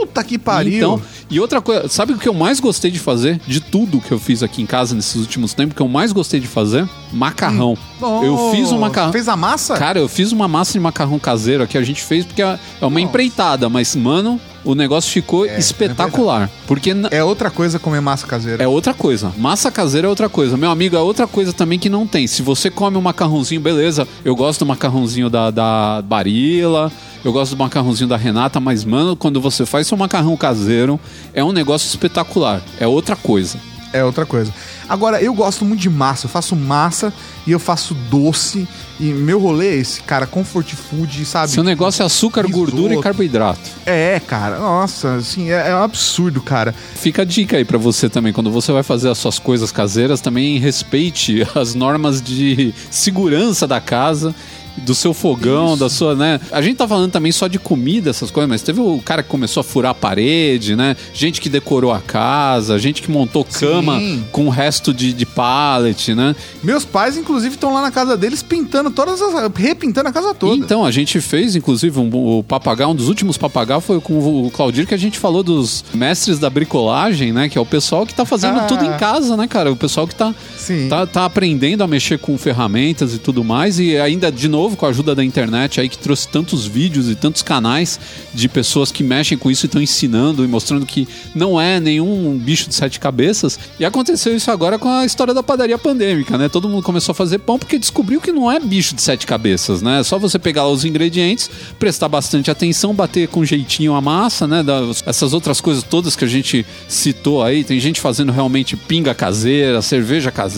puta 0.00 0.22
que 0.24 0.36
pariu. 0.36 0.76
Então, 0.76 1.02
e 1.30 1.38
outra 1.40 1.60
coisa, 1.60 1.88
sabe 1.88 2.12
o 2.12 2.18
que 2.18 2.28
eu 2.28 2.34
mais 2.34 2.58
gostei 2.60 2.90
de 2.90 2.98
fazer? 2.98 3.40
De 3.46 3.60
tudo 3.60 4.00
que 4.00 4.10
eu 4.12 4.18
fiz 4.18 4.42
aqui 4.42 4.62
em 4.62 4.66
casa 4.66 4.94
nesses 4.94 5.16
últimos 5.16 5.54
tempos, 5.54 5.76
que 5.76 5.82
eu 5.82 5.88
mais 5.88 6.12
gostei 6.12 6.40
de 6.40 6.46
fazer? 6.48 6.88
Macarrão. 7.12 7.76
eu 8.00 8.50
fiz 8.52 8.72
um 8.72 8.78
macarrão. 8.78 9.12
Fez 9.12 9.28
a 9.28 9.36
massa? 9.36 9.74
Cara, 9.76 9.98
eu 9.98 10.08
fiz 10.08 10.32
uma 10.32 10.48
massa 10.48 10.72
de 10.72 10.80
macarrão 10.80 11.18
caseiro 11.18 11.66
que 11.66 11.78
a 11.78 11.82
gente 11.82 12.02
fez 12.02 12.24
porque 12.24 12.42
é 12.42 12.58
é 12.80 12.84
uma 12.86 12.90
Nossa. 12.90 13.00
empreitada, 13.00 13.68
mas, 13.68 13.94
mano, 13.96 14.40
o 14.66 14.74
negócio 14.74 15.10
ficou 15.10 15.46
É, 15.46 15.58
espetacular. 15.58 16.50
Porque 16.66 16.92
na- 16.92 17.08
É 17.10 17.22
outra 17.24 17.50
coisa 17.50 17.78
comer 17.78 18.00
massa 18.02 18.26
caseira. 18.26 18.62
é 18.62 18.68
outra 18.68 18.92
coisa. 18.92 19.32
Massa 19.38 19.70
caseira 19.70 20.06
é 20.06 20.10
outra 20.10 20.28
coisa. 20.28 20.56
Meu 20.56 20.70
amigo, 20.70 20.94
é 20.96 21.00
outra 21.00 21.26
coisa 21.26 21.52
também 21.52 21.78
que 21.78 21.88
não 21.88 22.06
tem. 22.06 22.26
Se 22.26 22.42
você 22.42 22.68
come 22.68 22.96
um 22.98 23.00
macarrãozinho, 23.00 23.60
beleza. 23.60 24.06
Eu 24.24 24.36
gosto 24.36 24.58
do 24.60 24.66
macarrãozinho 24.66 25.30
da, 25.30 25.50
da 25.50 26.02
Barilla, 26.04 26.90
eu 27.24 27.32
gosto 27.32 27.52
do 27.54 27.58
macarrãozinho 27.58 28.08
da 28.08 28.16
Renata, 28.16 28.58
mas, 28.60 28.84
mano, 28.84 29.16
quando 29.16 29.40
você 29.40 29.64
faz 29.64 29.86
seu 29.86 29.96
macarrão 29.96 30.36
caseiro, 30.36 30.98
é 31.32 31.42
um 31.44 31.52
negócio 31.52 31.86
espetacular. 31.86 32.60
É 32.80 32.86
outra 32.86 33.14
coisa. 33.16 33.58
É 33.92 34.04
outra 34.04 34.26
coisa. 34.26 34.52
Agora, 34.88 35.22
eu 35.22 35.32
gosto 35.32 35.64
muito 35.64 35.80
de 35.80 35.90
massa. 35.90 36.26
Eu 36.26 36.30
faço 36.30 36.54
massa 36.54 37.12
e 37.46 37.52
eu 37.52 37.58
faço 37.58 37.94
doce. 37.94 38.68
E 38.98 39.04
meu 39.04 39.38
rolê 39.38 39.68
é 39.68 39.74
esse, 39.76 40.00
cara, 40.00 40.26
comfort 40.26 40.72
food, 40.74 41.24
sabe? 41.24 41.52
Seu 41.52 41.62
negócio 41.62 42.02
é 42.02 42.06
açúcar, 42.06 42.46
Risoto. 42.46 42.58
gordura 42.58 42.94
e 42.94 43.00
carboidrato. 43.00 43.60
É, 43.84 44.20
cara. 44.20 44.58
Nossa, 44.58 45.16
assim, 45.16 45.50
é, 45.50 45.68
é 45.70 45.74
um 45.74 45.82
absurdo, 45.82 46.40
cara. 46.40 46.74
Fica 46.94 47.22
a 47.22 47.24
dica 47.24 47.56
aí 47.56 47.64
pra 47.64 47.78
você 47.78 48.08
também. 48.08 48.32
Quando 48.32 48.50
você 48.50 48.72
vai 48.72 48.82
fazer 48.82 49.10
as 49.10 49.18
suas 49.18 49.38
coisas 49.38 49.70
caseiras, 49.70 50.20
também 50.20 50.58
respeite 50.58 51.46
as 51.54 51.74
normas 51.74 52.22
de 52.22 52.74
segurança 52.90 53.66
da 53.66 53.80
casa 53.80 54.34
do 54.78 54.94
seu 54.94 55.12
fogão, 55.14 55.76
da 55.76 55.88
sua, 55.88 56.14
né? 56.14 56.40
A 56.52 56.60
gente 56.62 56.76
tá 56.76 56.86
falando 56.86 57.10
também 57.10 57.32
só 57.32 57.46
de 57.48 57.58
comida, 57.58 58.10
essas 58.10 58.30
coisas, 58.30 58.48
mas 58.48 58.62
teve 58.62 58.80
o 58.80 59.00
cara 59.04 59.22
que 59.22 59.28
começou 59.28 59.60
a 59.60 59.64
furar 59.64 59.92
a 59.92 59.94
parede, 59.94 60.76
né? 60.76 60.96
Gente 61.14 61.40
que 61.40 61.48
decorou 61.48 61.92
a 61.92 62.00
casa, 62.00 62.78
gente 62.78 63.02
que 63.02 63.10
montou 63.10 63.44
cama 63.44 63.98
Sim. 63.98 64.24
com 64.32 64.46
o 64.46 64.50
resto 64.50 64.92
de, 64.92 65.12
de 65.12 65.26
pallet, 65.26 66.14
né? 66.14 66.34
Meus 66.62 66.84
pais, 66.84 67.16
inclusive, 67.16 67.54
estão 67.54 67.72
lá 67.72 67.82
na 67.82 67.90
casa 67.90 68.16
deles 68.16 68.42
pintando 68.42 68.90
todas 68.90 69.20
as. 69.22 69.52
repintando 69.54 70.08
a 70.08 70.12
casa 70.12 70.34
toda. 70.34 70.54
Então, 70.56 70.84
a 70.84 70.90
gente 70.90 71.20
fez, 71.20 71.56
inclusive, 71.56 71.98
um, 71.98 72.38
o 72.38 72.42
papagaio, 72.42 72.90
um 72.90 72.94
dos 72.94 73.08
últimos 73.08 73.36
papagaios 73.36 73.84
foi 73.84 74.00
com 74.00 74.46
o 74.46 74.50
Claudir, 74.50 74.86
que 74.86 74.94
a 74.94 74.98
gente 74.98 75.18
falou 75.18 75.42
dos 75.42 75.84
mestres 75.94 76.38
da 76.38 76.48
bricolagem, 76.50 77.32
né? 77.32 77.48
Que 77.48 77.58
é 77.58 77.60
o 77.60 77.66
pessoal 77.66 78.06
que 78.06 78.14
tá 78.14 78.24
fazendo 78.24 78.58
Ah. 78.60 78.64
tudo 78.64 78.84
em 78.84 78.92
casa, 78.96 79.36
né, 79.36 79.46
cara? 79.46 79.70
O 79.72 79.76
pessoal 79.76 80.06
que 80.06 80.14
tá, 80.14 80.34
Sim. 80.66 80.88
tá, 80.88 81.06
tá 81.06 81.24
aprendendo 81.24 81.84
a 81.84 81.86
mexer 81.86 82.18
com 82.18 82.36
ferramentas 82.36 83.14
e 83.14 83.18
tudo 83.18 83.44
mais. 83.44 83.78
E 83.78 83.96
ainda, 83.96 84.32
de 84.32 84.48
novo, 84.48 84.76
com 84.76 84.84
a 84.84 84.88
ajuda 84.88 85.14
da 85.14 85.24
internet 85.24 85.80
aí, 85.80 85.88
que 85.88 85.98
trouxe 85.98 86.26
tantos 86.26 86.66
vídeos 86.66 87.08
e 87.08 87.14
tantos 87.14 87.42
canais 87.42 88.00
de 88.34 88.48
pessoas 88.48 88.90
que 88.90 89.04
mexem 89.04 89.38
com 89.38 89.50
isso 89.50 89.64
e 89.64 89.68
estão 89.68 89.80
ensinando 89.80 90.44
e 90.44 90.48
mostrando 90.48 90.84
que 90.84 91.06
não 91.34 91.60
é 91.60 91.78
nenhum 91.78 92.36
bicho 92.36 92.68
de 92.68 92.74
sete 92.74 92.98
cabeças. 92.98 93.58
E 93.78 93.84
aconteceu 93.84 94.34
isso 94.34 94.50
agora 94.50 94.78
com 94.78 94.88
a 94.88 95.04
história 95.04 95.32
da 95.32 95.42
padaria 95.42 95.78
pandêmica, 95.78 96.36
né? 96.36 96.48
Todo 96.48 96.68
mundo 96.68 96.82
começou 96.82 97.12
a 97.12 97.14
fazer 97.14 97.38
pão 97.38 97.58
porque 97.58 97.78
descobriu 97.78 98.20
que 98.20 98.32
não 98.32 98.50
é 98.50 98.58
bicho 98.58 98.94
de 98.94 99.02
sete 99.02 99.26
cabeças, 99.26 99.82
né? 99.82 100.00
É 100.00 100.02
só 100.02 100.18
você 100.18 100.38
pegar 100.38 100.66
os 100.66 100.84
ingredientes, 100.84 101.48
prestar 101.78 102.08
bastante 102.08 102.50
atenção, 102.50 102.92
bater 102.92 103.28
com 103.28 103.44
jeitinho 103.44 103.94
a 103.94 104.00
massa, 104.00 104.46
né? 104.46 104.64
Essas 105.06 105.32
outras 105.32 105.60
coisas 105.60 105.84
todas 105.84 106.16
que 106.16 106.24
a 106.24 106.28
gente 106.28 106.66
citou 106.88 107.42
aí. 107.42 107.62
Tem 107.62 107.78
gente 107.78 108.00
fazendo 108.00 108.32
realmente 108.32 108.76
pinga 108.76 109.14
caseira, 109.14 109.80
cerveja 109.80 110.30
caseira, 110.30 110.55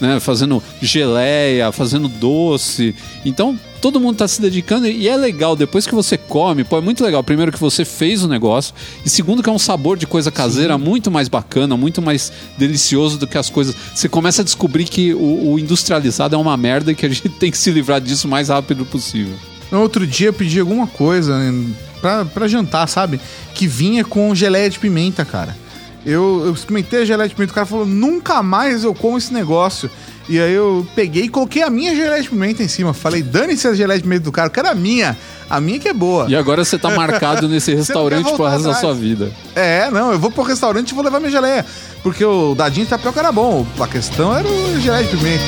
né? 0.00 0.20
Fazendo 0.20 0.62
geleia, 0.80 1.70
fazendo 1.72 2.08
doce. 2.08 2.94
Então, 3.24 3.58
todo 3.80 3.98
mundo 3.98 4.16
tá 4.16 4.28
se 4.28 4.40
dedicando 4.40 4.86
e 4.86 5.08
é 5.08 5.16
legal. 5.16 5.56
Depois 5.56 5.86
que 5.86 5.94
você 5.94 6.16
come, 6.16 6.62
pô, 6.62 6.78
é 6.78 6.80
muito 6.80 7.04
legal. 7.04 7.22
Primeiro 7.24 7.50
que 7.50 7.58
você 7.58 7.84
fez 7.84 8.22
o 8.22 8.28
negócio 8.28 8.72
e 9.04 9.10
segundo 9.10 9.42
que 9.42 9.50
é 9.50 9.52
um 9.52 9.58
sabor 9.58 9.96
de 9.96 10.06
coisa 10.06 10.30
caseira 10.30 10.78
muito 10.78 11.10
mais 11.10 11.28
bacana, 11.28 11.76
muito 11.76 12.00
mais 12.00 12.32
delicioso 12.56 13.18
do 13.18 13.26
que 13.26 13.36
as 13.36 13.50
coisas. 13.50 13.74
Você 13.94 14.08
começa 14.08 14.42
a 14.42 14.44
descobrir 14.44 14.84
que 14.84 15.12
o, 15.12 15.52
o 15.52 15.58
industrializado 15.58 16.36
é 16.36 16.38
uma 16.38 16.56
merda 16.56 16.92
e 16.92 16.94
que 16.94 17.04
a 17.04 17.08
gente 17.08 17.28
tem 17.40 17.50
que 17.50 17.58
se 17.58 17.70
livrar 17.70 18.00
disso 18.00 18.28
o 18.28 18.30
mais 18.30 18.48
rápido 18.48 18.84
possível. 18.84 19.34
No 19.70 19.80
outro 19.80 20.06
dia 20.06 20.28
eu 20.28 20.32
pedi 20.32 20.60
alguma 20.60 20.86
coisa 20.86 21.38
né, 21.38 21.74
pra, 22.00 22.24
pra 22.24 22.46
jantar, 22.46 22.86
sabe? 22.86 23.18
Que 23.54 23.66
vinha 23.66 24.04
com 24.04 24.34
geleia 24.34 24.68
de 24.68 24.78
pimenta, 24.78 25.24
cara. 25.24 25.56
Eu, 26.04 26.42
eu 26.44 26.52
experimentei 26.52 27.02
a 27.02 27.04
geleia 27.04 27.28
de 27.28 27.34
pimenta, 27.34 27.52
o 27.52 27.54
cara 27.54 27.66
falou, 27.66 27.86
nunca 27.86 28.42
mais 28.42 28.84
eu 28.84 28.94
como 28.94 29.16
esse 29.16 29.32
negócio. 29.32 29.90
E 30.28 30.40
aí 30.40 30.52
eu 30.52 30.86
peguei 30.94 31.24
e 31.24 31.28
coloquei 31.28 31.62
a 31.62 31.70
minha 31.70 31.94
geleia 31.94 32.22
de 32.22 32.28
pimenta 32.28 32.62
em 32.62 32.68
cima. 32.68 32.92
Falei, 32.92 33.22
dane-se 33.22 33.66
a 33.66 33.74
geleia 33.74 33.98
de 33.98 34.04
pimenta 34.04 34.24
do 34.24 34.32
cara, 34.32 34.46
eu 34.46 34.50
quero 34.50 34.68
a 34.68 34.74
minha. 34.74 35.16
A 35.50 35.60
minha 35.60 35.78
que 35.78 35.88
é 35.88 35.92
boa. 35.92 36.26
E 36.28 36.36
agora 36.36 36.64
você 36.64 36.78
tá 36.78 36.90
marcado 36.90 37.48
nesse 37.48 37.74
restaurante 37.74 38.32
pro 38.32 38.46
resto 38.46 38.68
da 38.68 38.74
sua 38.74 38.94
vida. 38.94 39.30
É, 39.54 39.90
não, 39.90 40.12
eu 40.12 40.18
vou 40.18 40.30
pro 40.30 40.42
restaurante 40.42 40.90
e 40.90 40.94
vou 40.94 41.04
levar 41.04 41.18
minha 41.18 41.30
geleia. 41.30 41.66
Porque 42.02 42.24
o 42.24 42.54
dadinho 42.54 42.86
de 42.86 42.90
tapioca 42.90 43.20
era 43.20 43.32
bom. 43.32 43.66
A 43.78 43.86
questão 43.86 44.34
era 44.34 44.48
o 44.48 44.80
geleia 44.80 45.04
de 45.04 45.16
pimenta. 45.16 45.44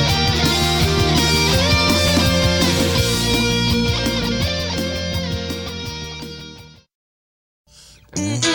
E 8.16 8.53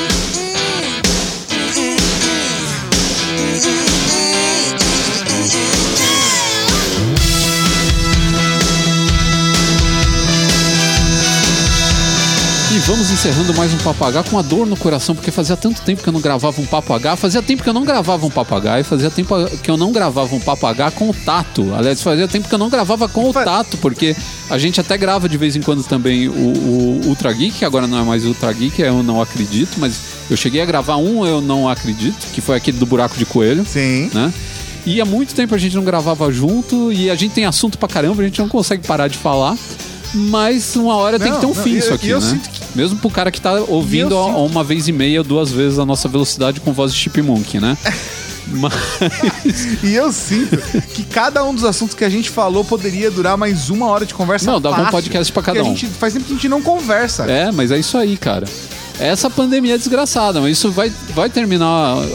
vamos 12.89 13.11
encerrando 13.11 13.53
mais 13.53 13.71
um 13.71 13.77
papagaio 13.77 14.25
com 14.25 14.31
uma 14.35 14.41
dor 14.41 14.65
no 14.65 14.75
coração, 14.75 15.13
porque 15.13 15.29
fazia 15.29 15.55
tanto 15.55 15.79
tempo 15.83 16.01
que 16.01 16.09
eu 16.09 16.13
não 16.13 16.19
gravava 16.19 16.59
um 16.59 16.65
papagaio, 16.65 17.15
fazia 17.15 17.39
tempo 17.39 17.61
que 17.61 17.69
eu 17.69 17.73
não 17.73 17.83
gravava 17.85 18.25
um 18.25 18.31
papagaio, 18.31 18.83
fazia 18.83 19.11
tempo 19.11 19.35
que 19.61 19.69
eu 19.69 19.77
não 19.77 19.91
gravava 19.91 20.35
um 20.35 20.39
papagaio 20.39 20.91
com 20.93 21.07
o 21.09 21.13
Tato. 21.13 21.71
Aliás, 21.75 22.01
fazia 22.01 22.27
tempo 22.27 22.49
que 22.49 22.55
eu 22.55 22.57
não 22.57 22.67
gravava 22.67 23.07
com 23.07 23.29
o 23.29 23.33
Tato, 23.33 23.77
porque 23.77 24.15
a 24.49 24.57
gente 24.57 24.81
até 24.81 24.97
grava 24.97 25.29
de 25.29 25.37
vez 25.37 25.55
em 25.55 25.61
quando 25.61 25.83
também 25.83 26.27
o, 26.27 26.31
o 26.33 27.01
Ultra 27.05 27.31
Geek, 27.31 27.59
que 27.59 27.65
agora 27.65 27.85
não 27.85 27.99
é 27.99 28.03
mais 28.03 28.25
Ultra 28.25 28.51
Geek, 28.51 28.81
eu 28.81 29.03
não 29.03 29.21
acredito, 29.21 29.77
mas 29.77 29.99
eu 30.27 30.35
cheguei 30.35 30.59
a 30.61 30.65
gravar 30.65 30.97
um, 30.97 31.23
eu 31.27 31.41
não 31.41 31.69
acredito, 31.69 32.25
que 32.33 32.41
foi 32.41 32.57
aquele 32.57 32.79
do 32.79 32.87
buraco 32.87 33.15
de 33.17 33.25
coelho 33.25 33.63
Sim. 33.67 34.09
né? 34.11 34.33
E 34.83 34.99
há 34.99 35.05
muito 35.05 35.35
tempo 35.35 35.53
a 35.53 35.57
gente 35.59 35.75
não 35.75 35.83
gravava 35.83 36.31
junto 36.31 36.91
e 36.91 37.11
a 37.11 37.15
gente 37.15 37.33
tem 37.33 37.45
assunto 37.45 37.77
pra 37.77 37.87
caramba, 37.87 38.23
a 38.23 38.25
gente 38.25 38.39
não 38.39 38.49
consegue 38.49 38.87
parar 38.87 39.07
de 39.07 39.17
falar. 39.17 39.55
Mas 40.11 40.75
uma 40.75 40.95
hora 40.95 41.19
tem 41.19 41.27
Não, 41.29 41.35
que 41.35 41.41
ter 41.41 41.45
um 41.45 41.53
não, 41.53 41.63
fim 41.63 41.73
e- 41.73 41.77
isso 41.77 41.91
e 41.91 41.93
aqui, 41.93 42.09
eu 42.09 42.19
né? 42.19 42.27
sinto 42.27 42.49
que- 42.49 42.58
Mesmo 42.75 42.97
pro 42.99 43.09
cara 43.09 43.31
que 43.31 43.41
tá 43.41 43.53
ouvindo 43.67 44.17
a- 44.17 44.21
a 44.21 44.37
uma 44.37 44.63
vez 44.63 44.87
e 44.87 44.91
meia, 44.91 45.23
duas 45.23 45.51
vezes 45.51 45.79
a 45.79 45.85
nossa 45.85 46.07
velocidade 46.07 46.59
com 46.59 46.71
voz 46.73 46.93
de 46.93 46.99
chipmunk, 46.99 47.59
né? 47.59 47.77
Mas 48.51 48.73
E 49.83 49.93
eu 49.93 50.11
sinto 50.11 50.57
que 50.93 51.03
cada 51.03 51.43
um 51.43 51.53
dos 51.53 51.63
assuntos 51.63 51.93
que 51.95 52.03
a 52.03 52.09
gente 52.09 52.29
falou 52.31 52.63
poderia 52.65 53.11
durar 53.11 53.37
mais 53.37 53.69
uma 53.69 53.85
hora 53.87 54.05
de 54.05 54.13
conversa. 54.13 54.49
Não, 54.51 54.57
um 54.57 54.61
fácil, 54.73 54.91
podcast 54.91 55.31
pra 55.33 55.43
cada 55.43 55.59
um. 55.63 55.65
A 55.67 55.69
gente, 55.69 55.85
faz 55.85 56.13
tempo 56.13 56.25
que 56.25 56.31
a 56.31 56.35
gente 56.35 56.49
não 56.49 56.61
conversa. 56.61 57.29
é, 57.29 57.51
mas 57.51 57.71
é 57.71 57.77
isso 57.77 57.97
aí, 57.97 58.17
cara. 58.17 58.47
Essa 58.99 59.29
pandemia 59.29 59.75
é 59.75 59.77
desgraçada, 59.77 60.41
mas 60.41 60.57
isso 60.57 60.71
vai, 60.71 60.91
vai 61.15 61.29
terminar 61.29 61.65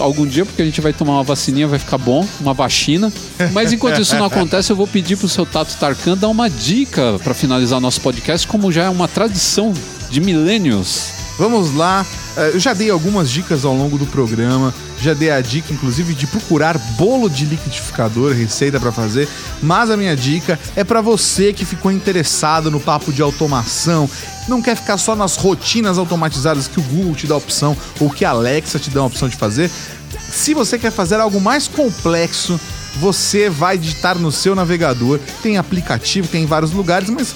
algum 0.00 0.26
dia, 0.26 0.44
porque 0.44 0.60
a 0.60 0.64
gente 0.66 0.82
vai 0.82 0.92
tomar 0.92 1.12
uma 1.14 1.22
vacininha, 1.22 1.66
vai 1.66 1.78
ficar 1.78 1.96
bom, 1.96 2.26
uma 2.40 2.52
vacina. 2.52 3.10
Mas 3.52 3.72
enquanto 3.72 4.00
isso 4.02 4.14
não 4.16 4.26
acontece, 4.26 4.70
eu 4.70 4.76
vou 4.76 4.86
pedir 4.86 5.16
pro 5.16 5.26
seu 5.28 5.46
Tato 5.46 5.74
Tarkan 5.78 6.14
dar 6.14 6.28
uma 6.28 6.50
dica 6.50 7.18
pra 7.24 7.32
finalizar 7.32 7.80
nosso 7.80 8.02
podcast, 8.02 8.46
como 8.46 8.70
já 8.70 8.84
é 8.84 8.90
uma 8.90 9.08
tradição 9.08 9.72
de 10.10 10.20
milênios. 10.20 11.08
Vamos 11.38 11.74
lá. 11.74 12.06
Eh, 12.36 12.52
Eu 12.54 12.60
já 12.60 12.72
dei 12.72 12.90
algumas 12.90 13.30
dicas 13.30 13.64
ao 13.64 13.74
longo 13.74 13.98
do 13.98 14.06
programa. 14.06 14.72
Já 15.00 15.12
dei 15.12 15.30
a 15.30 15.40
dica, 15.40 15.72
inclusive, 15.72 16.14
de 16.14 16.26
procurar 16.26 16.78
bolo 16.96 17.28
de 17.28 17.44
liquidificador, 17.44 18.32
receita 18.32 18.78
pra 18.80 18.92
fazer. 18.92 19.28
Mas 19.62 19.90
a 19.90 19.96
minha 19.96 20.16
dica 20.16 20.58
é 20.76 20.84
pra 20.84 21.00
você 21.00 21.52
que 21.52 21.64
ficou 21.64 21.90
interessado 21.90 22.70
no 22.70 22.78
papo 22.80 23.12
de 23.12 23.20
automação. 23.20 24.08
Não 24.48 24.62
quer 24.62 24.76
ficar 24.76 24.96
só 24.96 25.16
nas 25.16 25.36
rotinas 25.36 25.98
automatizadas 25.98 26.68
que 26.68 26.78
o 26.78 26.82
Google 26.82 27.14
te 27.14 27.26
dá 27.26 27.34
a 27.34 27.38
opção 27.38 27.76
ou 28.00 28.08
que 28.10 28.24
a 28.24 28.30
Alexa 28.30 28.78
te 28.78 28.90
dá 28.90 29.00
a 29.00 29.04
opção 29.06 29.28
de 29.28 29.36
fazer. 29.36 29.70
Se 30.30 30.54
você 30.54 30.78
quer 30.78 30.92
fazer 30.92 31.20
algo 31.20 31.40
mais 31.40 31.66
complexo, 31.68 32.58
você 33.00 33.50
vai 33.50 33.76
digitar 33.76 34.18
no 34.18 34.30
seu 34.30 34.54
navegador. 34.54 35.18
Tem 35.42 35.58
aplicativo, 35.58 36.28
tem 36.28 36.44
em 36.44 36.46
vários 36.46 36.72
lugares, 36.72 37.10
mas 37.10 37.34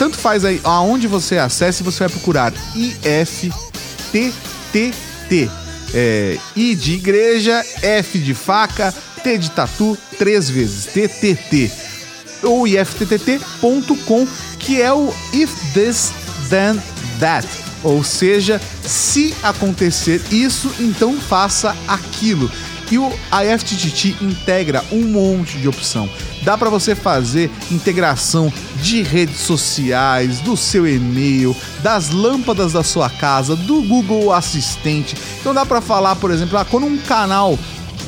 tanto 0.00 0.16
faz 0.16 0.46
aí 0.46 0.58
aonde 0.64 1.06
você 1.06 1.36
acesse, 1.36 1.82
você 1.82 1.98
vai 1.98 2.08
procurar 2.08 2.54
IFTTT. 2.74 3.52
É, 5.92 6.38
I 6.56 6.74
de 6.74 6.94
igreja, 6.94 7.62
F 7.82 8.18
de 8.18 8.32
faca, 8.32 8.94
T 9.22 9.36
de 9.36 9.50
tatu, 9.50 9.98
três 10.18 10.48
vezes, 10.48 10.86
TTT. 10.86 11.70
Ou 12.42 12.66
ifttt.com, 12.66 14.26
que 14.58 14.80
é 14.80 14.90
o 14.90 15.12
If 15.34 15.50
This 15.74 16.12
Then 16.48 16.80
That. 17.18 17.46
Ou 17.82 18.02
seja, 18.02 18.58
se 18.82 19.34
acontecer 19.42 20.22
isso, 20.30 20.74
então 20.80 21.20
faça 21.20 21.76
aquilo. 21.86 22.50
E 22.90 22.98
o 22.98 23.08
IFTTT 23.08 24.16
integra 24.20 24.84
um 24.90 25.02
monte 25.02 25.58
de 25.58 25.68
opção. 25.68 26.08
Dá 26.42 26.58
para 26.58 26.68
você 26.68 26.94
fazer 26.94 27.50
integração 27.70 28.52
de 28.82 29.02
redes 29.02 29.40
sociais, 29.40 30.40
do 30.40 30.56
seu 30.56 30.88
e-mail, 30.88 31.54
das 31.82 32.10
lâmpadas 32.10 32.72
da 32.72 32.82
sua 32.82 33.08
casa, 33.08 33.54
do 33.54 33.82
Google 33.82 34.32
Assistente. 34.32 35.16
Então 35.40 35.54
dá 35.54 35.64
para 35.64 35.80
falar, 35.80 36.16
por 36.16 36.30
exemplo, 36.30 36.58
ah, 36.58 36.64
quando 36.64 36.86
um 36.86 36.98
canal, 36.98 37.58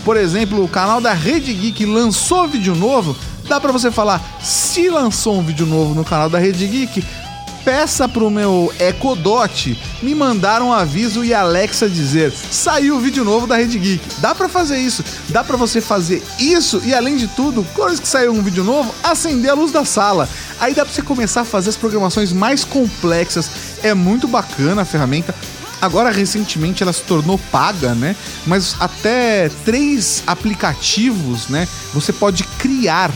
por 0.05 0.17
exemplo, 0.17 0.65
o 0.65 0.69
canal 0.69 1.01
da 1.01 1.13
Rede 1.13 1.53
Geek 1.53 1.85
lançou 1.87 2.49
vídeo 2.49 2.75
novo, 2.75 3.17
dá 3.49 3.61
para 3.61 3.71
você 3.71 3.91
falar, 3.91 4.21
se 4.43 4.89
lançou 4.89 5.39
um 5.39 5.43
vídeo 5.43 5.67
novo 5.67 5.95
no 5.95 6.05
canal 6.05 6.29
da 6.29 6.39
Rede 6.39 6.67
Geek, 6.67 7.05
peça 7.65 8.09
pro 8.09 8.31
meu 8.31 8.73
Echo 8.79 9.15
Dot 9.17 9.79
me 10.03 10.15
mandar 10.15 10.63
um 10.63 10.73
aviso 10.73 11.25
e 11.25 11.33
Alexa 11.33 11.89
dizer: 11.89 12.33
saiu 12.33 12.97
o 12.97 13.01
vídeo 13.01 13.25
novo 13.25 13.47
da 13.47 13.57
Rede 13.57 13.79
Geek. 13.79 14.03
Dá 14.19 14.35
pra 14.35 14.49
fazer 14.49 14.79
isso. 14.79 15.05
Dá 15.29 15.43
pra 15.43 15.57
você 15.57 15.81
fazer 15.81 16.23
isso 16.39 16.81
e 16.85 16.95
além 16.95 17.17
de 17.17 17.29
tudo, 17.29 17.67
quando 17.75 18.01
que 18.01 18.09
saiu 18.09 18.33
um 18.33 18.43
vídeo 18.43 18.65
novo, 18.65 18.95
acender 19.03 19.51
a 19.51 19.55
luz 19.55 19.73
da 19.73 19.85
sala. 19.85 20.29
Aí 20.61 20.75
dá 20.75 20.85
pra 20.85 20.95
você 20.95 21.03
começar 21.03 21.43
a 21.43 21.45
fazer 21.45 21.71
as 21.71 21.77
programações 21.77 22.33
mais 22.33 22.65
complexas. 22.65 23.51
É 23.83 23.95
muito 23.95 24.29
bacana 24.29 24.83
a 24.83 24.85
ferramenta. 24.85 25.35
Agora, 25.81 26.13
recentemente, 26.13 26.81
ela 26.85 26.93
se 26.93 27.03
tornou 27.03 27.37
paga, 27.51 27.93
né? 27.93 28.15
Mas 28.47 28.77
até 28.79 29.51
três 29.65 30.23
aplicativos, 30.25 31.49
né? 31.49 31.67
Você 31.93 32.13
pode 32.13 32.45
criar 32.45 33.11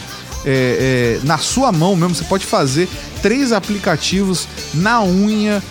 é, 0.47 1.19
é, 1.23 1.27
na 1.27 1.39
sua 1.39 1.73
mão 1.73 1.97
mesmo. 1.97 2.15
Você 2.15 2.25
pode 2.25 2.47
fazer 2.47 2.89
três 3.21 3.53
aplicativos 3.53 4.47
na 4.73 5.03
unha 5.03 5.63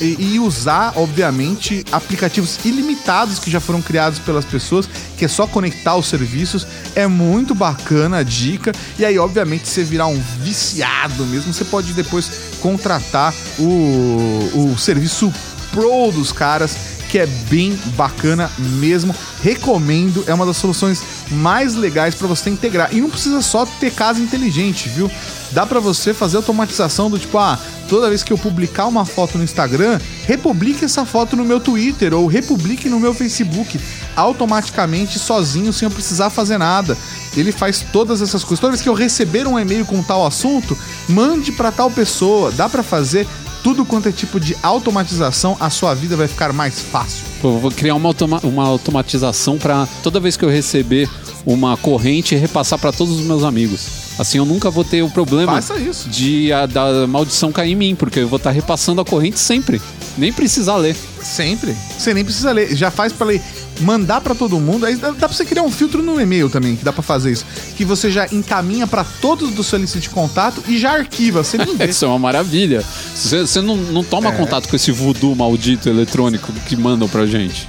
e, 0.00 0.34
e 0.34 0.40
usar, 0.40 0.92
obviamente, 0.96 1.84
aplicativos 1.92 2.58
ilimitados 2.64 3.38
que 3.38 3.50
já 3.50 3.60
foram 3.60 3.80
criados 3.80 4.18
pelas 4.18 4.44
pessoas, 4.44 4.88
que 5.16 5.24
é 5.24 5.28
só 5.28 5.46
conectar 5.46 5.96
os 5.96 6.06
serviços. 6.06 6.66
É 6.94 7.06
muito 7.06 7.54
bacana 7.54 8.18
a 8.18 8.22
dica. 8.22 8.72
E 8.98 9.04
aí, 9.04 9.18
obviamente, 9.18 9.68
você 9.68 9.84
virar 9.84 10.06
um 10.06 10.20
viciado 10.40 11.24
mesmo, 11.26 11.52
você 11.52 11.64
pode 11.64 11.92
depois 11.92 12.30
contratar 12.60 13.34
o, 13.58 14.72
o 14.72 14.78
serviço 14.78 15.32
Pro 15.72 16.12
dos 16.12 16.30
caras 16.30 16.93
que 17.14 17.18
é 17.20 17.26
bem 17.48 17.78
bacana 17.96 18.50
mesmo. 18.58 19.14
Recomendo, 19.40 20.24
é 20.26 20.34
uma 20.34 20.44
das 20.44 20.56
soluções 20.56 21.00
mais 21.30 21.76
legais 21.76 22.12
para 22.12 22.26
você 22.26 22.50
integrar. 22.50 22.92
E 22.92 23.00
não 23.00 23.08
precisa 23.08 23.40
só 23.40 23.64
ter 23.64 23.92
casa 23.92 24.20
inteligente, 24.20 24.88
viu? 24.88 25.08
Dá 25.52 25.64
para 25.64 25.78
você 25.78 26.12
fazer 26.12 26.38
automatização 26.38 27.08
do 27.08 27.16
tipo, 27.16 27.38
ah, 27.38 27.56
toda 27.88 28.08
vez 28.08 28.24
que 28.24 28.32
eu 28.32 28.36
publicar 28.36 28.86
uma 28.86 29.04
foto 29.04 29.38
no 29.38 29.44
Instagram, 29.44 30.00
republique 30.26 30.84
essa 30.84 31.04
foto 31.06 31.36
no 31.36 31.44
meu 31.44 31.60
Twitter 31.60 32.12
ou 32.12 32.26
republique 32.26 32.88
no 32.88 32.98
meu 32.98 33.14
Facebook 33.14 33.80
automaticamente 34.16 35.16
sozinho 35.16 35.72
sem 35.72 35.86
eu 35.86 35.92
precisar 35.92 36.30
fazer 36.30 36.58
nada. 36.58 36.98
Ele 37.36 37.52
faz 37.52 37.86
todas 37.92 38.22
essas 38.22 38.42
coisas. 38.42 38.58
Toda 38.58 38.72
vez 38.72 38.82
que 38.82 38.88
eu 38.88 38.94
receber 38.94 39.46
um 39.46 39.56
e-mail 39.56 39.86
com 39.86 40.02
tal 40.02 40.26
assunto, 40.26 40.76
mande 41.08 41.52
para 41.52 41.70
tal 41.70 41.92
pessoa. 41.92 42.50
Dá 42.50 42.68
para 42.68 42.82
fazer 42.82 43.24
tudo 43.64 43.82
quanto 43.82 44.10
é 44.10 44.12
tipo 44.12 44.38
de 44.38 44.54
automatização, 44.62 45.56
a 45.58 45.70
sua 45.70 45.94
vida 45.94 46.18
vai 46.18 46.28
ficar 46.28 46.52
mais 46.52 46.80
fácil. 46.80 47.24
Pô, 47.40 47.48
eu 47.48 47.58
vou 47.58 47.70
criar 47.70 47.94
uma, 47.94 48.10
automa 48.10 48.38
uma 48.44 48.62
automatização 48.62 49.56
para 49.56 49.88
toda 50.02 50.20
vez 50.20 50.36
que 50.36 50.44
eu 50.44 50.50
receber 50.50 51.08
uma 51.46 51.74
corrente 51.78 52.36
repassar 52.36 52.78
para 52.78 52.92
todos 52.92 53.18
os 53.18 53.24
meus 53.24 53.42
amigos. 53.42 54.04
Assim 54.18 54.36
eu 54.36 54.44
nunca 54.44 54.70
vou 54.70 54.84
ter 54.84 55.02
o 55.02 55.08
problema 55.08 55.58
de 56.06 56.52
a, 56.52 56.66
da 56.66 57.06
maldição 57.06 57.50
cair 57.50 57.72
em 57.72 57.74
mim, 57.74 57.94
porque 57.94 58.20
eu 58.20 58.28
vou 58.28 58.36
estar 58.36 58.50
tá 58.50 58.54
repassando 58.54 59.00
a 59.00 59.04
corrente 59.04 59.38
sempre. 59.38 59.80
Nem 60.16 60.30
precisar 60.30 60.76
ler. 60.76 60.94
Sempre. 61.22 61.74
Você 61.98 62.12
nem 62.12 62.22
precisa 62.22 62.52
ler. 62.52 62.76
Já 62.76 62.90
faz 62.90 63.14
para 63.14 63.26
ler 63.26 63.42
mandar 63.80 64.20
para 64.20 64.34
todo 64.34 64.58
mundo. 64.60 64.86
Aí 64.86 64.96
dá, 64.96 65.10
dá 65.10 65.28
pra 65.28 65.28
você 65.28 65.44
criar 65.44 65.62
um 65.62 65.70
filtro 65.70 66.02
no 66.02 66.20
e-mail 66.20 66.48
também, 66.48 66.76
que 66.76 66.84
dá 66.84 66.92
para 66.92 67.02
fazer 67.02 67.32
isso. 67.32 67.44
Que 67.76 67.84
você 67.84 68.10
já 68.10 68.26
encaminha 68.32 68.86
para 68.86 69.04
todos 69.04 69.50
do 69.50 69.62
seu 69.62 69.78
lista 69.78 69.98
de 69.98 70.10
contato 70.10 70.62
e 70.68 70.78
já 70.78 70.92
arquiva. 70.92 71.42
Você 71.42 71.58
nem 71.58 71.74
vê. 71.76 71.86
isso 71.86 72.04
é 72.04 72.08
uma 72.08 72.18
maravilha. 72.18 72.84
Você, 73.14 73.40
você 73.40 73.60
não, 73.60 73.76
não 73.76 74.04
toma 74.04 74.30
é. 74.30 74.32
contato 74.32 74.68
com 74.68 74.76
esse 74.76 74.92
voodoo 74.92 75.34
maldito 75.34 75.88
eletrônico 75.88 76.52
que 76.66 76.76
mandam 76.76 77.08
pra 77.08 77.26
gente. 77.26 77.68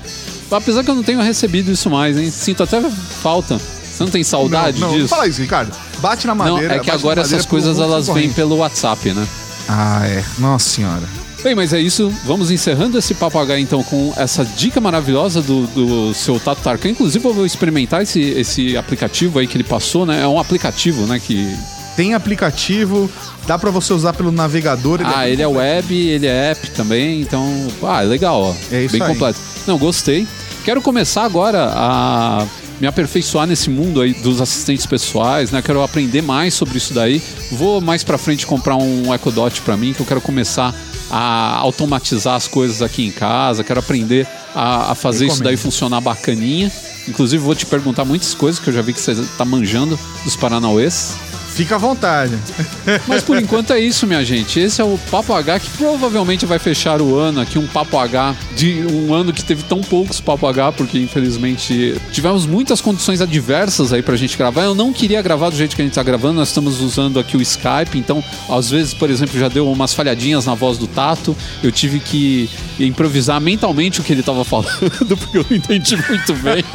Apesar 0.52 0.84
que 0.84 0.90
eu 0.90 0.95
não 0.95 1.03
tenho 1.03 1.22
recebido 1.22 1.72
isso 1.72 1.90
mais, 1.90 2.18
hein? 2.18 2.30
Sinto 2.30 2.64
até 2.64 2.82
falta. 3.22 3.60
Você 3.60 4.03
não 4.03 4.11
tem 4.11 4.23
saudade 4.23 4.80
não, 4.80 4.90
não, 4.90 4.95
disso? 4.95 5.07
Fala 5.07 5.27
isso, 5.27 5.41
Ricardo. 5.41 5.72
Bate 5.99 6.27
na 6.27 6.36
madeira. 6.36 6.68
Não, 6.68 6.76
é 6.76 6.80
que 6.80 6.91
agora 6.91 7.22
essas 7.22 7.45
coisas 7.45 7.80
elas 7.80 8.07
vêm 8.07 8.32
pelo 8.32 8.57
WhatsApp, 8.57 9.11
né? 9.11 9.26
Ah, 9.68 10.06
é. 10.06 10.23
Nossa 10.38 10.69
senhora. 10.69 11.24
Bem, 11.45 11.53
mas 11.53 11.73
é 11.73 11.80
isso. 11.80 12.11
Vamos 12.23 12.49
encerrando 12.49 12.97
esse 12.97 13.13
papagaio 13.13 13.61
então 13.61 13.84
com 13.84 14.11
essa 14.17 14.43
dica 14.43 14.81
maravilhosa 14.81 15.43
do, 15.43 15.67
do 15.67 16.11
seu 16.15 16.39
Tato 16.39 16.59
Tarkan. 16.63 16.89
Inclusive, 16.89 17.23
eu 17.23 17.35
vou 17.35 17.45
experimentar 17.45 18.01
esse, 18.01 18.19
esse 18.19 18.76
aplicativo 18.76 19.38
aí 19.38 19.45
que 19.45 19.55
ele 19.55 19.63
passou, 19.63 20.07
né? 20.07 20.23
É 20.23 20.27
um 20.27 20.39
aplicativo, 20.39 21.05
né? 21.05 21.22
Que 21.23 21.55
tem 21.95 22.15
aplicativo, 22.15 23.07
dá 23.45 23.59
para 23.59 23.69
você 23.69 23.93
usar 23.93 24.13
pelo 24.13 24.31
navegador. 24.31 25.01
Ele 25.01 25.09
ah, 25.13 25.30
é 25.30 25.34
ele 25.34 25.43
é 25.43 25.47
web, 25.47 25.95
ele 25.95 26.26
é 26.26 26.49
app 26.49 26.67
também, 26.72 27.22
então, 27.22 27.47
ah, 27.84 28.01
é 28.01 28.05
legal, 28.07 28.41
ó. 28.41 28.55
É 28.72 28.84
isso 28.84 28.93
Bem 28.93 29.03
aí. 29.03 29.07
completo. 29.07 29.39
Não, 29.67 29.77
gostei. 29.77 30.26
Quero 30.63 30.81
começar 30.81 31.26
agora 31.26 31.69
a 31.76 32.43
me 32.81 32.88
aperfeiçoar 32.88 33.45
nesse 33.45 33.69
mundo 33.69 34.01
aí 34.01 34.15
dos 34.15 34.41
assistentes 34.41 34.88
pessoais, 34.88 35.51
né? 35.51 35.61
Quero 35.61 35.84
aprender 35.84 36.23
mais 36.23 36.55
sobre 36.55 36.80
isso 36.80 36.91
daí. 36.91 37.22
Vou 37.51 37.80
mais 37.80 38.03
para 38.03 38.17
frente 38.17 38.47
comprar 38.47 38.77
um 38.77 39.13
Echo 39.13 39.30
Dot 39.30 39.61
para 39.61 39.77
mim, 39.77 39.93
que 39.93 39.99
eu 39.99 40.07
quero 40.07 40.22
começar 40.22 40.73
a 41.10 41.57
automatizar 41.57 42.36
as 42.36 42.48
coisas 42.48 42.82
aqui 42.82 43.06
em 43.06 43.11
casa, 43.11 43.64
quero 43.64 43.80
aprender 43.80 44.27
a, 44.53 44.91
a 44.91 44.95
fazer 44.95 45.27
isso 45.27 45.44
daí 45.44 45.57
funcionar 45.57 46.02
bacaninha. 46.02 46.72
Inclusive, 47.07 47.44
vou 47.44 47.53
te 47.53 47.65
perguntar 47.65 48.03
muitas 48.03 48.34
coisas 48.34 48.60
que 48.60 48.69
eu 48.69 48.73
já 48.73 48.82
vi 48.82 48.94
que 48.94 48.99
você 48.99 49.11
está 49.11 49.45
manjando 49.45 49.99
dos 50.23 50.36
Paranauês. 50.36 51.15
Fica 51.56 51.76
à 51.76 51.77
vontade. 51.77 52.38
Mas 53.07 53.23
por 53.23 53.38
enquanto 53.38 53.72
é 53.72 53.80
isso, 53.80 54.06
minha 54.06 54.26
gente. 54.26 54.60
Esse 54.60 54.82
é 54.82 54.84
o 54.84 54.99
Papo 55.10 55.34
H 55.34 55.60
que 55.61 55.69
provavelmente 55.77 56.45
vai 56.45 56.60
fechar 56.60 57.02
o 57.02 57.15
ano 57.18 57.40
aqui, 57.40 57.57
um 57.57 57.65
Papo 57.65 57.98
H 57.98 58.36
de 58.57 58.86
um 58.91 59.14
ano 59.14 59.32
que 59.32 59.41
teve 59.41 59.64
tão 59.64 59.80
poucos 59.80 60.19
Papo 60.19 60.45
H, 60.48 60.73
porque 60.73 60.99
infelizmente 60.99 61.95
tivemos 62.11 62.45
muitas 62.45 62.82
condições 62.82 63.22
adversas 63.22 63.94
aí 63.94 64.02
pra 64.02 64.18
gente 64.18 64.38
gravar. 64.38 64.64
Eu 64.64 64.76
não 64.76 64.91
queria 64.91 65.22
gravar 65.22 65.49
do 65.49 65.56
jeito 65.56 65.77
que 65.77 65.82
a 65.82 65.86
gente 65.86 65.94
tá 65.94 66.03
gravando, 66.03 66.34
nós 66.34 66.49
estamos 66.49 66.82
usando 66.82 67.19
aqui 67.19 67.38
o 67.38 67.41
Skype, 67.41 67.98
então 67.98 68.22
às 68.49 68.69
vezes, 68.69 68.94
por 68.94 69.10
exemplo, 69.10 69.40
já 69.40 69.48
deu 69.48 69.72
umas 69.72 69.94
falhadinhas 69.94 70.45
na 70.45 70.56
voz 70.56 70.77
do 70.77 70.88
Tato. 70.88 71.36
Eu 71.64 71.72
tive 71.72 71.99
que 72.02 72.49
improvisar 72.77 73.40
mentalmente 73.40 74.02
o 74.02 74.03
que 74.03 74.11
ele 74.11 74.23
tava 74.23 74.44
falando, 74.45 75.18
porque 75.18 75.38
eu 75.38 75.45
não 75.49 75.56
entendi 75.56 75.95
muito 75.95 76.34
bem. 76.34 76.65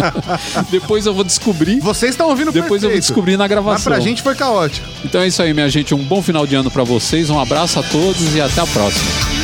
Depois 0.70 1.04
eu 1.04 1.12
vou 1.12 1.24
descobrir. 1.24 1.78
Vocês 1.80 2.12
estão 2.12 2.28
ouvindo 2.30 2.50
Depois 2.50 2.80
perfeito. 2.80 2.84
eu 2.84 2.90
vou 2.90 3.00
descobrir 3.00 3.36
na 3.36 3.46
gravação. 3.46 3.74
Mas 3.74 3.84
pra 3.84 4.00
gente 4.14 4.22
foi 4.22 4.34
caótico. 4.34 4.86
Então 5.04 5.20
é 5.20 5.26
isso 5.26 5.42
aí, 5.42 5.52
minha 5.52 5.68
gente. 5.68 5.94
Um 5.94 6.02
bom 6.02 6.22
final 6.22 6.46
de 6.46 6.54
ano 6.54 6.70
para 6.70 6.84
vocês. 6.84 7.28
Um 7.28 7.38
abraço 7.38 7.78
a 7.80 7.82
todos 7.82 8.34
e 8.34 8.40
até 8.40 8.60
a 8.60 8.66
próxima. 8.66 9.43